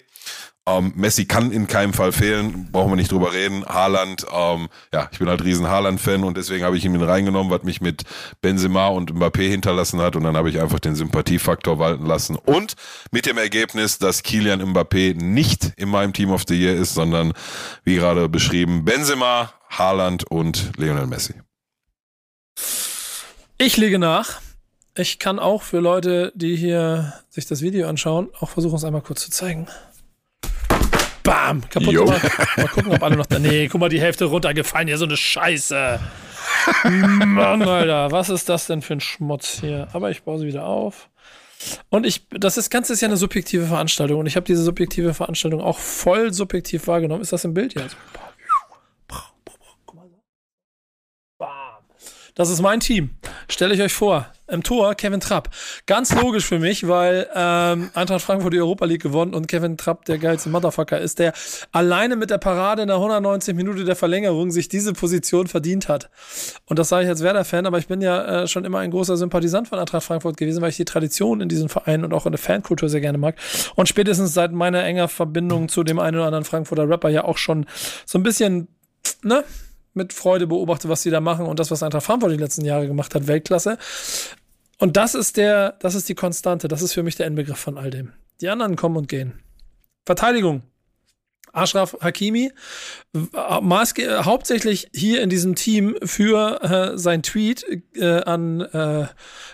Ähm, 0.67 0.93
Messi 0.95 1.25
kann 1.25 1.51
in 1.51 1.65
keinem 1.65 1.91
Fall 1.91 2.11
fehlen, 2.11 2.71
brauchen 2.71 2.91
wir 2.91 2.95
nicht 2.95 3.11
drüber 3.11 3.33
reden. 3.33 3.65
Haaland, 3.65 4.27
ähm, 4.31 4.69
ja, 4.93 5.09
ich 5.11 5.17
bin 5.17 5.27
halt 5.27 5.43
riesen 5.43 5.67
Haaland-Fan 5.67 6.23
und 6.23 6.37
deswegen 6.37 6.63
habe 6.63 6.77
ich 6.77 6.85
ihn 6.85 6.95
reingenommen, 7.01 7.51
was 7.51 7.63
mich 7.63 7.81
mit 7.81 8.03
Benzema 8.41 8.87
und 8.89 9.11
Mbappé 9.11 9.49
hinterlassen 9.49 9.99
hat 9.99 10.15
und 10.15 10.23
dann 10.23 10.37
habe 10.37 10.51
ich 10.51 10.61
einfach 10.61 10.79
den 10.79 10.93
Sympathiefaktor 10.93 11.79
walten 11.79 12.05
lassen 12.05 12.35
und 12.35 12.75
mit 13.11 13.25
dem 13.25 13.39
Ergebnis, 13.39 13.97
dass 13.97 14.21
Kylian 14.21 14.61
Mbappé 14.61 15.15
nicht 15.15 15.73
in 15.77 15.89
meinem 15.89 16.13
Team 16.13 16.29
of 16.29 16.43
the 16.47 16.55
Year 16.55 16.75
ist, 16.75 16.93
sondern 16.93 17.33
wie 17.83 17.95
gerade 17.95 18.29
beschrieben 18.29 18.85
Benzema, 18.85 19.51
Haaland 19.71 20.29
und 20.29 20.73
Lionel 20.77 21.07
Messi. 21.07 21.33
Ich 23.57 23.77
lege 23.77 23.99
nach. 23.99 24.41
Ich 24.95 25.19
kann 25.19 25.39
auch 25.39 25.61
für 25.61 25.79
Leute, 25.79 26.33
die 26.35 26.55
hier 26.55 27.13
sich 27.29 27.45
das 27.45 27.61
Video 27.61 27.87
anschauen, 27.87 28.29
auch 28.39 28.49
versuchen, 28.49 28.75
es 28.75 28.83
einmal 28.83 29.01
kurz 29.01 29.21
zu 29.21 29.31
zeigen. 29.31 29.67
Bam! 31.23 31.61
Kaputt 31.69 31.93
Jo. 31.93 32.05
gemacht. 32.05 32.23
Mal 32.57 32.67
gucken, 32.67 32.91
ob 32.91 33.03
alle 33.03 33.15
noch 33.15 33.25
da. 33.25 33.39
Nee, 33.39 33.69
guck 33.69 33.79
mal, 33.79 33.89
die 33.89 34.01
Hälfte 34.01 34.25
runtergefallen. 34.25 34.87
Hier 34.87 34.97
so 34.97 35.05
eine 35.05 35.15
Scheiße. 35.15 35.99
Mann, 36.83 37.61
Alter, 37.61 38.11
was 38.11 38.29
ist 38.29 38.49
das 38.49 38.67
denn 38.67 38.81
für 38.81 38.93
ein 38.93 38.99
Schmutz 38.99 39.59
hier? 39.61 39.87
Aber 39.93 40.11
ich 40.11 40.23
baue 40.23 40.39
sie 40.39 40.47
wieder 40.47 40.65
auf. 40.65 41.09
Und 41.89 42.05
ich, 42.05 42.27
das 42.31 42.57
ist 42.57 42.71
Ganze 42.71 42.93
ist 42.93 43.01
ja 43.01 43.07
eine 43.07 43.17
subjektive 43.17 43.67
Veranstaltung 43.67 44.19
und 44.19 44.25
ich 44.25 44.35
habe 44.35 44.45
diese 44.45 44.63
subjektive 44.63 45.13
Veranstaltung 45.13 45.61
auch 45.61 45.77
voll 45.77 46.33
subjektiv 46.33 46.87
wahrgenommen. 46.87 47.21
Ist 47.21 47.33
das 47.33 47.45
im 47.45 47.53
Bild 47.53 47.75
jetzt? 47.75 47.95
Guck 49.85 49.95
mal 49.95 50.07
so. 50.09 50.23
Bam. 51.37 51.83
Das 52.35 52.49
ist 52.49 52.61
mein 52.61 52.79
Team. 52.79 53.11
Stelle 53.49 53.73
ich 53.73 53.81
euch 53.81 53.93
vor. 53.93 54.27
Im 54.47 54.63
Tor 54.63 54.95
Kevin 54.95 55.21
Trapp. 55.21 55.49
Ganz 55.85 56.13
logisch 56.13 56.45
für 56.45 56.59
mich, 56.59 56.85
weil 56.85 57.27
ähm, 57.33 57.89
Eintracht 57.93 58.21
Frankfurt 58.21 58.53
die 58.53 58.59
Europa 58.59 58.83
League 58.83 59.01
gewonnen 59.01 59.33
und 59.33 59.47
Kevin 59.47 59.77
Trapp 59.77 60.03
der 60.05 60.17
geilste 60.17 60.49
Motherfucker 60.49 60.99
ist, 60.99 61.19
der 61.19 61.31
alleine 61.71 62.17
mit 62.17 62.31
der 62.31 62.37
Parade 62.37 62.81
in 62.81 62.89
der 62.89 62.97
190 62.97 63.55
Minute 63.55 63.85
der 63.85 63.95
Verlängerung 63.95 64.51
sich 64.51 64.67
diese 64.67 64.91
Position 64.91 65.47
verdient 65.47 65.87
hat. 65.87 66.09
Und 66.65 66.79
das 66.79 66.89
sage 66.89 67.05
ich 67.05 67.09
als 67.09 67.23
Werder-Fan, 67.23 67.65
aber 67.65 67.77
ich 67.77 67.87
bin 67.87 68.01
ja 68.01 68.43
äh, 68.43 68.47
schon 68.47 68.65
immer 68.65 68.79
ein 68.79 68.91
großer 68.91 69.15
Sympathisant 69.15 69.69
von 69.69 69.79
Eintracht 69.79 70.03
Frankfurt 70.03 70.35
gewesen, 70.35 70.61
weil 70.61 70.69
ich 70.69 70.77
die 70.77 70.85
Tradition 70.85 71.39
in 71.39 71.47
diesem 71.47 71.69
Verein 71.69 72.03
und 72.03 72.13
auch 72.13 72.25
in 72.25 72.33
der 72.33 72.39
Fankultur 72.39 72.89
sehr 72.89 73.01
gerne 73.01 73.17
mag. 73.17 73.37
Und 73.75 73.87
spätestens 73.87 74.33
seit 74.33 74.51
meiner 74.51 74.83
enger 74.83 75.07
Verbindung 75.07 75.69
zu 75.69 75.83
dem 75.83 75.97
einen 75.97 76.17
oder 76.17 76.25
anderen 76.25 76.45
Frankfurter 76.45 76.89
Rapper 76.89 77.09
ja 77.09 77.23
auch 77.23 77.37
schon 77.37 77.65
so 78.05 78.19
ein 78.19 78.23
bisschen, 78.23 78.67
ne? 79.23 79.45
Mit 79.93 80.13
Freude 80.13 80.47
beobachte, 80.47 80.89
was 80.89 81.01
die 81.03 81.09
da 81.09 81.19
machen 81.19 81.45
und 81.45 81.59
das, 81.59 81.71
was 81.71 81.83
Eintracht 81.83 82.05
Frankfurt 82.05 82.31
die 82.31 82.37
letzten 82.37 82.65
Jahre 82.65 82.87
gemacht 82.87 83.13
hat, 83.15 83.27
Weltklasse. 83.27 83.77
Und 84.79 84.97
das 84.97 85.15
ist 85.15 85.37
der, 85.37 85.75
das 85.79 85.95
ist 85.95 86.09
die 86.09 86.15
Konstante, 86.15 86.67
das 86.67 86.81
ist 86.81 86.93
für 86.93 87.03
mich 87.03 87.15
der 87.15 87.27
Endbegriff 87.27 87.59
von 87.59 87.77
all 87.77 87.91
dem. 87.91 88.13
Die 88.41 88.49
anderen 88.49 88.75
kommen 88.75 88.97
und 88.97 89.07
gehen. 89.07 89.39
Verteidigung. 90.05 90.63
Ashraf 91.53 91.97
Hakimi, 92.01 92.51
w- 93.13 93.27
maßge 93.61 94.03
äh, 94.03 94.23
hauptsächlich 94.23 94.89
hier 94.93 95.21
in 95.21 95.29
diesem 95.29 95.55
Team 95.55 95.95
für 96.03 96.61
äh, 96.93 96.97
sein 96.97 97.23
Tweet 97.23 97.65
äh, 97.95 98.21
an 98.23 98.61
äh, 98.61 99.05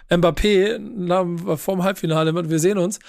Mbappé 0.10 0.80
na, 0.80 1.26
vorm 1.58 1.84
Halbfinale. 1.84 2.50
Wir 2.50 2.60
sehen 2.60 2.78
uns. 2.78 3.00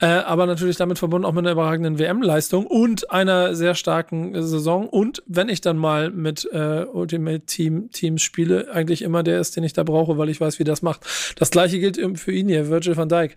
Äh, 0.00 0.06
aber 0.06 0.46
natürlich 0.46 0.76
damit 0.76 0.98
verbunden 0.98 1.24
auch 1.26 1.32
mit 1.32 1.44
einer 1.44 1.52
überragenden 1.52 1.98
WM-Leistung 1.98 2.66
und 2.66 3.10
einer 3.10 3.54
sehr 3.54 3.74
starken 3.74 4.34
äh, 4.34 4.42
Saison. 4.42 4.88
Und 4.88 5.22
wenn 5.26 5.48
ich 5.48 5.60
dann 5.60 5.76
mal 5.76 6.10
mit 6.10 6.48
äh, 6.52 6.84
Ultimate 6.84 7.40
Team 7.46 7.90
Teams 7.90 8.22
spiele, 8.22 8.70
eigentlich 8.72 9.02
immer 9.02 9.22
der 9.22 9.40
ist, 9.40 9.56
den 9.56 9.64
ich 9.64 9.72
da 9.72 9.82
brauche, 9.82 10.16
weil 10.18 10.28
ich 10.28 10.40
weiß, 10.40 10.58
wie 10.58 10.64
das 10.64 10.82
macht. 10.82 11.00
Das 11.36 11.50
gleiche 11.50 11.78
gilt 11.80 11.96
im- 11.96 12.16
für 12.16 12.32
ihn 12.32 12.48
hier, 12.48 12.68
Virgil 12.68 12.96
van 12.96 13.08
Dijk. 13.08 13.36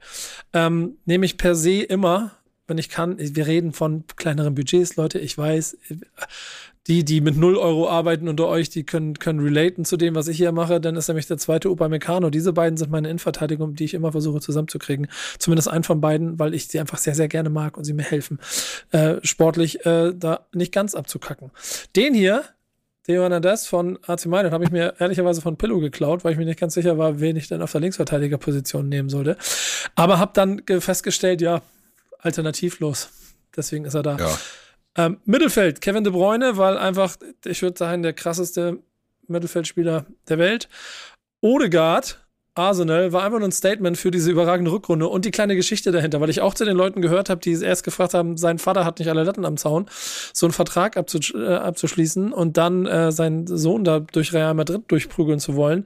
Ähm, 0.53 0.97
nehme 1.05 1.25
ich 1.25 1.37
per 1.37 1.55
se 1.55 1.81
immer, 1.81 2.31
wenn 2.67 2.77
ich 2.77 2.89
kann, 2.89 3.15
wir 3.17 3.47
reden 3.47 3.73
von 3.73 4.03
kleineren 4.15 4.53
Budgets, 4.55 4.95
Leute, 4.97 5.19
ich 5.19 5.37
weiß, 5.37 5.77
die, 6.87 7.03
die 7.03 7.19
mit 7.21 7.35
0 7.35 7.57
Euro 7.57 7.89
arbeiten 7.89 8.27
unter 8.29 8.47
euch, 8.47 8.69
die 8.69 8.83
können, 8.85 9.19
können 9.19 9.39
relaten 9.41 9.83
zu 9.83 9.97
dem, 9.97 10.15
was 10.15 10.27
ich 10.29 10.37
hier 10.37 10.53
mache. 10.53 10.79
Dann 10.79 10.95
ist 10.95 11.07
nämlich 11.09 11.27
der 11.27 11.37
zweite 11.37 11.69
Upamecano. 11.69 12.29
Diese 12.29 12.53
beiden 12.53 12.77
sind 12.77 12.91
meine 12.91 13.09
Innenverteidigung, 13.09 13.75
die 13.75 13.83
ich 13.83 13.93
immer 13.93 14.11
versuche 14.13 14.39
zusammenzukriegen. 14.39 15.07
Zumindest 15.37 15.67
einen 15.69 15.83
von 15.83 15.99
beiden, 15.99 16.39
weil 16.39 16.53
ich 16.53 16.67
sie 16.67 16.79
einfach 16.79 16.97
sehr, 16.97 17.15
sehr 17.15 17.27
gerne 17.27 17.49
mag 17.49 17.77
und 17.77 17.83
sie 17.83 17.93
mir 17.93 18.03
helfen, 18.03 18.39
äh, 18.91 19.15
sportlich 19.23 19.85
äh, 19.85 20.13
da 20.15 20.47
nicht 20.53 20.71
ganz 20.73 20.95
abzukacken. 20.95 21.51
Den 21.95 22.13
hier, 22.13 22.43
Theo 23.05 23.21
Hernandez 23.21 23.67
von 23.67 23.99
AC 24.07 24.25
Mailand 24.25 24.53
habe 24.53 24.63
ich 24.63 24.71
mir 24.71 24.93
ehrlicherweise 24.99 25.41
von 25.41 25.57
Pillow 25.57 25.79
geklaut, 25.79 26.23
weil 26.23 26.33
ich 26.33 26.37
mir 26.37 26.45
nicht 26.45 26.59
ganz 26.59 26.73
sicher 26.73 26.97
war, 26.97 27.19
wen 27.19 27.35
ich 27.35 27.47
denn 27.49 27.61
auf 27.61 27.71
der 27.71 27.81
Linksverteidigerposition 27.81 28.87
nehmen 28.87 29.09
sollte. 29.09 29.37
Aber 29.95 30.19
habe 30.19 30.31
dann 30.33 30.65
ge- 30.65 30.79
festgestellt, 30.81 31.41
ja, 31.41 31.61
alternativlos. 32.27 33.09
Deswegen 33.55 33.85
ist 33.85 33.95
er 33.95 34.03
da. 34.03 34.17
Ja. 34.17 34.39
Ähm, 34.97 35.19
Mittelfeld, 35.25 35.81
Kevin 35.81 36.03
De 36.03 36.13
Bruyne, 36.13 36.57
weil 36.57 36.77
einfach, 36.77 37.17
ich 37.45 37.61
würde 37.61 37.77
sagen, 37.77 38.03
der 38.03 38.13
krasseste 38.13 38.79
Mittelfeldspieler 39.27 40.05
der 40.27 40.37
Welt. 40.37 40.69
Odegaard, 41.41 42.26
Arsenal, 42.57 43.13
war 43.13 43.23
einfach 43.23 43.39
nur 43.39 43.47
ein 43.47 43.51
Statement 43.51 43.97
für 43.97 44.11
diese 44.11 44.31
überragende 44.31 44.71
Rückrunde 44.71 45.07
und 45.07 45.25
die 45.25 45.31
kleine 45.31 45.55
Geschichte 45.55 45.91
dahinter, 45.91 46.21
weil 46.21 46.29
ich 46.29 46.41
auch 46.41 46.53
zu 46.53 46.65
den 46.65 46.75
Leuten 46.75 47.01
gehört 47.01 47.29
habe, 47.29 47.41
die 47.41 47.53
erst 47.53 47.83
gefragt 47.83 48.13
haben, 48.13 48.37
sein 48.37 48.59
Vater 48.59 48.85
hat 48.85 48.99
nicht 48.99 49.09
alle 49.09 49.23
Latten 49.23 49.45
am 49.45 49.57
Zaun, 49.57 49.85
so 50.33 50.45
einen 50.45 50.53
Vertrag 50.53 50.97
abzusch 50.97 51.33
äh, 51.33 51.55
abzuschließen 51.55 52.33
und 52.33 52.57
dann 52.57 52.85
äh, 52.85 53.11
seinen 53.11 53.47
Sohn 53.47 53.83
da 53.83 53.99
durch 53.99 54.33
Real 54.33 54.53
Madrid 54.53 54.83
durchprügeln 54.87 55.39
zu 55.39 55.55
wollen 55.55 55.85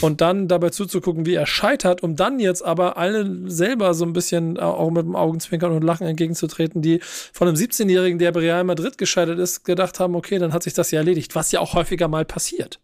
und 0.00 0.20
dann 0.20 0.48
dabei 0.48 0.70
zuzugucken, 0.70 1.26
wie 1.26 1.34
er 1.34 1.46
scheitert, 1.46 2.02
um 2.02 2.16
dann 2.16 2.40
jetzt 2.40 2.64
aber 2.64 2.96
allen 2.96 3.50
selber 3.50 3.94
so 3.94 4.04
ein 4.04 4.12
bisschen 4.12 4.56
äh, 4.56 4.60
auch 4.60 4.90
mit 4.90 5.04
dem 5.04 5.16
Augenzwinkern 5.16 5.72
und 5.72 5.82
Lachen 5.82 6.06
entgegenzutreten, 6.06 6.82
die 6.82 7.00
von 7.02 7.48
einem 7.48 7.56
17-Jährigen, 7.56 8.18
der 8.18 8.32
bei 8.32 8.40
Real 8.40 8.64
Madrid 8.64 8.98
gescheitert 8.98 9.38
ist, 9.38 9.64
gedacht 9.64 10.00
haben, 10.00 10.14
okay, 10.14 10.38
dann 10.38 10.52
hat 10.52 10.62
sich 10.62 10.74
das 10.74 10.90
ja 10.90 10.98
erledigt, 10.98 11.34
was 11.34 11.52
ja 11.52 11.60
auch 11.60 11.74
häufiger 11.74 12.08
mal 12.08 12.24
passiert. 12.24 12.80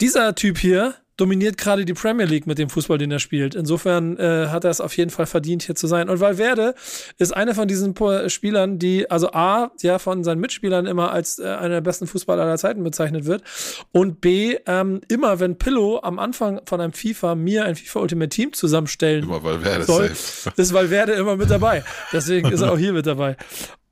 Dieser 0.00 0.34
Typ 0.34 0.58
hier 0.58 0.94
dominiert 1.16 1.58
gerade 1.58 1.84
die 1.84 1.94
Premier 1.94 2.26
League 2.26 2.46
mit 2.46 2.58
dem 2.58 2.68
Fußball, 2.68 2.98
den 2.98 3.10
er 3.10 3.18
spielt. 3.18 3.54
Insofern 3.54 4.16
äh, 4.18 4.48
hat 4.48 4.64
er 4.64 4.70
es 4.70 4.80
auf 4.80 4.96
jeden 4.96 5.10
Fall 5.10 5.26
verdient, 5.26 5.62
hier 5.62 5.74
zu 5.74 5.86
sein. 5.86 6.08
Und 6.08 6.20
Valverde 6.20 6.74
ist 7.18 7.34
einer 7.34 7.54
von 7.54 7.68
diesen 7.68 7.94
Spielern, 8.28 8.78
die, 8.78 9.10
also 9.10 9.30
A, 9.32 9.70
ja, 9.82 9.98
von 9.98 10.24
seinen 10.24 10.40
Mitspielern 10.40 10.86
immer 10.86 11.12
als 11.12 11.38
äh, 11.38 11.44
einer 11.44 11.76
der 11.76 11.80
besten 11.80 12.06
Fußballer 12.06 12.42
aller 12.42 12.58
Zeiten 12.58 12.82
bezeichnet 12.82 13.26
wird. 13.26 13.42
Und 13.92 14.20
B, 14.20 14.56
ähm, 14.66 15.00
immer 15.08 15.38
wenn 15.40 15.56
Pillow 15.56 16.00
am 16.02 16.18
Anfang 16.18 16.60
von 16.66 16.80
einem 16.80 16.92
FIFA 16.92 17.34
mir 17.34 17.64
ein 17.64 17.76
FIFA 17.76 18.00
Ultimate 18.00 18.28
Team 18.30 18.52
zusammenstellen 18.52 19.24
immer 19.24 19.42
Valverde 19.42 19.84
soll, 19.84 20.08
safe. 20.08 20.52
ist 20.56 20.72
Valverde 20.72 21.12
immer 21.12 21.36
mit 21.36 21.50
dabei. 21.50 21.84
Deswegen 22.12 22.50
ist 22.50 22.60
er 22.60 22.72
auch 22.72 22.78
hier 22.78 22.92
mit 22.92 23.06
dabei. 23.06 23.36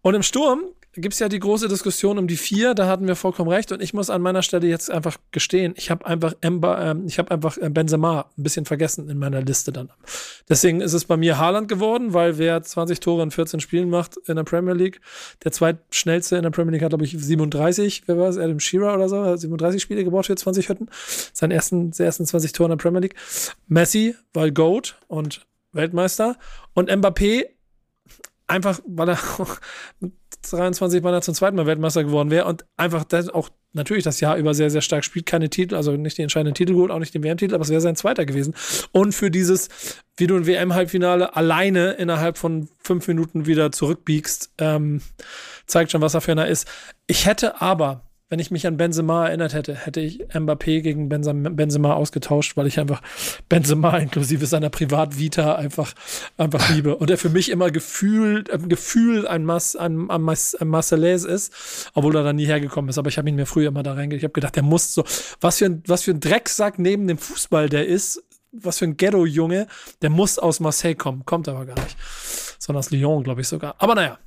Und 0.03 0.15
im 0.15 0.23
Sturm 0.23 0.63
gibt 0.95 1.15
es 1.15 1.21
ja 1.21 1.29
die 1.29 1.39
große 1.39 1.69
Diskussion 1.69 2.19
um 2.19 2.27
die 2.27 2.37
vier, 2.37 2.75
da 2.75 2.87
hatten 2.87 3.07
wir 3.07 3.17
vollkommen 3.17 3.51
recht 3.51 3.73
und 3.73 3.83
ich 3.83 3.95
muss 3.95 4.11
an 4.11 4.21
meiner 4.21 4.43
Stelle 4.43 4.67
jetzt 4.67 4.91
einfach 4.91 5.17
gestehen, 5.31 5.73
ich 5.77 5.91
habe 5.91 6.05
einfach 6.05 6.35
Ember, 6.43 6.79
ähm, 6.85 7.05
ich 7.07 7.19
habe 7.19 7.31
einfach 7.31 7.57
äh, 7.57 7.71
Benzema 7.71 8.31
ein 8.37 8.43
bisschen 8.43 8.67
vergessen 8.67 9.09
in 9.09 9.19
meiner 9.19 9.41
Liste 9.41 9.73
dann. 9.73 9.91
Deswegen 10.49 10.81
ist 10.83 10.93
es 10.93 11.07
bei 11.07 11.17
mir 11.17 11.39
Haaland 11.39 11.69
geworden, 11.69 12.13
weil 12.13 12.37
wer 12.37 12.63
20 12.63 13.01
Tore 13.01 13.23
in 13.23 13.31
14 13.31 13.61
Spielen 13.61 13.89
macht 13.89 14.19
in 14.27 14.37
der 14.37 14.45
Premier 14.45 14.75
League, 14.75 15.01
der 15.45 15.53
zweitschnellste 15.53 16.37
in 16.37 16.43
der 16.43 16.51
Premier 16.51 16.73
League 16.73 16.83
hat 16.83 16.91
glaube 16.91 17.05
ich 17.05 17.17
37, 17.19 18.03
wer 18.07 18.19
war 18.19 18.29
es, 18.29 18.37
Adam 18.37 18.61
Shearer 18.61 18.95
oder 18.95 19.09
so, 19.09 19.25
hat 19.25 19.41
37 19.41 19.81
Spiele 19.81 20.05
gebraucht 20.05 20.27
für 20.27 20.37
20 20.37 20.69
Hütten, 20.69 20.89
seinen 21.33 21.53
ersten, 21.53 21.93
seine 21.93 22.07
ersten 22.07 22.27
20 22.27 22.53
Tore 22.53 22.67
in 22.71 22.77
der 22.77 22.83
Premier 22.83 23.01
League. 23.01 23.15
Messi, 23.67 24.15
weil 24.35 24.53
Goat 24.53 24.97
und 25.09 25.47
Weltmeister 25.73 26.37
und 26.75 26.91
Mbappé 26.91 27.45
einfach, 28.53 28.81
weil 28.87 29.09
er 29.09 29.19
23 30.51 31.03
Mal 31.03 31.23
zum 31.23 31.35
zweiten 31.35 31.57
Mal 31.57 31.67
Weltmeister 31.67 32.05
geworden 32.05 32.31
wäre 32.31 32.47
und 32.47 32.65
einfach 32.77 33.05
das 33.05 33.29
auch 33.29 33.49
natürlich 33.73 34.05
das 34.05 34.21
Jahr 34.21 34.37
über 34.37 34.53
sehr, 34.55 34.71
sehr 34.71 34.83
stark 34.83 35.05
spielt, 35.05 35.25
keine 35.25 35.49
Titel, 35.49 35.75
also 35.75 35.93
nicht 35.93 36.19
die 36.19 36.23
entscheidenden 36.23 36.55
Titel 36.55 36.75
geholt, 36.75 36.91
auch 36.91 36.99
nicht 36.99 37.15
den 37.15 37.23
WM-Titel, 37.23 37.55
aber 37.55 37.63
es 37.63 37.71
wäre 37.71 37.81
sein 37.81 37.97
zweiter 37.97 38.27
gewesen. 38.27 38.55
Und 38.93 39.15
für 39.15 39.31
dieses, 39.31 39.69
wie 40.17 40.27
du 40.27 40.37
ein 40.37 40.47
WM-Halbfinale 40.47 41.35
alleine 41.35 41.93
innerhalb 41.93 42.37
von 42.37 42.69
fünf 42.79 43.09
Minuten 43.09 43.47
wieder 43.47 43.73
zurückbiegst, 43.73 44.53
ähm, 44.59 45.01
zeigt 45.67 45.91
schon, 45.91 46.03
was 46.03 46.15
er 46.15 46.21
für 46.21 46.33
einer 46.33 46.49
ist. 46.49 46.69
Ich 47.07 47.25
hätte 47.25 47.63
aber 47.63 48.05
wenn 48.33 48.39
ich 48.39 48.51
mich 48.51 48.67
an 48.67 48.79
Benzema 48.79 49.27
erinnert 49.27 49.53
hätte, 49.53 49.75
hätte 49.75 50.01
ich 50.01 50.23
Mbappé 50.33 50.81
gegen 50.81 51.11
Benzema 51.11 51.93
ausgetauscht, 51.93 52.57
weil 52.57 52.67
ich 52.67 52.81
einfach 52.81 53.03
Benzema 53.51 53.99
inklusive 53.99 54.47
seiner 54.47 54.71
Privatvita 54.71 55.57
einfach, 55.57 55.93
einfach 56.39 56.71
liebe. 56.71 56.97
Und 56.97 57.11
er 57.11 57.19
für 57.19 57.29
mich 57.29 57.51
immer 57.51 57.71
gefühlt, 57.71 58.49
äh, 58.49 58.57
Gefühl 58.57 59.29
ein, 59.29 59.45
Mas, 59.45 59.77
ein, 59.77 60.11
ein, 60.11 60.23
Mas, 60.23 60.55
ein 60.55 60.69
Marcellais 60.69 61.25
ist, 61.27 61.91
obwohl 61.93 62.17
er 62.17 62.25
da 62.25 62.33
nie 62.33 62.47
hergekommen 62.47 62.89
ist. 62.89 62.97
Aber 62.97 63.11
ich 63.11 63.19
habe 63.19 63.29
ihn 63.29 63.35
mir 63.35 63.45
früher 63.45 63.69
immer 63.69 63.83
da 63.83 63.93
reingelegt. 63.93 64.23
Ich 64.23 64.25
habe 64.25 64.33
gedacht, 64.33 64.57
der 64.57 64.63
muss 64.63 64.95
so, 64.95 65.05
was 65.43 65.59
für, 65.59 65.67
ein, 65.67 65.83
was 65.87 66.05
für 66.05 66.13
ein 66.13 66.21
Drecksack 66.21 66.79
neben 66.79 67.07
dem 67.09 67.19
Fußball 67.19 67.69
der 67.69 67.87
ist, 67.87 68.25
was 68.51 68.79
für 68.79 68.87
ein 68.87 68.97
Ghetto-Junge, 68.97 69.67
der 70.01 70.09
muss 70.09 70.39
aus 70.39 70.59
Marseille 70.59 70.95
kommen. 70.95 71.27
Kommt 71.27 71.49
aber 71.49 71.67
gar 71.67 71.79
nicht. 71.85 71.99
Sondern 72.59 72.79
aus 72.79 72.91
Lyon, 72.91 73.25
glaube 73.25 73.43
ich 73.43 73.49
sogar. 73.49 73.75
Aber 73.77 73.95
naja, 73.95 74.19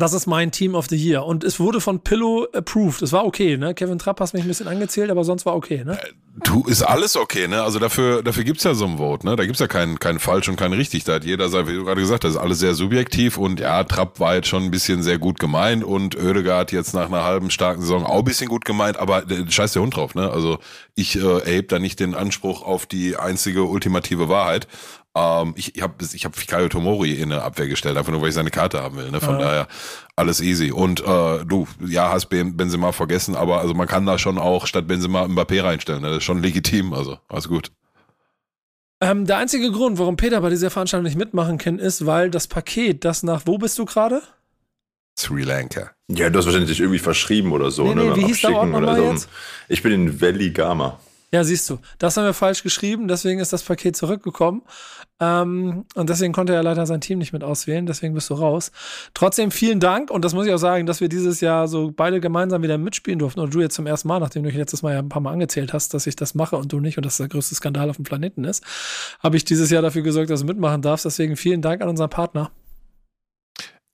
das 0.00 0.12
ist 0.12 0.26
mein 0.26 0.50
Team 0.50 0.74
of 0.74 0.86
the 0.88 0.96
Year. 0.96 1.24
Und 1.24 1.44
es 1.44 1.60
wurde 1.60 1.80
von 1.80 2.00
Pillow 2.00 2.46
approved. 2.52 3.02
Es 3.02 3.12
war 3.12 3.24
okay, 3.24 3.56
ne? 3.56 3.74
Kevin 3.74 3.98
Trapp 3.98 4.20
hast 4.20 4.34
mich 4.34 4.42
ein 4.42 4.48
bisschen 4.48 4.68
angezählt, 4.68 5.10
aber 5.10 5.24
sonst 5.24 5.46
war 5.46 5.54
okay, 5.54 5.84
ne? 5.84 5.98
Äh, 6.00 6.12
du, 6.44 6.64
ist 6.64 6.82
alles 6.82 7.16
okay, 7.16 7.48
ne? 7.48 7.62
Also 7.62 7.78
dafür, 7.78 8.22
dafür 8.22 8.44
gibt's 8.44 8.64
ja 8.64 8.74
so 8.74 8.86
ein 8.86 8.98
Vote, 8.98 9.26
ne? 9.26 9.36
Da 9.36 9.44
gibt's 9.44 9.60
ja 9.60 9.66
keinen 9.66 9.98
kein 9.98 10.18
falsch 10.18 10.48
und 10.48 10.56
kein 10.56 10.72
richtig. 10.72 11.04
Da 11.04 11.14
hat 11.14 11.24
jeder, 11.24 11.50
wie 11.66 11.74
du 11.74 11.84
gerade 11.84 12.00
gesagt 12.00 12.24
hast, 12.24 12.36
alles 12.36 12.58
sehr 12.58 12.74
subjektiv. 12.74 13.38
Und 13.38 13.60
ja, 13.60 13.84
Trapp 13.84 14.20
war 14.20 14.34
jetzt 14.34 14.48
schon 14.48 14.64
ein 14.64 14.70
bisschen 14.70 15.02
sehr 15.02 15.18
gut 15.18 15.38
gemeint 15.38 15.84
und 15.84 16.16
Oedegaard 16.16 16.72
jetzt 16.72 16.94
nach 16.94 17.06
einer 17.06 17.24
halben 17.24 17.50
starken 17.50 17.82
Saison 17.82 18.04
auch 18.04 18.18
ein 18.18 18.24
bisschen 18.24 18.48
gut 18.48 18.64
gemeint, 18.64 18.96
aber 18.96 19.30
äh, 19.30 19.50
scheiß 19.50 19.72
der 19.72 19.82
Hund 19.82 19.96
drauf, 19.96 20.14
ne? 20.14 20.30
Also 20.30 20.58
ich 20.94 21.16
äh, 21.16 21.38
erhebe 21.38 21.68
da 21.68 21.78
nicht 21.78 22.00
den 22.00 22.14
Anspruch 22.14 22.62
auf 22.62 22.86
die 22.86 23.16
einzige 23.16 23.64
ultimative 23.64 24.28
Wahrheit. 24.28 24.68
Ähm, 25.14 25.54
ich 25.56 25.74
ich 25.74 25.82
habe 25.82 25.94
ich 26.12 26.24
hab 26.24 26.36
Fikayo 26.36 26.68
Tomori 26.68 27.12
in 27.12 27.32
eine 27.32 27.42
Abwehr 27.42 27.68
gestellt, 27.68 27.96
einfach 27.96 28.12
nur, 28.12 28.22
weil 28.22 28.28
ich 28.28 28.34
seine 28.34 28.50
Karte 28.50 28.82
haben 28.82 28.96
will. 28.96 29.10
Ne? 29.10 29.20
Von 29.20 29.40
ja. 29.40 29.44
daher 29.44 29.68
alles 30.16 30.40
easy. 30.40 30.70
Und 30.70 31.00
äh, 31.00 31.44
du, 31.44 31.66
ja, 31.84 32.10
hast 32.10 32.26
Benzema 32.28 32.92
vergessen, 32.92 33.34
aber 33.34 33.60
also 33.60 33.74
man 33.74 33.88
kann 33.88 34.06
da 34.06 34.18
schon 34.18 34.38
auch 34.38 34.66
statt 34.66 34.86
Benzema 34.86 35.24
Mbappé 35.24 35.62
reinstellen. 35.62 36.02
Ne? 36.02 36.08
Das 36.08 36.18
ist 36.18 36.24
schon 36.24 36.42
legitim, 36.42 36.92
also 36.92 37.18
alles 37.28 37.48
gut. 37.48 37.72
Ähm, 39.02 39.26
der 39.26 39.38
einzige 39.38 39.72
Grund, 39.72 39.98
warum 39.98 40.16
Peter 40.16 40.40
bei 40.42 40.50
dieser 40.50 40.70
Veranstaltung 40.70 41.04
nicht 41.04 41.16
mitmachen 41.16 41.56
kann, 41.56 41.78
ist, 41.78 42.04
weil 42.04 42.30
das 42.30 42.46
Paket, 42.46 43.04
das 43.04 43.22
nach, 43.22 43.42
wo 43.46 43.56
bist 43.56 43.78
du 43.78 43.86
gerade? 43.86 44.22
Sri 45.18 45.42
Lanka. 45.42 45.90
Ja, 46.08 46.28
du 46.28 46.38
hast 46.38 46.46
wahrscheinlich 46.46 46.78
irgendwie 46.78 46.98
verschrieben 46.98 47.52
oder 47.52 47.70
so. 47.70 47.84
Nee, 47.84 47.94
nee, 47.94 48.08
ne, 48.10 48.16
wie 48.16 48.24
hieß 48.26 48.42
der 48.42 48.54
Ort 48.54 48.68
nochmal 48.68 48.96
so. 48.96 49.10
jetzt? 49.10 49.28
Ich 49.68 49.82
bin 49.82 49.92
in 49.92 50.20
Valley 50.20 50.50
Gama. 50.50 51.00
Ja, 51.32 51.44
siehst 51.44 51.70
du, 51.70 51.78
das 51.98 52.16
haben 52.16 52.24
wir 52.24 52.34
falsch 52.34 52.64
geschrieben, 52.64 53.06
deswegen 53.06 53.38
ist 53.38 53.52
das 53.52 53.62
Paket 53.62 53.96
zurückgekommen. 53.96 54.62
Ähm, 55.20 55.84
und 55.94 56.08
deswegen 56.08 56.32
konnte 56.32 56.54
er 56.54 56.62
leider 56.62 56.86
sein 56.86 57.02
Team 57.02 57.18
nicht 57.18 57.32
mit 57.32 57.44
auswählen, 57.44 57.84
deswegen 57.84 58.14
bist 58.14 58.30
du 58.30 58.34
raus. 58.34 58.72
Trotzdem 59.12 59.50
vielen 59.50 59.78
Dank 59.78 60.10
und 60.10 60.24
das 60.24 60.32
muss 60.32 60.46
ich 60.46 60.52
auch 60.52 60.58
sagen, 60.58 60.86
dass 60.86 61.00
wir 61.02 61.10
dieses 61.10 61.40
Jahr 61.40 61.68
so 61.68 61.92
beide 61.94 62.20
gemeinsam 62.20 62.62
wieder 62.62 62.78
mitspielen 62.78 63.18
durften 63.18 63.40
und 63.40 63.54
du 63.54 63.60
jetzt 63.60 63.74
zum 63.74 63.86
ersten 63.86 64.08
Mal, 64.08 64.18
nachdem 64.18 64.42
du 64.42 64.50
letztes 64.50 64.82
Mal 64.82 64.94
ja 64.94 64.98
ein 64.98 65.10
paar 65.10 65.20
Mal 65.20 65.32
angezählt 65.32 65.74
hast, 65.74 65.92
dass 65.92 66.06
ich 66.06 66.16
das 66.16 66.34
mache 66.34 66.56
und 66.56 66.72
du 66.72 66.80
nicht 66.80 66.96
und 66.96 67.04
das 67.04 67.18
der 67.18 67.28
größte 67.28 67.54
Skandal 67.54 67.90
auf 67.90 67.96
dem 67.96 68.04
Planeten 68.04 68.44
ist, 68.44 68.64
habe 69.22 69.36
ich 69.36 69.44
dieses 69.44 69.70
Jahr 69.70 69.82
dafür 69.82 70.02
gesorgt, 70.02 70.30
dass 70.30 70.40
du 70.40 70.46
mitmachen 70.46 70.80
darfst. 70.80 71.04
Deswegen 71.04 71.36
vielen 71.36 71.60
Dank 71.60 71.82
an 71.82 71.88
unseren 71.88 72.10
Partner. 72.10 72.50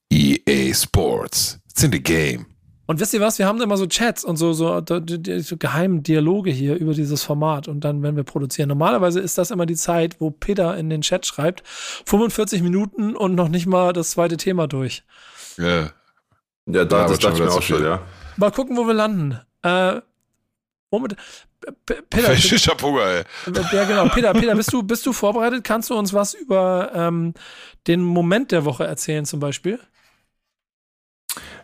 EA 0.09 0.73
Sports. 0.73 1.59
It's 1.69 1.83
in 1.83 1.91
the 1.91 2.01
game. 2.01 2.56
Und 2.87 3.01
wisst 3.01 3.13
ihr 3.13 3.19
was? 3.19 3.37
Wir 3.37 3.45
haben 3.45 3.61
immer 3.61 3.75
so 3.75 3.85
Chats 3.85 4.23
und 4.23 4.37
so, 4.37 4.53
so, 4.53 4.81
so 4.81 5.57
geheimen 5.57 6.03
Dialoge 6.03 6.51
hier 6.51 6.75
über 6.75 6.93
dieses 6.93 7.21
Format 7.21 7.67
und 7.67 7.81
dann, 7.81 8.01
wenn 8.01 8.15
wir 8.15 8.23
produzieren. 8.23 8.69
Normalerweise 8.69 9.19
ist 9.19 9.37
das 9.37 9.51
immer 9.51 9.65
die 9.65 9.75
Zeit, 9.75 10.19
wo 10.19 10.31
Peter 10.31 10.77
in 10.77 10.89
den 10.89 11.01
Chat 11.01 11.25
schreibt, 11.25 11.63
45 11.67 12.63
Minuten 12.63 13.15
und 13.15 13.35
noch 13.35 13.49
nicht 13.49 13.67
mal 13.67 13.91
das 13.91 14.11
zweite 14.11 14.37
Thema 14.37 14.67
durch. 14.67 15.03
Ja. 15.57 15.91
Ja, 16.69 16.85
da, 16.85 17.07
das 17.07 17.19
dachte 17.19 17.35
ich 17.35 17.43
mir 17.43 17.51
auch 17.51 17.61
schon, 17.61 17.83
ja. 17.83 18.01
Mal 18.37 18.51
gucken, 18.51 18.77
wo 18.77 18.87
wir 18.87 18.93
landen. 18.93 19.39
Äh, 19.63 20.01
womit? 20.89 21.15
Peter, 21.85 22.35
hab 22.35 22.81
Hunger, 22.81 23.05
ey. 23.05 23.23
Ja, 23.73 23.83
genau. 23.85 24.07
Peter, 24.09 24.33
Peter, 24.33 24.55
bist 24.55 24.71
du, 24.71 24.83
bist 24.83 25.05
du 25.05 25.11
vorbereitet? 25.11 25.63
Kannst 25.63 25.89
du 25.89 25.95
uns 25.95 26.13
was 26.13 26.33
über 26.33 26.91
ähm, 26.93 27.33
den 27.87 28.01
Moment 28.01 28.51
der 28.51 28.63
Woche 28.63 28.85
erzählen, 28.85 29.25
zum 29.25 29.39
Beispiel? 29.39 29.79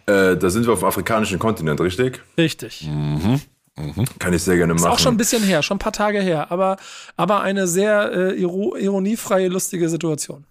Äh, 0.05 0.37
da 0.37 0.49
sind 0.49 0.65
wir 0.65 0.73
auf 0.73 0.79
dem 0.79 0.87
afrikanischen 0.87 1.39
Kontinent, 1.39 1.79
richtig? 1.81 2.21
Richtig. 2.37 2.87
Mhm. 2.89 3.41
Mhm. 3.75 4.05
Kann 4.19 4.33
ich 4.33 4.43
sehr 4.43 4.57
gerne 4.57 4.73
machen. 4.73 4.85
Ist 4.85 4.91
auch 4.91 4.99
schon 4.99 5.15
ein 5.15 5.17
bisschen 5.17 5.43
her, 5.43 5.63
schon 5.63 5.77
ein 5.77 5.79
paar 5.79 5.93
Tage 5.93 6.21
her, 6.21 6.51
aber, 6.51 6.77
aber 7.17 7.41
eine 7.41 7.67
sehr 7.67 8.11
äh, 8.11 8.39
ironiefreie, 8.39 9.47
lustige 9.47 9.89
Situation. 9.89 10.45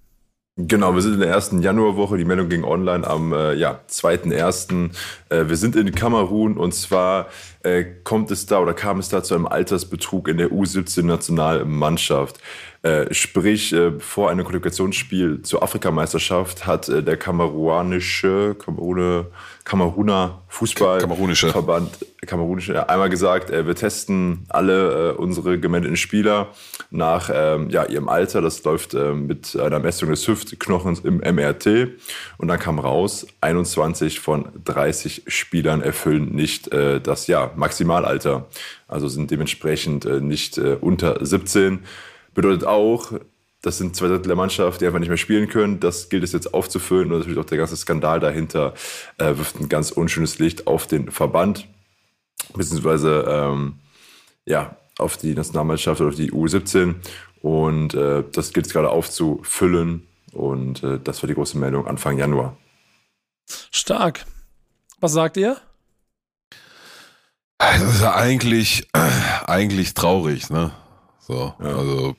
Genau, 0.57 0.95
wir 0.95 1.01
sind 1.01 1.14
in 1.14 1.20
der 1.20 1.31
ersten 1.31 1.62
Januarwoche. 1.62 2.18
Die 2.18 2.27
Meldung 2.27 2.51
ging 2.51 2.62
online 2.62 3.07
am 3.07 3.33
äh, 3.33 3.55
ja, 3.55 3.81
2.1. 3.89 4.91
Äh, 5.31 5.49
wir 5.49 5.57
sind 5.57 5.77
in 5.77 5.95
Kamerun 5.95 6.59
und 6.59 6.75
zwar 6.75 7.29
äh, 7.62 7.85
kommt 8.05 8.31
es 8.31 8.45
da 8.45 8.59
oder 8.59 8.75
kam 8.75 8.99
es 8.99 9.09
da 9.09 9.23
zu 9.23 9.35
einem 9.35 9.47
Altersbetrug 9.47 10.29
in 10.29 10.37
der 10.37 10.51
U17-Nationalmannschaft. 10.51 12.39
Äh, 12.83 13.14
sprich, 13.14 13.72
äh, 13.72 13.93
vor 14.01 14.28
einem 14.28 14.45
Qualifikationsspiel 14.45 15.43
zur 15.43 15.62
Afrikameisterschaft 15.62 16.66
hat 16.66 16.89
äh, 16.89 17.01
der 17.01 17.16
kameruanische, 17.16 18.57
Kamerune, 18.59 19.26
Kameruner 19.62 20.43
Fußballverband, 20.49 21.99
Kamerunische, 22.26 22.89
einmal 22.89 23.09
gesagt, 23.09 23.51
äh, 23.51 23.68
wir 23.68 23.76
testen 23.76 24.47
alle 24.49 25.11
äh, 25.11 25.12
unsere 25.14 25.61
gemeldeten 25.61 25.97
Spieler 25.97 26.49
nach 26.91 27.30
ähm, 27.33 27.70
ja, 27.70 27.85
ihrem 27.85 28.09
Alter. 28.09 28.41
Das 28.41 28.64
läuft 28.64 28.95
äh, 28.95 29.12
mit 29.12 29.55
einer 29.55 29.78
Messung 29.78 30.11
des 30.11 30.26
Hüftknochens 30.26 31.01
im 31.01 31.18
MRT. 31.18 31.89
Und 32.39 32.49
dann 32.49 32.59
kam 32.59 32.80
raus, 32.80 33.28
21 33.43 34.18
von 34.18 34.49
30 34.64 35.22
Spielern 35.28 35.83
erfüllen 35.83 36.35
nicht 36.35 36.70
das 36.72 37.26
ja, 37.26 37.53
Maximalalter. 37.55 38.47
Also 38.89 39.09
sind 39.09 39.30
dementsprechend 39.30 40.05
nicht 40.22 40.59
unter 40.59 41.24
17. 41.24 41.80
Bedeutet 42.35 42.64
auch, 42.64 43.12
das 43.62 43.78
sind 43.78 43.95
zwei 43.95 44.09
Drittel 44.09 44.26
der 44.26 44.37
Mannschaft, 44.37 44.80
die 44.80 44.87
einfach 44.87 44.99
nicht 44.99 45.09
mehr 45.09 45.16
spielen 45.16 45.49
können. 45.49 45.78
Das 45.78 46.09
gilt 46.09 46.24
es 46.24 46.33
jetzt 46.33 46.53
aufzufüllen 46.53 47.12
und 47.12 47.18
natürlich 47.18 47.39
auch 47.39 47.45
der 47.45 47.59
ganze 47.59 47.76
Skandal 47.76 48.18
dahinter 48.18 48.74
äh, 49.18 49.37
wirft 49.37 49.61
ein 49.61 49.68
ganz 49.68 49.93
unschönes 49.93 50.39
Licht 50.39 50.66
auf 50.66 50.89
den 50.89 51.11
Verband, 51.11 51.68
beziehungsweise 52.55 53.24
ähm, 53.28 53.74
ja, 54.45 54.76
auf 54.99 55.16
die 55.16 55.35
Nationalmannschaft 55.35 56.01
oder 56.01 56.11
auf 56.11 56.16
die 56.16 56.33
U17. 56.33 56.97
Und 57.41 57.95
äh, 57.95 58.24
das 58.33 58.53
gilt 58.53 58.66
es 58.66 58.72
gerade 58.72 58.91
aufzufüllen. 58.91 60.07
Und 60.33 60.83
äh, 60.83 60.99
das 60.99 61.22
war 61.22 61.28
die 61.28 61.35
große 61.35 61.59
Meldung 61.59 61.87
Anfang 61.87 62.18
Januar. 62.18 62.57
Stark. 63.70 64.24
Was 65.01 65.12
sagt 65.12 65.37
ihr? 65.37 65.57
Das 67.59 67.83
ist 67.83 68.03
ja 68.03 68.14
eigentlich, 68.14 68.89
eigentlich 69.47 69.95
traurig, 69.95 70.51
ne? 70.51 70.72
So, 71.27 71.55
ja. 71.59 71.66
also 71.66 72.14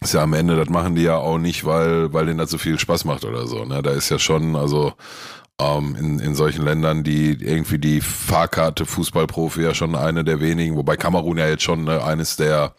ist 0.00 0.14
ja 0.14 0.22
am 0.22 0.34
Ende, 0.34 0.56
das 0.56 0.68
machen 0.68 0.96
die 0.96 1.02
ja 1.02 1.18
auch 1.18 1.38
nicht, 1.38 1.64
weil, 1.64 2.12
weil 2.12 2.26
denen 2.26 2.38
das 2.38 2.50
so 2.50 2.58
viel 2.58 2.78
Spaß 2.78 3.04
macht 3.04 3.24
oder 3.24 3.46
so. 3.46 3.64
Ne? 3.64 3.82
Da 3.82 3.90
ist 3.92 4.10
ja 4.10 4.18
schon, 4.18 4.56
also 4.56 4.94
Ähm, 5.60 5.94
in, 5.96 6.18
in 6.18 6.34
solchen 6.34 6.64
Ländern, 6.64 7.04
die 7.04 7.32
irgendwie 7.32 7.78
die 7.78 8.00
Fahrkarte 8.00 8.86
Fußballprofi 8.86 9.60
ja 9.62 9.74
schon 9.74 9.94
eine 9.94 10.24
der 10.24 10.40
wenigen, 10.40 10.76
wobei 10.76 10.96
Kamerun 10.96 11.38
ja 11.38 11.46
jetzt 11.46 11.62
schon 11.62 11.84
ne, 11.84 12.02
eines 12.02 12.36
der 12.36 12.74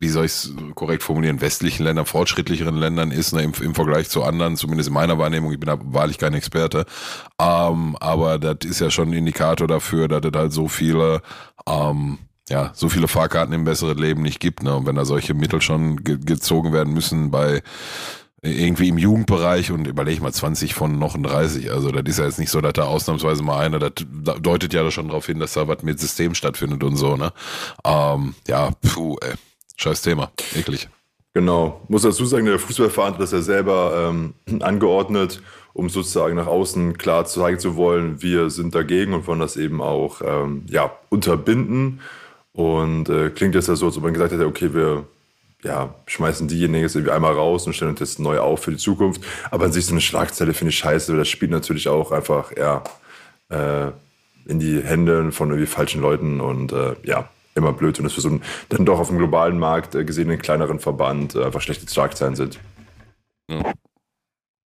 wie 0.00 0.08
soll 0.08 0.24
ich 0.24 0.32
es 0.32 0.54
korrekt 0.74 1.02
formulieren, 1.02 1.40
westlichen 1.40 1.84
Ländern, 1.84 2.06
fortschrittlicheren 2.06 2.74
Ländern 2.76 3.12
ist, 3.12 3.32
ne, 3.34 3.42
im, 3.42 3.52
im 3.62 3.74
Vergleich 3.74 4.08
zu 4.08 4.24
anderen, 4.24 4.56
zumindest 4.56 4.88
in 4.88 4.94
meiner 4.94 5.16
Wahrnehmung, 5.18 5.52
ich 5.52 5.60
bin 5.60 5.68
da 5.68 5.78
wahrlich 5.80 6.18
kein 6.18 6.34
Experte, 6.34 6.86
ähm, 7.38 7.96
aber 8.00 8.38
das 8.38 8.68
ist 8.68 8.80
ja 8.80 8.90
schon 8.90 9.10
ein 9.10 9.14
Indikator 9.14 9.68
dafür, 9.68 10.08
dass 10.08 10.22
es 10.24 10.38
halt 10.38 10.52
so 10.52 10.68
viele, 10.68 11.22
ähm, 11.68 12.18
ja, 12.50 12.72
so 12.74 12.88
viele 12.88 13.08
Fahrkarten 13.08 13.54
im 13.54 13.64
besseren 13.64 13.96
Leben 13.96 14.22
nicht 14.22 14.40
gibt, 14.40 14.62
ne, 14.62 14.76
und 14.76 14.86
wenn 14.86 14.96
da 14.96 15.04
solche 15.04 15.34
Mittel 15.34 15.62
schon 15.62 16.02
ge 16.02 16.18
gezogen 16.18 16.72
werden 16.72 16.92
müssen 16.92 17.30
bei 17.30 17.62
irgendwie 18.42 18.88
im 18.88 18.98
Jugendbereich 18.98 19.70
und 19.70 19.86
überlege 19.86 20.22
mal 20.22 20.32
20 20.32 20.74
von 20.74 20.98
noch 20.98 21.16
30. 21.16 21.70
Also 21.70 21.90
das 21.90 22.02
ist 22.06 22.18
ja 22.18 22.24
jetzt 22.24 22.38
nicht 22.38 22.50
so, 22.50 22.60
dass 22.60 22.72
da 22.72 22.84
ausnahmsweise 22.84 23.42
mal 23.42 23.58
einer, 23.58 23.78
das 23.78 23.92
deutet 24.40 24.72
ja 24.72 24.90
schon 24.90 25.08
darauf 25.08 25.26
hin, 25.26 25.38
dass 25.38 25.52
da 25.52 25.68
was 25.68 25.82
mit 25.82 26.00
System 26.00 26.34
stattfindet 26.34 26.82
und 26.82 26.96
so, 26.96 27.16
ne? 27.16 27.32
Ähm, 27.84 28.34
ja, 28.48 28.70
puh, 28.80 29.16
ey. 29.20 29.34
Scheiß 29.76 30.02
Thema. 30.02 30.30
Eklig. 30.54 30.88
Genau. 31.34 31.82
Muss 31.88 32.02
dazu 32.02 32.24
sagen, 32.24 32.46
der 32.46 32.58
Fußballverein 32.58 33.14
hat 33.14 33.20
das 33.20 33.32
ja 33.32 33.42
selber 33.42 34.08
ähm, 34.10 34.34
angeordnet, 34.62 35.42
um 35.74 35.90
sozusagen 35.90 36.36
nach 36.36 36.46
außen 36.46 36.96
klar 36.96 37.26
zeigen 37.26 37.58
zu 37.58 37.76
wollen, 37.76 38.22
wir 38.22 38.50
sind 38.50 38.74
dagegen 38.74 39.12
und 39.12 39.26
wollen 39.26 39.40
das 39.40 39.56
eben 39.56 39.82
auch 39.82 40.22
ähm, 40.24 40.64
ja, 40.68 40.92
unterbinden. 41.10 42.00
Und 42.52 43.08
äh, 43.08 43.30
klingt 43.30 43.54
jetzt 43.54 43.68
ja 43.68 43.76
so, 43.76 43.86
als 43.86 43.96
ob 43.96 44.02
man 44.02 44.12
gesagt 44.12 44.32
hätte, 44.32 44.46
okay, 44.46 44.74
wir 44.74 45.04
ja, 45.62 45.94
schmeißen 46.06 46.48
diejenigen 46.48 46.82
jetzt 46.82 46.96
irgendwie 46.96 47.12
einmal 47.12 47.34
raus 47.34 47.66
und 47.66 47.74
stellen 47.74 47.90
uns 47.90 48.00
jetzt 48.00 48.18
neu 48.18 48.38
auf 48.38 48.62
für 48.62 48.70
die 48.70 48.78
Zukunft. 48.78 49.22
Aber 49.50 49.66
an 49.66 49.72
sich 49.72 49.86
so 49.86 49.92
eine 49.92 50.00
Schlagzeile 50.00 50.54
finde 50.54 50.70
ich 50.70 50.78
scheiße, 50.78 51.12
weil 51.12 51.18
das 51.18 51.28
spielt 51.28 51.50
natürlich 51.50 51.88
auch 51.88 52.12
einfach 52.12 52.56
ja, 52.56 52.82
äh, 53.50 53.90
in 54.46 54.58
die 54.58 54.80
Hände 54.82 55.32
von 55.32 55.50
irgendwie 55.50 55.66
falschen 55.66 56.00
Leuten 56.00 56.40
und 56.40 56.72
äh, 56.72 56.94
ja, 57.04 57.28
immer 57.54 57.72
blöd 57.72 57.98
und 57.98 58.06
es 58.06 58.14
für 58.14 58.20
so 58.20 58.28
einen 58.28 58.42
dann 58.68 58.86
doch 58.86 58.98
auf 58.98 59.08
dem 59.08 59.18
globalen 59.18 59.58
Markt 59.58 59.94
äh, 59.94 60.04
gesehen 60.04 60.30
einen 60.30 60.40
kleineren 60.40 60.80
Verband 60.80 61.34
äh, 61.34 61.44
einfach 61.44 61.60
schlechte 61.60 61.86
Schlagzeilen 61.92 62.36
sind. 62.36 62.58
Ja. 63.50 63.72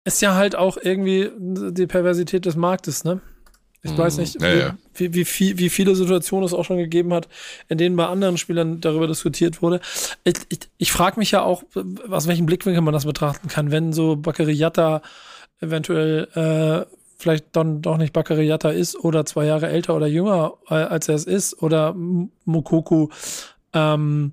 Ist 0.05 0.21
ja 0.21 0.35
halt 0.35 0.55
auch 0.55 0.77
irgendwie 0.81 1.31
die 1.39 1.87
Perversität 1.87 2.45
des 2.45 2.57
Marktes, 2.57 3.05
ne? 3.05 3.21
Ich 3.85 3.93
mhm. 3.93 3.99
weiß 3.99 4.17
nicht, 4.17 4.41
ja, 4.41 4.53
wie, 4.53 4.59
ja. 4.59 4.79
Wie, 4.95 5.15
wie, 5.15 5.25
viel, 5.25 5.59
wie 5.59 5.69
viele 5.69 5.95
Situationen 5.95 6.47
es 6.47 6.55
auch 6.55 6.65
schon 6.65 6.79
gegeben 6.79 7.13
hat, 7.13 7.29
in 7.69 7.79
denen 7.79 7.97
bei 7.97 8.07
anderen 8.07 8.39
Spielern 8.39 8.81
darüber 8.81 9.07
diskutiert 9.07 9.61
wurde. 9.63 9.81
Ich, 10.25 10.35
ich, 10.49 10.59
ich 10.79 10.91
frage 10.91 11.21
mich 11.21 11.31
ja 11.31 11.43
auch, 11.43 11.63
aus 12.11 12.27
welchem 12.27 12.47
Blickwinkel 12.47 12.83
man 12.83 12.95
das 12.95 13.05
betrachten 13.05 13.49
kann, 13.49 13.71
wenn 13.71 13.93
so 13.93 14.17
Bakariata 14.17 15.03
eventuell 15.61 16.29
äh, 16.35 16.91
vielleicht 17.19 17.55
dann 17.57 17.83
doch 17.83 17.99
nicht 17.99 18.15
Bakariata 18.15 18.71
ist 18.71 18.97
oder 18.97 19.27
zwei 19.27 19.45
Jahre 19.45 19.69
älter 19.69 19.95
oder 19.95 20.07
jünger, 20.07 20.55
äh, 20.69 20.75
als 20.75 21.09
er 21.09 21.15
es 21.15 21.27
ist, 21.27 21.63
oder 21.63 21.95
Mokoku 22.45 23.09
ähm, 23.75 24.33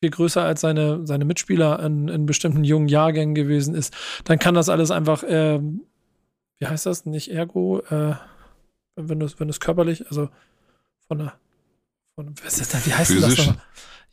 viel 0.00 0.10
größer 0.10 0.44
als 0.44 0.60
seine, 0.60 1.04
seine 1.04 1.24
Mitspieler 1.24 1.82
in, 1.82 2.06
in 2.06 2.26
bestimmten 2.26 2.62
jungen 2.62 2.88
Jahrgängen 2.88 3.34
gewesen 3.34 3.74
ist, 3.74 3.94
dann 4.24 4.38
kann 4.38 4.54
das 4.54 4.68
alles 4.68 4.92
einfach, 4.92 5.24
äh, 5.24 5.60
wie 6.58 6.66
heißt 6.66 6.86
das, 6.86 7.06
nicht 7.06 7.32
Ergo, 7.32 7.80
äh, 7.90 8.14
wenn 8.96 9.20
du 9.20 9.28
wenn 9.38 9.48
es 9.48 9.60
körperlich, 9.60 10.06
also 10.08 10.28
von 11.06 11.18
der, 11.18 11.34
von, 12.14 12.34
was 12.42 12.58
ist 12.58 12.74
das, 12.74 12.86
wie 12.86 12.94
heißt 12.94 13.12
Physisch? 13.12 13.46
das 13.46 13.56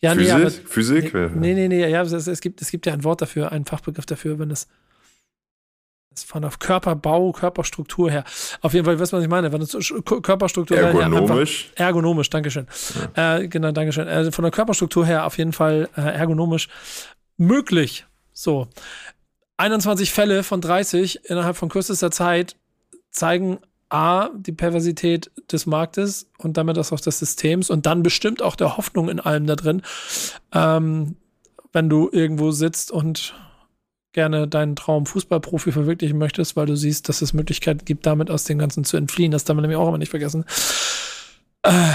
Ja, 0.02 0.14
Physik? 0.14 0.28
nee, 0.28 0.42
aber, 0.42 0.52
Physik? 0.52 1.14
Nee, 1.14 1.54
nee, 1.54 1.68
nee, 1.68 1.88
ja, 1.90 2.02
es, 2.02 2.28
es, 2.28 2.42
gibt, 2.42 2.62
es 2.62 2.70
gibt 2.70 2.86
ja 2.86 2.94
ein 2.94 3.04
Wort 3.04 3.22
dafür, 3.22 3.52
einen 3.52 3.66
Fachbegriff 3.66 4.06
dafür, 4.06 4.38
wenn 4.40 4.52
es 4.52 4.68
von 6.26 6.44
der 6.44 6.52
Körperbau, 6.52 7.32
Körperstruktur 7.32 8.12
her. 8.12 8.24
Auf 8.62 8.74
jeden 8.74 8.86
Fall, 8.86 9.00
weißt 9.00 9.14
du, 9.14 9.18
was 9.18 9.24
ich 9.24 9.30
meine? 9.30 9.52
Wenn 9.52 9.62
es 9.62 9.76
Körperstruktur 10.06 10.78
ergonomisch. 10.78 11.72
Her, 11.76 11.88
ergonomisch, 11.88 12.30
Dankeschön. 12.30 12.68
Ja. 13.16 13.38
Äh, 13.38 13.48
genau, 13.48 13.72
Dankeschön. 13.72 14.08
Also 14.08 14.30
von 14.30 14.44
der 14.44 14.52
Körperstruktur 14.52 15.06
her 15.06 15.26
auf 15.26 15.38
jeden 15.40 15.54
Fall 15.54 15.90
äh, 15.96 16.02
ergonomisch 16.02 16.70
möglich. 17.38 18.06
So. 18.32 18.68
21 19.58 20.12
Fälle 20.12 20.44
von 20.44 20.62
30 20.62 21.30
innerhalb 21.30 21.58
von 21.58 21.70
kürzester 21.70 22.12
Zeit 22.12 22.58
zeigen 23.10 23.60
A, 23.94 24.30
die 24.36 24.52
Perversität 24.52 25.32
des 25.52 25.66
Marktes 25.68 26.28
und 26.40 26.58
damit 26.58 26.78
das 26.78 26.92
auch 26.92 27.00
des 27.00 27.20
Systems 27.20 27.70
und 27.70 27.86
dann 27.86 28.02
bestimmt 28.02 28.42
auch 28.42 28.56
der 28.56 28.76
Hoffnung 28.76 29.08
in 29.08 29.20
allem 29.20 29.46
da 29.46 29.56
drin. 29.56 29.84
Ähm, 30.52 31.16
wenn 31.72 31.90
du 31.90 32.10
irgendwo 32.12 32.52
sitzt 32.52 32.92
und 32.92 33.36
gerne 34.14 34.48
deinen 34.48 34.76
Traum 34.76 35.06
Fußballprofi 35.06 35.72
verwirklichen 35.72 36.18
möchtest, 36.18 36.56
weil 36.56 36.66
du 36.66 36.76
siehst, 36.76 37.08
dass 37.10 37.22
es 37.22 37.34
Möglichkeiten 37.34 37.86
gibt, 37.86 38.06
damit 38.06 38.32
aus 38.32 38.46
dem 38.46 38.58
Ganzen 38.58 38.84
zu 38.84 38.98
entfliehen. 38.98 39.32
Das 39.32 39.44
darf 39.44 39.56
man 39.56 39.62
nämlich 39.62 39.78
auch 39.78 39.88
immer 39.88 39.98
nicht 39.98 40.10
vergessen. 40.10 40.46
Äh, 41.64 41.92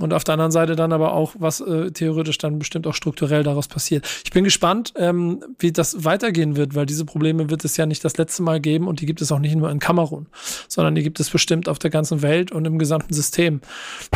und 0.00 0.12
auf 0.12 0.24
der 0.24 0.34
anderen 0.34 0.50
Seite 0.50 0.76
dann 0.76 0.92
aber 0.92 1.12
auch, 1.12 1.34
was 1.38 1.60
äh, 1.60 1.90
theoretisch 1.90 2.38
dann 2.38 2.58
bestimmt 2.58 2.86
auch 2.86 2.94
strukturell 2.94 3.42
daraus 3.42 3.68
passiert. 3.68 4.06
Ich 4.24 4.30
bin 4.30 4.44
gespannt, 4.44 4.92
ähm, 4.96 5.42
wie 5.58 5.72
das 5.72 6.04
weitergehen 6.04 6.56
wird, 6.56 6.74
weil 6.74 6.86
diese 6.86 7.04
Probleme 7.04 7.50
wird 7.50 7.64
es 7.64 7.76
ja 7.76 7.86
nicht 7.86 8.04
das 8.04 8.16
letzte 8.16 8.42
Mal 8.42 8.60
geben 8.60 8.88
und 8.88 9.00
die 9.00 9.06
gibt 9.06 9.20
es 9.20 9.30
auch 9.32 9.38
nicht 9.38 9.54
nur 9.56 9.70
in 9.70 9.78
Kamerun, 9.78 10.26
sondern 10.68 10.94
die 10.94 11.02
gibt 11.02 11.20
es 11.20 11.30
bestimmt 11.30 11.68
auf 11.68 11.78
der 11.78 11.90
ganzen 11.90 12.22
Welt 12.22 12.52
und 12.52 12.64
im 12.64 12.78
gesamten 12.78 13.14
System. 13.14 13.60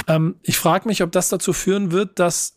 Ähm, 0.07 0.37
ich 0.43 0.59
frage 0.59 0.89
mich, 0.89 1.03
ob 1.03 1.13
das 1.13 1.29
dazu 1.29 1.53
führen 1.53 1.93
wird, 1.93 2.19
dass 2.19 2.55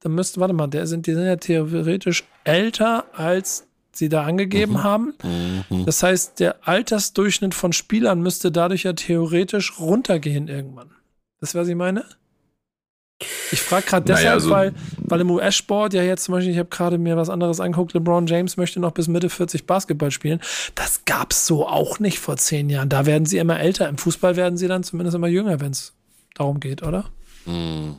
da 0.00 0.08
müsste, 0.08 0.40
warte 0.40 0.54
mal, 0.54 0.68
der 0.68 0.86
sind, 0.86 1.06
die 1.06 1.14
sind 1.14 1.26
ja 1.26 1.36
theoretisch 1.36 2.24
älter 2.44 3.06
als 3.12 3.68
sie 3.98 4.08
da 4.08 4.24
angegeben 4.24 4.74
mhm. 4.74 4.84
haben. 4.84 5.14
Mhm. 5.22 5.84
Das 5.84 6.02
heißt, 6.02 6.40
der 6.40 6.66
Altersdurchschnitt 6.66 7.54
von 7.54 7.72
Spielern 7.72 8.22
müsste 8.22 8.52
dadurch 8.52 8.84
ja 8.84 8.92
theoretisch 8.92 9.78
runtergehen 9.78 10.48
irgendwann. 10.48 10.90
Das, 11.40 11.54
was 11.54 11.68
ich 11.68 11.74
meine? 11.74 12.04
Ich 13.50 13.60
frage 13.62 13.86
gerade 13.86 14.04
deshalb, 14.04 14.24
naja, 14.24 14.34
also, 14.34 14.50
weil, 14.50 14.74
weil 14.98 15.20
im 15.20 15.30
US-Sport 15.30 15.92
ja 15.92 16.02
jetzt 16.02 16.24
zum 16.24 16.34
Beispiel, 16.34 16.52
ich 16.52 16.58
habe 16.58 16.68
gerade 16.68 16.98
mir 16.98 17.16
was 17.16 17.30
anderes 17.30 17.58
angeguckt, 17.58 17.92
LeBron 17.92 18.26
James 18.28 18.56
möchte 18.56 18.78
noch 18.78 18.92
bis 18.92 19.08
Mitte 19.08 19.28
40 19.28 19.66
Basketball 19.66 20.12
spielen. 20.12 20.40
Das 20.76 21.04
gab 21.04 21.32
es 21.32 21.44
so 21.44 21.66
auch 21.66 21.98
nicht 21.98 22.20
vor 22.20 22.36
zehn 22.36 22.70
Jahren. 22.70 22.88
Da 22.88 23.06
werden 23.06 23.26
sie 23.26 23.38
immer 23.38 23.58
älter. 23.58 23.88
Im 23.88 23.98
Fußball 23.98 24.36
werden 24.36 24.56
sie 24.56 24.68
dann 24.68 24.84
zumindest 24.84 25.16
immer 25.16 25.26
jünger, 25.26 25.58
wenn 25.60 25.72
es 25.72 25.94
darum 26.34 26.60
geht, 26.60 26.84
oder? 26.84 27.06
Mhm. 27.44 27.96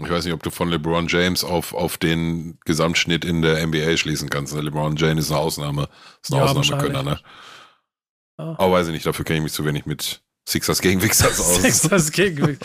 Ich 0.00 0.10
weiß 0.10 0.24
nicht, 0.24 0.34
ob 0.34 0.42
du 0.42 0.50
von 0.50 0.68
LeBron 0.68 1.08
James 1.08 1.42
auf, 1.42 1.74
auf 1.74 1.96
den 1.96 2.58
Gesamtschnitt 2.64 3.24
in 3.24 3.42
der 3.42 3.64
NBA 3.66 3.96
schließen 3.96 4.30
kannst. 4.30 4.54
Ne? 4.54 4.62
LeBron 4.62 4.96
James 4.96 5.26
ist 5.26 5.32
eine 5.32 5.40
Ausnahme, 5.40 5.88
ist 6.22 6.32
ein 6.32 6.38
ja, 6.38 6.44
Ausnahmekönner, 6.44 7.02
ne? 7.02 7.20
Ja. 8.38 8.54
Aber 8.58 8.72
weiß 8.72 8.86
ich 8.88 8.92
nicht, 8.92 9.06
dafür 9.06 9.24
kenne 9.24 9.38
ich 9.38 9.42
mich 9.42 9.52
zu 9.52 9.64
wenig 9.64 9.86
mit 9.86 10.22
Sixers 10.48 10.80
gegen 10.80 11.02
Wixers 11.02 11.38
aus. 11.40 11.56
Sixers 11.60 12.10
gegen 12.10 12.58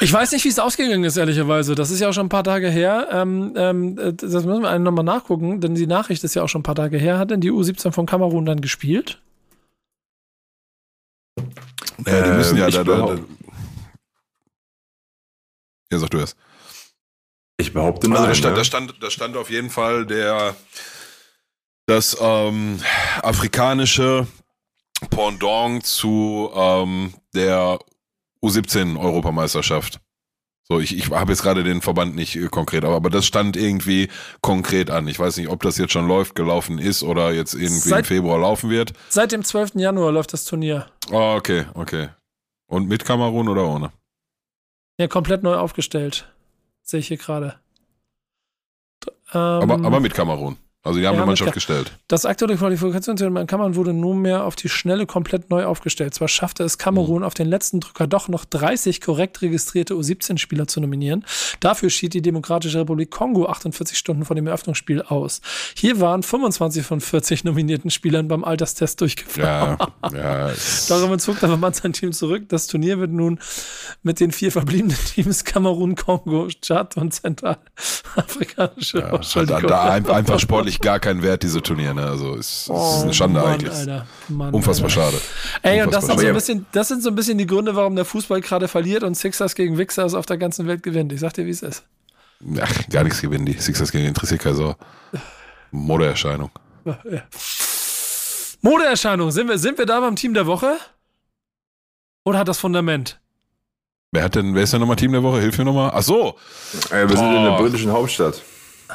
Ich 0.00 0.12
weiß 0.12 0.32
nicht, 0.32 0.44
wie 0.44 0.48
es 0.48 0.58
ausgegangen 0.58 1.04
ist, 1.04 1.16
ehrlicherweise. 1.16 1.74
Das 1.74 1.90
ist 1.90 2.00
ja 2.00 2.10
auch 2.10 2.12
schon 2.12 2.26
ein 2.26 2.28
paar 2.28 2.44
Tage 2.44 2.68
her. 2.68 3.08
Ähm, 3.10 3.54
ähm, 3.56 3.96
das 3.96 4.44
müssen 4.44 4.60
wir 4.60 4.68
einen 4.68 4.84
nochmal 4.84 5.06
nachgucken, 5.06 5.62
denn 5.62 5.74
die 5.74 5.86
Nachricht 5.86 6.22
ist 6.22 6.34
ja 6.34 6.42
auch 6.42 6.50
schon 6.50 6.60
ein 6.60 6.64
paar 6.64 6.74
Tage 6.74 6.98
her. 6.98 7.16
Hat 7.16 7.30
denn 7.30 7.40
die 7.40 7.50
U17 7.50 7.92
von 7.92 8.04
Kamerun 8.04 8.44
dann 8.44 8.60
gespielt? 8.60 9.22
Naja, 12.04 12.24
die 12.24 12.30
müssen 12.32 12.58
ja 12.58 12.68
da, 12.68 12.84
da, 12.84 13.06
da, 13.06 13.18
ja, 15.90 15.98
sag 15.98 16.10
du 16.10 16.18
es. 16.18 16.36
Ich 17.56 17.72
behaupte 17.72 18.06
also 18.06 18.20
nein. 18.20 18.28
Da 18.28 18.34
stand, 18.34 18.58
da, 18.58 18.64
stand, 18.64 18.94
da 19.00 19.10
stand 19.10 19.36
auf 19.38 19.48
jeden 19.48 19.70
Fall 19.70 20.04
der 20.04 20.54
das 21.86 22.18
ähm, 22.20 22.80
afrikanische 23.22 24.26
Pendant 25.10 25.84
zu 25.84 26.50
ähm, 26.54 27.14
der 27.34 27.78
U17-Europameisterschaft. 28.42 30.00
So, 30.64 30.80
ich, 30.80 30.96
ich 30.96 31.10
habe 31.10 31.32
jetzt 31.32 31.42
gerade 31.42 31.64
den 31.64 31.82
Verband 31.82 32.14
nicht 32.14 32.36
äh, 32.36 32.48
konkret, 32.48 32.84
aber, 32.84 32.94
aber 32.94 33.10
das 33.10 33.26
stand 33.26 33.56
irgendwie 33.56 34.08
konkret 34.40 34.90
an. 34.90 35.08
Ich 35.08 35.18
weiß 35.18 35.36
nicht, 35.36 35.48
ob 35.48 35.62
das 35.62 35.76
jetzt 35.76 35.92
schon 35.92 36.08
läuft, 36.08 36.34
gelaufen 36.34 36.78
ist 36.78 37.02
oder 37.02 37.32
jetzt 37.32 37.54
irgendwie 37.54 37.88
seit, 37.88 38.00
im 38.00 38.04
Februar 38.04 38.38
laufen 38.38 38.70
wird. 38.70 38.92
Seit 39.08 39.32
dem 39.32 39.44
12. 39.44 39.74
Januar 39.74 40.12
läuft 40.12 40.32
das 40.32 40.44
Turnier. 40.44 40.86
Oh, 41.10 41.34
okay, 41.36 41.66
okay. 41.74 42.08
Und 42.66 42.88
mit 42.88 43.04
Kamerun 43.04 43.48
oder 43.48 43.66
ohne? 43.66 43.92
Ja, 44.98 45.08
komplett 45.08 45.42
neu 45.42 45.56
aufgestellt. 45.56 46.32
Sehe 46.82 47.00
ich 47.00 47.08
hier 47.08 47.16
gerade. 47.16 47.60
Ähm, 49.34 49.40
aber, 49.40 49.74
aber 49.74 50.00
mit 50.00 50.14
Kamerun. 50.14 50.56
Also 50.84 50.98
die 50.98 51.06
haben 51.06 51.14
ja, 51.14 51.20
eine 51.20 51.26
Mannschaft 51.26 51.52
gestellt. 51.52 51.92
Das 52.08 52.26
aktuelle 52.26 52.56
Qualifikationsturnier 52.56 53.40
in 53.40 53.46
Kamerun 53.46 53.76
wurde 53.76 53.92
nunmehr 53.92 54.44
auf 54.44 54.56
die 54.56 54.68
Schnelle 54.68 55.06
komplett 55.06 55.48
neu 55.48 55.64
aufgestellt. 55.64 56.12
Zwar 56.12 56.26
schaffte 56.26 56.64
es 56.64 56.76
Kamerun 56.76 57.20
mhm. 57.20 57.24
auf 57.24 57.34
den 57.34 57.46
letzten 57.46 57.78
Drücker 57.78 58.08
doch 58.08 58.26
noch 58.26 58.44
30 58.44 59.00
korrekt 59.00 59.42
registrierte 59.42 59.94
U17-Spieler 59.94 60.66
zu 60.66 60.80
nominieren. 60.80 61.24
Dafür 61.60 61.88
schied 61.88 62.14
die 62.14 62.22
Demokratische 62.22 62.80
Republik 62.80 63.12
Kongo 63.12 63.46
48 63.46 63.96
Stunden 63.96 64.24
vor 64.24 64.34
dem 64.34 64.48
Eröffnungsspiel 64.48 65.02
aus. 65.02 65.40
Hier 65.76 66.00
waren 66.00 66.24
25 66.24 66.84
von 66.84 67.00
40 67.00 67.44
nominierten 67.44 67.92
Spielern 67.92 68.26
beim 68.26 68.42
Alterstest 68.42 69.00
durchgefallen. 69.00 69.78
Ja, 70.12 70.48
ja. 70.48 70.50
Darum 70.88 71.16
zog 71.20 71.38
der 71.38 71.48
Verband 71.48 71.76
sein 71.76 71.92
Team 71.92 72.12
zurück. 72.12 72.48
Das 72.48 72.66
Turnier 72.66 72.98
wird 72.98 73.12
nun 73.12 73.38
mit 74.02 74.18
den 74.18 74.32
vier 74.32 74.50
verbliebenen 74.50 74.96
Teams 75.14 75.44
Kamerun, 75.44 75.94
Kongo, 75.94 76.48
Tschad 76.48 76.96
und 76.96 77.12
Zentralafrikanische 77.12 78.98
ja, 78.98 79.44
da, 79.44 79.60
da 79.60 79.84
einfach 79.92 80.40
sportlich 80.40 80.71
eigentlich 80.72 80.80
gar 80.80 81.00
keinen 81.00 81.22
Wert, 81.22 81.42
diese 81.42 81.62
Turniere. 81.62 81.94
Ne? 81.94 82.02
Also 82.06 82.34
es, 82.36 82.68
es 82.68 82.96
ist 82.96 83.02
eine 83.02 83.14
Schande 83.14 83.40
Oh, 83.40 83.42
Mann, 83.44 83.52
eigentlich. 83.54 83.72
Alter. 83.74 84.06
Mann, 84.28 84.54
Unfassbar 84.54 84.88
Alter. 84.90 85.02
schade. 85.12 85.20
Ey, 85.62 85.82
und 85.82 85.92
das 85.92 86.06
sind, 86.06 86.18
so 86.20 86.26
ein 86.26 86.34
bisschen, 86.34 86.66
das 86.72 86.88
sind 86.88 87.02
so 87.02 87.10
ein 87.10 87.14
bisschen 87.14 87.38
die 87.38 87.46
Gründe, 87.46 87.76
warum 87.76 87.94
der 87.96 88.04
Fußball 88.04 88.40
gerade 88.40 88.68
verliert 88.68 89.02
und 89.02 89.14
Sixers 89.14 89.54
gegen 89.54 89.76
Wixers 89.78 90.14
auf 90.14 90.26
der 90.26 90.38
ganzen 90.38 90.66
Welt 90.66 90.82
gewinnt. 90.82 91.12
Ich 91.12 91.20
sag 91.20 91.34
dir, 91.34 91.44
wie 91.46 91.50
es 91.50 91.62
ist. 91.62 91.84
Ach, 92.60 92.72
gar 92.90 93.04
nichts 93.04 93.20
gewinnen 93.20 93.44
die. 93.46 93.52
Sixers 93.52 93.92
gegen 93.92 94.06
interessiert 94.06 94.40
keine 94.40 94.56
Sau. 94.56 94.74
Modeerscheinung. 95.70 96.50
Modeerscheinung, 98.62 99.30
sind 99.30 99.48
wir, 99.48 99.58
sind 99.58 99.78
wir 99.78 99.86
da 99.86 100.00
beim 100.00 100.16
Team 100.16 100.34
der 100.34 100.46
Woche? 100.46 100.76
Oder 102.24 102.38
hat 102.38 102.48
das 102.48 102.58
Fundament? 102.58 103.18
Wer 104.12 104.24
hat 104.24 104.34
denn, 104.34 104.54
wer 104.54 104.62
ist 104.62 104.72
denn 104.72 104.80
nochmal 104.80 104.96
Team 104.96 105.12
der 105.12 105.22
Woche? 105.22 105.40
Hilf 105.40 105.56
mir 105.58 105.64
nochmal. 105.64 105.90
Ach 105.94 106.02
so. 106.02 106.36
Äh, 106.90 107.08
wir 107.08 107.16
sind 107.16 107.34
in 107.34 107.42
der 107.42 107.54
Oh. 107.54 107.58
britischen 107.62 107.90
Hauptstadt. 107.90 108.42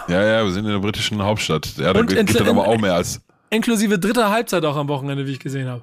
Ja, 0.08 0.24
ja, 0.24 0.44
wir 0.44 0.52
sind 0.52 0.66
in 0.66 0.72
der 0.72 0.80
britischen 0.80 1.22
Hauptstadt. 1.24 1.74
Ja, 1.78 1.94
da 1.94 2.00
Und 2.00 2.12
es 2.12 2.34
dann 2.34 2.48
aber 2.50 2.68
auch 2.68 2.80
mehr 2.80 2.94
als. 2.96 3.22
Inklusive 3.50 3.98
dritter 4.00 4.30
Halbzeit 4.30 4.66
auch 4.66 4.76
am 4.76 4.88
Wochenende, 4.90 5.26
wie 5.26 5.32
ich 5.32 5.40
gesehen 5.40 5.68
habe. 5.70 5.82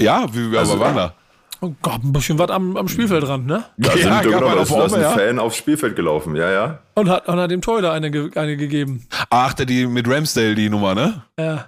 Ja, 0.00 0.26
wie 0.32 0.50
wir 0.50 0.58
Also- 0.58 0.72
aber 0.74 0.80
waren 0.86 0.96
da. 0.96 1.14
Oh 1.62 1.74
Gott, 1.82 2.02
ein 2.02 2.12
bisschen 2.12 2.38
was 2.38 2.48
am, 2.50 2.74
am 2.78 2.88
Spielfeldrand, 2.88 3.46
ne? 3.46 3.64
Da 3.76 3.92
sind, 3.92 4.04
Ja, 4.04 4.22
genau, 4.22 4.40
gab 4.40 4.54
da 4.56 4.62
ist, 4.62 4.70
da 4.72 4.84
ein 4.96 5.02
ja. 5.02 5.10
Fan 5.10 5.38
aufs 5.38 5.56
Spielfeld 5.56 5.94
gelaufen, 5.94 6.34
ja, 6.34 6.50
ja. 6.50 6.78
Und 6.94 7.10
hat, 7.10 7.28
und 7.28 7.38
hat 7.38 7.50
dem 7.50 7.60
Torhüter 7.60 7.92
eine, 7.92 8.10
ge- 8.10 8.30
eine 8.34 8.56
gegeben. 8.56 9.06
Ach, 9.28 9.52
der 9.52 9.66
die 9.66 9.86
mit 9.86 10.08
Ramsdale 10.08 10.54
die 10.54 10.70
Nummer, 10.70 10.94
ne? 10.94 11.22
Ja. 11.38 11.66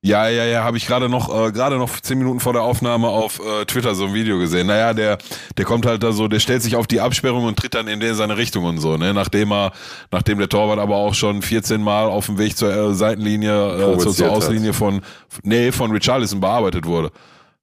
Ja, 0.00 0.28
ja, 0.28 0.44
ja, 0.44 0.62
habe 0.62 0.76
ich 0.76 0.86
gerade 0.86 1.08
noch, 1.08 1.28
äh, 1.28 1.50
gerade 1.50 1.76
noch 1.76 1.98
zehn 2.00 2.18
Minuten 2.18 2.38
vor 2.38 2.52
der 2.52 2.62
Aufnahme 2.62 3.08
auf 3.08 3.40
äh, 3.40 3.64
Twitter 3.64 3.96
so 3.96 4.06
ein 4.06 4.14
Video 4.14 4.38
gesehen. 4.38 4.68
Naja, 4.68 4.94
der, 4.94 5.18
der 5.56 5.64
kommt 5.64 5.86
halt 5.86 6.04
da 6.04 6.12
so, 6.12 6.28
der 6.28 6.38
stellt 6.38 6.62
sich 6.62 6.76
auf 6.76 6.86
die 6.86 7.00
Absperrung 7.00 7.44
und 7.44 7.58
tritt 7.58 7.74
dann 7.74 7.88
in 7.88 7.98
der 7.98 8.14
seine 8.14 8.36
Richtung 8.36 8.64
und 8.64 8.78
so, 8.78 8.96
ne? 8.96 9.12
Nachdem 9.12 9.50
er, 9.52 9.72
nachdem 10.12 10.38
der 10.38 10.48
Torwart 10.48 10.78
aber 10.78 10.96
auch 10.96 11.14
schon 11.14 11.42
14 11.42 11.82
Mal 11.82 12.04
auf 12.06 12.26
dem 12.26 12.38
Weg 12.38 12.56
zur 12.56 12.72
äh, 12.72 12.94
Seitenlinie, 12.94 13.94
äh, 13.94 13.98
zur, 13.98 14.14
zur 14.14 14.26
hat. 14.28 14.36
Auslinie 14.36 14.72
von, 14.72 15.02
nee, 15.42 15.72
von 15.72 15.90
Richarlison 15.90 16.38
bearbeitet 16.38 16.86
wurde. 16.86 17.10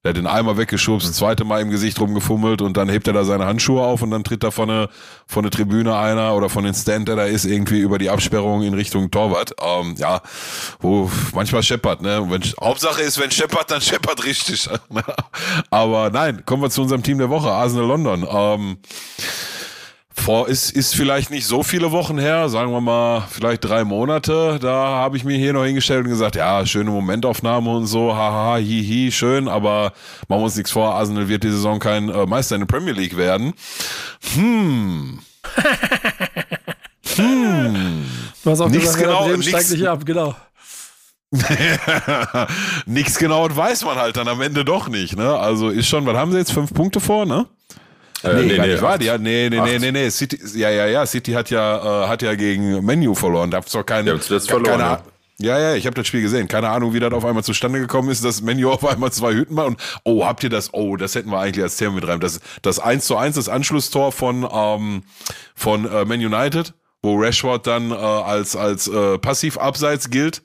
Der 0.06 0.10
hat 0.10 0.18
den 0.18 0.28
einmal 0.28 0.56
weggeschubst, 0.56 1.08
Mhm. 1.08 1.12
zweite 1.14 1.44
Mal 1.44 1.60
im 1.62 1.68
Gesicht 1.68 1.98
rumgefummelt 1.98 2.62
und 2.62 2.76
dann 2.76 2.88
hebt 2.88 3.08
er 3.08 3.12
da 3.12 3.24
seine 3.24 3.44
Handschuhe 3.44 3.82
auf 3.82 4.02
und 4.02 4.12
dann 4.12 4.22
tritt 4.22 4.44
da 4.44 4.52
von 4.52 4.68
der, 4.68 4.88
von 5.26 5.42
der 5.42 5.50
Tribüne 5.50 5.96
einer 5.98 6.36
oder 6.36 6.48
von 6.48 6.62
den 6.62 6.74
Stand, 6.74 7.08
der 7.08 7.16
da 7.16 7.24
ist, 7.24 7.44
irgendwie 7.44 7.80
über 7.80 7.98
die 7.98 8.08
Absperrung 8.08 8.62
in 8.62 8.72
Richtung 8.74 9.10
Torwart. 9.10 9.56
Ähm, 9.60 9.96
ja, 9.98 10.20
wo 10.78 11.10
manchmal 11.34 11.64
scheppert, 11.64 12.02
ne? 12.02 12.24
Wenn, 12.28 12.40
Hauptsache 12.62 13.02
ist, 13.02 13.18
wenn 13.18 13.32
scheppert, 13.32 13.68
dann 13.72 13.80
scheppert 13.80 14.24
richtig. 14.24 14.68
Aber 15.70 16.10
nein, 16.10 16.44
kommen 16.46 16.62
wir 16.62 16.70
zu 16.70 16.82
unserem 16.82 17.02
Team 17.02 17.18
der 17.18 17.28
Woche, 17.28 17.50
Arsenal 17.50 17.88
London. 17.88 18.24
Ähm, 18.30 18.76
vor 20.16 20.48
ist, 20.48 20.70
ist 20.70 20.94
vielleicht 20.94 21.30
nicht 21.30 21.46
so 21.46 21.62
viele 21.62 21.92
Wochen 21.92 22.18
her, 22.18 22.48
sagen 22.48 22.72
wir 22.72 22.80
mal 22.80 23.26
vielleicht 23.30 23.64
drei 23.64 23.84
Monate. 23.84 24.58
Da 24.60 24.74
habe 24.74 25.16
ich 25.16 25.24
mir 25.24 25.36
hier 25.36 25.52
noch 25.52 25.64
hingestellt 25.64 26.04
und 26.04 26.10
gesagt, 26.10 26.36
ja, 26.36 26.64
schöne 26.66 26.90
Momentaufnahme 26.90 27.70
und 27.70 27.86
so, 27.86 28.14
haha, 28.14 28.56
hihi, 28.56 29.12
schön, 29.12 29.48
aber 29.48 29.92
machen 30.28 30.40
wir 30.40 30.44
uns 30.44 30.56
nichts 30.56 30.70
vor, 30.70 30.94
Arsenal 30.94 31.28
wird 31.28 31.44
die 31.44 31.50
Saison 31.50 31.78
kein 31.78 32.08
äh, 32.08 32.26
Meister 32.26 32.56
in 32.56 32.62
der 32.62 32.66
Premier 32.66 32.92
League 32.92 33.16
werden. 33.16 33.54
Hm, 34.34 35.20
Du 37.16 38.50
hast 38.50 38.60
auch 38.60 38.68
Nichts 38.68 38.94
gesagt, 38.94 39.04
genau, 39.04 39.24
Bremen 39.24 39.42
steigt 39.42 39.70
nicht 39.70 39.86
ab, 39.86 40.04
genau. 40.04 40.34
nichts 42.86 43.18
genau 43.18 43.48
weiß 43.54 43.84
man 43.84 43.96
halt 43.96 44.16
dann 44.16 44.28
am 44.28 44.40
Ende 44.40 44.64
doch 44.64 44.88
nicht, 44.88 45.16
ne? 45.16 45.36
Also 45.36 45.70
ist 45.70 45.88
schon, 45.88 46.06
was 46.06 46.16
haben 46.16 46.30
sie 46.30 46.38
jetzt? 46.38 46.52
Fünf 46.52 46.72
Punkte 46.72 47.00
vor, 47.00 47.26
ne? 47.26 47.46
Äh, 48.22 48.42
Nee, 48.42 48.80
wahr. 48.80 48.92
acht. 48.94 49.02
Die 49.02 49.10
hat, 49.10 49.20
nee, 49.20 49.48
nee, 49.50 49.60
nee, 49.60 49.78
nee, 49.78 49.92
nee. 49.92 50.10
City, 50.10 50.38
ja, 50.58 50.70
ja, 50.70 50.86
ja. 50.86 51.06
City 51.06 51.32
hat 51.32 51.50
ja, 51.50 52.04
äh, 52.04 52.08
hat 52.08 52.22
ja 52.22 52.34
gegen 52.34 52.84
Menu 52.84 53.14
verloren. 53.14 53.50
Da 53.50 53.58
hab's 53.58 53.72
doch 53.72 53.84
keine. 53.84 54.18
Zuletzt 54.20 54.48
keine, 54.48 54.64
verloren, 54.64 54.80
Keine, 54.80 55.02
ja, 55.38 55.58
ja, 55.58 55.74
ich 55.74 55.84
habe 55.86 55.94
das 55.94 56.06
Spiel 56.06 56.22
gesehen. 56.22 56.48
Keine 56.48 56.70
Ahnung, 56.70 56.94
wie 56.94 57.00
das 57.00 57.12
auf 57.12 57.24
einmal 57.24 57.44
zustande 57.44 57.78
gekommen 57.78 58.08
ist, 58.08 58.24
dass 58.24 58.40
Menu 58.40 58.70
auf 58.70 58.84
einmal 58.86 59.12
zwei 59.12 59.34
Hütten 59.34 59.54
macht. 59.54 59.66
Und 59.66 59.80
oh, 60.04 60.24
habt 60.24 60.42
ihr 60.42 60.48
das? 60.50 60.72
Oh, 60.72 60.96
das 60.96 61.14
hätten 61.14 61.30
wir 61.30 61.38
eigentlich 61.38 61.62
als 61.62 61.76
Thema 61.76 61.92
mit 61.96 62.08
rein. 62.08 62.20
Das, 62.20 62.40
das 62.62 62.78
1 62.78 63.04
zu 63.04 63.16
1, 63.16 63.36
das 63.36 63.50
Anschlusstor 63.50 64.12
von, 64.12 64.48
ähm, 64.50 65.02
von 65.54 65.84
äh, 65.84 66.06
Man 66.06 66.20
United, 66.24 66.72
wo 67.02 67.16
Rashford 67.16 67.66
dann 67.66 67.90
äh, 67.90 67.94
als, 67.94 68.56
als 68.56 68.88
äh, 68.88 69.18
passiv 69.18 69.58
abseits 69.58 70.08
gilt. 70.08 70.42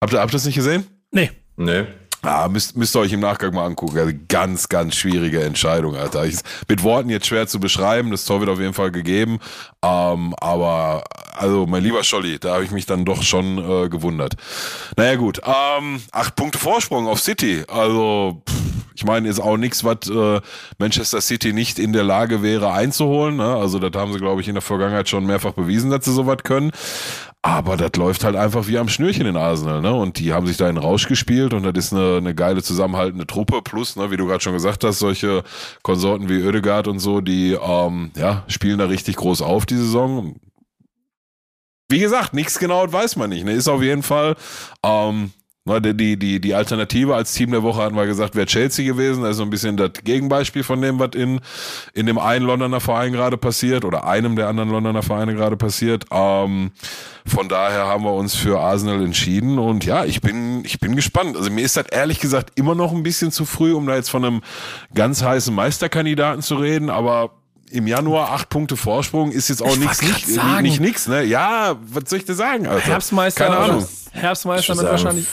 Habt 0.00 0.12
ihr, 0.12 0.18
habt 0.20 0.32
ihr 0.32 0.36
das 0.36 0.44
nicht 0.44 0.56
gesehen? 0.56 0.84
Nee. 1.12 1.30
Nee. 1.56 1.86
Ah, 2.24 2.48
müsst, 2.48 2.76
müsst 2.76 2.94
ihr 2.94 3.00
euch 3.00 3.12
im 3.12 3.18
Nachgang 3.18 3.52
mal 3.52 3.66
angucken. 3.66 3.98
Also 3.98 4.12
ganz, 4.28 4.68
ganz 4.68 4.94
schwierige 4.94 5.42
Entscheidung, 5.42 5.96
Alter. 5.96 6.24
Ich, 6.24 6.36
mit 6.68 6.84
Worten 6.84 7.10
jetzt 7.10 7.26
schwer 7.26 7.48
zu 7.48 7.58
beschreiben. 7.58 8.12
Das 8.12 8.24
Tor 8.24 8.38
wird 8.38 8.48
auf 8.48 8.60
jeden 8.60 8.74
Fall 8.74 8.92
gegeben. 8.92 9.40
Ähm, 9.84 10.32
aber, 10.40 11.02
also, 11.36 11.66
mein 11.66 11.82
lieber 11.82 12.04
Scholli, 12.04 12.38
da 12.38 12.54
habe 12.54 12.64
ich 12.64 12.70
mich 12.70 12.86
dann 12.86 13.04
doch 13.04 13.24
schon 13.24 13.58
äh, 13.58 13.88
gewundert. 13.88 14.36
Naja, 14.96 15.16
gut. 15.16 15.40
Ähm, 15.44 16.00
acht 16.12 16.36
Punkte 16.36 16.58
Vorsprung 16.58 17.08
auf 17.08 17.18
City. 17.18 17.64
Also, 17.66 18.40
pff, 18.48 18.54
ich 18.94 19.04
meine, 19.04 19.28
ist 19.28 19.40
auch 19.40 19.56
nichts, 19.56 19.82
was 19.82 20.08
äh, 20.08 20.40
Manchester 20.78 21.20
City 21.20 21.52
nicht 21.52 21.80
in 21.80 21.92
der 21.92 22.04
Lage 22.04 22.40
wäre 22.44 22.72
einzuholen. 22.72 23.36
Ne? 23.38 23.56
Also, 23.56 23.80
das 23.80 24.00
haben 24.00 24.12
sie, 24.12 24.20
glaube 24.20 24.40
ich, 24.40 24.46
in 24.46 24.54
der 24.54 24.62
Vergangenheit 24.62 25.08
schon 25.08 25.26
mehrfach 25.26 25.54
bewiesen, 25.54 25.90
dass 25.90 26.04
sie 26.04 26.12
sowas 26.12 26.38
können. 26.44 26.70
Aber 27.44 27.76
das 27.76 27.90
läuft 27.96 28.22
halt 28.22 28.36
einfach 28.36 28.68
wie 28.68 28.78
am 28.78 28.88
Schnürchen 28.88 29.26
in 29.26 29.36
Arsenal, 29.36 29.80
ne? 29.80 29.92
Und 29.92 30.20
die 30.20 30.32
haben 30.32 30.46
sich 30.46 30.56
da 30.56 30.70
in 30.70 30.76
Rausch 30.76 31.08
gespielt 31.08 31.52
und 31.52 31.64
das 31.64 31.86
ist 31.86 31.92
eine, 31.92 32.18
eine 32.18 32.36
geile 32.36 32.62
zusammenhaltende 32.62 33.26
Truppe. 33.26 33.62
Plus, 33.62 33.96
ne, 33.96 34.12
wie 34.12 34.16
du 34.16 34.26
gerade 34.28 34.40
schon 34.40 34.52
gesagt 34.52 34.84
hast, 34.84 35.00
solche 35.00 35.42
Konsorten 35.82 36.28
wie 36.28 36.44
Oedegaard 36.44 36.86
und 36.86 37.00
so, 37.00 37.20
die 37.20 37.54
ähm, 37.60 38.12
ja, 38.16 38.44
spielen 38.46 38.78
da 38.78 38.84
richtig 38.84 39.16
groß 39.16 39.42
auf 39.42 39.66
die 39.66 39.76
Saison. 39.76 40.36
Wie 41.88 41.98
gesagt, 41.98 42.32
nichts 42.32 42.60
genau 42.60 42.90
weiß 42.90 43.16
man 43.16 43.30
nicht. 43.30 43.44
Ne? 43.44 43.52
Ist 43.52 43.68
auf 43.68 43.82
jeden 43.82 44.04
Fall 44.04 44.36
ähm, 44.84 45.32
die, 45.64 45.96
die, 45.96 46.18
die, 46.18 46.40
die 46.40 46.54
Alternative 46.54 47.14
als 47.14 47.34
Team 47.34 47.52
der 47.52 47.62
Woche 47.62 47.82
hatten 47.82 47.94
wir 47.94 48.06
gesagt, 48.06 48.34
wäre 48.34 48.46
Chelsea 48.46 48.84
gewesen. 48.84 49.22
Das 49.22 49.32
ist 49.32 49.36
so 49.36 49.44
ein 49.44 49.50
bisschen 49.50 49.76
das 49.76 49.92
Gegenbeispiel 50.02 50.64
von 50.64 50.80
dem, 50.80 50.98
was 50.98 51.10
in, 51.14 51.40
in 51.94 52.06
dem 52.06 52.18
einen 52.18 52.44
Londoner 52.44 52.80
Verein 52.80 53.12
gerade 53.12 53.36
passiert 53.36 53.84
oder 53.84 54.04
einem 54.04 54.34
der 54.34 54.48
anderen 54.48 54.70
Londoner 54.70 55.02
Vereine 55.02 55.34
gerade 55.34 55.56
passiert. 55.56 56.06
Ähm, 56.10 56.72
von 57.24 57.48
daher 57.48 57.86
haben 57.86 58.02
wir 58.02 58.12
uns 58.12 58.34
für 58.34 58.58
Arsenal 58.58 59.04
entschieden 59.04 59.60
und 59.60 59.84
ja, 59.84 60.04
ich 60.04 60.20
bin, 60.20 60.64
ich 60.64 60.80
bin 60.80 60.96
gespannt. 60.96 61.36
Also 61.36 61.50
mir 61.50 61.62
ist 61.62 61.76
das 61.76 61.86
ehrlich 61.86 62.18
gesagt 62.18 62.50
immer 62.56 62.74
noch 62.74 62.92
ein 62.92 63.04
bisschen 63.04 63.30
zu 63.30 63.44
früh, 63.44 63.72
um 63.72 63.86
da 63.86 63.94
jetzt 63.94 64.10
von 64.10 64.24
einem 64.24 64.42
ganz 64.94 65.22
heißen 65.22 65.54
Meisterkandidaten 65.54 66.42
zu 66.42 66.56
reden, 66.56 66.90
aber 66.90 67.30
im 67.72 67.86
Januar 67.86 68.30
acht 68.32 68.48
Punkte 68.48 68.76
Vorsprung 68.76 69.32
ist 69.32 69.48
jetzt 69.48 69.62
auch 69.62 69.72
Ich 69.72 69.78
nichts, 69.78 70.02
nicht, 70.02 70.26
sagen. 70.28 70.62
nicht 70.62 70.80
nix, 70.80 71.08
ne? 71.08 71.24
Ja, 71.24 71.76
was 71.82 72.04
soll 72.10 72.18
ich 72.20 72.24
dir 72.24 72.34
sagen, 72.34 72.66
Alter? 72.66 72.86
Herbstmeister, 72.86 73.46
Keine 73.46 73.56
Ahnung. 73.56 73.86
Herbstmeister 74.14 74.74
mit 74.74 74.84
wahrscheinlich 74.84 75.26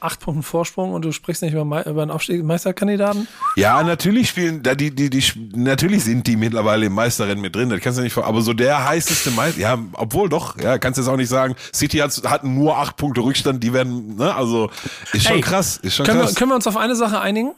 acht 0.00 0.18
Punkten 0.18 0.42
Vorsprung 0.42 0.92
und 0.92 1.04
du 1.04 1.12
sprichst 1.12 1.42
nicht 1.42 1.52
über, 1.54 1.86
über 1.86 2.02
einen 2.02 2.10
Aufstieg 2.10 2.42
Meisterkandidaten? 2.42 3.28
Ja, 3.54 3.80
natürlich 3.84 4.28
spielen, 4.28 4.60
da 4.64 4.74
die, 4.74 4.90
die, 4.92 5.08
die, 5.08 5.22
natürlich 5.54 6.02
sind 6.02 6.26
die 6.26 6.34
mittlerweile 6.34 6.86
im 6.86 6.94
Meisterrennen 6.94 7.40
mit 7.40 7.54
drin, 7.54 7.68
das 7.70 7.80
kannst 7.80 7.98
du 8.00 8.02
nicht 8.02 8.12
vor, 8.12 8.24
aber 8.26 8.42
so 8.42 8.52
der 8.52 8.84
heißeste 8.88 9.30
Meister, 9.30 9.60
ja, 9.60 9.78
obwohl 9.92 10.28
doch, 10.28 10.58
ja, 10.58 10.78
kannst 10.78 10.98
du 10.98 11.02
jetzt 11.02 11.08
auch 11.08 11.16
nicht 11.16 11.28
sagen, 11.28 11.54
City 11.72 11.98
hat, 11.98 12.20
hat 12.24 12.42
nur 12.42 12.76
acht 12.76 12.96
Punkte 12.96 13.20
Rückstand, 13.20 13.62
die 13.62 13.72
werden, 13.72 14.16
ne, 14.16 14.34
also, 14.34 14.68
ist 15.12 15.26
schon 15.28 15.36
Ey, 15.36 15.40
krass, 15.40 15.76
ist 15.76 15.94
schon 15.94 16.04
Können 16.04 16.18
wir, 16.18 16.24
krass. 16.24 16.34
können 16.34 16.50
wir 16.50 16.56
uns 16.56 16.66
auf 16.66 16.76
eine 16.76 16.96
Sache 16.96 17.20
einigen? 17.20 17.52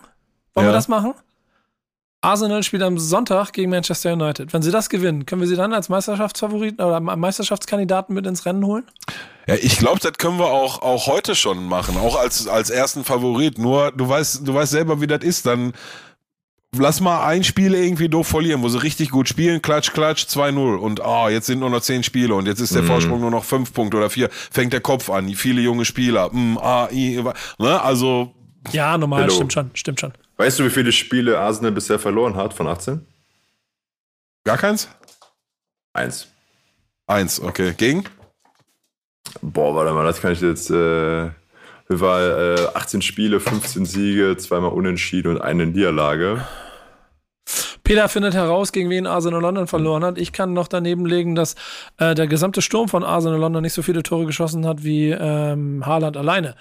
Wollen 0.53 0.67
Ja. 0.67 0.73
wir 0.73 0.77
das 0.77 0.89
machen? 0.89 1.15
Arsenal 2.27 2.65
spielt 2.65 2.83
am 2.83 2.99
Sonntag 2.99 3.53
gegen 3.53 3.71
Manchester 3.71 4.13
United. 4.13 4.53
Wenn 4.53 4.61
sie 4.61 4.73
das 4.73 4.89
gewinnen, 4.89 5.27
können 5.27 5.41
wir 5.41 5.49
sie 5.49 5.55
dann 5.55 5.73
als 5.73 5.89
Meisterschaftsfavoriten 5.89 6.85
oder 6.85 6.99
Meisterschaftskandidaten 6.99 8.15
mit 8.15 8.27
ins 8.27 8.45
Rennen 8.45 8.67
holen? 8.67 8.85
Ja, 9.47 9.55
ich 9.55 9.79
glaube, 9.79 10.01
das 10.01 10.15
können 10.15 10.39
wir 10.39 10.47
auch, 10.47 10.83
auch 10.83 11.07
heute 11.07 11.37
schon 11.37 11.69
machen, 11.69 11.97
auch 11.97 12.19
als, 12.19 12.49
als 12.49 12.71
ersten 12.71 13.05
Favorit. 13.05 13.59
Nur, 13.59 13.93
du 13.93 14.09
weißt, 14.09 14.47
du 14.47 14.53
weißt 14.53 14.73
selber, 14.73 15.01
wie 15.01 15.07
das 15.07 15.23
ist, 15.23 15.47
dann 15.47 15.73
lass 16.77 17.01
mal 17.01 17.25
ein 17.25 17.45
Spiel 17.45 17.75
irgendwie 17.75 18.09
doof 18.09 18.27
verlieren, 18.27 18.61
wo 18.63 18.69
sie 18.69 18.83
richtig 18.83 19.11
gut 19.11 19.29
spielen, 19.29 19.63
klatsch, 19.63 19.93
klatsch, 19.93 20.25
2-0 20.25 20.79
und 20.79 21.01
ah, 21.03 21.31
jetzt 21.31 21.47
sind 21.47 21.61
nur 21.61 21.71
noch 21.71 21.81
zehn 21.81 22.03
Spiele 22.03 22.35
und 22.35 22.47
jetzt 22.47 22.61
ist 22.61 22.75
der 22.75 22.83
Vorsprung 22.83 23.21
nur 23.21 23.31
noch 23.31 23.45
fünf 23.45 23.73
Punkte 23.73 23.99
oder 23.99 24.11
vier, 24.11 24.31
fängt 24.51 24.73
der 24.73 24.81
Kopf 24.81 25.09
an, 25.11 25.29
viele 25.29 25.61
junge 25.61 25.85
Spieler, 25.85 26.29
mm, 26.33 26.59
ah, 26.59 26.89
i, 26.91 27.23
ne, 27.59 27.81
also, 27.81 28.35
Ja, 28.73 28.99
normal, 28.99 29.23
Hello. 29.23 29.35
stimmt 29.35 29.53
schon, 29.53 29.71
stimmt 29.75 30.01
schon. 30.01 30.13
Weißt 30.37 30.59
du, 30.59 30.65
wie 30.65 30.71
viele 30.71 30.93
Spiele 30.93 31.39
Arsenal 31.39 31.73
bisher 31.73 31.99
verloren 31.99 32.37
hat 32.37 32.55
von 32.55 32.67
18? 32.67 33.07
gar 34.45 34.59
keins? 34.59 34.89
Eins. 35.93 36.29
Eins, 37.07 37.41
okay. 37.41 37.75
Gegen? 37.77 38.05
Boah, 39.43 39.75
warte 39.75 39.93
mal, 39.93 40.05
das 40.05 40.21
kann 40.21 40.33
ich 40.33 40.41
jetzt. 40.41 40.71
Äh, 40.71 41.31
wir 41.89 42.01
waren 42.01 42.59
äh, 42.59 42.67
18 42.75 43.03
Spiele, 43.03 43.41
15 43.41 43.87
Siege, 43.87 44.37
zweimal 44.37 44.73
Unentschieden 44.73 45.33
und 45.33 45.41
eine 45.41 45.67
Niederlage. 45.67 46.47
Peter 47.87 48.09
findet 48.09 48.35
heraus, 48.35 48.73
gegen 48.73 48.91
wen 48.91 49.07
Arsenal 49.07 49.41
London 49.41 49.69
verloren 49.69 50.03
hat. 50.03 50.19
Ich 50.19 50.33
kann 50.33 50.53
noch 50.53 50.67
daneben 50.67 51.07
legen, 51.07 51.37
dass 51.37 51.55
äh, 51.99 52.17
der 52.17 52.27
gesamte 52.27 52.61
Sturm 52.61 52.89
von 52.89 53.05
Arsenal 53.05 53.39
London 53.39 53.63
nicht 53.63 53.75
so 53.75 53.83
viele 53.83 54.03
Tore 54.03 54.27
geschossen 54.27 54.67
hat 54.67 54.83
wie 54.83 55.11
ähm, 55.11 55.87
Haaland 55.87 56.17
alleine. 56.17 56.57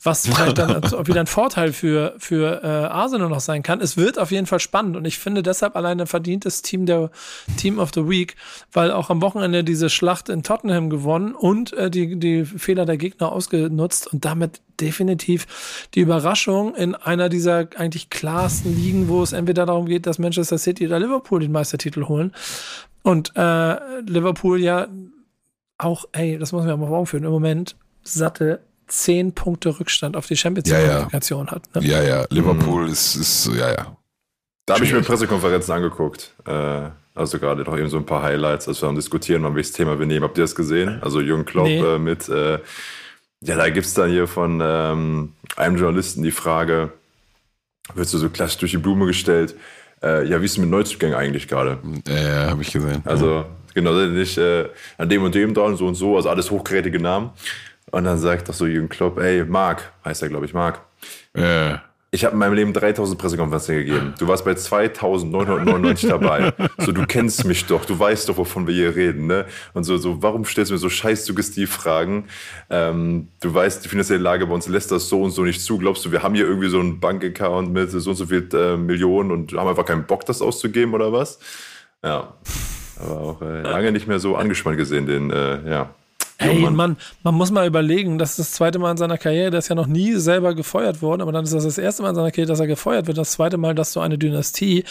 Was 0.00 0.28
vielleicht 0.28 0.56
dann 0.56 0.80
wieder 1.04 1.18
ein 1.18 1.26
Vorteil 1.26 1.72
für, 1.72 2.14
für 2.18 2.62
äh, 2.62 2.66
Arsenal 2.66 3.28
noch 3.28 3.40
sein 3.40 3.64
kann. 3.64 3.80
Es 3.80 3.96
wird 3.96 4.20
auf 4.20 4.30
jeden 4.30 4.46
Fall 4.46 4.60
spannend 4.60 4.96
und 4.96 5.04
ich 5.04 5.18
finde 5.18 5.42
deshalb 5.42 5.74
alleine 5.74 6.06
verdientes 6.06 6.62
Team 6.62 6.86
der 6.86 7.10
Team 7.56 7.80
of 7.80 7.90
the 7.92 8.08
Week, 8.08 8.36
weil 8.72 8.92
auch 8.92 9.10
am 9.10 9.20
Wochenende 9.20 9.64
diese 9.64 9.90
Schlacht 9.90 10.28
in 10.28 10.44
Tottenham 10.44 10.90
gewonnen 10.90 11.34
und 11.34 11.72
äh, 11.72 11.90
die, 11.90 12.20
die 12.20 12.44
Fehler 12.44 12.86
der 12.86 12.98
Gegner 12.98 13.32
ausgenutzt 13.32 14.06
und 14.12 14.24
damit 14.24 14.60
definitiv 14.80 15.86
die 15.94 16.00
Überraschung 16.00 16.74
in 16.74 16.94
einer 16.94 17.28
dieser 17.28 17.68
eigentlich 17.76 18.10
klarsten 18.10 18.76
Ligen, 18.76 19.08
wo 19.08 19.22
es 19.22 19.32
entweder 19.32 19.66
darum 19.66 19.86
geht, 19.86 20.06
dass 20.06 20.18
Manchester 20.18 20.58
City 20.58 20.86
oder 20.86 20.98
Liverpool 20.98 21.40
den 21.40 21.52
Meistertitel 21.52 22.04
holen. 22.04 22.32
Und 23.02 23.32
äh, 23.36 24.00
Liverpool 24.02 24.60
ja 24.60 24.88
auch, 25.78 26.04
ey, 26.12 26.38
das 26.38 26.52
muss 26.52 26.62
man 26.62 26.70
ja 26.70 26.76
mal 26.76 26.88
vor 26.88 26.98
Augen 26.98 27.06
führen, 27.06 27.24
im 27.24 27.30
Moment 27.30 27.76
satte 28.02 28.60
zehn 28.88 29.32
Punkte 29.32 29.78
Rückstand 29.78 30.16
auf 30.16 30.26
die 30.26 30.36
Champions 30.36 30.68
League 30.68 30.80
ja, 30.80 31.08
ja. 31.10 31.46
hat. 31.46 31.74
Ne? 31.74 31.86
Ja, 31.86 32.02
ja, 32.02 32.24
Liverpool 32.30 32.84
mhm. 32.84 32.92
ist, 32.92 33.14
ist, 33.16 33.50
ja, 33.54 33.70
ja. 33.70 33.96
Da 34.66 34.74
habe 34.74 34.84
ich 34.84 34.92
mir 34.92 35.00
Pressekonferenzen 35.00 35.72
angeguckt. 35.72 36.34
Äh, 36.46 36.90
also 37.14 37.38
gerade 37.38 37.62
noch 37.62 37.76
eben 37.76 37.88
so 37.88 37.96
ein 37.96 38.06
paar 38.06 38.22
Highlights, 38.22 38.68
als 38.68 38.80
wir 38.82 38.88
am 38.88 38.94
Diskutieren 38.94 39.42
waren, 39.42 39.54
welches 39.54 39.72
Thema 39.72 39.98
wir 39.98 40.06
nehmen. 40.06 40.24
Habt 40.24 40.38
ihr 40.38 40.44
das 40.44 40.54
gesehen? 40.54 40.98
Also 41.02 41.20
Jürgen 41.20 41.44
Klopp 41.44 41.66
nee. 41.66 41.80
äh, 41.80 41.98
mit 41.98 42.28
äh, 42.28 42.58
ja, 43.42 43.56
da 43.56 43.68
gibt 43.70 43.86
es 43.86 43.94
dann 43.94 44.10
hier 44.10 44.26
von 44.26 44.60
ähm, 44.62 45.32
einem 45.56 45.76
Journalisten 45.76 46.22
die 46.22 46.30
Frage, 46.30 46.92
wird 47.94 48.08
so, 48.08 48.18
so 48.18 48.28
klassisch 48.28 48.58
durch 48.58 48.72
die 48.72 48.78
Blume 48.78 49.06
gestellt, 49.06 49.54
äh, 50.02 50.26
ja, 50.28 50.40
wie 50.40 50.44
ist 50.44 50.52
es 50.52 50.58
mit 50.58 50.70
Neuzugängen 50.70 51.16
eigentlich 51.16 51.48
gerade? 51.48 51.78
Ja, 52.06 52.14
ja 52.14 52.50
habe 52.50 52.62
ich 52.62 52.72
gesehen. 52.72 53.02
Also, 53.04 53.44
genau, 53.74 53.92
nicht 53.92 54.38
äh, 54.38 54.68
an 54.96 55.08
dem 55.08 55.22
und 55.22 55.34
dem 55.34 55.54
dran, 55.54 55.76
so 55.76 55.86
und 55.86 55.94
so, 55.94 56.16
also 56.16 56.28
alles 56.30 56.50
hochkarätige 56.50 57.00
Namen. 57.00 57.30
Und 57.90 58.04
dann 58.04 58.18
sagt 58.18 58.48
doch 58.48 58.54
so 58.54 58.66
Jürgen 58.66 58.88
Klopp, 58.88 59.18
ey, 59.18 59.44
Marc, 59.44 59.92
heißt 60.04 60.22
er, 60.22 60.28
glaube 60.28 60.46
ich, 60.46 60.52
Marc. 60.52 60.80
Ja. 61.36 61.82
Ich 62.10 62.24
habe 62.24 62.32
in 62.32 62.38
meinem 62.38 62.54
Leben 62.54 62.72
3000 62.72 63.18
Pressekonferenzen 63.18 63.74
gegeben. 63.74 64.14
Du 64.18 64.26
warst 64.28 64.42
bei 64.42 64.54
2999 64.54 66.08
dabei. 66.08 66.54
So, 66.78 66.92
du 66.92 67.04
kennst 67.04 67.44
mich 67.44 67.66
doch, 67.66 67.84
du 67.84 67.98
weißt 67.98 68.28
doch, 68.28 68.38
wovon 68.38 68.66
wir 68.66 68.72
hier 68.72 68.96
reden, 68.96 69.26
ne? 69.26 69.44
Und 69.74 69.84
so, 69.84 69.98
so, 69.98 70.22
warum 70.22 70.46
stellst 70.46 70.70
du 70.70 70.74
mir 70.74 70.78
so 70.78 70.88
scheiß 70.88 71.26
Suggestivfragen? 71.26 72.24
Ähm, 72.70 73.28
du 73.40 73.52
weißt, 73.52 73.84
die 73.84 73.90
finanzielle 73.90 74.22
Lage 74.22 74.46
bei 74.46 74.54
uns 74.54 74.68
lässt 74.68 74.90
das 74.90 75.10
so 75.10 75.22
und 75.22 75.32
so 75.32 75.42
nicht 75.42 75.60
zu. 75.60 75.76
Glaubst 75.76 76.04
du, 76.06 76.12
wir 76.12 76.22
haben 76.22 76.34
hier 76.34 76.46
irgendwie 76.46 76.70
so 76.70 76.80
einen 76.80 76.98
Bankaccount 76.98 77.70
mit 77.72 77.90
so 77.90 78.10
und 78.10 78.16
so 78.16 78.24
viel 78.24 78.48
äh, 78.54 78.78
Millionen 78.78 79.30
und 79.30 79.52
haben 79.52 79.68
einfach 79.68 79.84
keinen 79.84 80.06
Bock, 80.06 80.24
das 80.24 80.40
auszugeben 80.40 80.94
oder 80.94 81.12
was? 81.12 81.38
Ja. 82.02 82.34
Aber 83.00 83.20
auch 83.20 83.42
äh, 83.42 83.62
lange 83.62 83.92
nicht 83.92 84.08
mehr 84.08 84.18
so 84.18 84.34
angespannt 84.34 84.78
gesehen, 84.78 85.06
den, 85.06 85.30
äh, 85.30 85.70
ja. 85.70 85.94
Ey, 86.40 86.60
Mann. 86.60 86.76
man, 86.76 86.96
man 87.24 87.34
muss 87.34 87.50
mal 87.50 87.66
überlegen, 87.66 88.16
das 88.16 88.30
ist 88.30 88.38
das 88.38 88.52
zweite 88.52 88.78
Mal 88.78 88.92
in 88.92 88.96
seiner 88.96 89.18
Karriere, 89.18 89.50
der 89.50 89.58
ist 89.58 89.68
ja 89.68 89.74
noch 89.74 89.88
nie 89.88 90.14
selber 90.14 90.54
gefeuert 90.54 91.02
worden, 91.02 91.20
aber 91.20 91.32
dann 91.32 91.44
ist 91.44 91.52
das 91.52 91.64
das 91.64 91.78
erste 91.78 92.02
Mal 92.02 92.10
in 92.10 92.14
seiner 92.14 92.30
Karriere, 92.30 92.46
dass 92.46 92.60
er 92.60 92.68
gefeuert 92.68 93.08
wird, 93.08 93.18
das 93.18 93.32
zweite 93.32 93.56
Mal, 93.56 93.74
dass 93.74 93.92
so 93.92 93.98
eine 93.98 94.18
Dynastie, 94.18 94.84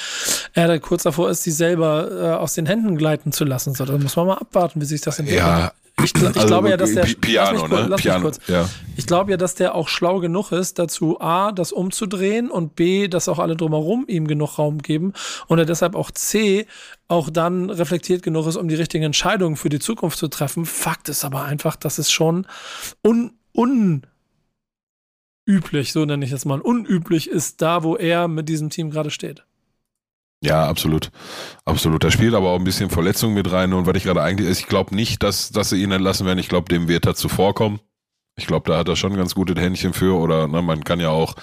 er 0.54 0.68
da 0.68 0.78
kurz 0.78 1.04
davor 1.04 1.30
ist, 1.30 1.44
sie 1.44 1.52
selber 1.52 2.12
äh, 2.12 2.32
aus 2.36 2.54
den 2.54 2.66
Händen 2.66 2.98
gleiten 2.98 3.32
zu 3.32 3.46
lassen. 3.46 3.74
So, 3.74 3.86
da 3.86 3.98
muss 3.98 4.18
man 4.18 4.28
mal 4.28 4.38
abwarten, 4.38 4.82
wie 4.82 4.86
sich 4.86 5.00
das 5.00 5.20
entwickelt. 5.20 5.48
Ja, 5.48 5.72
ich, 6.04 6.14
ich 6.16 6.24
also, 6.24 6.46
glaube 6.46 6.70
ja, 6.70 6.78
dass 6.78 6.94
der 6.94 7.04
Piano, 7.04 7.66
kurz, 7.66 7.90
ne? 7.90 7.96
Piano, 7.96 8.32
ja. 8.48 8.70
Ich 8.96 9.08
glaube 9.08 9.32
ja, 9.32 9.38
dass 9.38 9.56
der 9.56 9.74
auch 9.74 9.88
schlau 9.88 10.20
genug 10.20 10.52
ist, 10.52 10.78
dazu 10.78 11.20
A, 11.20 11.52
das 11.52 11.72
umzudrehen 11.72 12.52
und 12.52 12.76
B, 12.76 13.08
dass 13.08 13.28
auch 13.28 13.40
alle 13.40 13.56
drumherum 13.56 14.06
ihm 14.08 14.28
genug 14.28 14.60
Raum 14.60 14.78
geben 14.84 15.14
und 15.48 15.58
er 15.58 15.66
deshalb 15.66 15.96
auch 15.96 16.12
C, 16.12 16.68
auch 17.08 17.32
dann 17.32 17.72
reflektiert 17.72 18.22
genug 18.22 18.46
ist, 18.46 18.58
um 18.58 18.68
die 18.68 18.76
richtigen 18.76 19.06
Entscheidungen 19.06 19.56
für 19.56 19.70
die 19.70 19.80
Zukunft 19.80 20.20
zu 20.20 20.28
treffen. 20.28 20.66
Fakt 20.66 21.10
ist 21.10 21.26
aber 21.26 21.46
einfach, 21.46 21.76
dass 21.76 21.98
es 21.98 22.12
schon 22.12 22.46
un, 23.04 23.32
unüblich, 25.48 25.94
so 25.94 26.06
nenne 26.06 26.26
ich 26.26 26.32
es 26.32 26.46
mal, 26.46 26.62
unüblich 26.62 27.28
ist, 27.28 27.64
da 27.64 27.82
wo 27.82 27.96
er 27.96 28.28
mit 28.28 28.48
diesem 28.50 28.70
Team 28.70 28.92
gerade 28.92 29.10
steht. 29.10 29.47
Ja, 30.42 30.68
absolut. 30.68 31.10
Absolut. 31.66 32.04
Da 32.04 32.12
spielt 32.12 32.36
aber 32.36 32.50
auch 32.50 32.60
ein 32.60 32.64
bisschen 32.64 32.90
Verletzung 32.90 33.34
mit 33.34 33.52
rein. 33.52 33.74
Und 33.74 33.88
was 33.88 33.96
ich 33.96 34.04
gerade 34.04 34.22
eigentlich, 34.22 34.48
ich 34.48 34.68
glaube 34.68 34.96
nicht, 34.96 35.24
dass, 35.24 35.52
dass 35.52 35.70
sie 35.70 35.82
ihn 35.82 35.92
entlassen 35.92 36.26
werden. 36.26 36.40
Ich 36.40 36.50
glaube, 36.50 36.70
dem 36.70 36.88
wird 36.88 37.06
er 37.06 37.16
zuvorkommen. 37.16 37.80
Ich 38.40 38.46
glaube, 38.46 38.70
da 38.70 38.78
hat 38.78 38.88
er 38.88 38.96
schon 38.96 39.16
ganz 39.16 39.34
gutes 39.34 39.56
Händchen 39.56 39.94
für. 39.94 40.16
Oder 40.16 40.48
ne, 40.48 40.62
man 40.62 40.84
kann 40.84 41.00
ja 41.00 41.10
auch 41.10 41.36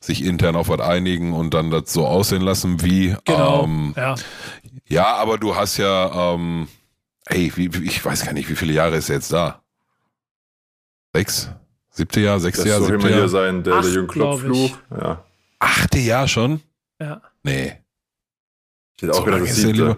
sich 0.00 0.22
intern 0.22 0.56
auf 0.56 0.68
was 0.68 0.80
einigen 0.80 1.32
und 1.32 1.54
dann 1.54 1.70
das 1.70 1.90
so 1.90 2.06
aussehen 2.06 2.42
lassen, 2.42 2.82
wie. 2.82 3.16
Genau. 3.24 3.64
Ähm, 3.64 3.94
ja. 3.96 4.14
ja, 4.86 5.14
aber 5.16 5.38
du 5.38 5.56
hast 5.56 5.78
ja, 5.78 6.34
ähm, 6.34 6.68
ey, 7.24 7.50
wie, 7.56 7.70
ich 7.84 8.04
weiß 8.04 8.26
gar 8.26 8.34
nicht, 8.34 8.50
wie 8.50 8.56
viele 8.56 8.74
Jahre 8.74 8.96
ist 8.96 9.08
er 9.08 9.16
jetzt 9.16 9.32
da? 9.32 9.62
Sechs? 11.14 11.50
Siebte 11.90 12.20
Jahr, 12.20 12.40
sechste 12.40 12.68
Jahr, 12.68 12.82
siebte 12.82 13.08
Jahr? 13.08 13.28
sein, 13.28 13.62
der, 13.62 13.80
der 13.80 13.90
Jürgen 13.90 14.08
Klopp-Fluch. 14.08 14.76
Ja. 14.90 15.24
Achte 15.60 15.98
Jahr 15.98 16.28
schon? 16.28 16.60
Ja. 17.00 17.22
Nee. 17.42 17.83
Ich 18.96 19.02
hätte 19.02 19.12
auch 19.12 19.18
so 19.18 19.24
gedacht, 19.24 19.42
das 19.42 19.56
siebte. 19.56 19.96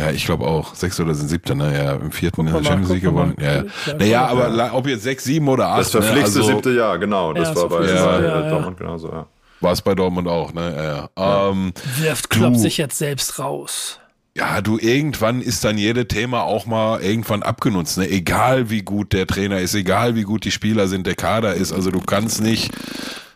Ja, 0.00 0.10
ich 0.10 0.24
glaube 0.24 0.44
auch. 0.44 0.74
Sechs 0.74 0.98
oder 0.98 1.14
sind 1.14 1.28
siebte, 1.28 1.54
ne? 1.54 1.72
Ja, 1.76 1.92
im 1.92 2.10
vierten 2.10 2.46
in 2.46 2.52
der 2.52 2.64
Champions 2.64 2.90
League 2.90 3.02
gewonnen. 3.02 3.36
Ja, 3.40 3.62
ja. 3.86 3.94
Naja, 3.96 4.26
aber 4.26 4.54
ja. 4.54 4.72
ob 4.72 4.88
jetzt 4.88 5.04
sechs, 5.04 5.24
sieben 5.24 5.48
oder 5.48 5.68
acht. 5.68 5.80
Das 5.80 5.90
verpflichtete 5.90 6.38
ne? 6.38 6.44
also, 6.44 6.54
siebte 6.54 6.72
Jahr, 6.72 6.98
genau. 6.98 7.32
Das 7.32 7.50
ja, 7.50 7.56
war 7.56 7.68
bei, 7.68 7.86
ja, 7.86 8.18
bei 8.18 8.24
ja, 8.24 8.50
Dortmund 8.50 8.76
genauso, 8.76 9.08
ja. 9.08 9.26
War 9.60 9.72
es 9.72 9.80
bei 9.80 9.94
Dortmund 9.94 10.26
auch, 10.26 10.52
ne? 10.52 11.08
Ja. 11.16 11.50
Ähm, 11.50 11.72
Wirft 11.98 12.28
Klopp 12.28 12.56
sich 12.56 12.76
jetzt 12.76 12.98
selbst 12.98 13.38
raus. 13.38 14.00
Ja, 14.36 14.60
du, 14.60 14.78
irgendwann 14.78 15.40
ist 15.40 15.64
dann 15.64 15.78
jedes 15.78 16.08
Thema 16.08 16.42
auch 16.42 16.66
mal 16.66 17.00
irgendwann 17.00 17.44
abgenutzt, 17.44 17.96
ne? 17.96 18.10
Egal 18.10 18.68
wie 18.68 18.82
gut 18.82 19.12
der 19.12 19.28
Trainer 19.28 19.60
ist, 19.60 19.74
egal 19.76 20.16
wie 20.16 20.24
gut 20.24 20.44
die 20.44 20.50
Spieler 20.50 20.88
sind, 20.88 21.06
der 21.06 21.14
Kader 21.14 21.54
ist. 21.54 21.72
Also 21.72 21.92
du 21.92 22.00
kannst 22.00 22.42
nicht. 22.42 22.72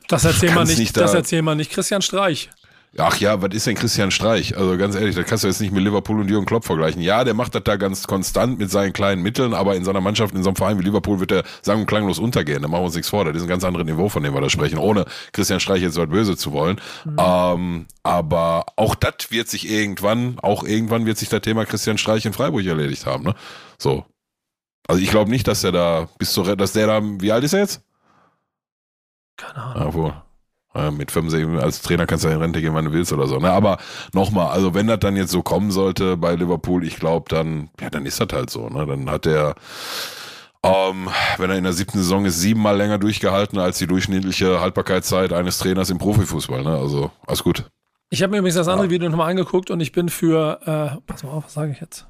Das 0.09 0.25
erzähl 0.25 0.53
mal 0.53 0.65
nicht, 0.65 0.79
nicht 0.79 0.97
das 0.97 1.15
erzähl 1.15 1.43
mal 1.43 1.55
nicht 1.55 1.71
Christian 1.71 2.03
Streich. 2.03 2.51
Ach 2.97 3.19
ja, 3.19 3.43
was 3.43 3.51
ist 3.53 3.67
denn 3.67 3.75
Christian 3.75 4.11
Streich? 4.11 4.57
Also 4.57 4.79
ganz 4.79 4.95
ehrlich, 4.95 5.15
da 5.15 5.23
kannst 5.23 5.45
du 5.45 5.49
jetzt 5.49 5.61
nicht 5.61 5.73
mit 5.73 5.85
Liverpool 5.85 6.21
und 6.21 6.29
Jürgen 6.29 6.47
Klopp 6.47 6.65
vergleichen. 6.65 7.03
Ja, 7.03 7.23
der 7.23 7.35
macht 7.35 7.55
das 7.55 7.63
da 7.65 7.77
ganz 7.77 8.07
konstant 8.07 8.59
mit 8.59 8.71
seinen 8.71 8.93
kleinen 8.95 9.23
Mitteln, 9.23 9.53
aber 9.53 9.77
in 9.77 9.85
seiner 9.85 10.01
Mannschaft, 10.01 10.35
in 10.35 10.43
so 10.43 10.49
einem 10.49 10.57
Verein 10.57 10.79
wie 10.79 10.85
Liverpool 10.85 11.21
wird 11.21 11.33
er 11.33 11.45
sang- 11.61 11.81
und 11.81 11.87
klanglos 11.87 12.19
untergehen. 12.19 12.63
Da 12.63 12.69
machen 12.69 12.81
wir 12.81 12.87
uns 12.87 12.95
nichts 12.95 13.11
vor. 13.11 13.25
Das 13.27 13.37
ist 13.37 13.43
ein 13.43 13.49
ganz 13.49 13.63
anderes 13.63 13.87
Niveau, 13.87 14.09
von 14.09 14.23
dem 14.23 14.33
wir 14.33 14.41
da 14.41 14.49
sprechen, 14.49 14.79
ohne 14.79 15.05
Christian 15.33 15.61
Streich 15.61 15.83
jetzt 15.83 15.99
was 15.99 16.09
böse 16.09 16.37
zu 16.37 16.53
wollen. 16.53 16.81
Mhm. 17.05 17.17
Ähm, 17.19 17.87
aber 18.03 18.65
auch 18.77 18.95
das 18.95 19.31
wird 19.31 19.49
sich 19.49 19.71
irgendwann, 19.71 20.39
auch 20.41 20.65
irgendwann 20.65 21.05
wird 21.05 21.19
sich 21.19 21.29
das 21.29 21.43
Thema 21.43 21.67
Christian 21.67 21.99
Streich 21.99 22.25
in 22.25 22.33
Freiburg 22.33 22.65
erledigt 22.65 23.05
haben. 23.05 23.25
Ne? 23.25 23.35
So. 23.79 24.07
Also 24.89 25.03
ich 25.03 25.11
glaube 25.11 25.31
nicht, 25.31 25.47
dass 25.47 25.61
der 25.61 25.73
da 25.73 26.09
bis 26.19 26.33
zur, 26.33 26.57
dass 26.57 26.73
der 26.73 26.87
da, 26.87 27.03
wie 27.03 27.33
alt 27.33 27.45
ist 27.45 27.53
er 27.53 27.61
jetzt? 27.61 27.83
Keine 29.37 29.63
Ahnung. 29.63 30.13
Ah, 30.13 30.28
mit 30.91 31.11
65 31.11 31.63
als 31.63 31.83
Trainer 31.83 32.07
kannst 32.07 32.25
du 32.25 32.29
in 32.29 32.39
Rente 32.39 32.61
gehen, 32.61 32.75
wann 32.75 32.87
du 32.87 32.93
willst 32.93 33.13
oder 33.13 33.27
so. 33.27 33.39
Ne? 33.39 33.51
Aber 33.51 33.79
nochmal, 34.13 34.49
also 34.49 34.75
wenn 34.75 34.87
das 34.87 35.01
dann 35.01 35.17
jetzt 35.17 35.31
so 35.31 35.43
kommen 35.43 35.71
sollte 35.71 36.17
bei 36.17 36.35
Liverpool, 36.35 36.85
ich 36.85 36.97
glaube, 36.97 37.27
dann, 37.29 37.71
ja, 37.81 37.91
dann 37.91 38.07
ist 38.07 38.21
das 38.21 38.29
halt 38.33 38.51
so. 38.51 38.69
Ne? 38.69 38.87
Dann 38.87 39.11
hat 39.11 39.27
er, 39.27 39.55
ähm, 40.63 41.09
wenn 41.39 41.51
er 41.51 41.57
in 41.57 41.65
der 41.65 41.73
siebten 41.73 41.99
Saison 41.99 42.25
ist, 42.25 42.41
siebenmal 42.41 42.77
länger 42.77 42.99
durchgehalten 42.99 43.59
als 43.59 43.79
die 43.79 43.87
durchschnittliche 43.87 44.61
Haltbarkeitszeit 44.61 45.33
eines 45.33 45.59
Trainers 45.59 45.91
im 45.91 45.99
Profifußball. 45.99 46.63
Ne? 46.63 46.77
Also 46.77 47.11
alles 47.27 47.43
gut. 47.43 47.65
Ich 48.11 48.23
habe 48.23 48.31
mir 48.31 48.39
übrigens 48.39 48.57
das 48.57 48.69
andere 48.69 48.87
ja. 48.87 48.91
Video 48.91 49.09
nochmal 49.09 49.31
angeguckt 49.31 49.71
und 49.71 49.81
ich 49.81 49.93
bin 49.93 50.09
für, 50.09 50.61
äh, 50.63 51.01
pass 51.07 51.23
mal 51.23 51.31
auf, 51.31 51.45
was 51.45 51.55
sage 51.55 51.73
ich 51.73 51.81
jetzt? 51.81 52.07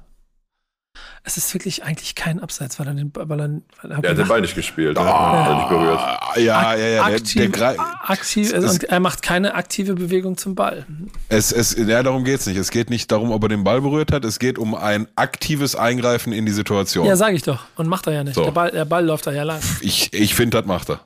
Es 1.23 1.37
ist 1.37 1.53
wirklich 1.53 1.83
eigentlich 1.83 2.15
kein 2.15 2.39
Abseits, 2.39 2.79
weil 2.79 2.87
er 2.87 2.93
den, 2.93 3.11
weil 3.13 3.39
er, 3.39 3.49
weil 3.49 3.91
er, 3.91 4.03
er 4.03 4.09
hat 4.09 4.17
den 4.17 4.27
Ball 4.27 4.41
nicht 4.41 4.55
gespielt, 4.55 4.97
oh, 4.97 5.01
er 5.01 5.55
nicht 5.55 5.69
berührt. 5.69 5.99
Ja, 6.37 6.75
ja, 6.75 6.87
ja. 6.87 7.03
Aktiv, 7.03 7.51
der, 7.51 7.73
der 7.73 8.09
aktiv, 8.09 8.53
es, 8.53 8.63
und 8.63 8.83
er 8.85 8.99
macht 8.99 9.21
keine 9.21 9.53
aktive 9.53 9.93
Bewegung 9.95 10.37
zum 10.37 10.55
Ball. 10.55 10.85
Es, 11.27 11.51
es, 11.51 11.75
ja, 11.75 12.01
darum 12.03 12.23
geht's 12.23 12.45
nicht. 12.45 12.57
Es 12.57 12.71
geht 12.71 12.89
nicht 12.89 13.11
darum, 13.11 13.31
ob 13.31 13.43
er 13.43 13.49
den 13.49 13.63
Ball 13.63 13.81
berührt 13.81 14.11
hat. 14.11 14.25
Es 14.25 14.39
geht 14.39 14.57
um 14.57 14.75
ein 14.75 15.07
aktives 15.15 15.75
Eingreifen 15.75 16.33
in 16.33 16.45
die 16.45 16.51
Situation. 16.51 17.05
Ja, 17.05 17.15
sage 17.15 17.35
ich 17.35 17.43
doch. 17.43 17.63
Und 17.75 17.87
macht 17.87 18.07
er 18.07 18.13
ja 18.13 18.23
nicht. 18.23 18.35
So. 18.35 18.43
Der, 18.45 18.51
Ball, 18.51 18.71
der 18.71 18.85
Ball 18.85 19.05
läuft 19.05 19.27
da 19.27 19.31
ja 19.31 19.43
lang. 19.43 19.59
Ich, 19.81 20.13
ich 20.13 20.33
finde, 20.33 20.57
das 20.57 20.65
macht 20.65 20.89
er. 20.89 21.01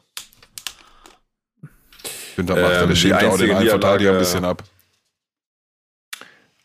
Ich 2.03 2.35
finde, 2.35 2.53
das 2.53 2.61
macht 2.61 2.71
er. 2.71 2.79
Der 2.79 2.89
ähm, 2.89 2.95
schiebt 2.95 3.23
auch 3.23 3.37
den 3.37 3.51
einen 3.55 3.69
Verteidiger 3.69 4.11
ein 4.13 4.19
bisschen 4.19 4.45
ab. 4.45 4.63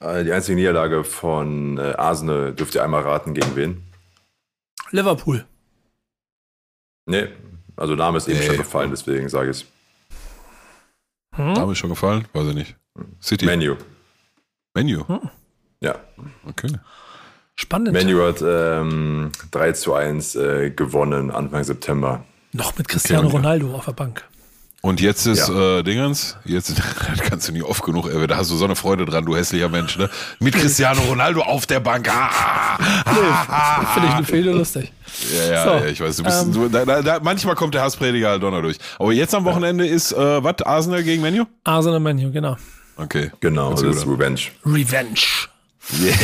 Äh, 0.00 0.24
die 0.24 0.32
einzige 0.32 0.56
Niederlage 0.56 1.04
von 1.04 1.78
äh, 1.78 1.94
Arsenal 1.96 2.54
dürft 2.54 2.74
ihr 2.74 2.84
einmal 2.84 3.02
raten, 3.02 3.34
gegen 3.34 3.56
wen? 3.56 3.82
Liverpool. 4.90 5.44
Nee, 7.06 7.28
also 7.76 7.94
Name 7.94 8.18
ist 8.18 8.28
eben 8.28 8.42
schon 8.42 8.56
gefallen, 8.56 8.90
deswegen 8.90 9.28
sage 9.28 9.50
ich 9.50 9.58
es. 9.58 9.66
Hm? 11.34 11.52
Name 11.52 11.72
ist 11.72 11.78
schon 11.78 11.90
gefallen? 11.90 12.26
Weiß 12.32 12.48
ich 12.48 12.54
nicht. 12.54 12.76
City. 13.20 13.46
Menu. 13.46 13.76
Menu? 14.74 15.06
Hm. 15.06 15.30
Ja. 15.80 15.94
Okay. 16.46 16.68
Spannend. 17.56 17.92
Menu 17.92 18.22
hat 18.22 18.42
ähm, 18.42 19.32
3 19.50 19.72
zu 19.72 19.94
1 19.94 20.36
äh, 20.36 20.70
gewonnen 20.70 21.30
Anfang 21.30 21.64
September. 21.64 22.24
Noch 22.52 22.76
mit 22.78 22.88
Cristiano 22.88 23.26
okay, 23.26 23.36
Ronaldo 23.36 23.74
auf 23.74 23.84
der 23.84 23.92
Bank. 23.92 24.24
Und 24.80 25.00
jetzt 25.00 25.26
ist 25.26 25.48
Ja. 25.48 25.78
äh, 25.78 25.82
Dingens, 25.82 26.36
jetzt 26.44 26.70
das 26.78 27.20
kannst 27.28 27.48
du 27.48 27.52
nie 27.52 27.62
oft 27.62 27.82
genug, 27.82 28.08
ey, 28.08 28.26
da 28.28 28.36
hast 28.36 28.50
du 28.50 28.56
so 28.56 28.64
eine 28.64 28.76
Freude 28.76 29.04
dran, 29.06 29.24
du 29.24 29.34
hässlicher 29.36 29.68
Mensch, 29.68 29.98
ne? 29.98 30.08
Mit 30.38 30.54
Cristiano 30.54 31.00
Ronaldo 31.02 31.42
auf 31.42 31.66
der 31.66 31.80
Bank. 31.80 32.08
Ah, 32.08 32.78
ah, 33.04 33.84
Finde 33.94 34.08
ich 34.08 34.14
eine 34.14 34.26
Fehler 34.26 34.52
lustig. 34.52 34.92
Ja, 35.36 35.50
ja, 35.52 35.64
So, 35.64 35.70
ja, 35.70 35.86
ich 35.86 36.00
weiß, 36.00 36.16
du 36.18 36.22
bist, 36.22 36.42
ähm, 36.44 36.52
du, 36.52 36.68
da, 36.68 36.84
da, 36.84 37.02
da, 37.02 37.18
manchmal 37.20 37.56
kommt 37.56 37.74
der 37.74 37.82
Hassprediger 37.82 38.30
halt 38.30 38.42
Donner 38.42 38.62
durch. 38.62 38.78
Aber 39.00 39.12
jetzt 39.12 39.34
am 39.34 39.44
Wochenende 39.44 39.84
ist, 39.86 40.12
äh, 40.12 40.44
was, 40.44 40.62
Arsenal 40.62 41.02
gegen 41.02 41.22
Menu? 41.22 41.44
Arsenal 41.64 41.98
Menu, 41.98 42.30
genau. 42.30 42.56
Okay. 42.96 43.30
Genau, 43.40 43.70
das 43.72 43.82
ist. 43.82 44.06
Revenge. 44.06 44.40
Revenge. 44.64 45.20
Yeah. 46.00 46.14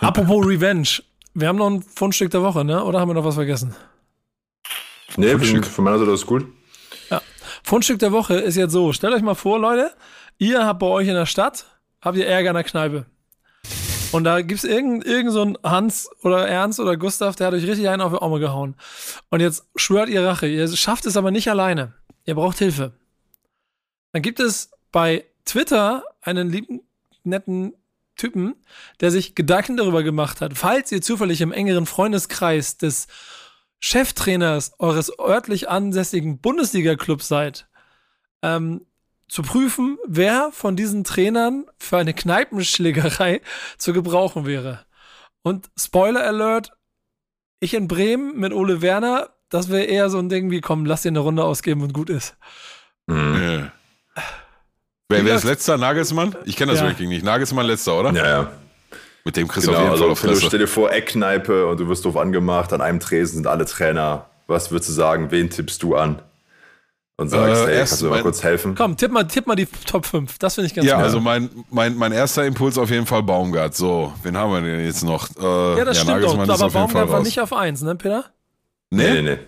Apropos 0.00 0.46
Revenge. 0.46 0.88
Wir 1.34 1.48
haben 1.48 1.56
noch 1.56 1.68
ein 1.70 1.82
Fundstück 1.82 2.30
der 2.30 2.42
Woche, 2.42 2.64
ne? 2.64 2.84
Oder 2.84 3.00
haben 3.00 3.08
wir 3.08 3.14
noch 3.14 3.24
was 3.24 3.34
vergessen? 3.36 3.74
Nee, 5.16 5.36
Frühstück. 5.36 5.66
von, 5.66 5.84
meiner 5.84 5.98
Seite 5.98 6.10
ist 6.12 6.26
gut. 6.26 6.46
Fundstück 7.62 7.98
der 7.98 8.12
Woche 8.12 8.34
ist 8.34 8.56
jetzt 8.56 8.72
so. 8.72 8.92
Stellt 8.92 9.14
euch 9.14 9.22
mal 9.22 9.34
vor, 9.34 9.58
Leute, 9.58 9.92
ihr 10.38 10.66
habt 10.66 10.80
bei 10.80 10.86
euch 10.86 11.08
in 11.08 11.14
der 11.14 11.26
Stadt, 11.26 11.66
habt 12.00 12.16
ihr 12.16 12.26
Ärger 12.26 12.50
in 12.50 12.54
der 12.54 12.64
Kneipe. 12.64 13.06
Und 14.12 14.24
da 14.24 14.42
gibt's 14.42 14.64
irgend, 14.64 15.06
irgend 15.06 15.32
so 15.32 15.54
Hans 15.64 16.10
oder 16.22 16.46
Ernst 16.46 16.78
oder 16.80 16.98
Gustav, 16.98 17.34
der 17.34 17.46
hat 17.46 17.54
euch 17.54 17.66
richtig 17.66 17.88
einen 17.88 18.02
auf 18.02 18.12
die 18.12 18.20
Arme 18.20 18.40
gehauen. 18.40 18.76
Und 19.30 19.40
jetzt 19.40 19.64
schwört 19.74 20.10
ihr 20.10 20.22
Rache. 20.22 20.46
Ihr 20.46 20.68
schafft 20.76 21.06
es 21.06 21.16
aber 21.16 21.30
nicht 21.30 21.48
alleine. 21.48 21.94
Ihr 22.24 22.34
braucht 22.34 22.58
Hilfe. 22.58 22.92
Dann 24.12 24.20
gibt 24.20 24.38
es 24.38 24.70
bei 24.92 25.24
Twitter 25.46 26.04
einen 26.20 26.50
lieben, 26.50 26.82
netten 27.24 27.72
Typen, 28.16 28.54
der 29.00 29.10
sich 29.10 29.34
Gedanken 29.34 29.78
darüber 29.78 30.02
gemacht 30.02 30.42
hat, 30.42 30.52
falls 30.56 30.92
ihr 30.92 31.00
zufällig 31.00 31.40
im 31.40 31.50
engeren 31.50 31.86
Freundeskreis 31.86 32.76
des 32.76 33.08
Cheftrainers 33.84 34.72
eures 34.78 35.18
örtlich 35.18 35.68
ansässigen 35.68 36.38
Bundesliga-Clubs 36.38 37.26
seid, 37.26 37.66
ähm, 38.40 38.86
zu 39.28 39.42
prüfen, 39.42 39.98
wer 40.06 40.50
von 40.52 40.76
diesen 40.76 41.02
Trainern 41.04 41.66
für 41.78 41.98
eine 41.98 42.14
Kneipenschlägerei 42.14 43.40
zu 43.78 43.92
gebrauchen 43.92 44.46
wäre. 44.46 44.84
Und 45.42 45.68
Spoiler 45.76 46.24
Alert, 46.24 46.70
ich 47.58 47.74
in 47.74 47.88
Bremen 47.88 48.38
mit 48.38 48.52
Ole 48.52 48.82
Werner, 48.82 49.30
das 49.48 49.68
wäre 49.68 49.84
eher 49.84 50.10
so 50.10 50.18
ein 50.18 50.28
Ding 50.28 50.50
wie, 50.50 50.60
komm, 50.60 50.86
lass 50.86 51.02
dir 51.02 51.08
eine 51.08 51.18
Runde 51.18 51.42
ausgeben 51.44 51.82
und 51.82 51.92
gut 51.92 52.08
ist. 52.08 52.36
Mhm. 53.06 53.70
Wer, 55.08 55.24
wer 55.24 55.34
ist 55.34 55.44
letzter? 55.44 55.76
Nagelsmann? 55.76 56.36
Ich 56.44 56.56
kenne 56.56 56.72
das 56.72 56.80
Ja. 56.80 56.86
Ranking 56.86 57.08
nicht. 57.08 57.24
Nagelsmann 57.24 57.66
letzter, 57.66 57.98
oder? 57.98 58.12
Ja, 58.12 58.26
ja. 58.26 58.52
Mit 59.24 59.36
dem 59.36 59.46
kriegst 59.48 59.66
du 59.68 59.70
Genau, 59.72 59.82
auf 59.82 59.84
jeden 59.84 59.96
Fall 59.96 60.02
also 60.08 60.12
auf 60.12 60.18
Fresse. 60.18 60.46
stell 60.46 60.58
dir 60.58 60.66
vor, 60.66 60.90
Eckkneipe 60.92 61.66
und 61.66 61.78
du 61.78 61.88
wirst 61.88 62.04
doof 62.04 62.16
angemacht, 62.16 62.72
an 62.72 62.80
einem 62.80 62.98
Tresen 63.00 63.36
sind 63.36 63.46
alle 63.46 63.64
Trainer. 63.64 64.26
Was 64.48 64.70
würdest 64.70 64.88
du 64.90 64.92
sagen, 64.94 65.30
wen 65.30 65.48
tippst 65.50 65.82
du 65.82 65.94
an? 65.94 66.20
Und 67.16 67.28
sagst, 67.28 67.62
Äh, 67.62 67.66
hey, 67.66 67.74
erst 67.76 67.90
kannst 67.90 68.02
du 68.02 68.06
mir 68.06 68.10
mal 68.12 68.22
kurz 68.22 68.42
helfen? 68.42 68.74
Komm, 68.74 68.96
tipp 68.96 69.12
mal, 69.12 69.22
tipp 69.24 69.46
mal 69.46 69.54
die 69.54 69.66
Top 69.86 70.06
5. 70.06 70.38
Das 70.38 70.54
finde 70.56 70.66
ich 70.66 70.74
ganz 70.74 70.88
Ja, 70.88 70.96
gut. 70.96 71.04
also 71.04 71.20
mein, 71.20 71.50
mein, 71.70 71.94
mein 71.96 72.10
erster 72.10 72.44
Impuls 72.44 72.76
auf 72.78 72.90
jeden 72.90 73.06
Fall 73.06 73.22
Baumgart. 73.22 73.76
So, 73.76 74.12
wen 74.24 74.36
haben 74.36 74.50
wir 74.52 74.60
denn 74.60 74.84
jetzt 74.84 75.04
noch? 75.04 75.28
Äh, 75.38 75.78
ja, 75.78 75.84
das 75.84 75.98
stimmt 75.98 76.10
doch. 76.10 76.34
Nagelsmann 76.34 76.48
ist 76.48 76.60
Aber 76.60 76.70
Baumgart 76.72 77.10
war 77.10 77.22
nicht 77.22 77.38
auf 77.40 77.52
1, 77.52 77.82
ne, 77.82 77.94
Peter? 77.94 78.24
Nee? 78.90 79.12
Nee, 79.12 79.22
nee, 79.22 79.30
nee. 79.34 79.38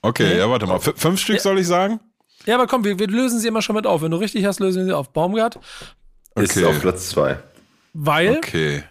Okay, 0.00 0.26
Nee. 0.34 0.38
ja, 0.38 0.48
warte 0.48 0.66
mal. 0.66 0.76
F 0.76 0.94
fünf 0.96 1.20
Stück 1.20 1.36
Ja. 1.36 1.42
soll 1.42 1.58
ich 1.58 1.66
sagen? 1.66 2.00
Ja, 2.46 2.54
aber 2.54 2.66
komm, 2.66 2.84
wir, 2.84 2.98
wir 2.98 3.08
lösen 3.08 3.40
sie 3.40 3.48
immer 3.48 3.60
schon 3.62 3.76
mit 3.76 3.86
auf. 3.86 4.00
Wenn 4.00 4.12
du 4.12 4.16
richtig 4.16 4.44
hast, 4.46 4.60
lösen 4.60 4.78
wir 4.78 4.84
sie 4.86 4.92
auf. 4.96 5.12
Baumgart, 5.12 5.58
Ist 6.36 6.56
Okay. 6.56 6.64
auf 6.64 6.80
Platz 6.80 7.10
zwei. 7.10 7.38
weil, 7.92 8.36
Okay. 8.38 8.84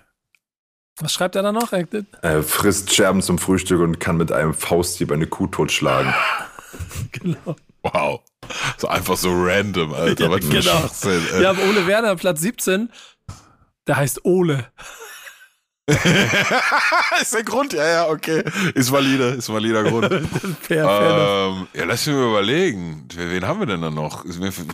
Was 0.99 1.13
schreibt 1.13 1.35
er 1.35 1.43
da 1.43 1.51
noch? 1.51 1.73
Er- 1.73 1.87
Er 2.21 2.43
frisst 2.43 2.93
Scherben 2.93 3.21
zum 3.21 3.37
Frühstück 3.37 3.79
und 3.81 3.99
kann 3.99 4.17
mit 4.17 4.31
einem 4.31 4.53
Fausthieb 4.53 5.11
eine 5.11 5.27
Kuh 5.27 5.47
totschlagen. 5.47 6.13
Genau. 7.13 7.55
Wow. 7.81 8.19
So 8.77 8.87
einfach 8.89 9.15
so 9.17 9.29
random, 9.31 9.93
Alter. 9.93 10.25
Ja, 10.25 10.31
Was 10.31 10.39
für 10.45 10.45
ein 10.57 10.61
genau. 10.61 10.79
Schwachsinn, 10.79 11.21
ey. 11.33 11.43
Ja, 11.43 11.49
aber 11.51 11.63
Ole 11.63 11.87
Werner, 11.87 12.15
Platz 12.17 12.41
17, 12.41 12.89
der 13.87 13.95
heißt 13.97 14.25
Ole. 14.25 14.65
ist 17.21 17.33
der 17.33 17.43
Grund? 17.45 17.71
Ja, 17.73 17.87
ja, 17.87 18.07
okay. 18.09 18.43
Ist 18.75 18.91
valide, 18.91 19.29
ist 19.29 19.47
valider 19.49 19.83
Grund. 19.83 20.05
Fair, 20.61 20.85
fair. 20.85 21.49
ähm, 21.49 21.67
ja, 21.73 21.85
lass 21.85 22.05
mich 22.05 22.15
mal 22.15 22.27
überlegen. 22.29 23.07
Wen 23.15 23.47
haben 23.47 23.59
wir 23.61 23.67
denn 23.67 23.81
dann 23.81 23.93
noch? 23.95 24.25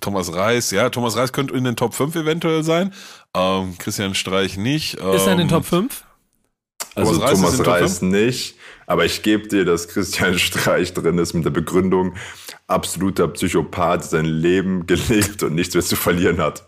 Thomas 0.01 0.33
Reis, 0.33 0.71
ja, 0.71 0.89
Thomas 0.89 1.15
Reis 1.15 1.31
könnte 1.31 1.53
in 1.53 1.63
den 1.63 1.75
Top 1.75 1.93
5 1.93 2.15
eventuell 2.15 2.63
sein. 2.63 2.91
Ähm, 3.35 3.77
Christian 3.77 4.15
Streich 4.15 4.57
nicht. 4.57 4.99
Ähm, 4.99 5.13
Ist 5.13 5.27
er 5.27 5.33
in 5.33 5.37
den 5.37 5.49
Top 5.49 5.65
5? 5.65 6.03
Also 6.95 7.13
Thomas 7.13 7.21
Reis 7.21 7.39
Thomas 7.57 7.67
Reis 7.67 8.01
nicht, 8.01 8.55
aber 8.87 9.05
ich 9.05 9.21
gebe 9.23 9.47
dir, 9.47 9.65
dass 9.65 9.87
Christian 9.87 10.37
Streich 10.39 10.93
drin 10.93 11.17
ist 11.17 11.33
mit 11.33 11.45
der 11.45 11.49
Begründung, 11.51 12.15
absoluter 12.67 13.27
Psychopath, 13.29 14.03
sein 14.05 14.25
Leben 14.25 14.85
gelebt 14.87 15.43
und 15.43 15.55
nichts 15.55 15.73
mehr 15.73 15.83
zu 15.83 15.95
verlieren 15.95 16.39
hat. 16.39 16.67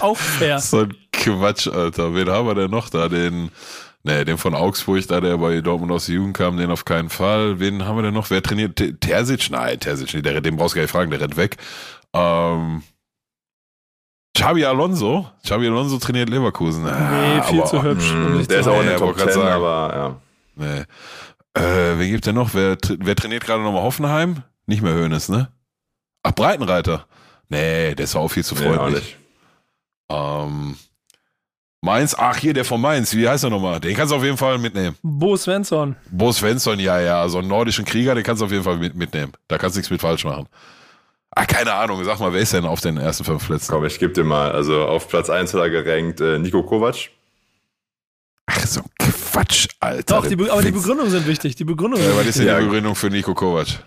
Auch 0.00 0.16
fair. 0.16 0.58
So 0.60 0.80
ein 0.80 0.94
Quatsch, 1.12 1.66
Alter. 1.68 2.14
Wen 2.14 2.28
haben 2.30 2.46
wir 2.46 2.54
denn 2.54 2.70
noch 2.70 2.88
da? 2.88 3.08
Den, 3.08 3.50
ne, 4.04 4.24
den 4.24 4.38
von 4.38 4.54
Augsburg, 4.54 5.06
da 5.08 5.20
der 5.20 5.36
bei 5.38 5.60
Dortmund 5.60 5.92
aus 5.92 6.06
der 6.06 6.14
Jugend 6.14 6.36
kam, 6.36 6.56
den 6.56 6.70
auf 6.70 6.84
keinen 6.84 7.10
Fall. 7.10 7.58
Wen 7.60 7.84
haben 7.84 7.96
wir 7.96 8.02
denn 8.02 8.14
noch? 8.14 8.30
Wer 8.30 8.42
trainiert? 8.42 8.76
Te- 8.76 8.98
Terzic? 8.98 9.50
Nein, 9.50 9.78
Terzic 9.80 10.14
nicht. 10.14 10.24
Der, 10.24 10.40
den 10.40 10.56
brauchst 10.56 10.74
du 10.74 10.76
gar 10.76 10.82
nicht 10.82 10.90
fragen, 10.92 11.10
der 11.10 11.20
rennt 11.20 11.36
weg. 11.36 11.56
Ähm, 12.14 12.82
Xabi 14.36 14.64
Alonso? 14.64 15.28
Xabi 15.44 15.66
Alonso 15.66 15.98
trainiert 15.98 16.28
Leverkusen. 16.30 16.84
Nee, 16.84 16.90
Ah, 16.90 17.42
viel 17.42 17.60
aber- 17.60 17.68
zu 17.68 17.82
hübsch. 17.82 18.12
nicht 18.12 18.50
der 18.50 18.60
ist 18.60 18.68
auch 18.68 18.80
in 18.80 18.86
der 18.86 18.96
Top 18.98 19.16
grad 19.16 19.32
10, 19.32 19.42
sagen. 19.42 19.48
aber 19.64 19.94
ja. 19.94 20.16
Nee. 20.56 21.60
Äh, 21.62 21.98
wen 21.98 22.10
gibt 22.12 22.26
denn 22.26 22.36
noch? 22.36 22.54
Wer, 22.54 22.76
wer 22.98 23.16
trainiert 23.16 23.44
gerade 23.44 23.62
nochmal 23.62 23.82
Hoffenheim? 23.82 24.42
Nicht 24.66 24.82
mehr 24.82 24.94
Hönes, 24.94 25.28
ne? 25.28 25.48
Ach, 26.22 26.32
Breitenreiter. 26.32 27.06
Nee, 27.48 27.94
der 27.96 28.04
ist 28.04 28.14
auch 28.14 28.28
viel 28.28 28.44
zu 28.44 28.54
Nee, 28.54 28.72
freundlich. 28.72 29.02
nicht. 29.02 29.16
Ähm, 30.10 30.76
Mainz, 31.82 32.14
ach 32.16 32.36
hier, 32.36 32.52
der 32.52 32.64
von 32.64 32.80
Mainz, 32.80 33.14
wie 33.14 33.26
heißt 33.28 33.42
er 33.44 33.50
nochmal? 33.50 33.80
Den 33.80 33.96
kannst 33.96 34.12
du 34.12 34.16
auf 34.16 34.22
jeden 34.24 34.36
Fall 34.36 34.58
mitnehmen. 34.58 34.96
Bo 35.02 35.36
Svensson. 35.36 35.96
Bo 36.10 36.30
Svensson, 36.30 36.78
ja, 36.78 37.00
ja, 37.00 37.26
so 37.28 37.38
einen 37.38 37.48
nordischen 37.48 37.84
Krieger, 37.86 38.14
den 38.14 38.22
kannst 38.22 38.42
du 38.42 38.46
auf 38.46 38.52
jeden 38.52 38.64
Fall 38.64 38.76
mit, 38.76 38.94
mitnehmen. 38.94 39.32
Da 39.48 39.56
kannst 39.58 39.76
du 39.76 39.78
nichts 39.80 39.90
mit 39.90 40.00
falsch 40.00 40.24
machen. 40.24 40.46
Ah, 41.32 41.44
keine 41.44 41.72
Ahnung, 41.74 42.02
sag 42.04 42.18
mal, 42.18 42.32
wer 42.32 42.40
ist 42.40 42.52
denn 42.52 42.64
auf 42.64 42.80
den 42.80 42.96
ersten 42.96 43.24
fünf 43.24 43.46
Plätzen? 43.46 43.70
Komm, 43.70 43.84
ich 43.84 43.98
gebe 43.98 44.12
dir 44.12 44.24
mal, 44.24 44.50
also 44.50 44.84
auf 44.86 45.08
Platz 45.08 45.30
1 45.30 45.54
hat 45.54 45.60
er 45.60 45.70
gerankt 45.70 46.20
äh, 46.20 46.38
Nico 46.38 46.62
Kovac. 46.64 47.10
Ach, 48.46 48.66
so 48.66 48.80
ein 48.80 48.90
Quatsch, 48.98 49.68
Alter. 49.78 50.16
Doch, 50.16 50.26
die, 50.26 50.34
Be- 50.34 50.50
aber 50.50 50.62
die. 50.62 50.72
Begründungen 50.72 51.10
sind 51.10 51.26
wichtig. 51.28 51.54
Die 51.54 51.64
Begründungen 51.64 52.02
Äh, 52.04 52.08
sind 52.08 52.18
was 52.18 52.26
ist 52.26 52.38
denn 52.40 52.46
Ja. 52.48 52.58
die 52.58 52.64
Begründung 52.66 52.96
für 52.96 53.10
Nico 53.10 53.34
Kovac? 53.34 53.84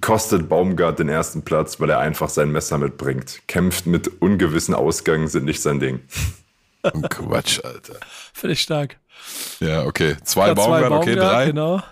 Kostet 0.00 0.48
Baumgart 0.48 0.98
den 0.98 1.10
ersten 1.10 1.42
Platz, 1.42 1.78
weil 1.80 1.90
er 1.90 1.98
einfach 1.98 2.30
sein 2.30 2.50
Messer 2.50 2.78
mitbringt. 2.78 3.42
Kämpft 3.46 3.84
mit 3.86 4.08
ungewissen 4.22 4.74
Ausgängen, 4.74 5.28
sind 5.28 5.44
nicht 5.44 5.60
sein 5.60 5.80
Ding. 5.80 6.00
Quatsch, 7.10 7.60
Alter. 7.62 7.96
Finde 8.32 8.54
ich 8.54 8.62
stark. 8.62 8.96
Ja, 9.60 9.84
okay. 9.84 10.16
Zwei 10.24 10.54
Platz 10.54 10.64
zwei 10.64 10.80
Baumgart, 10.80 10.92
okay, 10.92 11.14
Baumgart, 11.16 11.32
drei. 11.34 11.46
Genau. 11.48 11.82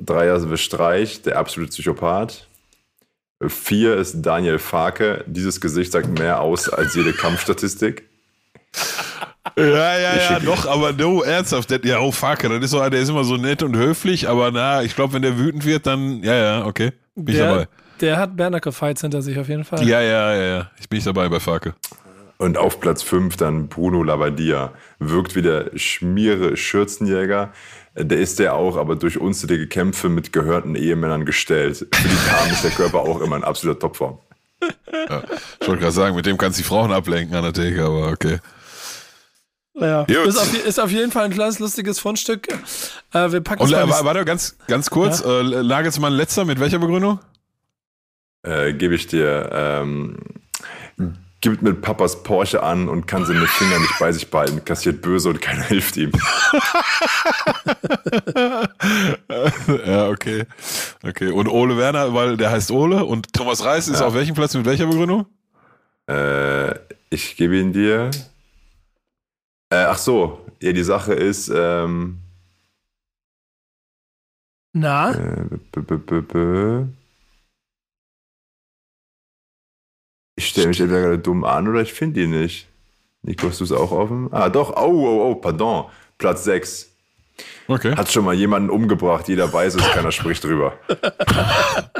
Dreier 0.00 0.36
ist 0.36 0.60
Streich, 0.60 1.22
der 1.22 1.38
absolute 1.38 1.70
Psychopath. 1.70 2.47
Vier 3.46 3.96
ist 3.96 4.22
Daniel 4.22 4.58
Farke. 4.58 5.24
Dieses 5.26 5.60
Gesicht 5.60 5.92
sagt 5.92 6.18
mehr 6.18 6.40
aus 6.40 6.68
als 6.68 6.94
jede 6.94 7.12
Kampfstatistik. 7.12 8.08
Ja, 9.56 9.98
ja, 9.98 10.14
Ich 10.16 10.30
ja, 10.30 10.40
doch, 10.40 10.66
aber 10.66 10.92
no, 10.92 11.22
ernsthaft. 11.22 11.70
Der, 11.70 11.80
ja, 11.84 12.00
oh 12.00 12.12
fuck, 12.12 12.40
das 12.40 12.64
ist 12.64 12.70
so, 12.70 12.88
der 12.88 13.00
ist 13.00 13.08
immer 13.08 13.24
so 13.24 13.36
nett 13.36 13.62
und 13.62 13.76
höflich, 13.76 14.28
aber 14.28 14.50
na, 14.50 14.82
ich 14.82 14.94
glaube, 14.94 15.14
wenn 15.14 15.22
der 15.22 15.38
wütend 15.38 15.64
wird, 15.64 15.86
dann, 15.86 16.22
ja, 16.22 16.34
ja, 16.34 16.64
okay. 16.66 16.92
Bin 17.14 17.34
ich 17.34 17.40
Der, 17.40 17.48
dabei. 17.50 17.68
der 18.00 18.16
hat 18.18 18.36
Bernacle-Fights 18.36 19.00
hinter 19.00 19.22
sich 19.22 19.38
auf 19.38 19.48
jeden 19.48 19.64
Fall. 19.64 19.82
Ja, 19.86 20.00
ja, 20.00 20.34
ja, 20.34 20.42
ja. 20.44 20.70
Ich 20.78 20.88
bin 20.88 20.98
nicht 20.98 21.06
dabei 21.06 21.28
bei 21.28 21.40
Farke. 21.40 21.74
Und 22.36 22.56
auf 22.56 22.78
Platz 22.78 23.02
5 23.02 23.36
dann 23.36 23.68
Bruno 23.68 24.02
Labbadia. 24.04 24.72
Wirkt 25.00 25.34
wie 25.34 25.42
der 25.42 25.70
schmiere 25.76 26.56
Schürzenjäger. 26.56 27.52
Der 27.94 28.18
ist 28.18 28.38
der 28.38 28.54
auch, 28.54 28.76
aber 28.76 28.96
durch 28.96 29.18
unzählige 29.18 29.66
Kämpfe 29.66 30.08
mit 30.08 30.32
gehörten 30.32 30.74
Ehemännern 30.74 31.24
gestellt. 31.24 31.86
Für 31.92 32.08
die 32.08 32.30
Damen 32.30 32.52
ist 32.52 32.62
der 32.62 32.70
Körper 32.70 33.00
auch 33.00 33.20
immer 33.20 33.36
in 33.36 33.44
absoluter 33.44 33.80
Topform. 33.80 34.18
Ich 34.60 35.68
wollte 35.68 35.80
gerade 35.80 35.92
sagen, 35.92 36.16
mit 36.16 36.26
dem 36.26 36.36
kannst 36.36 36.58
du 36.58 36.62
die 36.62 36.68
Frauen 36.68 36.92
ablenken 36.92 37.34
an 37.36 37.44
der 37.44 37.52
Theke, 37.52 37.84
aber 37.84 38.08
okay. 38.08 38.38
Ja. 39.74 40.04
Gut. 40.04 40.26
Ist, 40.26 40.38
auf, 40.38 40.66
ist 40.66 40.80
auf 40.80 40.90
jeden 40.90 41.12
Fall 41.12 41.26
ein 41.26 41.30
kleines, 41.32 41.58
lustiges 41.60 42.00
Fundstück. 42.00 42.48
Äh, 43.12 43.30
wir 43.30 43.40
packen 43.40 43.62
Und 43.62 43.72
es 43.72 43.86
mal 43.86 44.00
äh, 44.00 44.04
warte 44.04 44.24
ganz, 44.24 44.56
ganz 44.66 44.90
kurz, 44.90 45.20
äh, 45.20 45.62
Nagelsmann 45.62 46.12
letzter, 46.12 46.44
mit 46.44 46.58
welcher 46.58 46.78
Begründung? 46.78 47.20
Äh, 48.42 48.72
Gebe 48.72 48.94
ich 48.94 49.06
dir. 49.06 49.50
Ähm, 49.52 50.16
gibt 51.40 51.62
mit 51.62 51.82
Papas 51.82 52.22
Porsche 52.22 52.62
an 52.62 52.88
und 52.88 53.06
kann 53.06 53.24
seine 53.24 53.46
Finger 53.46 53.78
nicht 53.78 53.98
bei 54.00 54.12
sich 54.12 54.30
behalten, 54.30 54.64
kassiert 54.64 55.02
böse 55.02 55.30
und 55.30 55.40
keiner 55.40 55.62
hilft 55.64 55.96
ihm. 55.96 56.12
ja, 59.86 60.08
okay. 60.08 60.44
Okay. 61.04 61.30
Und 61.30 61.48
Ole 61.48 61.76
Werner, 61.76 62.14
weil 62.14 62.36
der 62.36 62.50
heißt 62.50 62.70
Ole 62.70 63.04
und 63.04 63.32
Thomas 63.32 63.64
Reis 63.64 63.88
ist 63.88 64.02
auf 64.02 64.14
welchem 64.14 64.34
Platz 64.34 64.54
mit 64.54 64.66
welcher 64.66 64.86
Begründung? 64.86 65.26
Äh, 66.08 66.74
ich 67.10 67.36
gebe 67.36 67.58
ihn 67.58 67.72
dir. 67.72 68.10
Äh, 69.70 69.84
ach 69.84 69.98
so, 69.98 70.44
ja, 70.60 70.72
die 70.72 70.82
Sache 70.82 71.14
ist, 71.14 71.50
ähm, 71.54 72.18
Na? 74.72 75.10
äh, 75.10 75.44
b 75.72 75.80
-b 75.80 75.98
-b 75.98 76.22
-b 76.22 76.88
stelle 80.46 80.68
mich 80.68 80.80
entweder 80.80 81.00
gerade 81.02 81.18
dumm 81.18 81.44
an 81.44 81.66
oder 81.68 81.80
ich 81.80 81.92
finde 81.92 82.22
ihn 82.22 82.30
nicht. 82.30 82.68
Nico, 83.22 83.48
hast 83.48 83.60
du 83.60 83.64
es 83.64 83.72
auch 83.72 83.90
offen? 83.90 84.28
Ah, 84.32 84.48
doch. 84.48 84.70
Oh, 84.76 85.06
oh, 85.06 85.30
oh, 85.30 85.34
pardon. 85.34 85.86
Platz 86.18 86.44
6. 86.44 86.88
Okay. 87.68 87.94
Hat 87.94 88.10
schon 88.10 88.24
mal 88.24 88.34
jemanden 88.34 88.70
umgebracht, 88.70 89.28
jeder 89.28 89.52
weiß 89.52 89.74
es, 89.76 89.90
keiner 89.90 90.10
spricht 90.10 90.42
drüber. 90.44 90.72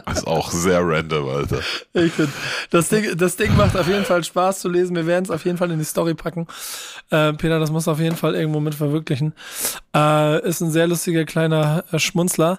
Das 0.06 0.20
ist 0.20 0.26
auch 0.26 0.50
sehr 0.50 0.80
random, 0.82 1.28
Alter. 1.28 1.60
Ich 1.92 2.12
finde, 2.12 2.32
das 2.70 2.88
Ding, 2.88 3.14
das 3.16 3.36
Ding 3.36 3.54
macht 3.56 3.76
auf 3.76 3.86
jeden 3.86 4.06
Fall 4.06 4.24
Spaß 4.24 4.60
zu 4.60 4.70
lesen. 4.70 4.96
Wir 4.96 5.06
werden 5.06 5.24
es 5.24 5.30
auf 5.30 5.44
jeden 5.44 5.58
Fall 5.58 5.70
in 5.70 5.78
die 5.78 5.84
Story 5.84 6.14
packen. 6.14 6.46
Äh, 7.10 7.34
Peter, 7.34 7.60
das 7.60 7.70
muss 7.70 7.86
auf 7.86 8.00
jeden 8.00 8.16
Fall 8.16 8.34
irgendwo 8.34 8.58
mit 8.58 8.74
verwirklichen. 8.74 9.34
Äh, 9.94 10.48
ist 10.48 10.62
ein 10.62 10.70
sehr 10.70 10.86
lustiger 10.88 11.26
kleiner 11.26 11.84
äh, 11.92 11.98
Schmunzler. 11.98 12.58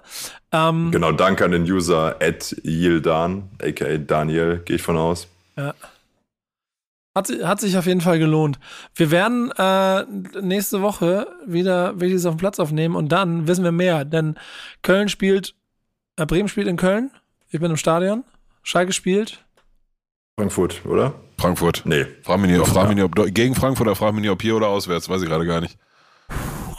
Ähm, 0.52 0.90
Genau, 0.92 1.10
danke 1.10 1.44
an 1.44 1.50
den 1.50 1.64
User 1.64 2.16
at 2.20 2.54
Yildan, 2.62 3.48
aka 3.60 3.96
Daniel, 3.98 4.62
gehe 4.64 4.76
ich 4.76 4.82
von 4.82 4.96
aus. 4.96 5.26
Ja. 5.60 5.74
Hat, 7.14 7.28
hat 7.42 7.60
sich 7.60 7.76
auf 7.76 7.86
jeden 7.86 8.00
Fall 8.00 8.18
gelohnt. 8.18 8.58
Wir 8.94 9.10
werden 9.10 9.50
äh, 9.58 10.04
nächste 10.40 10.80
Woche 10.80 11.26
wieder 11.44 12.00
Willis 12.00 12.24
auf 12.24 12.36
dem 12.36 12.38
Platz 12.38 12.60
aufnehmen 12.60 12.94
und 12.94 13.10
dann 13.10 13.48
wissen 13.48 13.64
wir 13.64 13.72
mehr, 13.72 14.04
denn 14.04 14.38
Köln 14.82 15.08
spielt, 15.08 15.54
äh, 16.16 16.24
Bremen 16.24 16.48
spielt 16.48 16.68
in 16.68 16.76
Köln. 16.76 17.10
Ich 17.50 17.60
bin 17.60 17.70
im 17.70 17.76
Stadion. 17.76 18.24
Schalke 18.62 18.92
spielt. 18.92 19.44
Frankfurt, 20.38 20.86
oder? 20.86 21.14
Frankfurt. 21.36 21.82
Nee. 21.84 22.06
Frag 22.22 22.40
mich 22.40 22.50
nicht, 22.50 22.66
frag 22.66 22.86
mich 22.86 22.96
nicht 22.96 23.04
ob 23.04 23.34
gegen 23.34 23.54
Frankfurt 23.54 23.88
oder 23.88 23.96
frag 23.96 24.12
mich 24.12 24.22
nicht, 24.22 24.30
ob 24.30 24.40
hier 24.40 24.56
oder 24.56 24.68
auswärts, 24.68 25.08
weiß 25.08 25.22
ich 25.22 25.28
gerade 25.28 25.46
gar 25.46 25.60
nicht. 25.60 25.76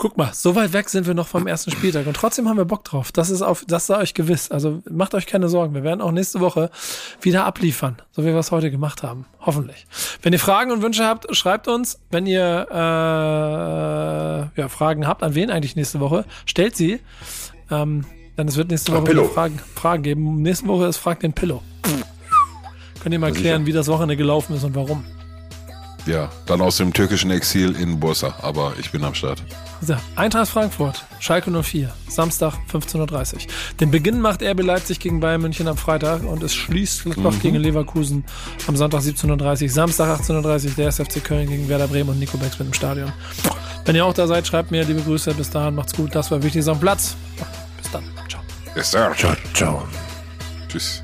Guck 0.01 0.17
mal, 0.17 0.31
so 0.33 0.55
weit 0.55 0.73
weg 0.73 0.89
sind 0.89 1.05
wir 1.05 1.13
noch 1.13 1.27
vom 1.27 1.45
ersten 1.45 1.69
Spieltag 1.69 2.07
und 2.07 2.15
trotzdem 2.15 2.49
haben 2.49 2.57
wir 2.57 2.65
Bock 2.65 2.83
drauf. 2.83 3.11
Das 3.11 3.29
ist 3.29 3.43
auf, 3.43 3.63
das 3.67 3.85
sei 3.85 3.97
euch 3.97 4.15
gewiss. 4.15 4.49
Also 4.49 4.81
macht 4.89 5.13
euch 5.13 5.27
keine 5.27 5.47
Sorgen. 5.47 5.75
Wir 5.75 5.83
werden 5.83 6.01
auch 6.01 6.11
nächste 6.11 6.39
Woche 6.39 6.71
wieder 7.21 7.45
abliefern, 7.45 7.97
so 8.09 8.23
wie 8.23 8.29
wir 8.29 8.37
es 8.37 8.49
heute 8.49 8.71
gemacht 8.71 9.03
haben. 9.03 9.27
Hoffentlich. 9.41 9.85
Wenn 10.23 10.33
ihr 10.33 10.39
Fragen 10.39 10.71
und 10.71 10.81
Wünsche 10.81 11.05
habt, 11.05 11.35
schreibt 11.35 11.67
uns. 11.67 11.99
Wenn 12.09 12.25
ihr 12.25 12.65
äh, 12.71 12.75
ja, 14.59 14.69
Fragen 14.69 15.05
habt, 15.05 15.21
an 15.21 15.35
wen 15.35 15.51
eigentlich 15.51 15.75
nächste 15.75 15.99
Woche, 15.99 16.25
stellt 16.47 16.75
sie. 16.75 16.99
Ähm, 17.69 18.03
denn 18.39 18.47
es 18.47 18.57
wird 18.57 18.71
nächste 18.71 18.93
Woche 18.93 19.05
wieder 19.05 19.25
Fragen, 19.25 19.59
Fragen 19.75 20.01
geben. 20.01 20.41
Nächste 20.41 20.65
Woche 20.65 20.87
ist 20.87 20.97
Frag 20.97 21.19
den 21.19 21.33
Pillow. 21.33 21.61
Könnt 23.03 23.13
ihr 23.13 23.19
mal 23.19 23.27
erklären, 23.27 23.67
wie 23.67 23.71
das 23.71 23.87
Wochenende 23.87 24.17
gelaufen 24.17 24.55
ist 24.55 24.63
und 24.63 24.73
warum? 24.73 25.05
Ja, 26.05 26.29
dann 26.47 26.61
aus 26.61 26.77
dem 26.77 26.93
türkischen 26.93 27.29
Exil 27.29 27.75
in 27.75 27.99
Bursa, 27.99 28.33
aber 28.41 28.73
ich 28.79 28.91
bin 28.91 29.03
am 29.03 29.13
Start. 29.13 29.43
So, 29.81 29.95
Eintracht 30.15 30.49
Frankfurt, 30.49 31.03
Schalke 31.19 31.51
04, 31.51 31.93
Samstag 32.07 32.53
15.30 32.71 33.33
Uhr. 33.33 33.39
Den 33.79 33.91
Beginn 33.91 34.19
macht 34.19 34.41
RB 34.41 34.61
Leipzig 34.61 34.99
gegen 34.99 35.19
Bayern 35.19 35.41
München 35.41 35.67
am 35.67 35.77
Freitag 35.77 36.23
und 36.23 36.41
es 36.43 36.53
schließt 36.55 37.03
Gladbach 37.03 37.39
gegen 37.41 37.57
Leverkusen 37.57 38.23
am 38.67 38.75
Sonntag 38.75 39.01
17.30 39.01 39.63
Uhr. 39.63 39.69
Samstag 39.69 40.19
18.30 40.19 40.65
Uhr 40.65 40.71
der 40.77 40.87
SFC 40.87 41.23
Köln 41.23 41.49
gegen 41.49 41.69
Werder 41.69 41.87
Bremen 41.87 42.09
und 42.09 42.19
Nico 42.19 42.37
Becks 42.37 42.57
mit 42.57 42.67
im 42.67 42.73
Stadion. 42.73 43.11
Wenn 43.85 43.95
ihr 43.95 44.05
auch 44.05 44.13
da 44.13 44.27
seid, 44.27 44.45
schreibt 44.45 44.71
mir 44.71 44.83
liebe 44.83 45.01
Grüße. 45.01 45.33
Bis 45.33 45.49
dahin, 45.49 45.75
macht's 45.75 45.93
gut. 45.93 46.13
Das 46.13 46.29
war 46.31 46.41
wichtig 46.43 46.67
am 46.67 46.79
Platz. 46.79 47.15
Bis 47.81 47.91
dann. 47.91 48.03
Ciao. 48.29 48.41
Bis 48.73 48.91
dann. 48.91 49.15
Ciao, 49.15 49.33
ciao. 49.53 49.87
Tschüss. 50.67 51.01